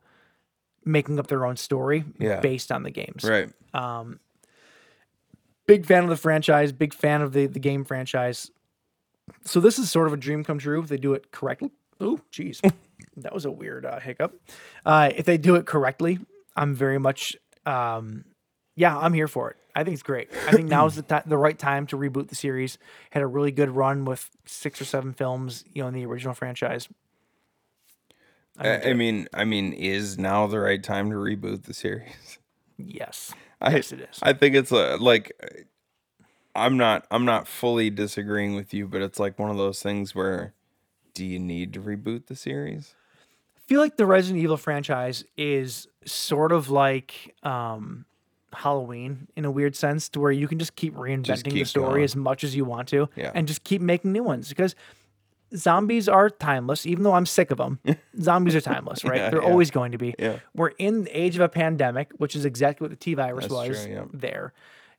making 0.84 1.19
up 1.19 1.28
their 1.28 1.45
own 1.45 1.57
story 1.57 2.03
Yeah. 2.19 2.40
based 2.40 2.72
on 2.72 2.82
the 2.84 2.91
games. 2.91 3.24
right. 3.24 3.49
Big 5.68 5.86
fan 5.86 6.03
of 6.03 6.10
the 6.10 6.15
franchise, 6.18 6.72
big 6.72 6.94
fan 6.94 7.22
of 7.22 7.34
the, 7.34 7.45
the 7.45 7.60
game 7.60 7.84
franchise. 7.84 8.49
So 9.44 9.60
this 9.60 9.80
is 9.80 9.90
sort 9.90 10.08
of 10.08 10.14
a 10.14 10.18
dream 10.18 10.44
come 10.44 10.60
true 10.60 10.82
if 10.82 10.88
they 10.88 10.98
do 10.98 11.14
it 11.14 11.32
correctly. 11.32 11.72
Oh, 11.99 12.20
jeez. 12.32 12.60
that 13.18 13.34
was 13.34 13.45
a 13.45 13.52
weird 13.52 13.86
uh, 13.86 13.99
hiccup. 13.99 14.40
Uh, 14.86 15.12
if 15.16 15.26
they 15.26 15.38
do 15.38 15.56
it 15.56 15.66
correctly, 15.66 16.20
I'm 16.56 16.76
very 16.76 16.99
much, 16.99 17.36
um, 17.66 18.26
yeah, 18.76 18.98
I'm 18.98 19.14
here 19.14 19.28
for 19.28 19.52
it. 19.52 19.58
I 19.76 19.84
think 19.84 19.94
it's 19.94 20.04
great. 20.04 20.30
I 20.48 20.52
think 20.54 20.70
now 20.70 20.88
is 20.88 20.95
the 20.95 21.04
ti- 21.04 21.28
the 21.28 21.38
right 21.38 21.58
time 21.58 21.86
to 21.88 21.98
reboot 21.98 22.30
the 22.30 22.36
series. 22.36 22.80
Had 23.12 23.22
a 23.22 23.28
really 23.28 23.52
good 23.52 23.70
run 23.70 24.06
with 24.06 24.28
six 24.45 24.82
or 24.82 24.86
seven 24.86 25.14
films, 25.14 25.64
you 25.72 25.84
know, 25.84 25.88
in 25.88 25.94
the 25.94 26.04
original 26.06 26.34
franchise. 26.34 26.90
I, 28.58 28.90
I 28.90 28.94
mean, 28.94 29.28
I 29.36 29.45
mean, 29.45 29.74
is 29.74 30.18
now 30.18 30.48
the 30.48 30.60
right 30.60 30.84
time 30.84 31.12
to 31.12 31.16
reboot 31.16 31.64
the 31.64 31.76
series? 31.76 32.40
Yes, 32.78 33.34
I, 33.62 33.76
yes, 33.76 33.91
it 33.91 34.02
is. 34.02 34.20
I 34.24 34.34
think 34.34 34.56
it's 34.56 34.72
a 34.72 34.98
like. 34.98 35.32
I'm 36.58 36.78
not. 36.78 37.06
I'm 37.12 37.26
not 37.26 37.48
fully 37.48 37.90
disagreeing 37.90 38.56
with 38.56 38.74
you, 38.74 38.88
but 38.88 39.02
it's 39.02 39.20
like 39.20 39.38
one 39.40 39.50
of 39.50 39.58
those 39.58 39.82
things 39.82 40.14
where, 40.16 40.54
do 41.14 41.26
you 41.26 41.40
need 41.40 41.74
to 41.74 41.82
reboot 41.82 42.28
the 42.28 42.36
series? 42.36 42.96
I 43.56 43.60
feel 43.68 43.80
like 43.82 43.98
the 43.98 44.06
Resident 44.06 44.42
Evil 44.44 44.58
franchise 44.58 45.24
is 45.38 45.88
sort 46.06 46.52
of 46.52 46.70
like 46.70 47.36
um, 47.44 48.06
Halloween 48.54 49.28
in 49.36 49.46
a 49.46 49.52
weird 49.52 49.76
sense, 49.76 50.10
to 50.10 50.20
where 50.20 50.32
you 50.32 50.48
can 50.48 50.58
just 50.58 50.76
keep 50.76 50.96
reinventing 50.96 51.44
the 51.44 51.52
keep 51.52 51.68
story 51.68 51.88
going. 51.90 52.04
as 52.04 52.16
much 52.16 52.44
as 52.44 52.56
you 52.56 52.66
want 52.66 52.88
to, 52.90 53.10
Yeah. 53.16 53.32
and 53.36 53.48
just 53.48 53.64
keep 53.64 53.82
making 53.82 54.12
new 54.14 54.24
ones 54.24 54.50
because 54.50 54.74
zombies 55.56 56.08
are 56.10 56.30
timeless. 56.30 56.86
Even 56.86 57.04
though 57.04 57.14
I'm 57.14 57.26
sick 57.26 57.52
of 57.52 57.58
them, 57.58 57.80
zombies 58.22 58.56
are 58.56 58.62
timeless, 58.62 59.04
right? 59.04 59.18
Yeah, 59.18 59.30
They're 59.30 59.42
yeah. 59.42 59.50
always 59.50 59.70
going 59.72 59.92
to 59.92 59.98
be. 59.98 60.16
Yeah. 60.18 60.40
We're 60.56 60.70
in 60.78 61.04
the 61.04 61.12
age 61.20 61.36
of 61.36 61.42
a 61.42 61.50
pandemic, 61.50 62.12
which 62.18 62.36
is 62.36 62.46
exactly 62.46 62.86
what 62.86 62.92
the 62.92 62.98
T 62.98 63.14
virus 63.14 63.50
was 63.50 63.86
true, 63.86 64.10
there. 64.14 64.54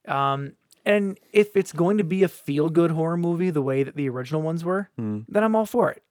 Um, 0.07 0.53
and 0.89 1.21
if 1.33 1.55
it's 1.57 1.73
going 1.73 1.99
to 1.99 2.05
be 2.05 2.23
a 2.25 2.29
feel 2.29 2.69
good 2.71 2.91
horror 2.91 3.17
movie 3.17 3.51
the 3.51 3.63
way 3.63 3.85
that 3.85 3.95
the 3.95 4.09
original 4.09 4.43
ones 4.43 4.65
were, 4.65 4.89
Hmm. 4.97 5.21
then 5.29 5.45
I'm 5.45 5.55
all 5.55 5.67
for 5.67 5.91
it. 5.93 6.03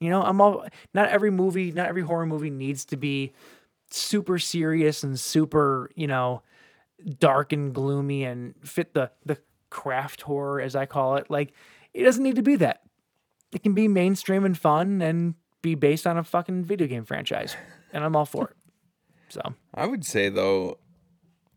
You 0.00 0.10
know, 0.10 0.22
I'm 0.22 0.40
all 0.40 0.66
not 0.94 1.10
every 1.10 1.30
movie, 1.30 1.70
not 1.70 1.86
every 1.86 2.02
horror 2.02 2.26
movie 2.26 2.50
needs 2.50 2.84
to 2.86 2.96
be 2.96 3.32
super 3.90 4.38
serious 4.38 5.04
and 5.04 5.20
super, 5.20 5.90
you 5.94 6.06
know, 6.08 6.42
dark 7.18 7.52
and 7.52 7.72
gloomy 7.74 8.24
and 8.24 8.54
fit 8.64 8.94
the 8.94 9.10
the 9.24 9.38
craft 9.70 10.22
horror 10.22 10.60
as 10.60 10.74
I 10.74 10.86
call 10.86 11.16
it. 11.16 11.30
Like 11.30 11.52
it 11.94 12.02
doesn't 12.04 12.22
need 12.24 12.36
to 12.36 12.42
be 12.42 12.56
that. 12.56 12.82
It 13.52 13.62
can 13.62 13.74
be 13.74 13.86
mainstream 13.86 14.44
and 14.44 14.56
fun 14.58 15.02
and 15.02 15.34
be 15.60 15.74
based 15.74 16.06
on 16.06 16.16
a 16.18 16.24
fucking 16.24 16.64
video 16.64 16.86
game 16.88 17.04
franchise. 17.04 17.54
And 17.92 18.02
I'm 18.02 18.16
all 18.16 18.24
for 18.24 18.48
it. 18.48 18.56
So, 19.28 19.40
I 19.74 19.86
would 19.86 20.04
say 20.04 20.28
though, 20.30 20.78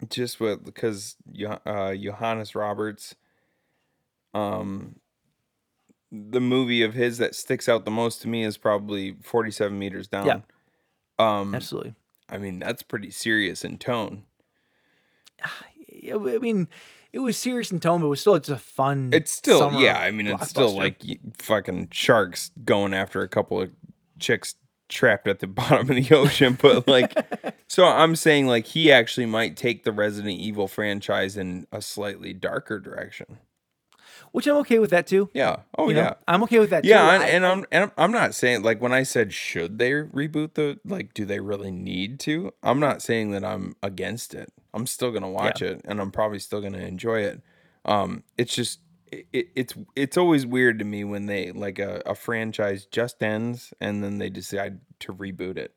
just 0.10 0.40
with 0.40 0.64
because 0.64 1.16
uh, 1.66 1.94
Johannes 1.96 2.56
Roberts, 2.56 3.16
um, 4.34 5.00
the 6.12 6.42
movie 6.42 6.82
of 6.82 6.94
his 6.94 7.18
that 7.18 7.36
sticks 7.36 7.68
out 7.68 7.86
the 7.86 7.92
most 7.92 8.22
to 8.22 8.28
me 8.28 8.44
is 8.44 8.58
probably 8.58 9.16
Forty 9.22 9.52
Seven 9.52 9.80
Meters 9.80 10.08
Down. 10.08 10.26
Yeah. 10.26 10.40
Um, 11.18 11.56
absolutely. 11.56 11.96
I 12.30 12.38
mean 12.38 12.60
that's 12.60 12.84
pretty 12.84 13.12
serious 13.12 13.64
in 13.64 13.78
tone. 13.78 14.24
I 16.08 16.18
mean, 16.18 16.68
it 17.14 17.20
was 17.20 17.38
serious 17.38 17.72
in 17.72 17.80
tone, 17.80 18.02
but 18.02 18.08
it 18.08 18.10
was 18.10 18.20
still 18.20 18.38
just 18.38 18.50
a 18.50 18.58
fun. 18.58 19.10
It's 19.14 19.32
still 19.32 19.72
yeah. 19.80 20.00
I 20.00 20.12
mean 20.12 20.28
it's 20.28 20.50
still 20.50 20.76
like 20.76 21.02
fucking 21.40 21.90
sharks 21.92 22.52
going 22.64 22.94
after 22.94 23.22
a 23.22 23.30
couple 23.30 23.62
of 23.62 23.72
chicks 24.20 24.56
trapped 24.90 25.28
at 25.28 25.40
the 25.40 25.48
bottom 25.62 25.90
of 25.90 25.96
the 25.96 26.16
ocean. 26.16 26.58
But 26.62 26.88
like, 26.88 27.14
so 27.68 27.86
I'm 27.86 28.16
saying 28.16 28.48
like 28.48 28.66
he 28.68 28.92
actually 28.92 29.26
might 29.26 29.56
take 29.58 29.84
the 29.84 29.92
Resident 29.92 30.40
Evil 30.40 30.68
franchise 30.68 31.38
in 31.38 31.68
a 31.72 31.82
slightly 31.82 32.34
darker 32.34 32.80
direction. 32.80 33.40
which 34.32 34.48
I'm 34.48 34.58
okay 34.58 34.80
with 34.80 34.90
that 34.92 35.08
too. 35.08 35.30
Yeah. 35.34 35.58
Oh 35.78 35.88
You 35.90 35.96
know, 35.96 36.02
yeah. 36.02 36.14
I'm 36.28 36.44
okay 36.44 36.60
with 36.60 36.70
that. 36.72 36.84
Yeah, 36.86 37.02
too. 37.02 37.10
and, 37.10 37.24
I- 37.24 37.28
and 37.28 37.46
I'm 37.46 37.66
and 37.72 37.82
I'm- 37.84 37.92
I'm 37.98 38.12
not 38.12 38.36
saying 38.36 38.64
like 38.64 38.82
when 38.82 38.94
I 38.94 39.04
said 39.04 39.34
should 39.34 39.80
they 39.80 39.92
reboot 39.92 40.54
the 40.56 40.80
like 40.86 41.14
do 41.14 41.26
they 41.26 41.40
really 41.40 41.72
need 41.72 42.20
to? 42.22 42.54
I'm 42.64 42.80
not 42.80 43.02
saying 43.02 43.32
that 43.32 43.44
I'm 43.44 43.76
against 43.82 44.34
it. 44.34 44.52
I'm 44.74 44.88
still 44.88 45.12
gonna 45.12 45.30
watch 45.30 45.62
it 45.62 45.82
and 45.86 46.02
I'm 46.02 46.12
probably 46.12 46.40
still 46.40 46.62
gonna 46.62 46.80
enjoy 46.80 47.22
it. 47.22 47.42
Um, 47.86 48.24
it's 48.38 48.54
just 48.56 48.80
it, 49.20 49.28
it, 49.34 49.48
it's 49.56 49.74
it's 49.96 50.18
always 50.18 50.46
weird 50.46 50.80
to 50.80 50.86
me 50.86 51.04
when 51.04 51.26
they 51.26 51.52
like 51.52 51.80
a, 51.80 52.02
a 52.06 52.16
franchise 52.16 52.86
just 52.86 53.22
ends 53.24 53.74
and 53.80 54.04
then 54.04 54.18
they 54.18 54.30
decide 54.30 54.80
to 55.00 55.14
reboot 55.14 55.58
it. 55.58 55.74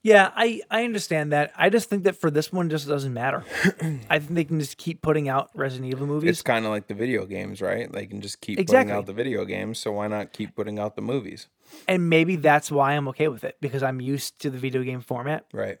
Yeah, 0.00 0.30
I 0.36 0.62
I 0.70 0.84
understand 0.84 1.32
that. 1.32 1.52
I 1.56 1.70
just 1.70 1.90
think 1.90 2.04
that 2.04 2.14
for 2.16 2.30
this 2.30 2.52
one, 2.52 2.66
it 2.66 2.70
just 2.70 2.86
doesn't 2.86 3.12
matter. 3.12 3.44
I 4.08 4.20
think 4.20 4.34
they 4.34 4.44
can 4.44 4.60
just 4.60 4.76
keep 4.78 5.02
putting 5.02 5.28
out 5.28 5.50
Resident 5.54 5.92
Evil 5.92 6.06
movies. 6.06 6.30
It's 6.30 6.42
kind 6.42 6.64
of 6.64 6.70
like 6.70 6.86
the 6.86 6.94
video 6.94 7.26
games, 7.26 7.60
right? 7.60 7.90
They 7.90 8.06
can 8.06 8.20
just 8.20 8.40
keep 8.40 8.60
Exactly. 8.60 8.84
putting 8.84 8.96
out 8.96 9.06
the 9.06 9.12
video 9.12 9.44
games, 9.44 9.80
so 9.80 9.92
why 9.92 10.06
not 10.06 10.32
keep 10.32 10.54
putting 10.54 10.78
out 10.78 10.94
the 10.96 11.02
movies? 11.02 11.48
and 11.86 12.08
maybe 12.08 12.36
that's 12.36 12.70
why 12.70 12.92
I'm 12.92 13.08
okay 13.08 13.28
with 13.28 13.44
it 13.44 13.58
because 13.60 13.82
I'm 13.82 14.00
used 14.00 14.40
to 14.40 14.48
the 14.50 14.56
video 14.56 14.82
game 14.82 15.00
format. 15.02 15.44
Right. 15.52 15.78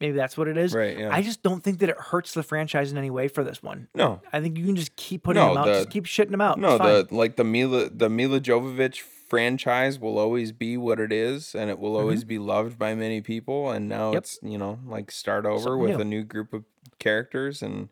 Maybe 0.00 0.12
that's 0.16 0.36
what 0.36 0.46
it 0.48 0.58
is. 0.58 0.74
Right, 0.74 0.98
yeah. 0.98 1.08
I 1.10 1.22
just 1.22 1.42
don't 1.42 1.62
think 1.64 1.78
that 1.78 1.88
it 1.88 1.96
hurts 1.98 2.34
the 2.34 2.42
franchise 2.42 2.92
in 2.92 2.98
any 2.98 3.08
way 3.10 3.28
for 3.28 3.42
this 3.42 3.62
one. 3.62 3.88
No. 3.94 4.20
I 4.32 4.40
think 4.42 4.58
you 4.58 4.66
can 4.66 4.76
just 4.76 4.94
keep 4.96 5.22
putting 5.22 5.42
No, 5.42 5.48
them 5.50 5.56
out. 5.58 5.64
the- 5.66 5.72
just 5.72 5.90
keep 5.90 6.04
shitting 6.04 6.32
them 6.32 6.40
out. 6.42 6.58
No, 6.58 6.76
the 6.76 7.06
like 7.10 7.36
the 7.36 7.44
Milla 7.44 7.88
the 7.88 8.10
Milla 8.10 8.38
Jovovich 8.40 8.98
franchise 9.00 9.98
will 9.98 10.18
always 10.18 10.52
be 10.52 10.76
what 10.76 11.00
it 11.00 11.12
is, 11.12 11.54
and 11.54 11.70
it 11.70 11.78
will 11.78 11.96
always 11.96 12.24
be 12.24 12.38
loved 12.38 12.78
by 12.78 12.94
many 12.94 13.20
people. 13.20 13.70
And 13.70 13.88
now 13.88 14.06
Mm-hmm. 14.08 14.14
Yep. 14.14 14.22
it's 14.22 14.38
you 14.42 14.58
know 14.58 14.78
like 14.86 15.10
start 15.10 15.46
over 15.46 15.60
Something 15.62 15.78
with 15.80 15.90
new. 15.96 16.00
a 16.00 16.04
new 16.04 16.24
group 16.24 16.52
of 16.52 16.64
characters. 16.98 17.62
And 17.62 17.88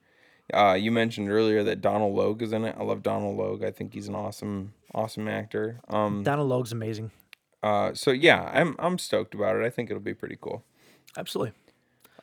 uh, 0.53 0.77
you 0.79 0.93
mentioned 0.93 1.31
earlier 1.31 1.63
that 1.65 1.81
Donal 1.81 2.13
Logue 2.15 2.43
is 2.43 2.53
in 2.53 2.65
it. 2.65 2.77
I 2.79 2.83
love 2.85 3.03
Donal 3.03 3.35
Logue. 3.35 3.65
I 3.65 3.71
think 3.71 3.95
he's 3.95 4.09
an 4.09 4.15
awesome 4.15 4.75
awesome 4.95 5.27
actor. 5.27 5.81
Um. 5.89 6.23
Donal 6.23 6.47
Logue's 6.47 6.71
amazing. 6.73 7.11
Uh. 7.63 7.95
So 7.95 8.11
yeah, 8.11 8.51
I'm 8.53 8.77
I'm 8.79 8.99
stoked 8.99 9.35
about 9.35 9.57
it. 9.57 9.65
I 9.65 9.71
think 9.71 9.91
it'll 9.91 10.03
be 10.03 10.15
pretty 10.15 10.37
cool. 10.39 10.65
Absolutely. 11.17 11.55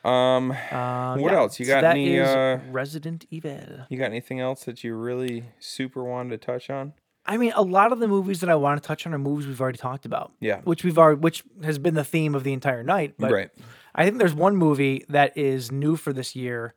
Um. 0.04 0.50
Um, 0.70 1.20
What 1.20 1.32
yeah, 1.32 1.38
else? 1.38 1.60
You 1.60 1.66
so 1.66 1.74
got 1.74 1.80
that 1.82 1.92
any, 1.92 2.16
is 2.16 2.28
uh, 2.28 2.60
Resident 2.70 3.24
Evil? 3.30 3.86
You 3.88 3.98
got 3.98 4.06
anything 4.06 4.40
else 4.40 4.64
that 4.64 4.82
you 4.82 4.94
really 4.94 5.44
super 5.60 6.02
wanted 6.02 6.30
to 6.30 6.38
touch 6.46 6.70
on? 6.70 6.94
I 7.24 7.36
mean, 7.36 7.52
a 7.54 7.62
lot 7.62 7.92
of 7.92 8.00
the 8.00 8.08
movies 8.08 8.40
that 8.40 8.50
I 8.50 8.56
want 8.56 8.82
to 8.82 8.86
touch 8.86 9.06
on 9.06 9.14
are 9.14 9.18
movies 9.18 9.46
we've 9.46 9.60
already 9.60 9.78
talked 9.78 10.04
about. 10.04 10.32
Yeah. 10.40 10.60
Which 10.64 10.82
we've 10.82 10.98
already, 10.98 11.20
which 11.20 11.44
has 11.62 11.78
been 11.78 11.94
the 11.94 12.02
theme 12.04 12.34
of 12.34 12.42
the 12.42 12.52
entire 12.52 12.82
night. 12.82 13.14
But 13.18 13.30
Right. 13.30 13.50
I 13.94 14.04
think 14.04 14.18
there's 14.18 14.34
one 14.34 14.56
movie 14.56 15.04
that 15.08 15.36
is 15.38 15.70
new 15.70 15.94
for 15.96 16.12
this 16.12 16.34
year 16.34 16.74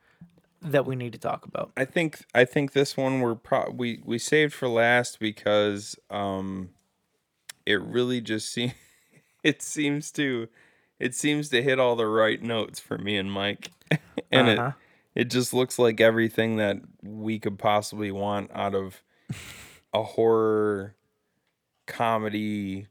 that 0.62 0.86
we 0.86 0.96
need 0.96 1.14
to 1.14 1.20
talk 1.20 1.46
about. 1.46 1.72
I 1.78 1.86
think 1.86 2.26
I 2.34 2.46
think 2.46 2.74
this 2.74 2.96
one 2.98 3.22
we're 3.22 3.36
pro- 3.36 3.72
we 3.72 4.02
we 4.06 4.20
saved 4.20 4.54
for 4.54 4.68
last 4.68 5.20
because 5.20 5.96
um 6.10 6.70
it 7.66 7.82
really 7.82 8.22
just 8.22 8.50
seems 8.54 8.74
it 9.44 9.62
seems 9.62 10.12
to 10.14 10.48
it 11.00 11.14
seems 11.16 11.50
to 11.50 11.62
hit 11.62 11.80
all 11.80 11.96
the 11.96 12.08
right 12.08 12.42
notes 12.42 12.80
for 12.80 12.98
me 12.98 13.18
and 13.18 13.32
Mike 13.32 13.72
and 14.32 14.48
Uh-huh. 14.60 14.72
It 15.14 15.30
just 15.30 15.54
looks 15.54 15.80
like 15.80 16.02
everything 16.02 16.58
that 16.58 16.76
we 17.02 17.40
could 17.40 17.58
possibly 17.58 18.12
want 18.12 18.52
out 18.54 18.76
of 18.76 19.02
a 19.94 20.04
horror 20.04 20.94
comedy 21.88 22.88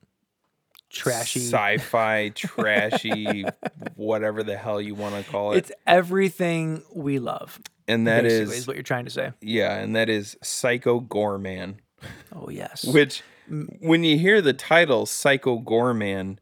Trashy. 0.91 1.41
sci-fi 1.41 2.29
trashy 2.35 3.45
whatever 3.97 4.43
the 4.43 4.57
hell 4.57 4.81
you 4.81 4.95
want 4.95 5.23
to 5.23 5.31
call 5.31 5.53
it. 5.53 5.59
It's 5.59 5.73
everything 5.87 6.83
we 6.95 7.19
love. 7.19 7.61
and 7.89 8.07
that 8.07 8.25
is 8.25 8.51
is 8.53 8.67
what 8.67 8.77
you're 8.77 8.83
trying 8.85 9.05
to 9.05 9.11
say. 9.11 9.33
yeah, 9.41 9.75
and 9.77 9.95
that 9.97 10.09
is 10.09 10.37
Psycho 10.43 11.01
Goreman. 11.01 11.77
Oh 12.35 12.49
yes. 12.49 12.85
Which, 12.85 13.23
when 13.81 14.05
you 14.05 14.17
hear 14.19 14.41
the 14.41 14.53
title 14.53 15.05
Psycho 15.07 15.59
Goreman, 15.61 16.39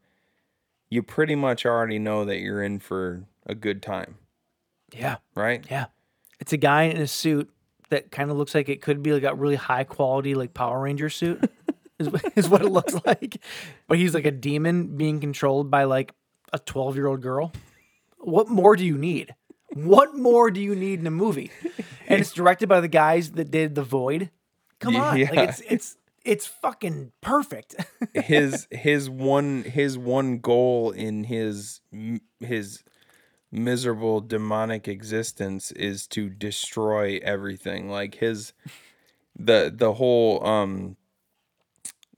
you 0.93 1.02
pretty 1.02 1.35
much 1.35 1.64
already 1.64 1.98
know 1.98 2.27
that 2.27 2.40
you're 2.40 2.62
in 2.62 2.78
for 2.78 3.24
a 3.47 3.55
good 3.55 3.82
time, 3.82 4.19
yeah. 4.93 5.16
right? 5.35 5.64
Yeah. 5.70 5.86
It's 6.39 6.52
a 6.52 6.59
guy 6.59 6.82
in 6.82 7.01
a 7.01 7.06
suit 7.06 7.51
that 7.89 8.10
kind 8.10 8.31
of 8.31 8.36
looks 8.36 8.55
like 8.55 8.69
it 8.69 8.82
could 8.82 9.02
be 9.02 9.10
like 9.12 9.23
a 9.23 9.35
really 9.35 9.56
high 9.56 9.85
quality 9.85 10.35
like 10.35 10.52
Power 10.52 10.82
Ranger 10.82 11.09
suit. 11.09 11.51
is, 11.98 12.09
is 12.36 12.48
what 12.48 12.60
it 12.60 12.69
looks 12.69 12.94
like. 13.06 13.39
But 13.89 13.97
he's 13.97 14.12
like 14.12 14.27
a 14.27 14.31
demon 14.31 14.98
being 14.98 15.19
controlled 15.19 15.70
by 15.70 15.85
like 15.85 16.12
a 16.52 16.59
12 16.59 16.97
year 16.97 17.06
old 17.06 17.23
girl. 17.23 17.52
What 18.19 18.48
more 18.48 18.77
do 18.77 18.85
you 18.85 18.98
need? 18.98 19.35
What 19.73 20.14
more 20.14 20.51
do 20.51 20.60
you 20.60 20.74
need 20.74 21.01
in 21.01 21.06
a 21.06 21.10
movie? 21.10 21.51
And 22.06 22.20
it's 22.20 22.32
directed 22.32 22.69
by 22.69 22.81
the 22.81 22.89
guys 22.89 23.32
that 23.32 23.51
did 23.51 23.74
The 23.74 23.82
Void. 23.82 24.31
Come 24.78 24.97
on. 24.97 25.16
Yeah. 25.16 25.31
Like 25.31 25.48
it's 25.48 25.60
it's 25.60 25.97
it's 26.24 26.47
fucking 26.47 27.12
perfect. 27.20 27.77
his 28.15 28.66
his 28.70 29.09
one 29.11 29.62
his 29.62 29.99
one 29.99 30.39
goal 30.39 30.90
in 30.90 31.24
his 31.24 31.81
his 32.40 32.82
miserable 33.51 34.20
demonic 34.20 34.89
existence 34.89 35.70
is 35.73 36.07
to 36.07 36.31
destroy 36.31 37.20
everything 37.23 37.90
like 37.90 38.16
his 38.16 38.55
the 39.39 39.73
the 39.74 39.94
whole 39.94 40.44
um 40.44 40.97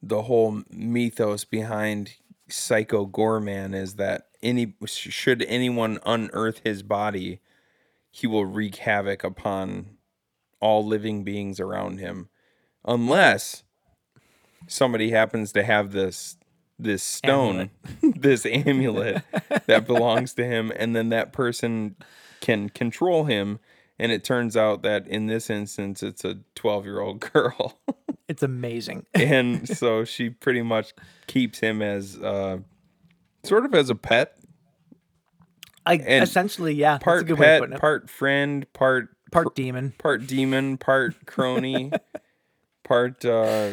the 0.01 0.23
whole 0.23 0.63
mythos 0.71 1.45
behind 1.45 2.15
psycho 2.49 3.05
goreman 3.07 3.75
is 3.75 3.95
that 3.95 4.29
any 4.43 4.75
should 4.85 5.43
anyone 5.43 5.99
unearth 6.07 6.61
his 6.63 6.83
body 6.85 7.41
he 8.13 8.29
will 8.29 8.47
wreak 8.47 8.77
havoc 8.77 9.25
upon 9.25 9.97
all 10.61 10.87
living 10.87 11.25
beings 11.25 11.59
around 11.59 11.99
him 11.99 12.29
unless 12.85 13.64
somebody 14.67 15.11
happens 15.11 15.53
to 15.53 15.63
have 15.63 15.93
this 15.93 16.37
this 16.79 17.03
stone 17.03 17.71
this 18.03 18.45
amulet 18.47 19.23
that 19.67 19.87
belongs 19.87 20.35
to 20.35 20.45
him 20.45 20.73
and 20.77 20.95
then 20.97 21.09
that 21.11 21.33
person 21.33 21.95
can 22.41 22.69
control 22.69 23.25
him 23.25 23.61
and 23.99 24.11
it 24.11 24.25
turns 24.25 24.57
out 24.57 24.83
that 24.83 25.07
in 25.07 25.27
this 25.27 25.49
instance 25.49 26.03
it's 26.03 26.25
a 26.25 26.39
12 26.57 26.85
year 26.85 27.01
old 27.01 27.21
girl 27.21 27.79
it's 28.29 28.43
amazing. 28.43 29.07
and 29.15 29.69
so 29.69 30.05
she 30.05 30.31
pretty 30.31 30.63
much 30.63 30.93
keeps 31.29 31.61
him 31.61 31.81
as 31.81 32.17
uh 32.19 32.59
sort 33.45 33.65
of 33.65 33.75
as 33.75 33.89
a 33.91 33.95
pet 33.95 34.37
Like 35.87 36.03
And 36.07 36.25
essentially, 36.25 36.75
yeah. 36.75 36.99
part 36.99 37.27
good 37.27 37.39
way 37.39 37.59
of 37.59 37.71
pet 37.71 37.81
part 37.81 38.11
friend 38.11 38.67
part 38.73 39.11
part 39.31 39.55
demon. 39.55 39.93
part 39.99 40.27
demon 40.27 40.77
part 40.79 41.27
crony 41.27 41.93
part 42.85 43.25
uh 43.25 43.71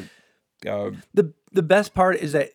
uh 0.68 0.92
the 1.14 1.34
the 1.52 1.64
best 1.64 1.94
part 1.94 2.18
is 2.18 2.34
that 2.34 2.52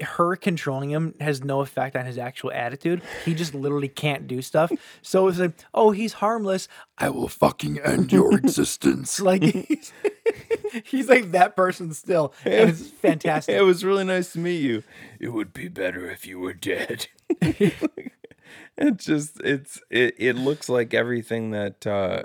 her 0.00 0.34
controlling 0.36 0.90
him 0.90 1.14
has 1.20 1.44
no 1.44 1.60
effect 1.60 1.94
on 1.94 2.04
his 2.04 2.18
actual 2.18 2.50
attitude. 2.52 3.00
He 3.24 3.34
just 3.34 3.54
literally 3.54 3.88
can't 3.88 4.26
do 4.26 4.42
stuff. 4.42 4.72
So 5.02 5.28
it's 5.28 5.38
like, 5.38 5.52
oh, 5.72 5.92
he's 5.92 6.14
harmless. 6.14 6.66
I 6.98 7.10
will 7.10 7.28
fucking 7.28 7.78
end 7.80 8.12
your 8.12 8.34
existence. 8.38 9.14
It's 9.14 9.20
like 9.20 9.42
he's, 9.42 9.92
he's 10.84 11.08
like 11.08 11.30
that 11.30 11.54
person 11.54 11.94
still, 11.94 12.34
and 12.44 12.70
it's 12.70 12.90
fantastic. 12.90 13.54
it 13.56 13.62
was 13.62 13.84
really 13.84 14.04
nice 14.04 14.32
to 14.32 14.40
meet 14.40 14.62
you. 14.62 14.82
It 15.20 15.28
would 15.28 15.52
be 15.52 15.68
better 15.68 16.10
if 16.10 16.26
you 16.26 16.40
were 16.40 16.54
dead. 16.54 17.06
it 17.40 18.96
just 18.96 19.40
it's 19.42 19.80
it, 19.90 20.14
it 20.18 20.36
looks 20.36 20.68
like 20.68 20.92
everything 20.92 21.52
that 21.52 21.86
uh 21.86 22.22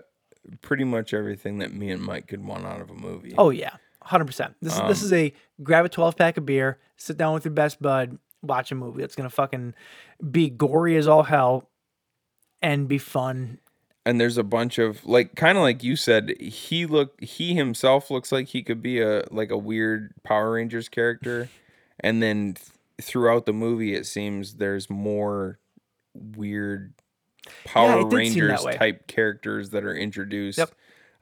pretty 0.62 0.84
much 0.84 1.14
everything 1.14 1.60
that 1.60 1.74
me 1.74 1.92
and 1.92 2.02
Mike 2.02 2.28
could 2.28 2.44
want 2.44 2.66
out 2.66 2.82
of 2.82 2.90
a 2.90 2.96
movie. 2.96 3.36
oh 3.38 3.52
yeah, 3.52 3.76
hundred 4.10 4.26
percent. 4.26 4.56
This 4.62 4.74
is 4.74 4.80
Um, 4.80 4.88
this 4.88 5.02
is 5.04 5.14
a 5.14 5.34
grab 5.64 5.86
a 5.86 5.90
twelve 5.90 6.16
pack 6.18 6.38
of 6.38 6.46
beer, 6.46 6.78
sit 6.98 7.18
down 7.18 7.34
with 7.34 7.46
your 7.46 7.54
best 7.54 7.82
bud, 7.82 8.18
watch 8.42 8.72
a 8.72 8.76
movie. 8.76 9.04
It's 9.04 9.16
gonna 9.16 9.30
fucking 9.30 9.74
be 10.32 10.50
gory 10.50 10.96
as 10.98 11.08
all 11.08 11.24
hell, 11.24 11.70
and 12.62 12.88
be 12.88 12.98
fun. 12.98 13.60
and 14.06 14.20
there's 14.20 14.38
a 14.38 14.44
bunch 14.44 14.78
of 14.80 15.06
like 15.06 15.36
kind 15.36 15.58
of 15.58 15.62
like 15.62 15.84
you 15.84 15.96
said 15.96 16.34
he 16.40 16.86
look 16.86 17.22
he 17.22 17.54
himself 17.54 18.10
looks 18.10 18.32
like 18.32 18.48
he 18.48 18.64
could 18.64 18.82
be 18.82 19.00
a 19.02 19.24
like 19.30 19.52
a 19.52 19.58
weird 19.58 20.14
power 20.24 20.52
rangers 20.54 20.90
character 20.90 21.50
and 22.00 22.24
then 22.24 22.56
th- 22.56 22.68
throughout 23.02 23.46
the 23.46 23.54
movie 23.54 23.94
it 23.94 24.06
seems 24.06 24.56
there's 24.56 24.90
more 24.90 25.60
weird 26.16 26.94
power 27.66 28.00
it 28.02 28.10
did 28.10 28.34
seem 28.34 28.48
that 28.48 28.52
rangers 28.62 28.76
type 28.78 29.08
characters 29.08 29.70
that 29.72 29.84
are 29.84 29.96
introduced 29.96 30.58
Yep. 30.58 30.72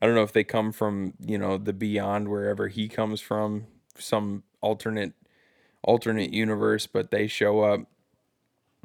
I 0.02 0.06
don't 0.06 0.16
know 0.16 0.24
if 0.24 0.34
they 0.34 0.44
come 0.44 0.72
from 0.72 1.14
you 1.20 1.38
know 1.38 1.58
the 1.58 1.74
beyond 1.74 2.28
wherever 2.30 2.68
he 2.68 2.88
comes 2.88 3.22
from 3.22 3.66
some 3.98 4.44
alternate 4.62 5.14
alternate 5.84 6.32
universe 6.34 6.88
but 6.88 7.12
they 7.12 7.28
show 7.28 7.62
up 7.62 7.82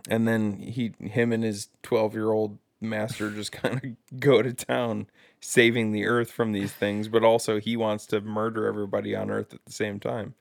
and 0.08 0.26
then 0.26 0.58
he 0.58 0.92
him 1.00 1.32
and 1.32 1.44
his 1.44 1.68
12 1.82 2.14
year 2.14 2.30
old 2.30 2.58
master 2.80 3.30
just 3.30 3.52
kind 3.62 3.76
of 3.76 4.20
go 4.20 4.42
to 4.42 4.52
town 4.52 5.06
saving 5.40 5.92
the 5.92 6.06
earth 6.06 6.30
from 6.30 6.52
these 6.52 6.72
things 6.72 7.08
but 7.08 7.22
also 7.24 7.58
he 7.60 7.76
wants 7.76 8.06
to 8.06 8.20
murder 8.20 8.66
everybody 8.66 9.14
on 9.14 9.30
earth 9.30 9.52
at 9.54 9.64
the 9.64 9.72
same 9.72 9.98
time 10.00 10.34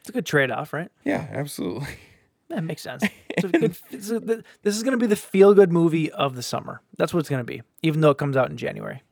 It's 0.00 0.10
a 0.10 0.12
good 0.12 0.26
trade 0.26 0.50
off, 0.50 0.72
right? 0.72 0.90
yeah 1.04 1.26
absolutely 1.30 1.88
That 2.48 2.64
makes 2.64 2.80
sense. 2.80 3.04
Good, 3.42 3.54
a, 3.92 4.42
this 4.62 4.74
is 4.74 4.82
going 4.82 4.92
to 4.92 4.96
be 4.96 5.06
the 5.06 5.16
feel 5.16 5.52
good 5.52 5.70
movie 5.70 6.10
of 6.10 6.34
the 6.34 6.42
summer. 6.42 6.80
That's 6.96 7.12
what 7.12 7.20
it's 7.20 7.28
going 7.28 7.40
to 7.40 7.44
be, 7.44 7.60
even 7.82 8.00
though 8.00 8.08
it 8.10 8.16
comes 8.16 8.38
out 8.38 8.48
in 8.50 8.56
January. 8.56 9.02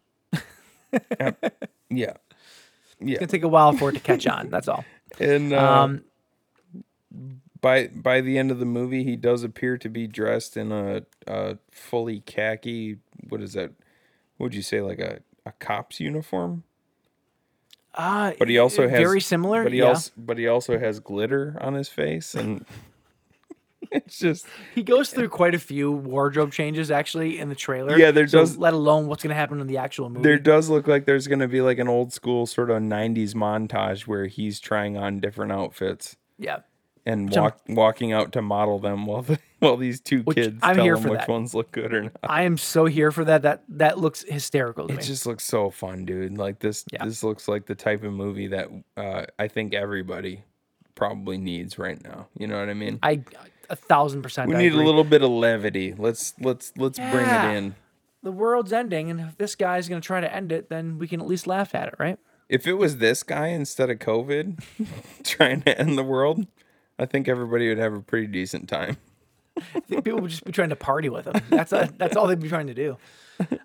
yeah 1.11 1.31
yeah 1.91 2.15
It's 2.99 2.99
going 2.99 3.19
to 3.19 3.27
take 3.27 3.43
a 3.43 3.49
while 3.49 3.73
for 3.73 3.91
it 3.91 3.95
to 3.95 4.01
catch 4.01 4.27
on. 4.27 4.49
That's 4.51 4.69
all. 4.69 4.85
and 5.19 5.53
uh, 5.53 5.83
Um, 5.83 6.05
by 7.61 7.89
by 7.89 8.21
the 8.21 8.39
end 8.39 8.51
of 8.51 8.59
the 8.59 8.67
movie 8.67 9.03
he 9.05 9.17
does 9.17 9.43
appear 9.43 9.79
to 9.79 9.89
be 9.89 10.07
dressed 10.07 10.57
in 10.57 10.73
a, 10.73 11.03
a 11.27 11.59
fully 11.71 12.21
khaki 12.21 12.97
what 13.29 13.41
is 13.41 13.55
that 13.55 13.73
what 14.37 14.47
would 14.47 14.55
you 14.55 14.63
say 14.63 14.81
like 14.81 14.99
a, 14.99 15.21
a 15.45 15.53
cop's 15.53 15.99
uniform 16.01 16.63
uh, 17.95 18.33
but 18.39 18.49
he 18.49 18.59
also 18.59 18.87
has 18.89 18.99
very 18.99 19.23
similar. 19.23 19.63
but 19.63 19.73
he 19.73 19.79
yeah. 19.79 19.87
also 19.87 20.13
but 20.19 20.37
he 20.37 20.47
also 20.47 20.79
has 20.79 21.01
glitter 21.01 21.57
on 21.61 21.73
his 21.75 21.89
face 21.89 22.35
and 22.35 22.65
it's 23.93 24.19
just 24.19 24.47
he 24.75 24.83
goes 24.83 25.11
through 25.11 25.29
quite 25.29 25.55
a 25.55 25.59
few 25.59 25.91
wardrobe 25.93 26.53
changes 26.53 26.91
actually 26.91 27.39
in 27.39 27.49
the 27.49 27.55
trailer. 27.55 27.97
Yeah, 27.99 28.11
there 28.11 28.27
so 28.29 28.41
does- 28.41 28.57
Let 28.59 28.75
alone 28.75 29.07
what's 29.07 29.23
going 29.23 29.31
to 29.31 29.37
happen 29.37 29.61
in 29.61 29.67
the 29.67 29.79
actual 29.79 30.09
movie. 30.11 30.23
There 30.23 30.39
does 30.39 30.69
look 30.69 30.87
like 30.87 31.05
there's 31.07 31.27
going 31.27 31.41
to 31.41 31.49
be 31.49 31.61
like 31.61 31.79
an 31.79 31.89
old 31.89 32.13
school 32.13 32.47
sort 32.47 32.71
of 32.71 32.83
90s 32.83 33.35
montage 33.35 34.07
where 34.07 34.27
he's 34.27 34.61
trying 34.61 34.97
on 34.97 35.21
different 35.21 35.53
outfits 35.53 36.17
yeah. 36.39 36.59
and 37.05 37.35
I'm- 37.37 37.53
walking 37.69 38.13
out 38.13 38.33
to 38.33 38.43
model 38.43 38.79
them 38.79 39.07
while 39.07 39.23
the, 39.23 39.39
while 39.61 39.77
these 39.77 40.01
two 40.01 40.23
kids 40.25 40.59
I'm 40.63 40.77
tell 40.77 40.85
here 40.85 40.97
him 40.97 41.05
which 41.05 41.21
that. 41.21 41.29
ones 41.29 41.55
look 41.55 41.73
good 41.73 41.93
or 41.95 42.03
not. 42.05 42.13
I 42.25 42.43
am 42.43 42.59
so 42.59 42.85
here 42.85 43.11
for 43.11 43.25
that. 43.25 43.43
That 43.43 43.63
that 43.71 43.99
looks 43.99 44.23
hysterical 44.29 44.87
It 44.89 44.97
me. 44.97 45.03
just 45.03 45.25
looks 45.27 45.45
so 45.45 45.71
fun, 45.71 46.05
dude. 46.05 46.37
Like 46.37 46.59
this 46.59 46.85
Yeah. 46.93 47.05
this 47.05 47.23
looks 47.23 47.49
like 47.49 47.67
the 47.67 47.75
type 47.75 48.03
of 48.05 48.13
movie 48.13 48.49
that 48.49 48.69
uh, 48.97 49.25
I 49.39 49.49
think 49.49 49.73
everybody 49.75 50.43
probably 50.95 51.37
needs 51.39 51.79
right 51.79 52.03
now. 52.03 52.27
You 52.39 52.47
know 52.47 52.59
what 52.59 52.69
I 52.69 52.75
mean? 52.75 52.99
I 53.03 53.23
a 53.71 53.77
thousand 53.77 54.23
percent. 54.23 54.49
we 54.49 54.55
I 54.55 54.59
need 54.59 54.67
agree. 54.69 54.83
a 54.83 54.87
little 54.87 55.05
bit 55.05 55.23
of 55.23 55.31
levity. 55.31 55.95
Let's 55.97 56.35
let's 56.41 56.73
let's 56.77 56.99
bring 56.99 57.27
it 57.27 57.57
in. 57.57 57.75
The 58.23 58.33
world's 58.33 58.73
ending, 58.73 59.11
and 59.11 59.21
if 59.21 59.37
this 59.37 59.55
guy's 59.55 59.89
going 59.89 60.01
to 60.01 60.07
try 60.07 60.21
to 60.21 60.35
end 60.35 60.51
it, 60.51 60.69
then 60.69 60.99
we 60.99 61.07
can 61.07 61.21
at 61.21 61.27
least 61.27 61.47
laugh 61.47 61.75
at 61.75 61.89
it, 61.89 61.95
right? 61.99 62.19
If 62.49 62.67
it 62.67 62.75
was 62.75 62.99
this 62.99 63.23
guy 63.23 63.49
instead 63.49 63.91
of 63.91 63.99
COVID 63.99 64.63
trying 65.25 65.63
to 65.63 65.79
end 65.79 65.97
the 65.97 66.03
world, 66.05 66.47
I 66.99 67.07
think 67.07 67.29
everybody 67.29 67.69
would 67.69 67.79
have 67.79 67.93
a 67.93 68.01
pretty 68.01 68.27
decent 68.27 68.69
time. 68.69 68.97
I 69.75 69.81
think 69.81 70.05
people 70.05 70.21
would 70.21 70.31
just 70.31 70.45
be 70.45 70.53
trying 70.53 70.71
to 70.71 70.77
party 70.77 71.09
with 71.09 71.27
him. 71.27 71.35
That's 71.51 71.73
a, 71.73 71.93
that's 71.97 72.17
all 72.17 72.27
they'd 72.27 72.41
be 72.41 72.49
trying 72.49 72.67
to 72.67 72.75
do. 72.75 72.97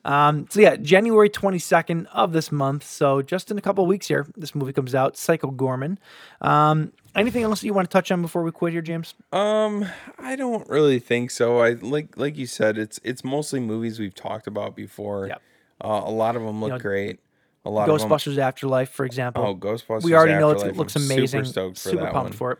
Um, 0.04 0.48
so 0.50 0.60
yeah, 0.60 0.76
January 0.76 1.30
twenty 1.30 1.60
second 1.60 2.08
of 2.08 2.34
this 2.34 2.52
month. 2.52 2.86
So 2.86 3.22
just 3.22 3.52
in 3.52 3.58
a 3.58 3.62
couple 3.62 3.84
of 3.84 3.88
weeks 3.88 4.08
here, 4.08 4.28
this 4.36 4.54
movie 4.54 4.74
comes 4.74 4.94
out. 4.94 5.18
Psycho 5.18 5.52
Goreman. 5.52 5.98
Um, 6.42 6.92
anything 7.16 7.44
else 7.44 7.62
that 7.62 7.68
you 7.68 7.74
want 7.74 7.90
to 7.90 7.94
touch 7.94 8.12
on 8.12 8.22
before 8.22 8.44
we 8.44 8.52
quit 8.52 8.74
here, 8.74 8.82
James? 8.82 9.14
Um, 9.32 9.86
I 10.20 10.36
don't 10.36 10.68
really 10.70 11.00
think 11.00 11.32
so. 11.32 11.60
I 11.60 11.72
like 11.74 12.18
like 12.18 12.38
you 12.38 12.48
said, 12.48 12.78
it's 12.78 13.00
it's 13.04 13.24
mostly 13.24 13.60
movies 13.60 14.00
we've 14.00 14.16
talked 14.16 14.48
about 14.48 14.76
before. 14.76 15.28
Yep. 15.28 15.42
Uh, 15.84 16.02
a 16.06 16.12
lot 16.12 16.36
of 16.36 16.44
them 16.44 16.62
look 16.62 16.72
know, 16.72 16.80
great. 16.80 17.20
A 17.64 17.70
lot 17.70 17.90
of. 17.90 18.02
Ghostbusters 18.02 18.38
Afterlife, 18.38 18.90
for 18.90 19.06
example. 19.06 19.44
Oh, 19.46 19.56
Ghostbusters! 19.56 20.04
we 20.04 20.16
already 20.16 20.34
know 20.34 20.52
it 20.52 20.76
looks 20.76 20.96
I'm 20.96 21.04
amazing. 21.04 21.28
Super 21.28 21.46
stoked 21.46 21.80
for 21.80 21.90
Super 21.90 22.04
that 22.04 22.14
pumped 22.14 22.32
one. 22.32 22.38
for 22.38 22.52
it. 22.54 22.60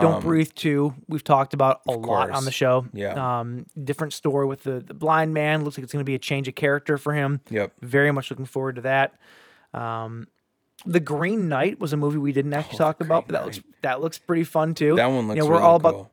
Don't 0.00 0.22
Breathe 0.22 0.52
2, 0.54 0.94
we've 1.08 1.24
talked 1.24 1.54
about 1.54 1.80
a 1.88 1.92
lot 1.92 2.30
on 2.30 2.44
the 2.44 2.52
show. 2.52 2.86
Yeah. 2.92 3.40
Um, 3.40 3.66
different 3.82 4.12
story 4.12 4.46
with 4.46 4.62
the, 4.62 4.80
the 4.80 4.94
blind 4.94 5.34
man. 5.34 5.64
Looks 5.64 5.78
like 5.78 5.84
it's 5.84 5.92
going 5.92 6.04
to 6.04 6.08
be 6.08 6.14
a 6.14 6.18
change 6.18 6.48
of 6.48 6.54
character 6.54 6.98
for 6.98 7.12
him. 7.14 7.40
Yep. 7.50 7.72
Very 7.82 8.12
much 8.12 8.30
looking 8.30 8.46
forward 8.46 8.76
to 8.76 8.82
that. 8.82 9.14
Um, 9.74 10.28
the 10.84 11.00
Green 11.00 11.48
Knight 11.48 11.80
was 11.80 11.92
a 11.92 11.96
movie 11.96 12.18
we 12.18 12.32
didn't 12.32 12.52
actually 12.52 12.78
talk 12.78 13.00
about, 13.00 13.26
but 13.26 13.32
that 13.32 13.44
looks 13.44 13.60
that 13.82 14.00
looks 14.00 14.18
pretty 14.18 14.44
fun 14.44 14.74
too. 14.74 14.96
That 14.96 15.06
one 15.06 15.28
looks 15.28 15.36
You 15.36 15.42
know, 15.42 15.48
we're 15.48 15.56
really 15.56 15.64
all 15.64 15.80
cool. 15.80 15.90
about 15.90 16.10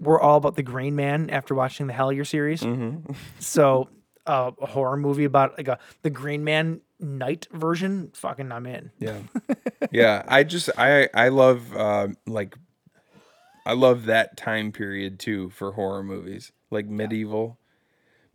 we're 0.00 0.20
all 0.20 0.36
about 0.36 0.56
the 0.56 0.62
Green 0.62 0.96
Man 0.96 1.30
after 1.30 1.54
watching 1.54 1.86
the 1.86 1.92
Hellier 1.92 2.26
series. 2.26 2.62
Mm-hmm. 2.62 3.12
So 3.38 3.88
uh, 4.26 4.50
a 4.60 4.66
horror 4.66 4.96
movie 4.96 5.24
about 5.24 5.56
like 5.56 5.68
a 5.68 5.78
the 6.02 6.10
Green 6.10 6.44
Man 6.44 6.80
Knight 6.98 7.46
version. 7.52 8.10
Fucking, 8.14 8.50
I'm 8.52 8.66
in. 8.66 8.90
Yeah. 8.98 9.18
yeah. 9.90 10.22
I 10.26 10.44
just 10.44 10.70
I 10.76 11.08
I 11.14 11.28
love 11.28 11.74
uh 11.74 12.08
like 12.26 12.56
I 13.64 13.74
love 13.74 14.06
that 14.06 14.36
time 14.36 14.72
period 14.72 15.18
too 15.18 15.50
for 15.50 15.72
horror 15.72 16.02
movies. 16.02 16.52
Like 16.70 16.86
medieval 16.86 17.58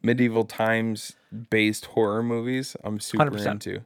medieval 0.01 0.45
times 0.45 1.13
based 1.49 1.85
horror 1.87 2.23
movies. 2.23 2.75
I'm 2.83 2.99
super 2.99 3.25
100%. 3.31 3.45
into. 3.51 3.81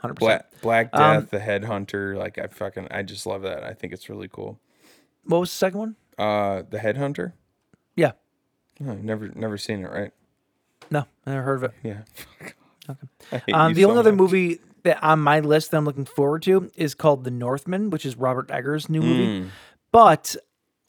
Hundred 0.00 0.14
percent. 0.14 0.44
Black 0.60 0.60
Black 0.60 0.92
Death, 0.92 1.22
Um, 1.22 1.28
The 1.30 1.38
Headhunter, 1.40 2.16
like 2.16 2.38
I 2.38 2.46
fucking 2.46 2.88
I 2.90 3.02
just 3.02 3.26
love 3.26 3.42
that. 3.42 3.64
I 3.64 3.72
think 3.74 3.92
it's 3.92 4.08
really 4.08 4.28
cool. 4.28 4.60
What 5.24 5.40
was 5.40 5.50
the 5.50 5.56
second 5.56 5.78
one? 5.80 5.96
Uh 6.16 6.62
The 6.68 6.78
Headhunter? 6.78 7.32
Yeah. 7.96 8.12
Oh, 8.80 8.92
never 8.94 9.28
never 9.34 9.58
seen 9.58 9.84
it, 9.84 9.90
right? 9.90 10.12
No, 10.90 11.00
I 11.26 11.30
never 11.32 11.42
heard 11.42 11.64
of 11.64 11.64
it. 11.64 11.72
Yeah. 11.82 12.02
okay. 13.32 13.52
Um, 13.52 13.74
the 13.74 13.84
only 13.84 13.98
other 13.98 14.12
movie 14.12 14.60
that 14.84 15.02
on 15.02 15.18
my 15.18 15.40
list 15.40 15.72
that 15.72 15.76
I'm 15.78 15.84
looking 15.84 16.04
forward 16.04 16.42
to 16.44 16.70
is 16.76 16.94
called 16.94 17.24
The 17.24 17.30
Northman, 17.32 17.90
which 17.90 18.06
is 18.06 18.16
Robert 18.16 18.50
Eggers' 18.50 18.88
new 18.88 19.00
Hmm. 19.00 19.06
movie. 19.08 19.50
But 19.90 20.36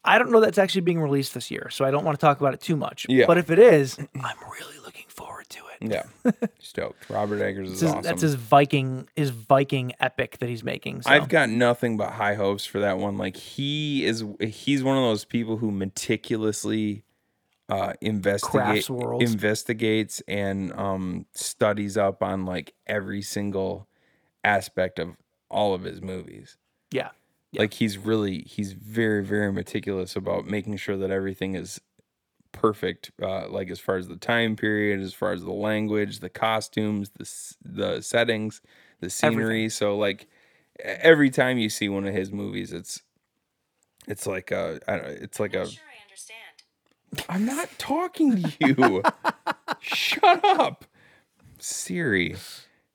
I 0.04 0.18
don't 0.18 0.32
know 0.32 0.40
that's 0.40 0.58
actually 0.58 0.82
being 0.82 1.02
released 1.02 1.34
this 1.34 1.52
year, 1.52 1.70
so 1.70 1.84
I 1.86 1.92
don't 1.92 2.06
want 2.06 2.18
to 2.18 2.26
talk 2.26 2.40
about 2.40 2.54
it 2.54 2.62
too 2.62 2.76
much. 2.76 3.06
Yeah. 3.10 3.26
But 3.28 3.38
if 3.38 3.50
it 3.52 3.60
is, 3.60 3.98
I'm 4.22 4.38
really 4.60 4.78
looking 4.86 5.06
forward 5.10 5.48
to 5.50 5.60
it. 5.82 5.92
Yeah. 5.92 6.32
Stoked. 6.60 7.10
Robert 7.10 7.42
Eggers 7.42 7.70
is 7.72 7.80
This 7.82 7.90
is- 7.90 7.96
awesome. 7.96 8.04
That's 8.04 8.22
his 8.22 8.36
Viking, 8.36 9.08
his 9.16 9.30
Viking 9.30 9.94
epic 10.00 10.38
that 10.40 10.48
he's 10.50 10.64
making. 10.64 11.02
So. 11.02 11.10
I've 11.12 11.28
got 11.30 11.50
nothing 11.50 11.98
but 11.98 12.12
high 12.12 12.36
hopes 12.36 12.66
for 12.66 12.80
that 12.80 12.98
one. 12.98 13.18
Like 13.18 13.36
he 13.36 14.06
is, 14.06 14.24
he's 14.40 14.84
one 14.84 14.98
of 14.98 15.04
those 15.04 15.26
people 15.26 15.58
who 15.58 15.70
meticulously 15.72 17.04
uh, 17.68 17.94
investigate, 18.02 18.90
investigates, 18.90 20.22
and 20.28 20.72
um, 20.74 21.26
studies 21.34 21.98
up 21.98 22.24
on 22.24 22.46
like 22.46 22.74
every 22.88 23.22
single 23.22 23.88
aspect 24.44 24.98
of 24.98 25.10
all 25.50 25.74
of 25.74 25.84
his 25.84 26.02
movies. 26.02 26.58
yeah. 26.92 27.10
Like 27.54 27.74
he's 27.74 27.98
really, 27.98 28.42
he's 28.44 28.74
very, 28.74 29.24
very 29.24 29.52
meticulous 29.52 30.16
about 30.16 30.46
making 30.46 30.78
sure 30.78 30.98
that 30.98 31.10
everything 31.10 31.56
is 31.56 31.82
perfect. 32.52 33.12
Uh, 33.22 33.48
like 33.50 33.70
as 33.70 33.80
far 33.80 33.96
as 33.98 34.08
the 34.08 34.18
time 34.18 34.56
period, 34.56 35.00
as 35.00 35.14
far 35.14 35.32
as 35.32 35.44
the 35.44 35.52
language, 35.52 36.20
the 36.20 36.30
costumes, 36.30 37.12
the 37.18 37.30
the 37.64 38.02
settings, 38.02 38.62
the 39.00 39.10
scenery. 39.10 39.70
So 39.70 39.98
like 39.98 40.28
every 40.80 41.30
time 41.30 41.58
you 41.58 41.70
see 41.70 41.90
one 41.90 42.06
of 42.06 42.14
his 42.14 42.32
movies, 42.32 42.72
it's 42.72 43.02
it's 44.08 44.26
like 44.26 44.52
a, 44.52 44.80
I 44.88 44.98
don't, 44.98 45.06
it's 45.06 45.40
like 45.40 45.56
a. 45.56 45.68
Sure, 45.68 45.84
I 45.88 46.04
understand. 46.04 47.26
I'm 47.30 47.46
not 47.46 47.70
talking 47.78 48.44
to 48.44 48.54
you. 48.60 49.04
Shut 49.80 50.44
up, 50.44 50.86
Siri. 51.60 52.36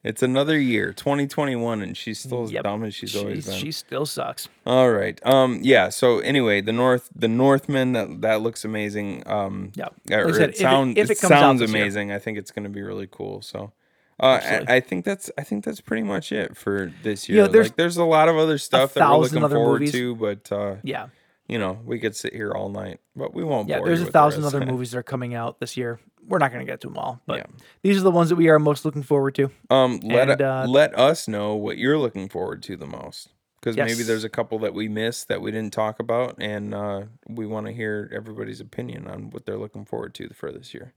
It's 0.05 0.23
another 0.23 0.59
year, 0.59 0.93
2021, 0.93 1.81
and 1.81 1.97
she's 1.97 2.19
still 2.21 2.45
as 2.45 2.53
Yep. 2.53 2.65
dumb 2.65 2.85
as 2.85 2.95
she's 2.95 3.17
always 3.17 3.37
She's- 3.45 3.47
been. 3.47 3.55
She 3.59 3.73
still 3.73 4.05
sucks. 4.05 4.49
All 4.67 4.91
right. 4.91 5.19
Um. 5.27 5.61
Yeah. 5.63 5.89
So 5.89 6.19
anyway, 6.19 6.61
the 6.61 6.73
North, 6.73 7.09
the 7.17 7.27
Northman, 7.29 7.93
That 7.93 8.21
that 8.21 8.41
looks 8.43 8.65
amazing. 8.65 9.23
Um. 9.27 9.73
Yeah. 9.75 9.87
Like 10.11 10.29
it 10.29 10.35
said, 10.35 10.51
if 10.51 10.61
it- 10.61 10.99
if 10.99 11.11
it 11.11 11.13
it 11.13 11.19
sounds 11.19 11.61
this 11.61 11.71
year. 11.73 11.83
amazing. 11.83 12.13
I 12.13 12.19
think 12.19 12.37
it's 12.39 12.51
going 12.51 12.65
to 12.65 12.71
be 12.71 12.83
really 12.83 13.09
cool. 13.11 13.41
So. 13.43 13.73
Uh, 14.21 14.39
I, 14.69 14.77
I 14.77 14.81
think 14.81 15.05
that's 15.05 15.29
I 15.37 15.43
think 15.43 15.65
that's 15.65 15.81
pretty 15.81 16.05
much 16.05 16.31
it 16.31 16.57
for 16.57 16.93
this 17.03 17.29
year. 17.29 17.43
know, 17.43 17.49
there's 17.49 17.67
like, 17.71 17.77
there's 17.77 17.97
a 17.97 18.05
lot 18.05 18.29
of 18.29 18.37
other 18.37 18.59
stuff 18.59 18.95
that 18.95 19.11
we're 19.11 19.17
looking 19.17 19.41
forward 19.49 19.81
movies. 19.81 19.91
to, 19.93 20.15
but 20.15 20.53
uh, 20.53 20.77
Yeah. 20.85 21.09
you 21.49 21.59
know, 21.59 21.81
we 21.85 21.99
could 21.99 22.15
sit 22.15 22.33
here 22.33 22.53
all 22.53 22.69
night, 22.69 23.01
but 23.17 23.35
we 23.35 23.43
won't. 23.43 23.69
Yeah. 23.69 23.81
There's 23.85 23.99
you 23.99 24.05
a 24.05 24.07
the 24.07 24.13
thousand 24.13 24.45
rest. 24.45 24.55
other 24.55 24.65
movies 24.71 24.93
that 24.93 24.99
are 24.99 25.03
coming 25.03 25.35
out 25.35 25.59
this 25.59 25.77
year. 25.77 25.99
We're 26.27 26.39
not 26.39 26.53
going 26.53 26.65
to 26.65 26.71
get 26.71 26.81
to 26.83 26.89
them 26.89 26.97
all, 26.99 27.21
but 27.27 27.39
Yeah. 27.39 27.47
these 27.83 27.99
are 27.99 28.03
the 28.03 28.11
ones 28.11 28.29
that 28.31 28.37
we 28.37 28.49
are 28.49 28.59
most 28.59 28.85
looking 28.85 29.03
forward 29.03 29.35
to. 29.37 29.51
Um, 29.71 30.01
let 30.03 30.31
And, 30.31 30.43
uh, 30.43 30.67
let 30.69 30.99
us 30.99 31.29
know 31.29 31.55
what 31.55 31.79
you're 31.79 31.99
looking 31.99 32.29
forward 32.29 32.63
to 32.65 32.77
the 32.77 32.87
most, 32.87 33.29
because 33.61 33.77
maybe 33.77 34.03
there's 34.03 34.25
a 34.25 34.29
couple 34.29 34.59
that 34.61 34.75
we 34.75 34.89
missed 34.89 35.29
that 35.29 35.41
we 35.41 35.51
didn't 35.51 35.73
talk 35.73 36.01
about, 36.01 36.37
and 36.39 36.75
uh, 36.75 37.03
we 37.29 37.47
want 37.47 37.67
to 37.67 37.73
hear 37.73 38.11
everybody's 38.15 38.61
opinion 38.61 39.07
on 39.07 39.31
what 39.31 39.45
they're 39.47 39.59
looking 39.59 39.85
forward 39.85 40.15
to 40.15 40.29
for 40.31 40.51
this 40.53 40.73
year. 40.75 40.93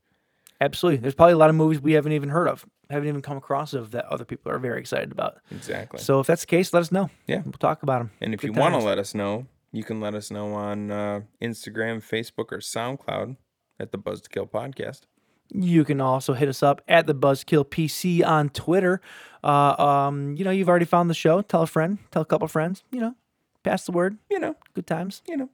Absolutely. 0.59 0.97
There's 1.01 1.13
probably 1.13 1.33
a 1.33 1.37
lot 1.37 1.49
of 1.51 1.55
movies 1.55 1.79
we 1.79 1.93
haven't 1.93 2.13
even 2.13 2.29
heard 2.29 2.47
of, 2.47 2.65
haven't 2.89 3.07
even 3.07 3.21
come 3.21 3.37
across 3.37 3.73
of 3.73 3.91
that 3.91 4.05
other 4.05 4.25
people 4.25 4.51
are 4.51 4.57
very 4.57 4.79
excited 4.79 5.11
about. 5.11 5.37
Exactly. 5.51 5.99
So 5.99 6.19
if 6.19 6.25
that's 6.25 6.41
the 6.41 6.47
case, 6.47 6.73
let 6.73 6.79
us 6.81 6.91
know. 6.91 7.11
Yeah. 7.27 7.41
We'll 7.45 7.51
talk 7.53 7.83
about 7.83 7.99
them. 7.99 8.11
and 8.21 8.33
if 8.33 8.43
you 8.43 8.53
want 8.53 8.73
to 8.73 8.79
let 8.79 8.97
us 8.97 9.13
know, 9.13 9.45
you 9.71 9.83
can 9.83 9.99
let 10.01 10.15
us 10.15 10.31
know 10.31 10.53
on 10.53 10.89
uh, 10.89 11.21
Instagram, 11.41 11.97
Facebook, 12.01 12.51
or 12.51 12.57
SoundCloud 12.57 13.35
at 13.79 13.91
the 13.91 13.99
Buzzedkill 13.99 14.49
Podcast. 14.49 15.01
You 15.53 15.83
can 15.85 16.01
also 16.01 16.33
hit 16.33 16.49
us 16.49 16.61
up 16.61 16.81
at 16.87 17.07
the 17.07 17.15
Buzzedkill 17.15 17.65
PC 17.69 18.25
on 18.25 18.49
Twitter. 18.49 19.01
Uh, 19.43 19.75
um, 19.81 20.35
you 20.35 20.43
know, 20.43 20.51
you've 20.51 20.67
already 20.69 20.85
found 20.85 21.09
the 21.09 21.13
show. 21.13 21.41
Tell 21.41 21.61
a 21.61 21.67
friend, 21.67 21.99
tell 22.11 22.21
a 22.21 22.25
couple 22.25 22.47
friends. 22.47 22.83
You 22.91 22.99
know, 22.99 23.15
pass 23.63 23.85
the 23.85 23.91
word. 23.93 24.17
You 24.29 24.39
know, 24.39 24.55
Good 24.73 24.87
times. 24.87 25.21
you 25.27 25.37
know, 25.37 25.49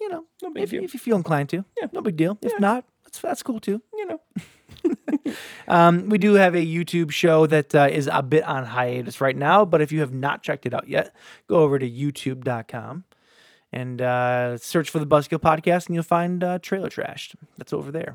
You 0.00 0.08
know, 0.10 0.24
No 0.42 0.50
big 0.50 0.62
if, 0.64 0.70
deal. 0.70 0.84
if 0.84 0.94
you 0.94 1.00
feel 1.00 1.16
inclined 1.16 1.48
to. 1.50 1.64
Yeah. 1.80 1.88
no 1.92 2.00
big 2.02 2.16
deal. 2.16 2.38
If 2.42 2.52
Yeah. 2.52 2.58
not, 2.60 2.84
that's 3.04 3.20
that's 3.20 3.42
cool 3.42 3.58
too. 3.60 3.82
you 3.94 4.06
know. 4.06 4.20
Um, 5.68 6.08
we 6.08 6.18
do 6.18 6.34
have 6.34 6.54
a 6.54 6.64
YouTube 6.64 7.10
show 7.10 7.46
that 7.46 7.74
uh, 7.74 7.88
is 7.90 8.08
a 8.12 8.22
bit 8.22 8.44
on 8.44 8.64
hiatus 8.64 9.20
right 9.20 9.36
now, 9.36 9.64
but 9.64 9.80
if 9.80 9.90
you 9.90 9.98
have 10.00 10.12
not 10.14 10.42
checked 10.44 10.64
it 10.66 10.72
out 10.72 10.86
yet, 10.88 11.12
go 11.48 11.56
over 11.56 11.78
to 11.78 11.90
youtube.com 11.90 13.02
and 13.72 14.00
uh, 14.00 14.56
search 14.58 14.88
for 14.88 15.00
the 15.00 15.06
Buzzedkill 15.06 15.40
Podcast, 15.40 15.86
and 15.86 15.94
you'll 15.96 16.04
find 16.04 16.44
uh, 16.44 16.60
Trailer 16.60 16.88
Trashed. 16.88 17.34
That's 17.58 17.72
over 17.72 17.90
there. 17.90 18.14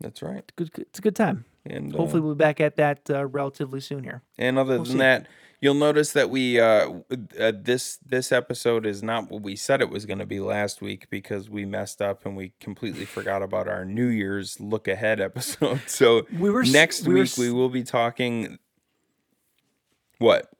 That's 0.00 0.22
right. 0.22 0.50
Good, 0.56 0.72
good- 0.72 0.86
it's 0.86 0.98
a 0.98 1.02
good 1.02 1.16
time. 1.16 1.44
And 1.66 1.94
uh, 1.94 1.98
Hopefully, 1.98 2.20
we'll 2.20 2.34
be 2.34 2.38
back 2.38 2.60
at 2.60 2.76
that 2.76 3.08
uh, 3.08 3.26
relatively 3.26 3.80
soon 3.80 4.04
here. 4.04 4.22
And 4.36 4.58
other 4.58 4.76
than 4.76 4.84
see. 4.84 4.98
that, 4.98 5.26
you'll 5.62 5.72
notice 5.74 6.12
that 6.12 6.28
we 6.28 6.60
uh, 6.60 6.90
uh 7.40 7.52
this 7.58 7.96
this 8.04 8.32
episode 8.32 8.84
is 8.84 9.02
not 9.02 9.30
what 9.30 9.40
we 9.40 9.56
said 9.56 9.80
it 9.80 9.88
was 9.88 10.04
going 10.04 10.18
to 10.18 10.26
be 10.26 10.40
last 10.40 10.82
week 10.82 11.08
because 11.08 11.48
we 11.48 11.64
messed 11.64 12.02
up 12.02 12.26
and 12.26 12.36
we 12.36 12.52
completely 12.60 13.06
forgot 13.06 13.42
about 13.42 13.66
our 13.66 13.86
New 13.86 14.08
Year's 14.08 14.60
look 14.60 14.88
ahead 14.88 15.20
episode. 15.22 15.80
So 15.86 16.26
We 16.38 16.50
were 16.50 16.64
next 16.64 17.06
we 17.08 17.14
week 17.14 17.22
s- 17.24 17.38
we 17.38 17.50
will 17.50 17.70
be 17.70 17.82
talking. 17.82 18.58
What? 20.18 20.50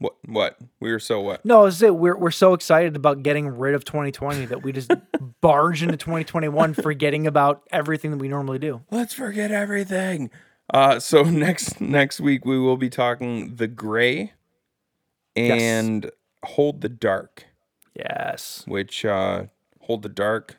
What? 0.00 0.16
What? 0.26 0.58
We 0.80 0.90
were 0.90 0.98
so 0.98 1.20
what? 1.20 1.44
no, 1.44 1.66
it's 1.66 1.80
it. 1.82 1.94
We're 1.94 2.16
we're 2.16 2.30
so 2.32 2.54
excited 2.54 2.96
about 2.96 3.22
getting 3.22 3.46
rid 3.46 3.74
of 3.74 3.84
2020 3.84 4.46
that 4.46 4.62
we 4.64 4.72
just 4.72 4.90
barge 5.40 5.82
into 5.82 5.96
2021, 5.96 6.74
forgetting 6.74 7.26
about 7.26 7.62
everything 7.70 8.10
that 8.10 8.16
we 8.18 8.26
normally 8.28 8.58
do. 8.58 8.80
Let's 8.90 9.14
forget 9.14 9.50
everything. 9.52 10.30
Uh, 10.72 10.98
so 11.00 11.22
next 11.24 11.80
next 11.80 12.18
week 12.18 12.44
we 12.44 12.58
will 12.58 12.76
be 12.78 12.88
talking 12.90 13.56
the 13.56 13.66
gray 13.68 14.32
Yes. 15.36 15.60
and 15.62 16.10
hold 16.44 16.80
the 16.80 16.88
dark, 16.88 17.44
Yes, 17.94 18.64
which 18.66 19.04
uh, 19.04 19.44
hold 19.80 20.02
the 20.02 20.08
dark, 20.08 20.58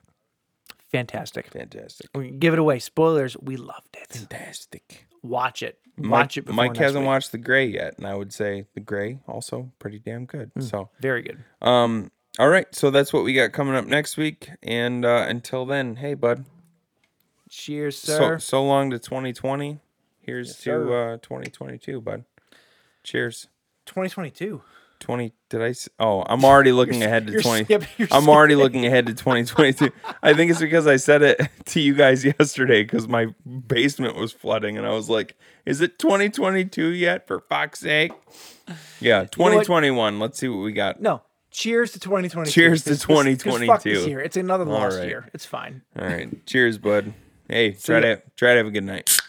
fantastic. 0.91 1.47
fantastic. 1.51 2.09
We 2.15 2.31
give 2.31 2.53
it 2.53 2.59
away. 2.59 2.79
Spoilers. 2.79 3.35
We 3.37 3.57
loved 3.57 3.97
it. 3.99 4.07
Fantastic. 4.13 5.07
Watch 5.23 5.61
it. 5.63 5.79
Mike, 6.09 6.37
it. 6.37 6.45
Before 6.45 6.55
Mike 6.55 6.77
hasn't 6.77 7.03
week. 7.03 7.07
watched 7.07 7.31
The 7.31 7.37
Gray 7.37 7.65
yet, 7.67 7.97
and 7.97 8.07
I 8.07 8.15
would 8.15 8.33
say 8.33 8.65
The 8.73 8.79
Gray 8.79 9.19
also 9.27 9.71
pretty 9.79 9.99
damn 9.99 10.25
good. 10.25 10.51
Hmm. 10.55 10.61
So, 10.61 10.89
Very 10.99 11.21
good. 11.21 11.43
um, 11.61 12.11
all 12.39 12.47
right, 12.49 12.73
so 12.73 12.89
that's 12.91 13.11
what 13.11 13.23
we 13.23 13.33
got 13.33 13.51
coming 13.51 13.75
up 13.75 13.85
next 13.85 14.15
week, 14.17 14.49
and 14.63 15.03
uh, 15.05 15.25
until 15.27 15.65
then, 15.65 15.97
hey 15.97 16.13
bud, 16.13 16.45
Cheers, 17.49 17.97
so 17.97 18.17
sir. 18.17 18.39
so 18.39 18.63
long 18.65 18.89
to 18.91 18.99
2020. 18.99 19.79
Here's 20.21 20.55
to 20.59 20.93
uh 20.93 21.17
2022, 21.17 21.99
bud. 21.99 22.23
Cheers. 23.03 23.47
2022. 23.85 24.61
20 25.01 25.33
did 25.49 25.61
I 25.61 25.73
Oh, 25.99 26.23
I'm 26.27 26.45
already 26.45 26.71
looking 26.71 27.03
ahead 27.03 27.27
to 27.27 27.33
you're 27.33 27.41
20 27.41 27.65
skipping- 27.65 27.87
you're 27.97 28.07
I'm 28.11 28.29
already 28.29 28.55
looking 28.55 28.85
ahead 28.85 29.07
to 29.07 29.13
2022. 29.13 29.91
I 30.23 30.33
think 30.33 30.49
it's 30.51 30.61
because 30.61 30.87
I 30.87 30.95
said 30.95 31.21
it 31.21 31.41
to 31.65 31.81
you 31.81 31.93
guys 31.93 32.23
yesterday 32.39 32.85
cuz 32.85 33.07
my 33.07 33.27
basement 33.67 34.15
was 34.15 34.31
flooding 34.31 34.77
and 34.77 34.87
I 34.87 34.91
was 34.91 35.09
like, 35.09 35.35
"Is 35.65 35.81
it 35.81 35.99
2022 35.99 36.87
yet 36.87 37.27
for 37.27 37.41
fuck's 37.41 37.79
sake?" 37.81 38.11
Yeah, 39.01 39.25
2021. 39.25 40.19
Let's 40.19 40.39
see 40.39 40.47
what 40.47 40.63
we 40.63 40.71
got. 40.71 41.01
No. 41.01 41.21
Cheers 41.49 41.91
to 41.91 41.99
2022. 41.99 42.51
Cheers 42.51 42.83
to 42.85 42.91
'Cause- 42.91 43.05
'cause- 43.05 43.05
'cause 43.05 43.17
fuck 43.17 43.25
this 43.25 43.43
2022. 43.43 44.09
year. 44.09 44.19
It's 44.21 44.37
another 44.37 44.63
lost 44.63 44.99
right. 44.99 45.07
year. 45.09 45.29
It's 45.33 45.45
fine. 45.45 45.81
All 45.99 46.05
right. 46.07 46.45
Cheers, 46.45 46.77
bud. 46.77 47.13
Hey, 47.49 47.71
try 47.71 47.99
to 47.99 48.21
try 48.37 48.51
to 48.53 48.57
have 48.57 48.67
a 48.67 48.71
good 48.71 48.85
night. 48.85 49.19